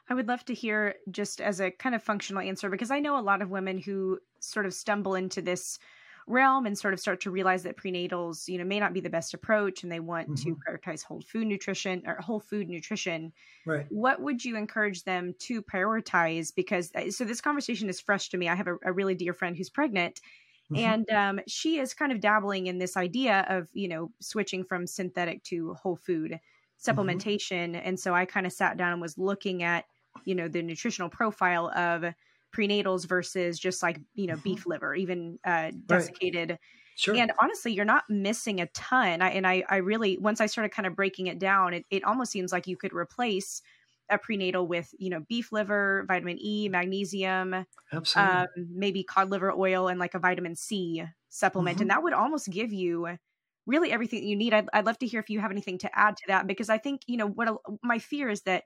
I 0.09 0.13
would 0.13 0.27
love 0.27 0.43
to 0.45 0.53
hear 0.53 0.95
just 1.11 1.39
as 1.39 1.61
a 1.61 1.71
kind 1.71 1.95
of 1.95 2.03
functional 2.03 2.41
answer 2.41 2.69
because 2.69 2.91
I 2.91 2.99
know 2.99 3.17
a 3.17 3.21
lot 3.21 3.41
of 3.41 3.49
women 3.49 3.77
who 3.77 4.19
sort 4.39 4.65
of 4.65 4.73
stumble 4.73 5.15
into 5.15 5.41
this 5.41 5.79
realm 6.27 6.65
and 6.65 6.77
sort 6.77 6.93
of 6.93 6.99
start 6.99 7.21
to 7.21 7.31
realize 7.31 7.63
that 7.63 7.77
prenatals, 7.77 8.47
you 8.47 8.57
know, 8.57 8.63
may 8.63 8.79
not 8.79 8.93
be 8.93 8.99
the 8.99 9.09
best 9.09 9.33
approach 9.33 9.83
and 9.83 9.91
they 9.91 9.99
want 9.99 10.29
mm-hmm. 10.29 10.51
to 10.51 10.55
prioritize 10.55 11.03
whole 11.03 11.21
food 11.21 11.47
nutrition 11.47 12.01
or 12.05 12.15
whole 12.15 12.39
food 12.39 12.69
nutrition. 12.69 13.31
Right. 13.65 13.85
What 13.89 14.21
would 14.21 14.43
you 14.43 14.55
encourage 14.55 15.03
them 15.03 15.35
to 15.39 15.61
prioritize? 15.61 16.53
Because 16.55 16.91
uh, 16.95 17.11
so 17.11 17.25
this 17.25 17.41
conversation 17.41 17.89
is 17.89 17.99
fresh 17.99 18.29
to 18.29 18.37
me. 18.37 18.47
I 18.47 18.55
have 18.55 18.67
a, 18.67 18.77
a 18.85 18.93
really 18.93 19.15
dear 19.15 19.33
friend 19.33 19.55
who's 19.55 19.69
pregnant. 19.69 20.21
Mm-hmm. 20.73 20.85
And 20.85 21.09
um, 21.11 21.39
she 21.47 21.79
is 21.79 21.93
kind 21.93 22.11
of 22.11 22.19
dabbling 22.19 22.67
in 22.67 22.77
this 22.77 22.97
idea 22.97 23.45
of, 23.49 23.69
you 23.73 23.87
know, 23.87 24.11
switching 24.19 24.63
from 24.63 24.87
synthetic 24.87 25.43
to 25.45 25.73
whole 25.73 25.95
food 25.95 26.31
mm-hmm. 26.31 26.91
supplementation. 26.91 27.71
Mm-hmm. 27.71 27.87
And 27.87 27.99
so 27.99 28.13
I 28.13 28.25
kind 28.25 28.45
of 28.45 28.53
sat 28.53 28.77
down 28.77 28.93
and 28.93 29.01
was 29.01 29.17
looking 29.17 29.63
at, 29.63 29.85
you 30.25 30.35
know, 30.35 30.47
the 30.47 30.61
nutritional 30.61 31.09
profile 31.09 31.69
of 31.75 32.13
prenatals 32.55 33.07
versus 33.07 33.57
just 33.57 33.81
like 33.81 33.99
you 34.13 34.27
know 34.27 34.35
mm-hmm. 34.35 34.43
beef 34.43 34.67
liver 34.67 34.93
even 34.93 35.39
uh 35.43 35.71
desiccated 35.87 36.51
right. 36.51 36.59
Sure. 36.95 37.15
And 37.15 37.31
honestly, 37.41 37.73
you're 37.73 37.85
not 37.85 38.03
missing 38.09 38.61
a 38.61 38.67
ton. 38.67 39.21
I, 39.21 39.29
and 39.31 39.47
I, 39.47 39.63
I 39.67 39.77
really, 39.77 40.17
once 40.19 40.39
I 40.39 40.45
started 40.45 40.69
kind 40.69 40.85
of 40.85 40.95
breaking 40.95 41.27
it 41.27 41.39
down, 41.39 41.73
it, 41.73 41.85
it 41.89 42.03
almost 42.03 42.31
seems 42.31 42.51
like 42.51 42.67
you 42.67 42.77
could 42.77 42.93
replace 42.93 43.61
a 44.09 44.17
prenatal 44.17 44.67
with, 44.67 44.89
you 44.97 45.09
know, 45.09 45.23
beef 45.27 45.51
liver, 45.51 46.05
vitamin 46.07 46.37
E, 46.39 46.69
magnesium, 46.69 47.65
Absolutely. 47.91 48.33
Um, 48.33 48.47
maybe 48.73 49.03
cod 49.03 49.29
liver 49.29 49.51
oil, 49.51 49.87
and 49.87 49.99
like 49.99 50.13
a 50.13 50.19
vitamin 50.19 50.55
C 50.55 51.03
supplement. 51.29 51.75
Mm-hmm. 51.75 51.81
And 51.83 51.91
that 51.91 52.03
would 52.03 52.13
almost 52.13 52.49
give 52.49 52.73
you 52.73 53.17
really 53.65 53.91
everything 53.91 54.21
that 54.21 54.27
you 54.27 54.35
need. 54.35 54.53
I'd, 54.53 54.67
I'd 54.73 54.85
love 54.85 54.99
to 54.99 55.07
hear 55.07 55.19
if 55.19 55.29
you 55.29 55.39
have 55.39 55.51
anything 55.51 55.77
to 55.79 55.97
add 55.97 56.17
to 56.17 56.23
that, 56.27 56.47
because 56.47 56.69
I 56.69 56.77
think, 56.77 57.01
you 57.07 57.17
know, 57.17 57.27
what 57.27 57.47
a, 57.47 57.55
my 57.81 57.99
fear 57.99 58.29
is 58.29 58.41
that 58.41 58.63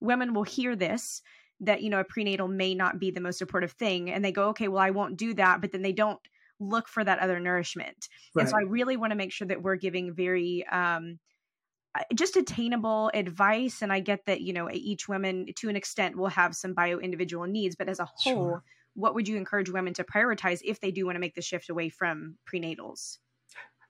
women 0.00 0.34
will 0.34 0.44
hear 0.44 0.74
this 0.74 1.22
that 1.60 1.82
you 1.82 1.90
know 1.90 2.00
a 2.00 2.04
prenatal 2.04 2.48
may 2.48 2.74
not 2.74 2.98
be 2.98 3.10
the 3.10 3.20
most 3.20 3.38
supportive 3.38 3.72
thing 3.72 4.10
and 4.10 4.24
they 4.24 4.32
go 4.32 4.48
okay 4.48 4.68
well 4.68 4.82
i 4.82 4.90
won't 4.90 5.16
do 5.16 5.34
that 5.34 5.60
but 5.60 5.72
then 5.72 5.82
they 5.82 5.92
don't 5.92 6.20
look 6.58 6.88
for 6.88 7.04
that 7.04 7.18
other 7.18 7.38
nourishment 7.38 8.08
right. 8.34 8.42
and 8.42 8.50
so 8.50 8.56
i 8.56 8.62
really 8.62 8.96
want 8.96 9.10
to 9.10 9.16
make 9.16 9.32
sure 9.32 9.46
that 9.46 9.62
we're 9.62 9.76
giving 9.76 10.14
very 10.14 10.64
um 10.72 11.18
just 12.14 12.36
attainable 12.36 13.10
advice 13.14 13.82
and 13.82 13.92
i 13.92 14.00
get 14.00 14.24
that 14.26 14.40
you 14.40 14.52
know 14.52 14.68
each 14.72 15.08
woman 15.08 15.46
to 15.56 15.68
an 15.68 15.76
extent 15.76 16.16
will 16.16 16.28
have 16.28 16.54
some 16.54 16.72
bio 16.72 16.98
individual 16.98 17.46
needs 17.46 17.74
but 17.76 17.88
as 17.88 17.98
a 17.98 18.04
whole 18.04 18.34
sure. 18.34 18.62
what 18.94 19.14
would 19.14 19.26
you 19.26 19.36
encourage 19.36 19.70
women 19.70 19.92
to 19.92 20.04
prioritize 20.04 20.60
if 20.64 20.80
they 20.80 20.90
do 20.90 21.04
want 21.04 21.16
to 21.16 21.20
make 21.20 21.34
the 21.34 21.42
shift 21.42 21.68
away 21.68 21.88
from 21.88 22.36
prenatals? 22.52 23.18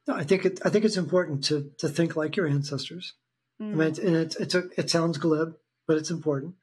No 0.06 0.14
i 0.14 0.24
think 0.24 0.44
it, 0.44 0.60
i 0.64 0.70
think 0.70 0.84
it's 0.84 0.96
important 0.96 1.44
to 1.44 1.70
to 1.78 1.88
think 1.88 2.16
like 2.16 2.36
your 2.36 2.46
ancestors. 2.46 3.14
Mm. 3.60 3.72
i 3.72 3.74
mean 3.74 3.88
it's, 3.88 3.98
and 3.98 4.16
it's, 4.16 4.36
it's 4.36 4.54
a, 4.54 4.64
it 4.78 4.90
sounds 4.90 5.18
glib 5.18 5.56
but 5.90 5.98
it's 5.98 6.12
important. 6.12 6.54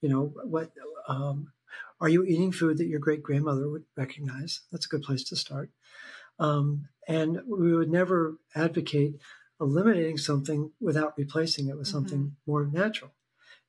You 0.00 0.08
know 0.08 0.32
what 0.44 0.70
um, 1.08 1.52
are 2.00 2.08
you 2.08 2.22
eating 2.22 2.52
food 2.52 2.78
that 2.78 2.86
your 2.86 3.00
great 3.00 3.24
grandmother 3.24 3.68
would 3.68 3.82
recognize? 3.96 4.60
That's 4.70 4.86
a 4.86 4.88
good 4.88 5.02
place 5.02 5.24
to 5.24 5.36
start. 5.36 5.70
Um, 6.38 6.86
and 7.08 7.40
we 7.44 7.74
would 7.74 7.90
never 7.90 8.38
advocate 8.54 9.16
eliminating 9.60 10.16
something 10.16 10.70
without 10.80 11.14
replacing 11.16 11.68
it 11.68 11.76
with 11.76 11.86
something 11.86 12.18
mm-hmm. 12.18 12.50
more 12.50 12.66
natural 12.66 13.12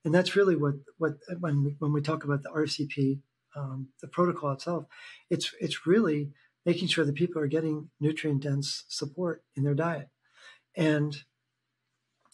and 0.06 0.14
that's 0.14 0.36
really 0.36 0.56
what 0.56 0.76
what 0.98 1.14
when 1.40 1.64
we, 1.64 1.76
when 1.80 1.92
we 1.94 2.02
talk 2.02 2.24
about 2.24 2.44
the 2.44 2.50
rcp 2.50 3.20
um, 3.56 3.90
the 4.02 4.08
protocol 4.08 4.52
itself 4.52 4.86
it's 5.30 5.54
it's 5.60 5.88
really 5.88 6.32
making 6.66 6.88
sure 6.88 7.06
that 7.06 7.16
people 7.16 7.42
are 7.42 7.48
getting 7.48 7.90
nutrient 8.00 8.44
dense 8.44 8.84
support 8.88 9.44
in 9.56 9.64
their 9.64 9.74
diet 9.74 10.10
and 10.76 11.24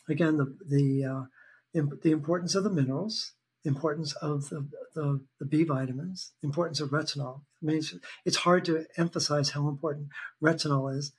again 0.10 0.38
the 0.38 0.57
the 0.68 1.06
uh, 1.06 1.23
the 2.03 2.11
importance 2.11 2.56
of 2.56 2.64
the 2.64 2.69
minerals 2.69 3.34
importance 3.65 4.14
of 4.14 4.49
the, 4.49 4.68
the, 4.94 5.26
the, 5.40 5.45
B 5.45 5.64
vitamins, 5.64 6.34
importance 6.44 6.80
of 6.80 6.90
retinol. 6.91 7.41
I 7.61 7.65
mean, 7.65 7.77
it's, 7.77 7.95
it's, 8.23 8.38
hard 8.38 8.64
to 8.65 8.86
emphasize 8.95 9.49
how 9.49 9.68
important 9.68 10.10
retinol 10.41 10.95
is 10.95 11.11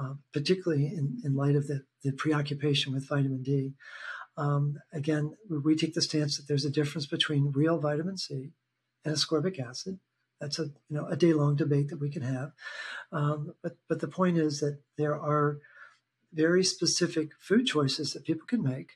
uh, 0.00 0.14
particularly 0.32 0.86
in, 0.86 1.20
in 1.24 1.34
light 1.34 1.56
of 1.56 1.66
the, 1.66 1.84
the 2.02 2.12
preoccupation 2.12 2.92
with 2.92 3.08
vitamin 3.08 3.42
D. 3.42 3.74
Um, 4.36 4.78
again, 4.92 5.36
we 5.48 5.76
take 5.76 5.94
the 5.94 6.00
stance 6.00 6.36
that 6.36 6.48
there's 6.48 6.64
a 6.64 6.70
difference 6.70 7.06
between 7.06 7.52
real 7.52 7.78
vitamin 7.78 8.16
C 8.16 8.52
and 9.04 9.14
ascorbic 9.14 9.60
acid. 9.60 9.98
That's 10.40 10.58
a 10.58 10.64
you 10.64 10.96
know 10.96 11.06
a 11.06 11.16
day 11.16 11.34
long 11.34 11.54
debate 11.56 11.88
that 11.88 12.00
we 12.00 12.10
can 12.10 12.22
have, 12.22 12.52
um, 13.12 13.52
but 13.62 13.76
but 13.88 14.00
the 14.00 14.08
point 14.08 14.38
is 14.38 14.60
that 14.60 14.78
there 14.96 15.14
are 15.14 15.58
very 16.32 16.64
specific 16.64 17.32
food 17.38 17.66
choices 17.66 18.14
that 18.14 18.24
people 18.24 18.46
can 18.46 18.62
make 18.62 18.92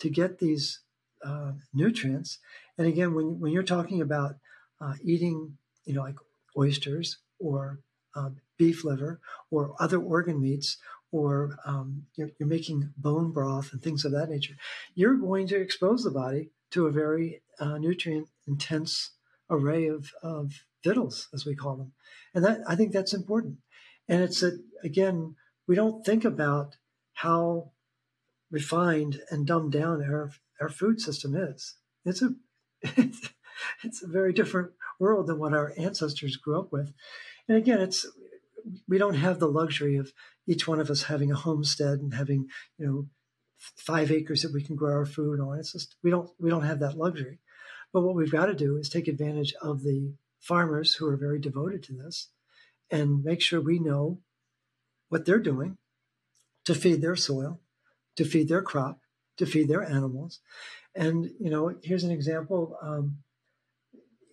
to 0.00 0.10
get 0.10 0.40
these 0.40 0.80
uh, 1.24 1.52
nutrients. 1.72 2.38
And 2.76 2.88
again, 2.88 3.14
when 3.14 3.38
when 3.38 3.52
you're 3.52 3.62
talking 3.62 4.00
about 4.00 4.36
uh, 4.80 4.94
eating, 5.04 5.58
you 5.84 5.94
know, 5.94 6.02
like 6.02 6.16
oysters 6.56 7.18
or 7.38 7.78
um, 8.16 8.38
beef 8.58 8.84
liver 8.84 9.20
or 9.50 9.74
other 9.80 9.98
organ 9.98 10.40
meats 10.40 10.76
or 11.10 11.58
um, 11.64 12.04
you're, 12.16 12.30
you're, 12.38 12.48
making 12.48 12.92
bone 12.96 13.32
broth 13.32 13.72
and 13.72 13.82
things 13.82 14.04
of 14.04 14.12
that 14.12 14.28
nature, 14.28 14.54
you're 14.94 15.16
going 15.16 15.46
to 15.46 15.60
expose 15.60 16.04
the 16.04 16.10
body 16.10 16.50
to 16.70 16.86
a 16.86 16.92
very 16.92 17.40
uh, 17.58 17.78
nutrient 17.78 18.28
intense 18.46 19.12
array 19.50 19.86
of, 19.86 20.10
of 20.22 20.64
victuals, 20.84 21.28
as 21.32 21.46
we 21.46 21.54
call 21.54 21.76
them. 21.76 21.92
And 22.34 22.44
that 22.44 22.60
I 22.68 22.76
think 22.76 22.92
that's 22.92 23.14
important. 23.14 23.58
And 24.08 24.22
it's 24.22 24.42
a, 24.42 24.52
again, 24.84 25.36
we 25.66 25.74
don't 25.74 26.04
think 26.04 26.24
about 26.24 26.76
how 27.14 27.72
refined 28.50 29.20
and 29.30 29.46
dumbed 29.46 29.72
down 29.72 30.02
our, 30.02 30.30
our 30.60 30.68
food 30.68 31.00
system 31.00 31.34
is. 31.34 31.76
It's 32.04 32.22
a, 32.22 32.30
it's, 32.82 33.30
it's 33.84 34.02
a 34.02 34.06
very 34.06 34.32
different 34.32 34.72
world 34.98 35.26
than 35.26 35.38
what 35.38 35.54
our 35.54 35.72
ancestors 35.78 36.36
grew 36.36 36.58
up 36.58 36.72
with. 36.72 36.92
And 37.48 37.56
again, 37.56 37.80
it's 37.80 38.06
we 38.88 38.98
don't 38.98 39.14
have 39.14 39.38
the 39.38 39.48
luxury 39.48 39.96
of 39.96 40.12
each 40.46 40.66
one 40.66 40.80
of 40.80 40.90
us 40.90 41.04
having 41.04 41.30
a 41.30 41.36
homestead 41.36 41.98
and 42.00 42.14
having 42.14 42.48
you 42.78 42.86
know 42.86 43.06
five 43.58 44.10
acres 44.10 44.42
that 44.42 44.52
we 44.52 44.62
can 44.62 44.76
grow 44.76 44.92
our 44.92 45.06
food 45.06 45.40
on. 45.40 45.58
It's 45.58 45.72
just 45.72 45.96
we 46.02 46.10
don't 46.10 46.30
we 46.38 46.50
don't 46.50 46.64
have 46.64 46.80
that 46.80 46.96
luxury. 46.96 47.38
But 47.92 48.02
what 48.02 48.14
we've 48.14 48.30
got 48.30 48.46
to 48.46 48.54
do 48.54 48.76
is 48.76 48.88
take 48.88 49.08
advantage 49.08 49.54
of 49.62 49.82
the 49.82 50.14
farmers 50.40 50.94
who 50.94 51.06
are 51.08 51.16
very 51.16 51.38
devoted 51.38 51.82
to 51.84 51.94
this 51.94 52.28
and 52.90 53.24
make 53.24 53.40
sure 53.40 53.60
we 53.60 53.78
know 53.78 54.20
what 55.08 55.24
they're 55.24 55.38
doing 55.38 55.78
to 56.64 56.74
feed 56.74 57.00
their 57.00 57.16
soil, 57.16 57.60
to 58.16 58.24
feed 58.24 58.48
their 58.48 58.62
crop, 58.62 59.00
to 59.38 59.46
feed 59.46 59.68
their 59.68 59.82
animals. 59.82 60.40
And 60.94 61.30
you 61.40 61.50
know, 61.50 61.74
here's 61.82 62.04
an 62.04 62.10
example: 62.10 62.76
um, 62.82 63.18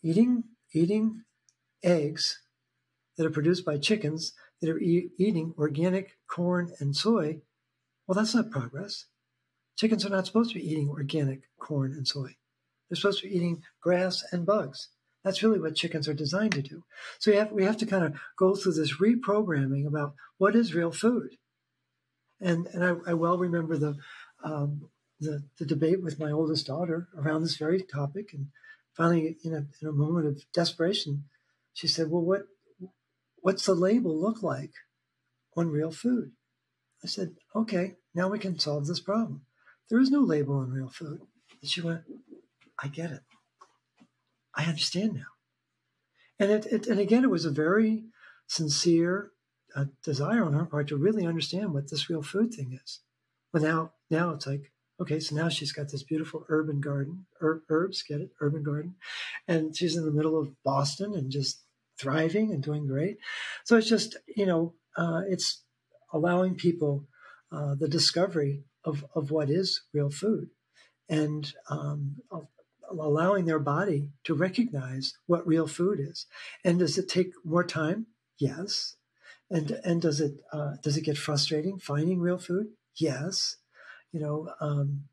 eating 0.03 0.44
eating 0.74 1.24
eggs 1.84 2.41
that 3.18 3.26
are 3.26 3.32
produced 3.32 3.66
by 3.66 3.78
chickens 3.78 4.34
that 4.62 4.70
are 4.70 4.80
e- 4.80 5.10
eating 5.18 5.54
organic 5.58 6.18
corn 6.28 6.72
and 6.80 6.96
soy, 6.96 7.42
well, 8.08 8.16
that's 8.16 8.36
not 8.36 8.52
progress. 8.52 9.06
Chickens 9.78 10.06
are 10.06 10.10
not 10.10 10.26
supposed 10.26 10.52
to 10.52 10.60
be 10.60 10.70
eating 10.70 10.90
organic 10.90 11.44
corn 11.60 11.92
and 11.92 12.08
soy. 12.08 12.36
They're 12.90 12.96
supposed 12.96 13.22
to 13.22 13.28
be 13.28 13.36
eating 13.36 13.64
grass 13.82 14.24
and 14.32 14.46
bugs. 14.46 14.90
That's 15.24 15.42
really 15.42 15.60
what 15.60 15.76
chickens 15.76 16.08
are 16.08 16.14
designed 16.14 16.54
to 16.54 16.62
do. 16.62 16.84
So 17.20 17.32
we 17.32 17.38
have, 17.38 17.52
we 17.52 17.64
have 17.64 17.78
to 17.78 17.86
kind 17.86 18.06
of 18.06 18.14
go 18.38 18.56
through 18.56 18.74
this 18.74 18.98
reprogramming 18.98 19.88
about 19.88 20.14
what 20.38 20.56
is 20.56 20.76
real 20.76 20.92
food. 20.92 21.38
And, 22.40 22.68
and 22.68 22.84
I, 22.84 23.12
I 23.12 23.14
well 23.16 23.38
remember 23.38 23.76
the, 23.78 23.96
um, 24.44 24.90
the, 25.20 25.44
the 25.58 25.66
debate 25.66 26.04
with 26.04 26.20
my 26.20 26.32
oldest 26.32 26.68
daughter 26.68 27.08
around 27.18 27.42
this 27.42 27.58
very 27.58 27.82
topic. 27.82 28.34
And 28.34 28.48
finally, 28.94 29.38
in 29.44 29.54
a, 29.54 29.66
in 29.82 29.88
a 29.88 29.92
moment 29.92 30.28
of 30.28 30.44
desperation, 30.54 31.26
she 31.74 31.88
said, 31.88 32.12
Well, 32.12 32.22
what, 32.22 32.44
what's 33.46 33.68
the 33.68 33.76
label 33.76 34.20
look 34.20 34.42
like 34.42 34.74
on 35.56 35.70
real 35.70 35.92
food? 35.92 36.32
I 37.04 37.08
said, 37.08 37.36
okay, 37.56 37.94
now 38.16 38.28
we 38.28 38.40
can 38.40 38.58
solve 38.58 38.88
this 38.88 39.00
problem. 39.00 39.42
There 39.88 40.00
is 40.00 40.10
no 40.10 40.22
label 40.22 40.56
on 40.56 40.72
real 40.72 40.90
food. 40.90 41.22
And 41.62 41.70
she 41.70 41.80
went, 41.80 42.02
I 42.82 42.88
get 42.88 43.12
it. 43.12 43.20
I 44.56 44.66
understand 44.66 45.14
now. 45.14 45.28
And 46.40 46.50
it, 46.50 46.66
it 46.66 46.88
and 46.88 47.00
again, 47.00 47.24
it 47.24 47.30
was 47.30 47.46
a 47.46 47.52
very 47.52 48.06
sincere 48.48 49.30
uh, 49.76 49.86
desire 50.04 50.44
on 50.44 50.54
her 50.54 50.66
part 50.66 50.88
to 50.88 50.98
really 50.98 51.28
understand 51.28 51.72
what 51.72 51.92
this 51.92 52.10
real 52.10 52.24
food 52.24 52.52
thing 52.52 52.80
is. 52.84 53.02
Well, 53.54 53.62
now, 53.62 53.92
now 54.10 54.32
it's 54.32 54.48
like, 54.48 54.72
okay, 55.00 55.20
so 55.20 55.36
now 55.36 55.50
she's 55.50 55.72
got 55.72 55.92
this 55.92 56.02
beautiful 56.02 56.48
urban 56.50 56.82
garden, 56.82 57.28
er, 57.44 57.62
herbs, 57.70 58.02
get 58.02 58.22
it, 58.22 58.32
urban 58.42 58.64
garden, 58.64 58.96
and 59.48 59.78
she's 59.78 59.96
in 59.96 60.04
the 60.04 60.12
middle 60.12 60.40
of 60.40 60.56
Boston 60.64 61.14
and 61.14 61.30
just 61.30 61.65
thriving 62.00 62.52
and 62.52 62.64
doing 62.64 62.88
great. 62.88 63.18
So 63.64 63.78
it's 63.78 63.90
just, 63.90 64.18
you 64.36 64.46
know, 64.46 64.74
uh, 64.98 65.22
it's 65.28 65.64
allowing 66.14 66.56
people 66.56 67.08
uh, 67.52 67.76
the 67.76 67.88
discovery 67.88 68.64
of, 68.84 69.06
of 69.16 69.32
what 69.32 69.50
is 69.50 69.82
real 69.94 70.10
food 70.10 70.50
and 71.10 71.54
um, 71.70 72.18
allowing 72.90 73.46
their 73.46 73.60
body 73.60 74.10
to 74.24 74.34
recognize 74.34 75.14
what 75.26 75.48
real 75.48 75.68
food 75.68 76.00
is. 76.00 76.26
And 76.64 76.80
does 76.80 76.98
it 76.98 77.10
take 77.10 77.32
more 77.44 77.64
time? 77.64 78.08
Yes. 78.40 78.96
And 79.50 79.72
and 79.84 80.02
does 80.02 80.22
it 80.22 80.42
uh, 80.52 80.74
does 80.82 80.98
it 80.98 81.04
get 81.06 81.18
frustrating 81.18 81.78
finding 81.78 82.20
real 82.20 82.40
food? 82.40 82.68
Yes. 82.96 83.58
You 84.12 84.20
know, 84.20 84.50
um, 84.60 85.04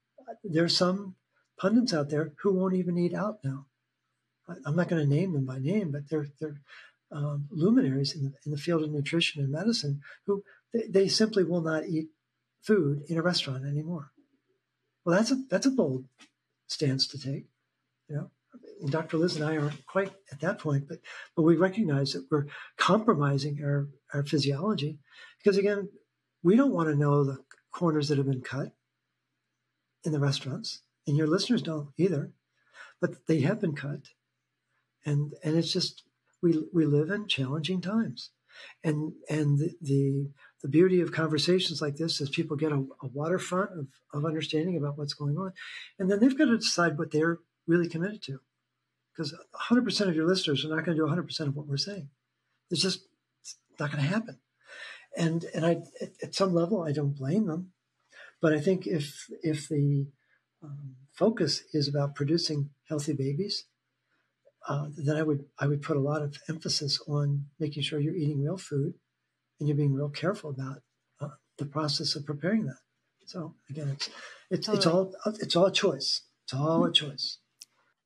there's 0.42 0.76
some 0.76 1.16
pundits 1.58 1.92
out 1.92 2.08
there 2.08 2.32
who 2.42 2.54
won't 2.54 2.74
even 2.74 2.96
eat 2.96 3.14
out 3.14 3.40
now. 3.44 3.66
I'm 4.66 4.76
not 4.76 4.88
going 4.88 5.02
to 5.02 5.14
name 5.14 5.32
them 5.32 5.46
by 5.46 5.58
name, 5.58 5.92
but 5.92 6.08
they're 6.08 6.28
they're 6.40 6.60
um, 7.12 7.46
luminaries 7.50 8.14
in 8.14 8.24
the, 8.24 8.32
in 8.46 8.52
the, 8.52 8.58
field 8.58 8.82
of 8.82 8.90
nutrition 8.90 9.42
and 9.42 9.52
medicine 9.52 10.00
who 10.26 10.42
they, 10.72 10.86
they, 10.88 11.08
simply 11.08 11.44
will 11.44 11.60
not 11.60 11.84
eat 11.86 12.08
food 12.62 13.02
in 13.08 13.18
a 13.18 13.22
restaurant 13.22 13.66
anymore. 13.66 14.12
Well, 15.04 15.16
that's 15.16 15.30
a 15.30 15.42
that's 15.50 15.66
a 15.66 15.70
bold 15.70 16.06
stance 16.68 17.06
to 17.08 17.18
take. 17.18 17.46
You 18.08 18.16
know, 18.16 18.30
and 18.80 18.90
Dr. 18.90 19.18
Liz 19.18 19.36
and 19.36 19.44
I 19.44 19.58
aren't 19.58 19.86
quite 19.86 20.12
at 20.30 20.40
that 20.40 20.58
point, 20.58 20.88
but 20.88 20.98
but 21.36 21.42
we 21.42 21.56
recognize 21.56 22.12
that 22.12 22.26
we're 22.30 22.46
compromising 22.76 23.62
our 23.62 23.88
our 24.14 24.24
physiology 24.24 24.98
because 25.38 25.58
again, 25.58 25.88
we 26.42 26.56
don't 26.56 26.72
want 26.72 26.88
to 26.88 26.96
know 26.96 27.24
the 27.24 27.38
corners 27.70 28.08
that 28.08 28.18
have 28.18 28.26
been 28.26 28.42
cut 28.42 28.72
in 30.04 30.12
the 30.12 30.20
restaurants, 30.20 30.82
and 31.06 31.16
your 31.16 31.26
listeners 31.26 31.62
don't 31.62 31.90
either, 31.96 32.32
but 33.00 33.26
they 33.26 33.40
have 33.40 33.60
been 33.60 33.74
cut 33.74 34.00
and 35.04 35.34
and 35.42 35.56
it's 35.56 35.72
just 35.72 36.04
we 36.42 36.62
we 36.72 36.84
live 36.84 37.10
in 37.10 37.28
challenging 37.28 37.80
times, 37.80 38.30
and 38.82 39.12
and 39.28 39.58
the 39.58 39.76
the, 39.80 40.30
the 40.62 40.68
beauty 40.68 41.00
of 41.00 41.12
conversations 41.12 41.80
like 41.80 41.96
this 41.96 42.20
is 42.20 42.30
people 42.30 42.56
get 42.56 42.72
a, 42.72 42.84
a 43.02 43.06
waterfront 43.12 43.70
of, 43.72 43.86
of 44.12 44.24
understanding 44.24 44.76
about 44.76 44.98
what's 44.98 45.14
going 45.14 45.36
on, 45.36 45.52
and 45.98 46.10
then 46.10 46.20
they've 46.20 46.36
got 46.36 46.46
to 46.46 46.58
decide 46.58 46.98
what 46.98 47.10
they're 47.10 47.38
really 47.66 47.88
committed 47.88 48.22
to, 48.22 48.40
because 49.12 49.34
100% 49.70 50.08
of 50.08 50.16
your 50.16 50.26
listeners 50.26 50.64
are 50.64 50.68
not 50.68 50.84
going 50.84 50.96
to 50.96 51.06
do 51.06 51.10
100% 51.10 51.40
of 51.46 51.56
what 51.56 51.66
we're 51.66 51.76
saying. 51.76 52.08
It's 52.70 52.82
just 52.82 53.06
it's 53.40 53.56
not 53.78 53.92
going 53.92 54.02
to 54.02 54.10
happen, 54.10 54.38
and 55.16 55.44
and 55.54 55.64
I 55.64 55.82
at 56.22 56.34
some 56.34 56.52
level 56.52 56.82
I 56.82 56.92
don't 56.92 57.16
blame 57.16 57.46
them, 57.46 57.72
but 58.40 58.52
I 58.52 58.60
think 58.60 58.86
if 58.86 59.26
if 59.42 59.68
the 59.68 60.06
um, 60.62 60.96
focus 61.12 61.62
is 61.72 61.88
about 61.88 62.14
producing 62.14 62.70
healthy 62.88 63.12
babies 63.12 63.64
uh, 64.68 64.86
then 64.96 65.16
I 65.16 65.22
would 65.22 65.44
I 65.58 65.66
would 65.66 65.82
put 65.82 65.96
a 65.96 66.00
lot 66.00 66.22
of 66.22 66.36
emphasis 66.48 67.00
on 67.08 67.46
making 67.58 67.82
sure 67.82 68.00
you're 68.00 68.14
eating 68.14 68.42
real 68.42 68.56
food 68.56 68.94
and 69.58 69.68
you're 69.68 69.76
being 69.76 69.94
real 69.94 70.08
careful 70.08 70.50
about 70.50 70.82
uh, 71.20 71.28
the 71.58 71.66
process 71.66 72.14
of 72.14 72.24
preparing 72.24 72.66
that. 72.66 72.78
So 73.26 73.54
again, 73.70 73.88
it's 73.88 74.10
it's 74.50 74.66
totally. 74.66 74.78
it's 74.78 74.86
all 74.86 75.14
it's 75.40 75.56
all 75.56 75.66
a 75.66 75.72
choice. 75.72 76.22
It's 76.44 76.54
all 76.54 76.84
a 76.84 76.92
choice. 76.92 77.38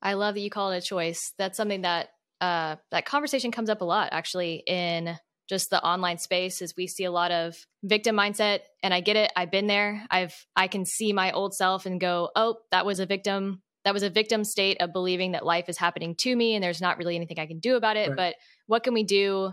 I 0.02 0.14
love 0.14 0.34
that 0.34 0.40
you 0.40 0.50
call 0.50 0.72
it 0.72 0.78
a 0.78 0.86
choice. 0.86 1.32
That's 1.38 1.56
something 1.56 1.82
that 1.82 2.08
uh, 2.40 2.76
that 2.90 3.06
conversation 3.06 3.50
comes 3.50 3.70
up 3.70 3.80
a 3.80 3.84
lot 3.84 4.10
actually 4.12 4.62
in 4.66 5.18
just 5.48 5.70
the 5.70 5.82
online 5.82 6.18
space 6.18 6.60
is 6.60 6.74
we 6.76 6.86
see 6.86 7.04
a 7.04 7.10
lot 7.10 7.30
of 7.30 7.56
victim 7.82 8.16
mindset 8.16 8.60
and 8.82 8.92
I 8.92 9.00
get 9.00 9.16
it. 9.16 9.32
I've 9.36 9.50
been 9.50 9.68
there. 9.68 10.04
I've 10.10 10.34
I 10.54 10.68
can 10.68 10.84
see 10.84 11.12
my 11.12 11.32
old 11.32 11.54
self 11.54 11.86
and 11.86 12.00
go, 12.00 12.30
"Oh, 12.34 12.56
that 12.70 12.86
was 12.86 13.00
a 13.00 13.06
victim 13.06 13.62
that 13.86 13.94
was 13.94 14.02
a 14.02 14.10
victim 14.10 14.42
state 14.42 14.78
of 14.80 14.92
believing 14.92 15.30
that 15.30 15.46
life 15.46 15.68
is 15.68 15.78
happening 15.78 16.16
to 16.16 16.34
me 16.34 16.56
and 16.56 16.62
there's 16.62 16.80
not 16.80 16.98
really 16.98 17.14
anything 17.14 17.38
I 17.38 17.46
can 17.46 17.60
do 17.60 17.76
about 17.76 17.96
it. 17.96 18.08
Right. 18.08 18.16
But 18.16 18.34
what 18.66 18.82
can 18.82 18.94
we 18.94 19.04
do, 19.04 19.52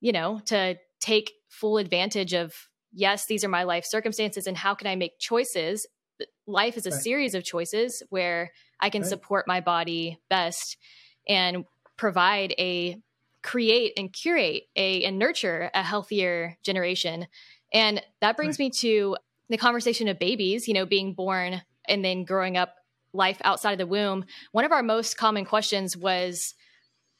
you 0.00 0.12
know, 0.12 0.40
to 0.46 0.76
take 1.00 1.32
full 1.48 1.76
advantage 1.76 2.34
of, 2.34 2.54
yes, 2.92 3.26
these 3.26 3.42
are 3.42 3.48
my 3.48 3.64
life 3.64 3.84
circumstances 3.84 4.46
and 4.46 4.56
how 4.56 4.76
can 4.76 4.86
I 4.86 4.94
make 4.94 5.18
choices? 5.18 5.88
Life 6.46 6.76
is 6.76 6.86
a 6.86 6.90
right. 6.90 7.00
series 7.00 7.34
of 7.34 7.42
choices 7.42 8.00
where 8.10 8.52
I 8.78 8.90
can 8.90 9.02
right. 9.02 9.08
support 9.08 9.48
my 9.48 9.60
body 9.60 10.20
best 10.30 10.76
and 11.28 11.64
provide 11.96 12.54
a 12.60 12.96
create 13.42 13.94
and 13.96 14.12
curate 14.12 14.62
a 14.76 15.02
and 15.02 15.18
nurture 15.18 15.68
a 15.74 15.82
healthier 15.82 16.58
generation. 16.62 17.26
And 17.74 18.00
that 18.20 18.36
brings 18.36 18.60
me 18.60 18.70
to 18.70 19.16
the 19.48 19.58
conversation 19.58 20.06
of 20.06 20.20
babies, 20.20 20.68
you 20.68 20.74
know, 20.74 20.86
being 20.86 21.14
born 21.14 21.60
and 21.88 22.04
then 22.04 22.24
growing 22.24 22.56
up 22.56 22.76
life 23.12 23.38
outside 23.44 23.72
of 23.72 23.78
the 23.78 23.86
womb, 23.86 24.24
one 24.52 24.64
of 24.64 24.72
our 24.72 24.82
most 24.82 25.16
common 25.16 25.44
questions 25.44 25.96
was 25.96 26.54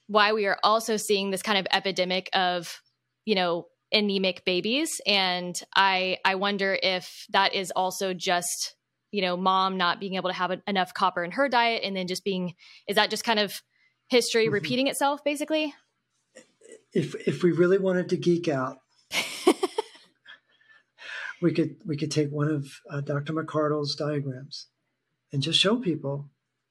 why 0.06 0.32
we 0.32 0.46
are 0.46 0.58
also 0.62 0.96
seeing 0.96 1.30
this 1.30 1.42
kind 1.42 1.58
of 1.58 1.66
epidemic 1.70 2.28
of, 2.32 2.80
you 3.24 3.34
know, 3.34 3.66
anemic 3.92 4.44
babies. 4.44 5.00
And 5.06 5.54
i 5.76 6.16
i 6.24 6.34
wonder 6.34 6.78
if 6.82 7.26
that 7.30 7.54
is 7.54 7.70
also 7.76 8.14
just 8.14 8.74
you 9.10 9.20
know 9.22 9.36
mom 9.36 9.76
not 9.76 10.00
being 10.00 10.14
able 10.14 10.30
to 10.30 10.34
have 10.34 10.50
a, 10.50 10.62
enough 10.66 10.94
copper 10.94 11.22
in 11.22 11.30
her 11.32 11.48
diet 11.48 11.82
and 11.84 11.94
then 11.94 12.06
just 12.06 12.24
being 12.24 12.54
is 12.88 12.96
that 12.96 13.10
just 13.10 13.22
kind 13.22 13.38
of 13.38 13.62
history 14.08 14.46
mm-hmm. 14.46 14.54
repeating 14.54 14.86
itself 14.88 15.22
basically? 15.24 15.74
If 16.92 17.14
if 17.26 17.42
we 17.42 17.52
really 17.52 17.78
wanted 17.78 18.08
to 18.10 18.16
geek 18.16 18.48
out 18.48 18.78
we 21.42 21.52
could 21.52 21.76
we 21.86 21.96
could 21.96 22.10
take 22.10 22.30
one 22.30 22.48
of 22.48 22.66
uh, 22.90 23.00
dr 23.00 23.32
McArdle's 23.32 23.94
diagrams 23.94 24.68
and 25.32 25.42
just 25.42 25.58
show 25.58 25.76
people 25.76 26.28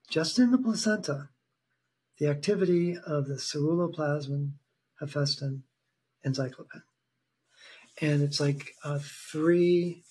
just 0.10 0.40
in 0.40 0.52
the 0.52 0.58
placenta 0.58 1.30
the 2.18 2.28
activity 2.28 2.98
of 3.06 3.28
the 3.28 3.36
ceruloplasmin 3.36 4.52
hephaestin 5.02 5.62
and 6.24 6.36
zyklopen 6.36 6.84
and 8.00 8.22
it's 8.22 8.40
like 8.40 8.74
uh, 8.84 9.00
three 9.02 10.04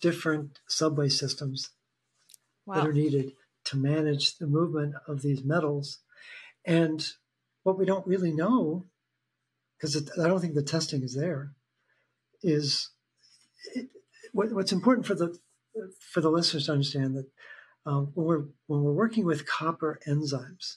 different 0.00 0.58
subway 0.68 1.08
systems 1.08 1.70
wow. 2.66 2.76
that 2.76 2.86
are 2.86 2.92
needed 2.92 3.32
to 3.64 3.76
manage 3.76 4.38
the 4.38 4.46
movement 4.46 4.94
of 5.06 5.22
these 5.22 5.44
metals. 5.44 5.98
And 6.64 7.06
what 7.62 7.78
we 7.78 7.84
don't 7.84 8.06
really 8.06 8.32
know, 8.32 8.86
because 9.76 9.96
I 10.18 10.26
don't 10.26 10.40
think 10.40 10.54
the 10.54 10.62
testing 10.62 11.02
is 11.02 11.14
there, 11.14 11.52
is 12.42 12.90
it, 13.74 13.88
what, 14.32 14.52
what's 14.52 14.72
important 14.72 15.06
for 15.06 15.14
the 15.14 15.38
for 16.12 16.20
the 16.20 16.30
listeners 16.30 16.66
to 16.66 16.72
understand 16.72 17.14
that 17.14 17.26
um, 17.88 18.10
when 18.14 18.26
we're 18.26 18.44
when 18.66 18.82
we're 18.82 18.92
working 18.92 19.24
with 19.24 19.46
copper 19.46 19.98
enzymes, 20.06 20.76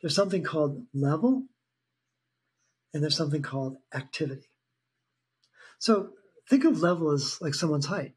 there's 0.00 0.14
something 0.14 0.42
called 0.42 0.84
level, 0.92 1.44
and 2.92 3.02
there's 3.02 3.16
something 3.16 3.40
called 3.40 3.78
activity. 3.94 4.50
So 5.78 6.10
think 6.50 6.64
of 6.64 6.82
level 6.82 7.10
as 7.12 7.40
like 7.40 7.54
someone's 7.54 7.86
height. 7.86 8.14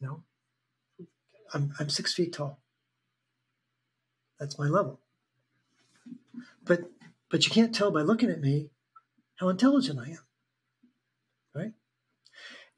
You 0.00 0.06
know, 0.06 0.22
I'm, 1.52 1.74
I'm 1.78 1.90
six 1.90 2.14
feet 2.14 2.32
tall. 2.32 2.62
That's 4.40 4.58
my 4.58 4.68
level. 4.68 5.00
But 6.64 6.90
but 7.30 7.44
you 7.44 7.50
can't 7.50 7.74
tell 7.74 7.90
by 7.90 8.00
looking 8.00 8.30
at 8.30 8.40
me 8.40 8.70
how 9.36 9.50
intelligent 9.50 9.98
I 9.98 10.12
am. 10.12 10.24
Right? 11.54 11.72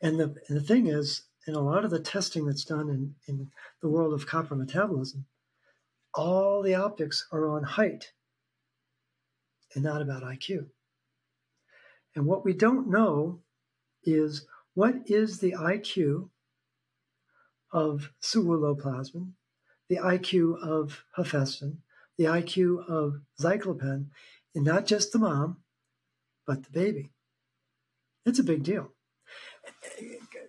And 0.02 0.18
the 0.18 0.34
and 0.48 0.56
the 0.58 0.60
thing 0.60 0.88
is, 0.88 1.22
in 1.46 1.54
a 1.54 1.60
lot 1.60 1.84
of 1.84 1.90
the 1.90 2.00
testing 2.00 2.46
that's 2.46 2.64
done 2.64 2.88
in, 2.88 3.14
in 3.26 3.50
the 3.82 3.88
world 3.88 4.14
of 4.14 4.26
copper 4.26 4.54
metabolism, 4.54 5.26
all 6.14 6.62
the 6.62 6.74
optics 6.74 7.26
are 7.32 7.48
on 7.48 7.62
height 7.62 8.12
and 9.74 9.84
not 9.84 10.00
about 10.00 10.22
IQ. 10.22 10.66
And 12.14 12.26
what 12.26 12.44
we 12.44 12.52
don't 12.52 12.88
know 12.88 13.40
is 14.04 14.46
what 14.74 14.94
is 15.06 15.38
the 15.38 15.52
IQ 15.52 16.28
of 17.72 18.10
ceruloplasmin, 18.22 19.32
the 19.88 19.96
IQ 19.96 20.58
of 20.62 21.04
hephaestin, 21.18 21.78
the 22.16 22.24
IQ 22.24 22.88
of 22.88 23.20
zyklopen, 23.40 24.06
and 24.54 24.64
not 24.64 24.86
just 24.86 25.12
the 25.12 25.18
mom, 25.18 25.58
but 26.46 26.62
the 26.62 26.70
baby. 26.70 27.10
It's 28.24 28.38
a 28.38 28.44
big 28.44 28.62
deal. 28.62 28.92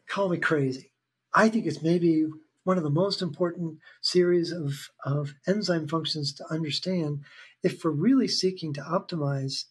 Call 0.08 0.30
me 0.30 0.38
crazy. 0.38 0.92
I 1.34 1.50
think 1.50 1.66
it's 1.66 1.82
maybe 1.82 2.28
one 2.64 2.78
of 2.78 2.84
the 2.84 2.90
most 2.90 3.22
important 3.22 3.78
series 4.02 4.52
of, 4.52 4.90
of 5.04 5.36
enzyme 5.48 5.88
functions 5.88 6.34
to 6.34 6.46
understand 6.52 7.20
if 7.64 7.84
we're 7.84 7.92
really 7.92 8.28
seeking 8.28 8.74
to 8.74 8.82
optimize 8.82 9.66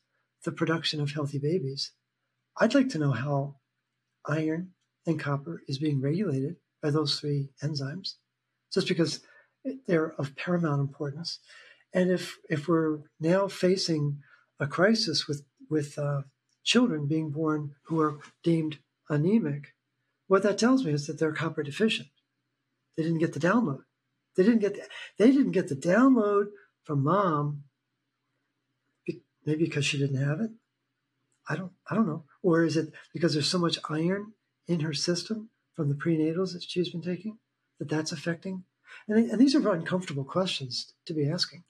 the 0.45 0.53
production 0.53 1.01
of 1.01 1.13
healthy 1.13 1.39
babies. 1.39 1.93
I'd 2.59 2.75
like 2.75 2.89
to 2.91 2.99
know 2.99 3.13
how 3.13 3.57
iron 4.27 4.71
and 5.07 5.19
copper 5.19 5.63
is 5.67 5.79
being 5.79 6.01
regulated 6.01 6.57
by 6.83 6.91
those 6.91 7.19
three 7.19 7.51
enzymes, 7.63 8.15
just 8.73 8.89
because 8.89 9.21
they're 9.87 10.15
of 10.19 10.37
paramount 10.37 10.81
importance. 10.81 11.39
And 11.93 12.11
if 12.11 12.39
if 12.49 12.69
we're 12.69 12.99
now 13.19 13.49
facing 13.49 14.19
a 14.61 14.67
crisis 14.67 15.27
with 15.27 15.45
with 15.71 15.99
uh, 15.99 16.23
children 16.63 17.07
being 17.07 17.31
born 17.31 17.75
who 17.87 18.01
are 18.01 18.19
deemed 18.43 18.79
anemic, 19.09 19.75
what 20.27 20.43
that 20.43 20.59
tells 20.59 20.85
me 20.85 20.93
is 20.93 21.07
that 21.07 21.19
they're 21.19 21.33
copper 21.33 21.63
deficient. 21.63 22.09
They 22.97 23.03
didn't 23.03 23.19
get 23.19 23.33
the 23.33 23.41
download. 23.41 23.83
They 24.37 24.43
didn't 24.43 24.61
get 24.61 24.75
the, 24.75 24.83
they 25.19 25.31
didn't 25.31 25.53
get 25.53 25.69
the 25.69 25.77
download 25.77 26.47
from 26.85 27.05
mom. 27.05 27.65
Maybe 29.47 29.65
because 29.65 29.85
she 29.85 29.99
didn't 29.99 30.25
have 30.25 30.41
it. 30.41 30.51
I 31.49 31.57
don't 31.57 31.73
I 31.91 31.95
don't 31.95 32.07
know. 32.07 32.25
Or 32.43 32.65
is 32.65 32.77
it 32.77 32.93
because 33.13 33.35
there's 33.35 33.49
so 33.49 33.59
much 33.59 33.79
iron 33.91 34.33
in 34.67 34.81
her 34.81 34.95
system 34.95 35.51
from 35.75 35.89
the 35.89 35.95
prenatals 35.95 36.53
that 36.53 36.63
she's 36.63 36.89
been 36.91 37.03
taking 37.03 37.39
that 37.79 37.89
that's 37.89 38.13
affecting? 38.13 38.65
And, 39.07 39.31
and 39.31 39.41
these 39.41 39.55
are 39.55 39.73
uncomfortable 39.73 40.25
questions 40.25 40.95
to 41.07 41.13
be 41.13 41.29
asking. 41.29 41.65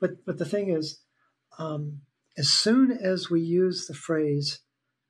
But 0.00 0.24
but 0.24 0.38
the 0.38 0.46
thing 0.46 0.70
is, 0.70 1.00
um, 1.58 2.00
as 2.38 2.48
soon 2.48 2.90
as 2.90 3.28
we 3.28 3.42
use 3.42 3.86
the 3.86 3.94
phrase 3.94 4.60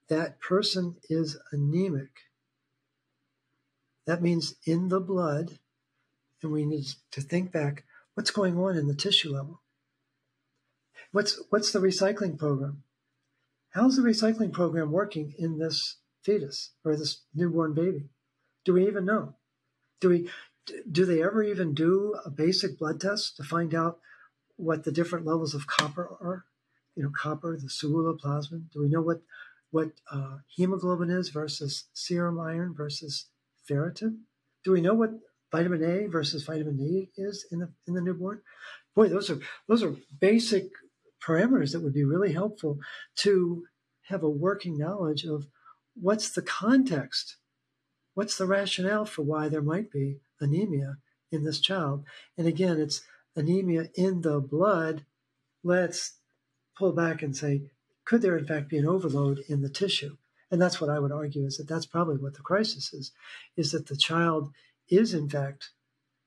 "that 0.08 0.40
person 0.40 0.96
is 1.08 1.38
anemic," 1.52 2.10
that 4.06 4.22
means 4.22 4.55
in 4.64 4.89
the 4.89 5.01
blood, 5.01 5.59
and 6.43 6.52
we 6.52 6.64
need 6.64 6.86
to 7.12 7.20
think 7.20 7.52
back 7.52 7.85
what's 8.14 8.31
going 8.31 8.59
on 8.59 8.77
in 8.77 8.86
the 8.86 8.94
tissue 8.94 9.32
level. 9.32 9.60
What's 11.12 11.43
what's 11.51 11.72
the 11.72 11.81
recycling 11.81 12.39
program? 12.39 12.82
How's 13.70 13.97
the 13.97 14.02
recycling 14.02 14.52
program 14.52 14.90
working 14.90 15.35
in 15.39 15.59
this 15.59 15.97
fetus 16.22 16.72
or 16.85 16.97
this 16.97 17.22
newborn 17.35 17.74
baby? 17.74 18.09
Do 18.64 18.74
we 18.74 18.86
even 18.86 19.05
know? 19.05 19.35
Do 20.01 20.09
we 20.09 20.31
do 20.90 21.05
they 21.05 21.22
ever 21.22 21.43
even 21.43 21.74
do 21.74 22.14
a 22.24 22.31
basic 22.31 22.78
blood 22.78 23.01
test 23.01 23.36
to 23.36 23.43
find 23.43 23.74
out 23.74 23.98
what 24.56 24.85
the 24.85 24.93
different 24.93 25.27
levels 25.27 25.55
of 25.55 25.66
copper 25.66 26.16
are? 26.20 26.44
You 26.94 27.05
know, 27.05 27.10
copper, 27.10 27.56
the 27.56 27.68
ceruloplasmin. 27.68 28.70
Do 28.72 28.81
we 28.81 28.89
know 28.89 29.02
what 29.02 29.22
what 29.70 29.93
uh, 30.10 30.39
hemoglobin 30.56 31.10
is 31.10 31.28
versus 31.28 31.85
serum 31.93 32.40
iron 32.40 32.74
versus 32.74 33.27
ferritin? 33.70 34.20
Do 34.64 34.72
we 34.72 34.80
know 34.80 34.94
what 34.94 35.10
vitamin 35.52 35.84
A 35.84 36.06
versus 36.06 36.44
vitamin 36.44 36.76
D 36.76 37.10
is 37.16 37.47
in 37.51 37.60
the 37.60 37.72
in 37.86 37.94
the 37.94 38.01
newborn? 38.01 38.42
Boy, 38.94 39.09
those 39.09 39.30
are 39.30 39.38
those 39.68 39.82
are 39.82 39.94
basic 40.20 40.70
parameters 41.24 41.72
that 41.72 41.80
would 41.80 41.94
be 41.94 42.05
really 42.05 42.32
helpful 42.32 42.78
to 43.16 43.64
have 44.09 44.22
a 44.22 44.30
working 44.30 44.76
knowledge 44.76 45.24
of 45.24 45.47
what's 45.94 46.30
the 46.30 46.42
context, 46.42 47.36
what's 48.14 48.36
the 48.36 48.47
rationale 48.47 49.05
for 49.05 49.22
why 49.22 49.48
there 49.48 49.62
might 49.62 49.90
be 49.90 50.18
anemia 50.40 50.97
in 51.30 51.44
this 51.44 51.60
child. 51.60 52.05
And 52.36 52.47
again, 52.47 52.80
it's 52.80 53.02
anemia 53.36 53.88
in 53.94 54.22
the 54.22 54.40
blood. 54.40 55.05
Let's 55.62 56.14
pull 56.76 56.92
back 56.92 57.22
and 57.22 57.36
say, 57.36 57.70
could 58.05 58.22
there 58.22 58.36
in 58.36 58.47
fact 58.47 58.68
be 58.68 58.78
an 58.78 58.86
overload 58.86 59.44
in 59.48 59.62
the 59.62 59.68
tissue? 59.68 60.16
And 60.51 60.60
that's 60.60 60.81
what 60.81 60.90
I 60.90 60.98
would 60.98 61.12
argue 61.12 61.47
is 61.47 61.59
that 61.59 61.68
that's 61.68 61.86
probably 61.86 62.16
what 62.16 62.35
the 62.35 62.43
crisis 62.43 62.93
is, 62.93 63.12
is 63.56 63.72
that 63.72 63.86
the 63.86 63.97
child 63.97 64.51
is 64.89 65.14
in 65.14 65.28
fact 65.28 65.70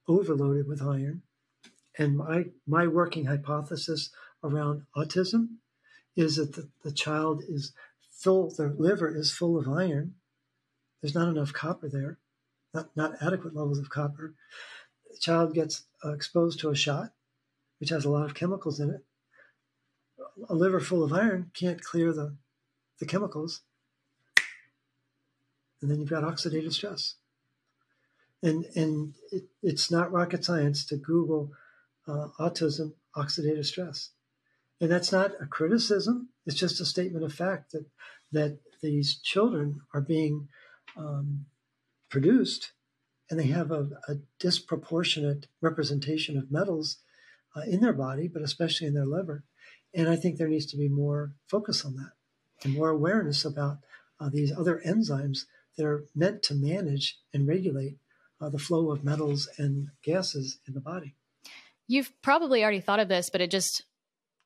overloaded 0.08 0.68
with 0.68 0.82
iron. 0.82 1.24
And 1.98 2.18
my, 2.18 2.46
my 2.66 2.88
working 2.88 3.26
hypothesis 3.26 4.10
around 4.44 4.84
autism 4.96 5.58
is 6.16 6.38
that 6.38 6.54
the, 6.54 6.70
the 6.84 6.92
child 6.92 7.44
is 7.48 7.74
full, 8.12 8.54
their 8.56 8.70
liver 8.70 9.14
is 9.14 9.32
full 9.32 9.58
of 9.58 9.68
iron. 9.68 10.16
There's 11.02 11.16
not 11.16 11.28
enough 11.28 11.54
copper 11.54 11.90
there, 11.90 12.18
not, 12.74 12.96
not 12.96 13.22
adequate 13.22 13.56
levels 13.56 13.80
of 13.80 13.90
copper. 13.90 14.36
The 15.12 15.18
child 15.20 15.54
gets 15.54 15.84
uh, 16.04 16.14
exposed 16.14 16.60
to 16.62 16.70
a 16.70 16.76
shot, 16.76 17.12
which 17.80 17.90
has 17.90 18.06
a 18.06 18.10
lot 18.10 18.26
of 18.26 18.34
chemicals 18.34 18.80
in 18.80 18.90
it. 18.90 19.04
A 20.50 20.56
liver 20.56 20.80
full 20.80 21.04
of 21.04 21.14
iron 21.14 21.52
can't 21.54 21.84
clear 21.84 22.14
the, 22.14 22.36
the 23.00 23.06
chemicals. 23.06 23.62
And 25.84 25.92
then 25.92 26.00
you've 26.00 26.10
got 26.10 26.24
oxidative 26.24 26.74
stress. 26.74 27.16
And, 28.42 28.66
and 28.76 29.14
it, 29.32 29.44
it's 29.62 29.92
not 29.92 30.12
rocket 30.12 30.44
science 30.44 30.84
to 30.86 30.98
Google 30.98 31.52
uh, 32.08 32.30
autism 32.40 32.94
oxidative 33.16 33.66
stress 33.66 34.10
and 34.84 34.92
that's 34.92 35.14
not 35.14 35.32
a 35.42 35.46
criticism. 35.46 36.28
It's 36.46 36.60
just 36.60 36.82
a 36.82 36.86
statement 36.86 37.24
of 37.24 37.32
fact 37.32 37.72
that 37.72 37.86
that 38.34 38.60
these 38.82 39.16
children 39.16 39.80
are 39.94 40.02
being 40.02 40.50
um, 40.98 41.46
produced, 42.10 42.74
and 43.30 43.40
they 43.40 43.48
have 43.48 43.72
a, 43.72 43.90
a, 44.10 44.16
disproportionate 44.40 45.48
representation 45.62 46.38
of 46.38 46.52
metals 46.52 46.98
uh, 47.56 47.62
in 47.62 47.80
their 47.80 47.94
body, 47.94 48.28
but 48.28 48.42
especially 48.42 48.88
in 48.88 48.94
their 48.94 49.06
liver. 49.06 49.46
And 49.94 50.10
I 50.10 50.18
think 50.18 50.38
there 50.38 50.50
needs 50.50 50.66
to 50.68 50.78
be 50.78 50.90
more 50.90 51.34
focus 51.48 51.86
on 51.86 51.96
that 51.96 52.12
and 52.64 52.74
more 52.74 52.90
awareness 52.90 53.46
about 53.46 53.78
uh, 54.20 54.30
these 54.30 54.52
other 54.52 54.82
enzymes 54.86 55.46
that 55.78 55.86
are 55.86 56.06
meant 56.16 56.44
to 56.44 56.56
manage 56.56 57.18
and 57.34 57.48
regulate 57.48 57.98
uh, 58.42 58.50
the 58.50 58.60
flow 58.60 58.92
of 58.92 59.04
metals 59.04 59.50
and 59.58 59.88
gases 60.04 60.60
in 60.68 60.74
the 60.74 60.82
body. 60.82 61.16
You've 61.88 62.12
probably 62.22 62.64
already 62.64 62.82
thought 62.82 63.00
of 63.00 63.08
this, 63.08 63.30
but 63.30 63.42
it 63.42 63.52
just 63.52 63.84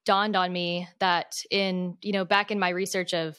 dawned 0.05 0.35
on 0.35 0.51
me 0.53 0.87
that 0.99 1.35
in 1.51 1.97
you 2.01 2.13
know 2.13 2.25
back 2.25 2.49
in 2.51 2.59
my 2.59 2.69
research 2.69 3.13
of 3.13 3.37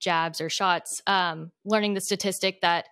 jabs 0.00 0.40
or 0.40 0.50
shots, 0.50 1.02
um, 1.06 1.50
learning 1.64 1.94
the 1.94 2.00
statistic 2.00 2.60
that 2.60 2.86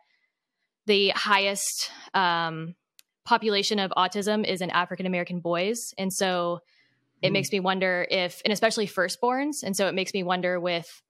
the 0.87 1.11
highest 1.11 1.91
um, 2.15 2.75
population 3.25 3.79
of 3.79 3.93
autism 3.97 4.45
is 4.45 4.61
in 4.61 4.71
African 4.71 5.07
American 5.07 5.41
boys. 5.41 5.95
And 5.99 6.13
so 6.13 6.61
it 7.21 7.29
mm. 7.29 7.33
makes 7.33 7.53
me 7.53 7.61
wonder 7.61 8.07
if, 8.11 8.43
and 8.45 8.53
especially 8.53 8.87
firstborns. 8.87 9.63
And 9.63 9.77
so 9.77 9.87
it 9.87 9.95
makes 9.95 10.13
me 10.13 10.23
wonder 10.23 10.59
with, 10.59 11.03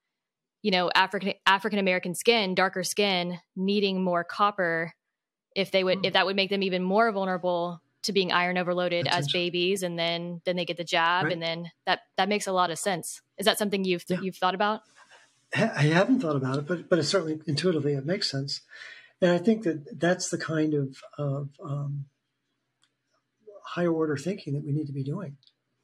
you 0.63 0.71
know, 0.71 0.91
African 0.95 1.35
African 1.47 1.79
American 1.79 2.15
skin, 2.15 2.55
darker 2.55 2.85
skin, 2.85 3.39
needing 3.57 4.03
more 4.03 4.25
copper, 4.25 4.95
if 5.55 5.71
they 5.71 5.85
would, 5.85 5.99
mm. 5.99 6.07
if 6.07 6.15
that 6.15 6.25
would 6.25 6.37
make 6.37 6.51
them 6.51 6.63
even 6.63 6.83
more 6.83 7.11
vulnerable 7.13 7.83
to 8.03 8.13
being 8.13 8.33
iron 8.33 8.59
overloaded 8.59 9.07
That's 9.07 9.19
as 9.19 9.33
babies, 9.33 9.83
and 9.83 9.99
then 9.99 10.41
then 10.45 10.57
they 10.57 10.65
get 10.65 10.77
the 10.77 10.85
jab, 10.85 11.25
right. 11.25 11.33
and 11.33 11.43
then 11.43 11.71
that 11.87 12.01
that 12.17 12.29
makes 12.29 12.47
a 12.47 12.53
lot 12.53 12.71
of 12.71 12.79
sense. 12.79 13.21
Is 13.39 13.47
that 13.47 13.59
something 13.59 13.85
you've 13.85 14.05
yeah. 14.09 14.21
you've 14.21 14.37
thought 14.37 14.55
about? 14.55 14.83
I 15.55 15.83
haven't 15.83 16.21
thought 16.21 16.37
about 16.37 16.59
it, 16.59 16.67
but 16.67 16.89
but 16.89 16.99
it 16.99 17.05
certainly 17.05 17.41
intuitively 17.47 17.95
it 17.95 18.07
makes 18.07 18.31
sense, 18.31 18.63
and 19.21 19.31
I 19.33 19.39
think 19.39 19.65
that 19.65 20.01
that's 20.01 20.31
the 20.31 20.39
kind 20.39 20.75
of 20.75 21.03
of 21.19 21.49
um, 21.63 22.07
higher 23.65 23.93
order 23.93 24.17
thinking 24.17 24.55
that 24.55 24.65
we 24.65 24.73
need 24.73 24.87
to 24.87 24.93
be 24.93 25.05
doing. 25.05 25.37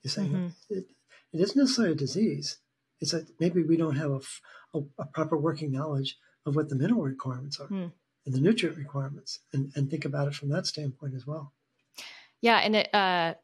You're 0.02 0.10
saying 0.10 0.28
mm-hmm. 0.28 0.46
it, 0.70 0.84
it 1.32 1.40
isn't 1.40 1.56
necessarily 1.56 1.92
a 1.92 1.96
disease. 1.96 2.58
It's 3.00 3.12
that 3.12 3.28
maybe 3.40 3.62
we 3.62 3.76
don't 3.76 3.96
have 3.96 4.10
a, 4.10 4.78
a, 4.78 4.82
a, 4.98 5.06
proper 5.06 5.36
working 5.36 5.70
knowledge 5.70 6.16
of 6.44 6.56
what 6.56 6.68
the 6.68 6.76
mineral 6.76 7.02
requirements 7.02 7.60
are 7.60 7.68
mm. 7.68 7.92
and 8.26 8.34
the 8.34 8.40
nutrient 8.40 8.76
requirements, 8.76 9.40
and, 9.52 9.70
and 9.76 9.90
think 9.90 10.04
about 10.04 10.28
it 10.28 10.34
from 10.34 10.48
that 10.50 10.66
standpoint 10.66 11.14
as 11.14 11.26
well. 11.26 11.52
Yeah, 12.40 12.58
and 12.58 12.76
it, 12.76 12.94
uh, 12.94 13.34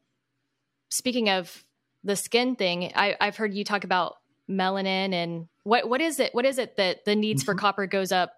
speaking 0.89 1.29
of 1.29 1.63
the 2.03 2.15
skin 2.15 2.55
thing, 2.55 2.91
I, 2.95 3.15
I've 3.19 3.37
heard 3.37 3.53
you 3.53 3.63
talk 3.63 3.83
about 3.83 4.17
melanin 4.49 5.13
and 5.13 5.47
what 5.63 5.89
what 5.89 6.01
is 6.01 6.19
it? 6.19 6.33
What 6.33 6.45
is 6.45 6.57
it 6.57 6.77
that 6.77 7.05
the 7.05 7.15
needs 7.15 7.43
mm-hmm. 7.43 7.51
for 7.51 7.55
copper 7.55 7.87
goes 7.87 8.11
up? 8.11 8.33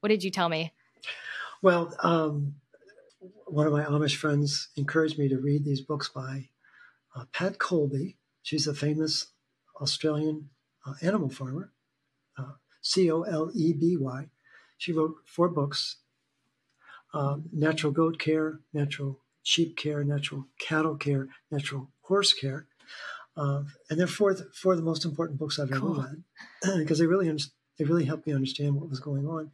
What 0.00 0.08
did 0.08 0.22
you 0.22 0.30
tell 0.30 0.48
me? 0.48 0.72
Well, 1.62 1.94
um, 2.02 2.56
one 3.46 3.66
of 3.66 3.72
my 3.72 3.84
Amish 3.84 4.16
friends 4.16 4.68
encouraged 4.76 5.18
me 5.18 5.28
to 5.28 5.38
read 5.38 5.64
these 5.64 5.80
books 5.80 6.08
by 6.08 6.48
uh, 7.16 7.24
Pat 7.32 7.58
Coleby. 7.58 8.16
She's 8.42 8.66
a 8.66 8.74
famous 8.74 9.28
Australian 9.80 10.50
uh, 10.86 10.94
animal 11.02 11.28
farmer, 11.28 11.72
uh, 12.38 12.52
C 12.80 13.10
O 13.10 13.22
L 13.22 13.50
E 13.54 13.72
B 13.72 13.96
Y. 13.96 14.28
She 14.76 14.92
wrote 14.92 15.16
four 15.24 15.48
books 15.48 15.96
um, 17.14 17.44
Natural 17.52 17.92
Goat 17.92 18.18
Care, 18.18 18.60
Natural 18.72 19.18
Sheep 19.42 19.76
Care, 19.76 20.04
Natural 20.04 20.46
Cattle 20.58 20.96
Care, 20.96 21.28
Natural 21.50 21.88
Horse 22.02 22.32
Care. 22.32 22.66
Uh, 23.36 23.62
and 23.88 23.98
they're 23.98 24.06
four, 24.06 24.34
four 24.52 24.72
of 24.72 24.78
the 24.78 24.84
most 24.84 25.04
important 25.04 25.38
books 25.38 25.58
I've 25.58 25.70
cool. 25.70 26.00
ever 26.00 26.22
read 26.62 26.78
because 26.78 26.98
they 26.98 27.06
really, 27.06 27.32
they 27.78 27.84
really 27.84 28.04
helped 28.04 28.26
me 28.26 28.32
understand 28.32 28.74
what 28.74 28.90
was 28.90 29.00
going 29.00 29.26
on. 29.26 29.50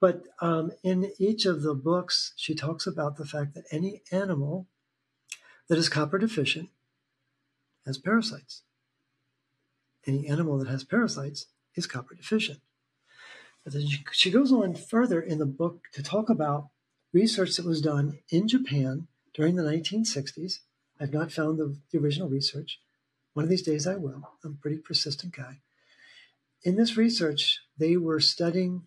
But 0.00 0.24
um, 0.40 0.72
in 0.82 1.12
each 1.18 1.46
of 1.46 1.62
the 1.62 1.74
books, 1.74 2.32
she 2.36 2.54
talks 2.54 2.86
about 2.86 3.16
the 3.16 3.24
fact 3.24 3.54
that 3.54 3.64
any 3.70 4.02
animal 4.12 4.66
that 5.68 5.78
is 5.78 5.88
copper 5.88 6.18
deficient 6.18 6.68
has 7.86 7.98
parasites. 7.98 8.62
Any 10.06 10.28
animal 10.28 10.58
that 10.58 10.68
has 10.68 10.84
parasites 10.84 11.46
is 11.74 11.86
copper 11.86 12.14
deficient. 12.14 12.60
But 13.64 13.72
then 13.72 13.86
she, 14.12 14.30
goes 14.30 14.52
on 14.52 14.74
further 14.74 15.20
in 15.20 15.38
the 15.38 15.46
book 15.46 15.84
to 15.92 16.02
talk 16.02 16.30
about 16.30 16.68
research 17.12 17.56
that 17.56 17.66
was 17.66 17.80
done 17.80 18.20
in 18.30 18.46
Japan 18.46 19.08
during 19.34 19.56
the 19.56 19.64
1960s. 19.64 20.60
I've 21.00 21.12
not 21.12 21.32
found 21.32 21.58
the, 21.58 21.76
the 21.90 21.98
original 21.98 22.28
research. 22.28 22.78
One 23.34 23.42
of 23.42 23.50
these 23.50 23.62
days 23.62 23.86
I 23.86 23.96
will. 23.96 24.30
I'm 24.44 24.52
a 24.52 24.62
pretty 24.62 24.78
persistent 24.78 25.34
guy. 25.34 25.58
In 26.62 26.76
this 26.76 26.96
research, 26.96 27.60
they 27.76 27.96
were 27.96 28.20
studying 28.20 28.82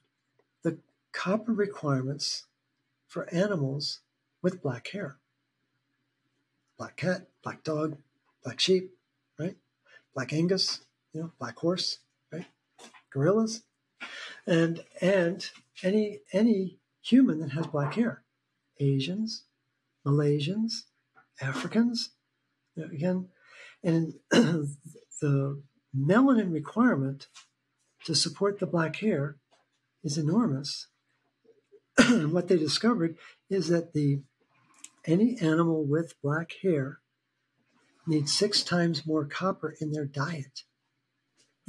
the 0.63 0.79
copper 1.11 1.53
requirements 1.53 2.45
for 3.05 3.31
animals 3.33 3.99
with 4.41 4.61
black 4.61 4.87
hair. 4.89 5.17
Black 6.77 6.95
cat, 6.95 7.27
black 7.43 7.63
dog, 7.63 7.97
black 8.43 8.59
sheep, 8.59 8.91
right? 9.37 9.57
Black 10.13 10.31
Angus, 10.31 10.79
you 11.14 11.22
know, 11.22 11.31
black 11.40 11.57
horse, 11.57 11.99
right? 12.31 12.45
Gorillas. 13.11 13.64
And 14.48 14.84
and 15.02 15.49
any 15.84 16.19
any 16.34 16.80
human 17.02 17.40
that 17.40 17.52
has 17.52 17.68
black 17.68 17.95
hair. 17.95 18.23
Asians, 18.80 19.44
Malaysians, 20.07 20.84
Africans, 21.41 22.11
you 22.76 22.86
know, 22.86 22.91
again, 22.91 23.27
and 23.84 24.14
the 24.31 25.61
melanin 25.98 26.53
requirement 26.53 27.27
to 28.06 28.15
support 28.15 28.60
the 28.60 28.65
black 28.65 28.98
hair 28.98 29.38
is 30.03 30.18
enormous 30.18 30.88
what 32.30 32.48
they 32.48 32.57
discovered 32.57 33.18
is 33.49 33.68
that 33.68 33.94
the 33.94 34.22
any 35.06 35.38
animal 35.41 35.86
with 35.86 36.14
black 36.22 36.52
hair 36.61 36.99
needs 38.07 38.34
six 38.34 38.64
times 38.64 39.06
more 39.06 39.26
copper 39.26 39.76
in 39.81 39.91
their 39.91 40.06
diet 40.06 40.64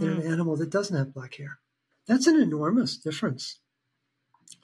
than 0.01 0.17
mm. 0.17 0.21
an 0.21 0.33
animal 0.33 0.57
that 0.57 0.71
doesn't 0.71 0.97
have 0.97 1.15
black 1.15 1.37
hair. 1.37 1.59
That's 2.07 2.27
an 2.27 2.41
enormous 2.41 2.97
difference. 2.97 3.61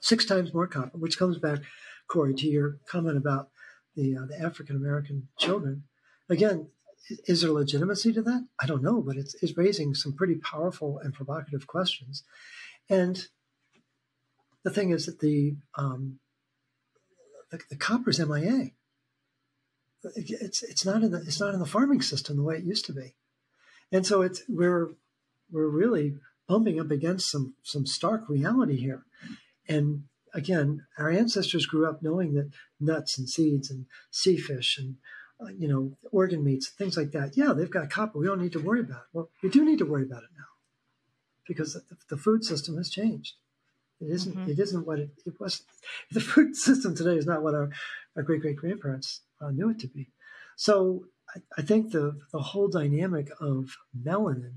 Six 0.01 0.25
times 0.25 0.53
more 0.53 0.67
copper, 0.67 0.99
which 0.99 1.19
comes 1.19 1.39
back, 1.39 1.61
Corey, 2.09 2.35
to 2.35 2.47
your 2.49 2.79
comment 2.89 3.17
about 3.17 3.51
the, 3.95 4.17
uh, 4.17 4.27
the 4.27 4.41
African 4.41 4.75
American 4.75 5.29
children. 5.39 5.85
Again, 6.29 6.69
is 7.27 7.43
there 7.43 7.53
legitimacy 7.53 8.13
to 8.15 8.23
that? 8.23 8.49
I 8.61 8.67
don't 8.67 8.83
know, 8.83 9.01
but 9.01 9.17
it's, 9.17 9.37
it's 9.41 9.57
raising 9.57 9.95
some 9.95 10.13
pretty 10.13 10.35
powerful 10.35 10.99
and 10.99 11.15
provocative 11.15 11.69
questions. 11.69 12.25
And 12.89 13.29
the 14.65 14.71
thing 14.71 14.91
is 14.91 15.07
that 15.07 15.21
the 15.21 15.55
um, 15.77 16.19
the, 17.51 17.61
the 17.71 17.77
copper's 17.77 18.19
MIA. 18.19 18.71
It's 20.15 20.63
it's 20.63 20.85
not 20.85 21.03
in 21.03 21.11
the 21.11 21.19
it's 21.19 21.41
not 21.41 21.55
in 21.55 21.61
the 21.61 21.67
farming 21.67 22.03
system 22.03 22.37
the 22.37 22.43
way 22.43 22.57
it 22.57 22.65
used 22.65 22.85
to 22.87 22.93
be, 22.93 23.15
and 23.91 24.07
so 24.07 24.23
it's 24.23 24.43
we're 24.49 24.91
we're 25.51 25.69
really 25.69 26.15
bumping 26.49 26.81
up 26.81 26.91
against 26.91 27.31
some 27.31 27.55
some 27.63 27.87
stark 27.87 28.29
reality 28.29 28.77
here, 28.77 29.05
and 29.69 30.05
again, 30.35 30.87
our 30.99 31.11
ancestors 31.11 31.67
grew 31.67 31.89
up 31.89 32.03
knowing 32.03 32.35
that 32.35 32.51
nuts 32.79 33.19
and 33.19 33.29
seeds 33.29 33.71
and 33.71 33.87
sea 34.11 34.37
fish 34.37 34.79
and 34.79 34.97
uh, 35.41 35.53
you 35.57 35.69
know 35.69 35.97
organ 36.13 36.45
meats 36.45 36.69
things 36.69 36.97
like 36.97 37.13
that. 37.13 37.37
Yeah, 37.37 37.53
they've 37.53 37.71
got 37.71 37.91
copper. 37.91 38.19
We 38.19 38.27
don't 38.27 38.43
need 38.43 38.53
to 38.53 38.63
worry 38.63 38.81
about 38.81 39.03
it. 39.03 39.09
Well, 39.13 39.31
we 39.43 39.49
do 39.49 39.65
need 39.65 39.79
to 39.79 39.87
worry 39.87 40.03
about 40.03 40.23
it 40.23 40.31
now 40.37 40.45
because 41.47 41.75
the, 41.75 41.97
the 42.11 42.17
food 42.17 42.45
system 42.45 42.77
has 42.77 42.91
changed. 42.91 43.35
It 44.01 44.11
isn't, 44.11 44.37
mm-hmm. 44.37 44.51
it 44.51 44.59
isn't 44.59 44.87
what 44.87 44.99
it, 44.99 45.11
it, 45.25 45.35
was. 45.41 45.63
The 46.11 46.21
food 46.21 46.55
system 46.57 46.95
today 46.95 47.17
is 47.17 47.27
not 47.27 47.43
what 47.43 47.55
our, 47.55 47.71
our 48.15 48.23
great 48.23 48.43
great 48.43 48.57
grandparents 48.57 49.23
uh, 49.41 49.51
knew 49.51 49.71
it 49.71 49.79
to 49.81 49.89
be. 49.89 50.11
So 50.57 51.07
I, 51.35 51.41
I, 51.59 51.63
think 51.63 51.93
the, 51.93 52.19
the 52.33 52.41
whole 52.41 52.69
dynamic 52.69 53.29
of 53.41 53.77
melanin 53.99 54.57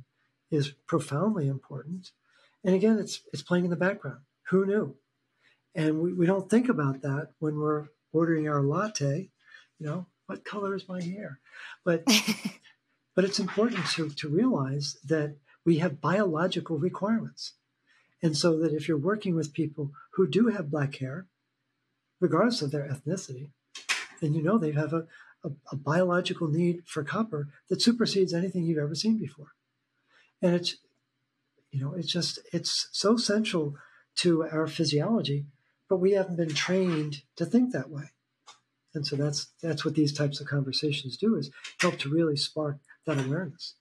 is 0.51 0.73
profoundly 0.88 1.47
important. 1.47 2.11
And 2.63 2.76
again, 2.76 2.97
it's, 2.99 3.21
it's 3.31 3.43
playing 3.43 3.65
in 3.65 3.69
the 3.69 3.76
background. 3.76 4.19
Who 4.49 4.65
knew? 4.65 4.95
And 5.76 5.99
we, 5.99 6.13
we 6.13 6.26
don't 6.26 6.49
think 6.49 6.69
about 6.69 7.01
that 7.01 7.30
when 7.39 7.57
we're 7.59 7.88
ordering 8.11 8.47
our 8.47 8.61
latte. 8.61 9.30
You 9.80 9.85
know, 9.85 10.05
what 10.26 10.43
color 10.43 10.76
is 10.76 10.89
my 10.89 11.01
hair? 11.01 11.39
But, 11.85 12.05
but 13.15 13.26
it's 13.26 13.39
important 13.39 13.85
to, 13.91 14.09
to 14.09 14.27
realize 14.27 14.97
that 15.05 15.35
we 15.65 15.77
have 15.77 16.01
biological 16.01 16.77
requirements 16.77 17.53
and 18.21 18.35
so 18.35 18.57
that 18.59 18.73
if 18.73 18.88
you're 18.88 18.97
working 18.97 19.35
with 19.35 19.53
people 19.53 19.91
who 20.11 20.27
do 20.27 20.47
have 20.47 20.71
black 20.71 20.95
hair, 20.95 21.27
regardless 22.19 22.61
of 22.61 22.71
their 22.71 22.88
ethnicity, 22.88 23.49
then 24.21 24.34
you 24.34 24.41
know 24.41 24.57
they 24.57 24.71
have 24.71 24.93
a, 24.93 25.07
a, 25.43 25.51
a 25.71 25.76
biological 25.76 26.47
need 26.47 26.84
for 26.85 27.03
copper 27.03 27.47
that 27.69 27.81
supersedes 27.81 28.34
anything 28.34 28.63
you've 28.63 28.77
ever 28.77 28.95
seen 28.95 29.17
before. 29.17 29.53
And 30.41 30.56
it's, 30.56 30.78
you 31.72 31.82
know, 31.82 31.94
it's 31.94 32.11
just, 32.11 32.40
it's 32.53 32.88
so 32.91 33.18
central 33.18 33.76
to 34.18 34.44
our 34.44 34.68
physiology, 34.68 35.45
but 35.90 35.98
we 35.98 36.11
haven't 36.11 36.38
been 36.38 36.53
trained 36.53 37.24
to 37.36 37.45
think 37.45 37.72
that 37.72 37.90
way. 37.90 38.11
And 38.94 39.06
so 39.06 39.16
that's 39.16 39.48
that's 39.61 39.86
what 39.86 39.95
these 39.95 40.14
types 40.14 40.41
of 40.41 40.48
conversations 40.48 41.18
do 41.18 41.36
is 41.36 41.52
help 41.80 41.98
to 41.99 42.10
really 42.10 42.36
spark 42.36 42.78
that 43.06 43.24
awareness. 43.24 43.76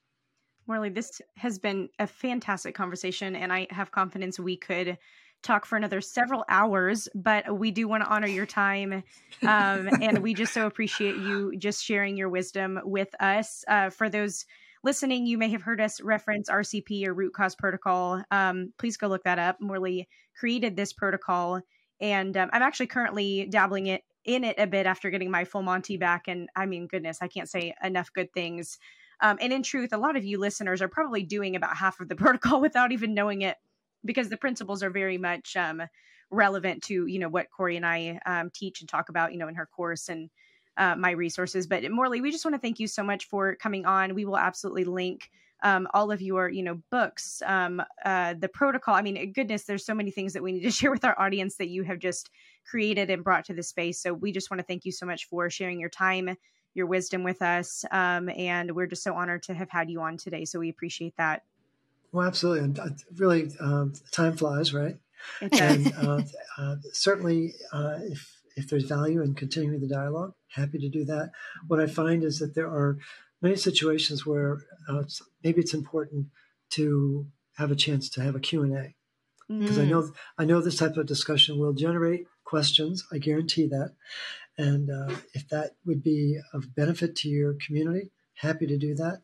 Morley, 0.66 0.90
this 0.90 1.22
has 1.36 1.59
been 1.59 1.89
a 1.98 2.06
fantastic 2.06 2.74
conversation, 2.74 3.35
and 3.35 3.52
I 3.52 3.66
have 3.70 3.90
confidence 3.90 4.39
we 4.39 4.56
could 4.56 4.98
talk 5.43 5.64
for 5.64 5.76
another 5.76 6.01
several 6.01 6.44
hours, 6.48 7.09
but 7.14 7.59
we 7.59 7.70
do 7.70 7.89
want 7.89 8.05
to 8.05 8.10
honor 8.10 8.26
your 8.26 8.44
time. 8.44 9.02
Um, 9.47 9.89
and 10.02 10.18
we 10.18 10.35
just 10.35 10.52
so 10.52 10.66
appreciate 10.66 11.16
you 11.16 11.55
just 11.56 11.82
sharing 11.82 12.16
your 12.16 12.28
wisdom 12.28 12.78
with 12.85 13.09
us. 13.20 13.64
Uh, 13.66 13.89
for 13.89 14.10
those 14.10 14.44
listening, 14.89 15.27
you 15.27 15.39
may 15.39 15.51
have 15.51 15.62
heard 15.62 15.81
us 15.81 16.01
reference 16.01 16.48
RCP 16.48 17.06
or 17.06 17.15
root 17.15 17.35
cause 17.35 17.55
protocol. 17.55 18.23
Um, 18.31 18.73
please 18.78 18.97
go 18.97 19.06
look 19.06 19.24
that 19.24 19.39
up. 19.39 19.60
Morley 19.60 20.09
created 20.35 20.77
this 20.77 20.93
protocol, 20.93 21.60
and 22.01 22.36
um, 22.36 22.48
I'm 22.52 22.62
actually 22.62 22.86
currently 22.86 23.47
dabbling 23.51 23.86
it 23.86 24.02
in 24.24 24.44
it 24.44 24.56
a 24.59 24.66
bit 24.66 24.86
after 24.86 25.10
getting 25.10 25.31
my 25.31 25.44
full 25.44 25.62
Monty 25.62 25.97
back. 25.97 26.28
And 26.28 26.48
I 26.56 26.66
mean, 26.66 26.86
goodness, 26.86 27.19
I 27.20 27.28
can't 27.28 27.48
say 27.48 27.74
enough 27.82 28.12
good 28.12 28.32
things 28.32 28.78
um, 29.20 29.39
and 29.40 29.52
in 29.52 29.62
truth, 29.62 29.93
a 29.93 29.98
lot 29.98 30.16
of 30.16 30.24
you 30.24 30.39
listeners 30.39 30.81
are 30.81 30.89
probably 30.89 31.23
doing 31.23 31.56
about 31.56 31.77
half 31.77 32.01
of 32.01 32.09
the 32.09 32.16
protocol 32.16 32.60
without 32.60 32.93
even 32.93 33.15
knowing 33.15 33.43
it 33.43 33.56
because 34.05 34.28
the 34.28 34.36
principles 34.36 34.82
are 34.82 34.90
very 34.90 35.19
much 35.19 35.56
um, 35.56 35.82
relevant 36.31 36.82
to 36.85 37.06
you 37.06 37.19
know 37.19 37.28
what 37.28 37.51
Corey 37.51 37.77
and 37.77 37.86
I 37.86 38.20
um, 38.27 38.51
teach 38.52 38.81
and 38.81 38.89
talk 38.89 39.09
about 39.09 39.32
you 39.32 39.39
know 39.39 39.48
in 39.48 39.55
her 39.56 39.66
course 39.66 40.09
and 40.09 40.31
uh, 40.78 40.96
my 40.96 41.10
resources. 41.10 41.66
But 41.66 41.88
Morley, 41.90 42.20
we 42.20 42.30
just 42.30 42.44
want 42.44 42.55
to 42.55 42.60
thank 42.60 42.80
you 42.80 42.86
so 42.86 43.02
much 43.02 43.26
for 43.26 43.56
coming 43.56 43.84
on. 43.84 44.14
We 44.14 44.24
will 44.24 44.38
absolutely 44.38 44.84
link 44.84 45.30
um, 45.62 45.88
all 45.92 46.10
of 46.12 46.22
your 46.22 46.48
you 46.48 46.62
know 46.62 46.80
books 46.90 47.42
um, 47.44 47.82
uh, 48.05 48.34
the 48.38 48.48
protocol. 48.48 48.94
I 48.94 49.02
mean 49.02 49.32
goodness 49.32 49.64
there's 49.64 49.84
so 49.84 49.94
many 49.94 50.10
things 50.10 50.32
that 50.32 50.42
we 50.42 50.52
need 50.52 50.62
to 50.62 50.70
share 50.78 50.90
with 50.90 51.05
our 51.05 51.18
audience 51.20 51.56
that 51.56 51.68
you 51.68 51.82
have 51.82 51.98
just 51.98 52.30
created 52.64 53.10
and 53.10 53.24
brought 53.24 53.44
to 53.46 53.55
the 53.55 53.62
space. 53.62 54.00
So 54.00 54.12
we 54.12 54.32
just 54.32 54.50
want 54.50 54.60
to 54.60 54.64
thank 54.64 54.84
you 54.84 54.92
so 54.92 55.06
much 55.06 55.26
for 55.26 55.50
sharing 55.50 55.80
your 55.80 55.90
time 55.90 56.36
your 56.74 56.86
wisdom 56.86 57.24
with 57.24 57.42
us. 57.42 57.84
Um, 57.90 58.28
and 58.28 58.76
we're 58.76 58.86
just 58.86 59.02
so 59.02 59.14
honored 59.14 59.42
to 59.44 59.55
have 59.55 59.68
had 59.68 59.90
you 59.90 60.00
on 60.00 60.16
today. 60.16 60.44
So 60.44 60.60
we 60.60 60.68
appreciate 60.68 61.16
that. 61.16 61.42
Well 62.12 62.26
absolutely. 62.26 62.64
And 62.64 62.78
uh, 62.78 62.88
really 63.16 63.50
um, 63.60 63.94
time 64.12 64.36
flies 64.36 64.72
right? 64.72 64.96
And 65.40 65.92
uh, 65.96 66.22
uh, 66.56 66.76
certainly 66.92 67.55
uh, 67.72 67.98
if 68.02 68.38
if 68.56 68.68
there's 68.68 68.84
value 68.84 69.22
in 69.22 69.34
continuing 69.34 69.80
the 69.80 69.88
dialogue 69.88 70.34
happy 70.54 70.78
to 70.78 70.88
do 70.88 71.04
that 71.04 71.30
what 71.66 71.80
i 71.80 71.86
find 71.86 72.24
is 72.24 72.38
that 72.38 72.54
there 72.54 72.68
are 72.68 72.98
many 73.40 73.56
situations 73.56 74.26
where 74.26 74.58
uh, 74.88 75.02
maybe 75.44 75.60
it's 75.60 75.74
important 75.74 76.26
to 76.70 77.26
have 77.56 77.70
a 77.70 77.76
chance 77.76 78.08
to 78.10 78.22
have 78.22 78.34
a 78.34 78.40
Q&A 78.40 78.94
because 79.48 79.78
mm. 79.78 79.82
I 79.82 79.84
know 79.86 80.10
I 80.36 80.44
know 80.44 80.60
this 80.60 80.76
type 80.76 80.96
of 80.96 81.06
discussion 81.06 81.58
will 81.58 81.72
generate 81.72 82.26
questions. 82.44 83.04
I 83.10 83.18
guarantee 83.18 83.66
that. 83.68 83.94
And 84.58 84.90
uh, 84.90 85.14
if 85.32 85.48
that 85.48 85.72
would 85.86 86.02
be 86.02 86.38
of 86.52 86.74
benefit 86.74 87.16
to 87.16 87.28
your 87.28 87.54
community, 87.54 88.10
happy 88.34 88.66
to 88.66 88.76
do 88.76 88.94
that 88.96 89.22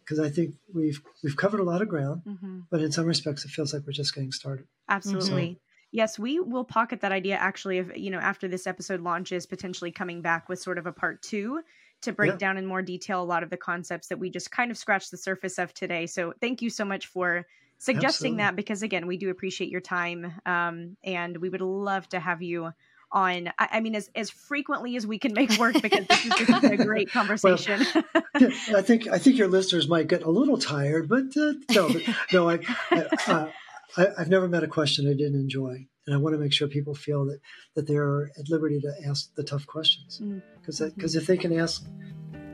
because 0.00 0.18
uh, 0.18 0.24
I 0.24 0.30
think 0.30 0.54
we've 0.74 1.00
we've 1.22 1.36
covered 1.36 1.60
a 1.60 1.64
lot 1.64 1.82
of 1.82 1.88
ground, 1.88 2.22
mm-hmm. 2.26 2.60
but 2.70 2.80
in 2.80 2.90
some 2.90 3.06
respects, 3.06 3.44
it 3.44 3.50
feels 3.50 3.72
like 3.72 3.82
we're 3.86 3.92
just 3.92 4.14
getting 4.14 4.32
started. 4.32 4.66
Absolutely. 4.88 5.54
So, 5.54 5.60
yes, 5.90 6.18
we 6.18 6.40
will 6.40 6.64
pocket 6.64 7.00
that 7.00 7.12
idea 7.12 7.36
actually 7.36 7.78
of 7.78 7.96
you 7.96 8.10
know 8.10 8.18
after 8.18 8.48
this 8.48 8.66
episode 8.66 9.00
launches, 9.00 9.46
potentially 9.46 9.90
coming 9.90 10.22
back 10.22 10.48
with 10.48 10.60
sort 10.60 10.78
of 10.78 10.86
a 10.86 10.92
part 10.92 11.22
two 11.22 11.60
to 12.02 12.12
break 12.12 12.32
yeah. 12.32 12.36
down 12.36 12.56
in 12.56 12.66
more 12.66 12.82
detail 12.82 13.22
a 13.22 13.24
lot 13.24 13.42
of 13.42 13.50
the 13.50 13.56
concepts 13.56 14.08
that 14.08 14.18
we 14.18 14.30
just 14.30 14.50
kind 14.50 14.70
of 14.70 14.78
scratched 14.78 15.10
the 15.10 15.16
surface 15.16 15.58
of 15.58 15.74
today. 15.74 16.06
So 16.06 16.32
thank 16.40 16.62
you 16.62 16.70
so 16.70 16.84
much 16.84 17.06
for 17.06 17.44
suggesting 17.78 18.34
Absolutely. 18.34 18.36
that 18.38 18.56
because 18.56 18.82
again, 18.82 19.06
we 19.06 19.16
do 19.16 19.30
appreciate 19.30 19.70
your 19.70 19.80
time 19.80 20.32
um, 20.46 20.96
and 21.02 21.36
we 21.36 21.48
would 21.48 21.60
love 21.60 22.08
to 22.10 22.20
have 22.20 22.42
you 22.42 22.72
on 23.10 23.48
I, 23.58 23.68
I, 23.72 23.80
mean 23.80 23.94
as 23.94 24.10
as 24.14 24.28
frequently 24.28 24.94
as 24.96 25.06
we 25.06 25.18
can 25.18 25.32
make 25.32 25.58
work 25.58 25.80
because 25.80 26.06
this 26.06 26.26
is, 26.26 26.48
is 26.48 26.64
a 26.64 26.76
great 26.76 27.10
conversation 27.12 27.82
well, 27.94 28.50
i 28.76 28.82
think 28.82 29.08
i 29.08 29.18
think 29.18 29.38
your 29.38 29.48
listeners 29.48 29.88
might 29.88 30.08
get 30.08 30.24
a 30.24 30.30
little 30.30 30.58
tired 30.58 31.08
but 31.08 31.34
uh, 31.36 31.54
no 31.70 31.88
but, 31.88 32.02
no 32.34 32.50
I, 32.50 32.58
I, 32.90 33.06
uh, 33.26 33.50
I 33.96 34.08
have 34.18 34.28
never 34.28 34.48
met 34.48 34.62
a 34.62 34.68
question 34.68 35.08
i 35.08 35.14
didn't 35.14 35.40
enjoy 35.40 35.86
and 36.08 36.14
I 36.14 36.18
want 36.18 36.32
to 36.32 36.38
make 36.38 36.54
sure 36.54 36.68
people 36.68 36.94
feel 36.94 37.26
that 37.26 37.38
that 37.74 37.86
they're 37.86 38.30
at 38.38 38.48
liberty 38.48 38.80
to 38.80 38.92
ask 39.06 39.34
the 39.34 39.42
tough 39.42 39.66
questions 39.66 40.22
because 40.58 40.80
mm. 40.80 40.94
because 40.94 41.14
if 41.14 41.26
they 41.26 41.36
can 41.36 41.56
ask 41.58 41.84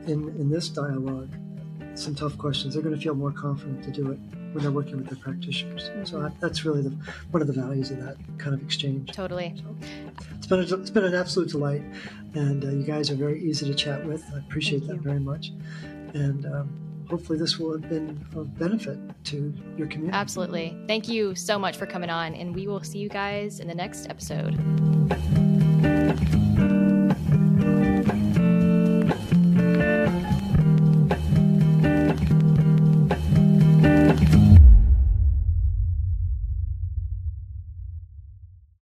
in 0.07 0.27
in 0.37 0.49
this 0.49 0.67
dialogue 0.67 1.33
some 1.93 2.13
tough 2.13 2.37
questions, 2.37 2.73
they're 2.73 2.83
going 2.83 2.93
to 2.93 3.01
feel 3.01 3.15
more 3.15 3.31
confident 3.31 3.81
to 3.85 3.91
do 3.91 4.11
it 4.11 4.19
when 4.51 4.61
they're 4.61 4.71
working 4.71 4.97
with 4.97 5.07
their 5.07 5.17
practitioners. 5.17 5.83
Mm-hmm. 5.83 6.03
So 6.03 6.21
I, 6.21 6.29
that's 6.41 6.65
really 6.65 6.81
the, 6.81 6.89
one 7.31 7.41
of 7.41 7.47
the 7.47 7.53
values 7.53 7.89
of 7.89 8.01
that 8.01 8.17
kind 8.37 8.53
of 8.53 8.61
exchange. 8.61 9.13
Totally. 9.13 9.53
So 9.55 9.77
it's 10.35 10.47
been 10.47 10.59
a, 10.59 10.81
it's 10.81 10.89
been 10.89 11.05
an 11.05 11.15
absolute 11.15 11.49
delight, 11.49 11.83
and 12.33 12.65
uh, 12.65 12.67
you 12.71 12.83
guys 12.83 13.09
are 13.09 13.15
very 13.15 13.41
easy 13.41 13.65
to 13.65 13.73
chat 13.73 14.05
with. 14.05 14.21
I 14.35 14.39
appreciate 14.39 14.79
Thank 14.79 14.89
that 14.89 14.95
you. 14.97 15.01
very 15.03 15.19
much, 15.19 15.51
and. 16.13 16.45
Um, 16.45 16.84
hopefully 17.09 17.37
this 17.37 17.57
will 17.57 17.73
have 17.73 17.89
been 17.89 18.25
of 18.35 18.57
benefit 18.57 18.97
to 19.25 19.53
your 19.77 19.87
community. 19.87 20.17
Absolutely. 20.17 20.77
Thank 20.87 21.07
you 21.07 21.35
so 21.35 21.57
much 21.59 21.77
for 21.77 21.85
coming 21.85 22.09
on, 22.09 22.33
and 22.35 22.53
we 22.55 22.67
will 22.67 22.83
see 22.83 22.99
you 22.99 23.09
guys 23.09 23.59
in 23.59 23.67
the 23.67 23.75
next 23.75 24.09
episode. 24.09 24.55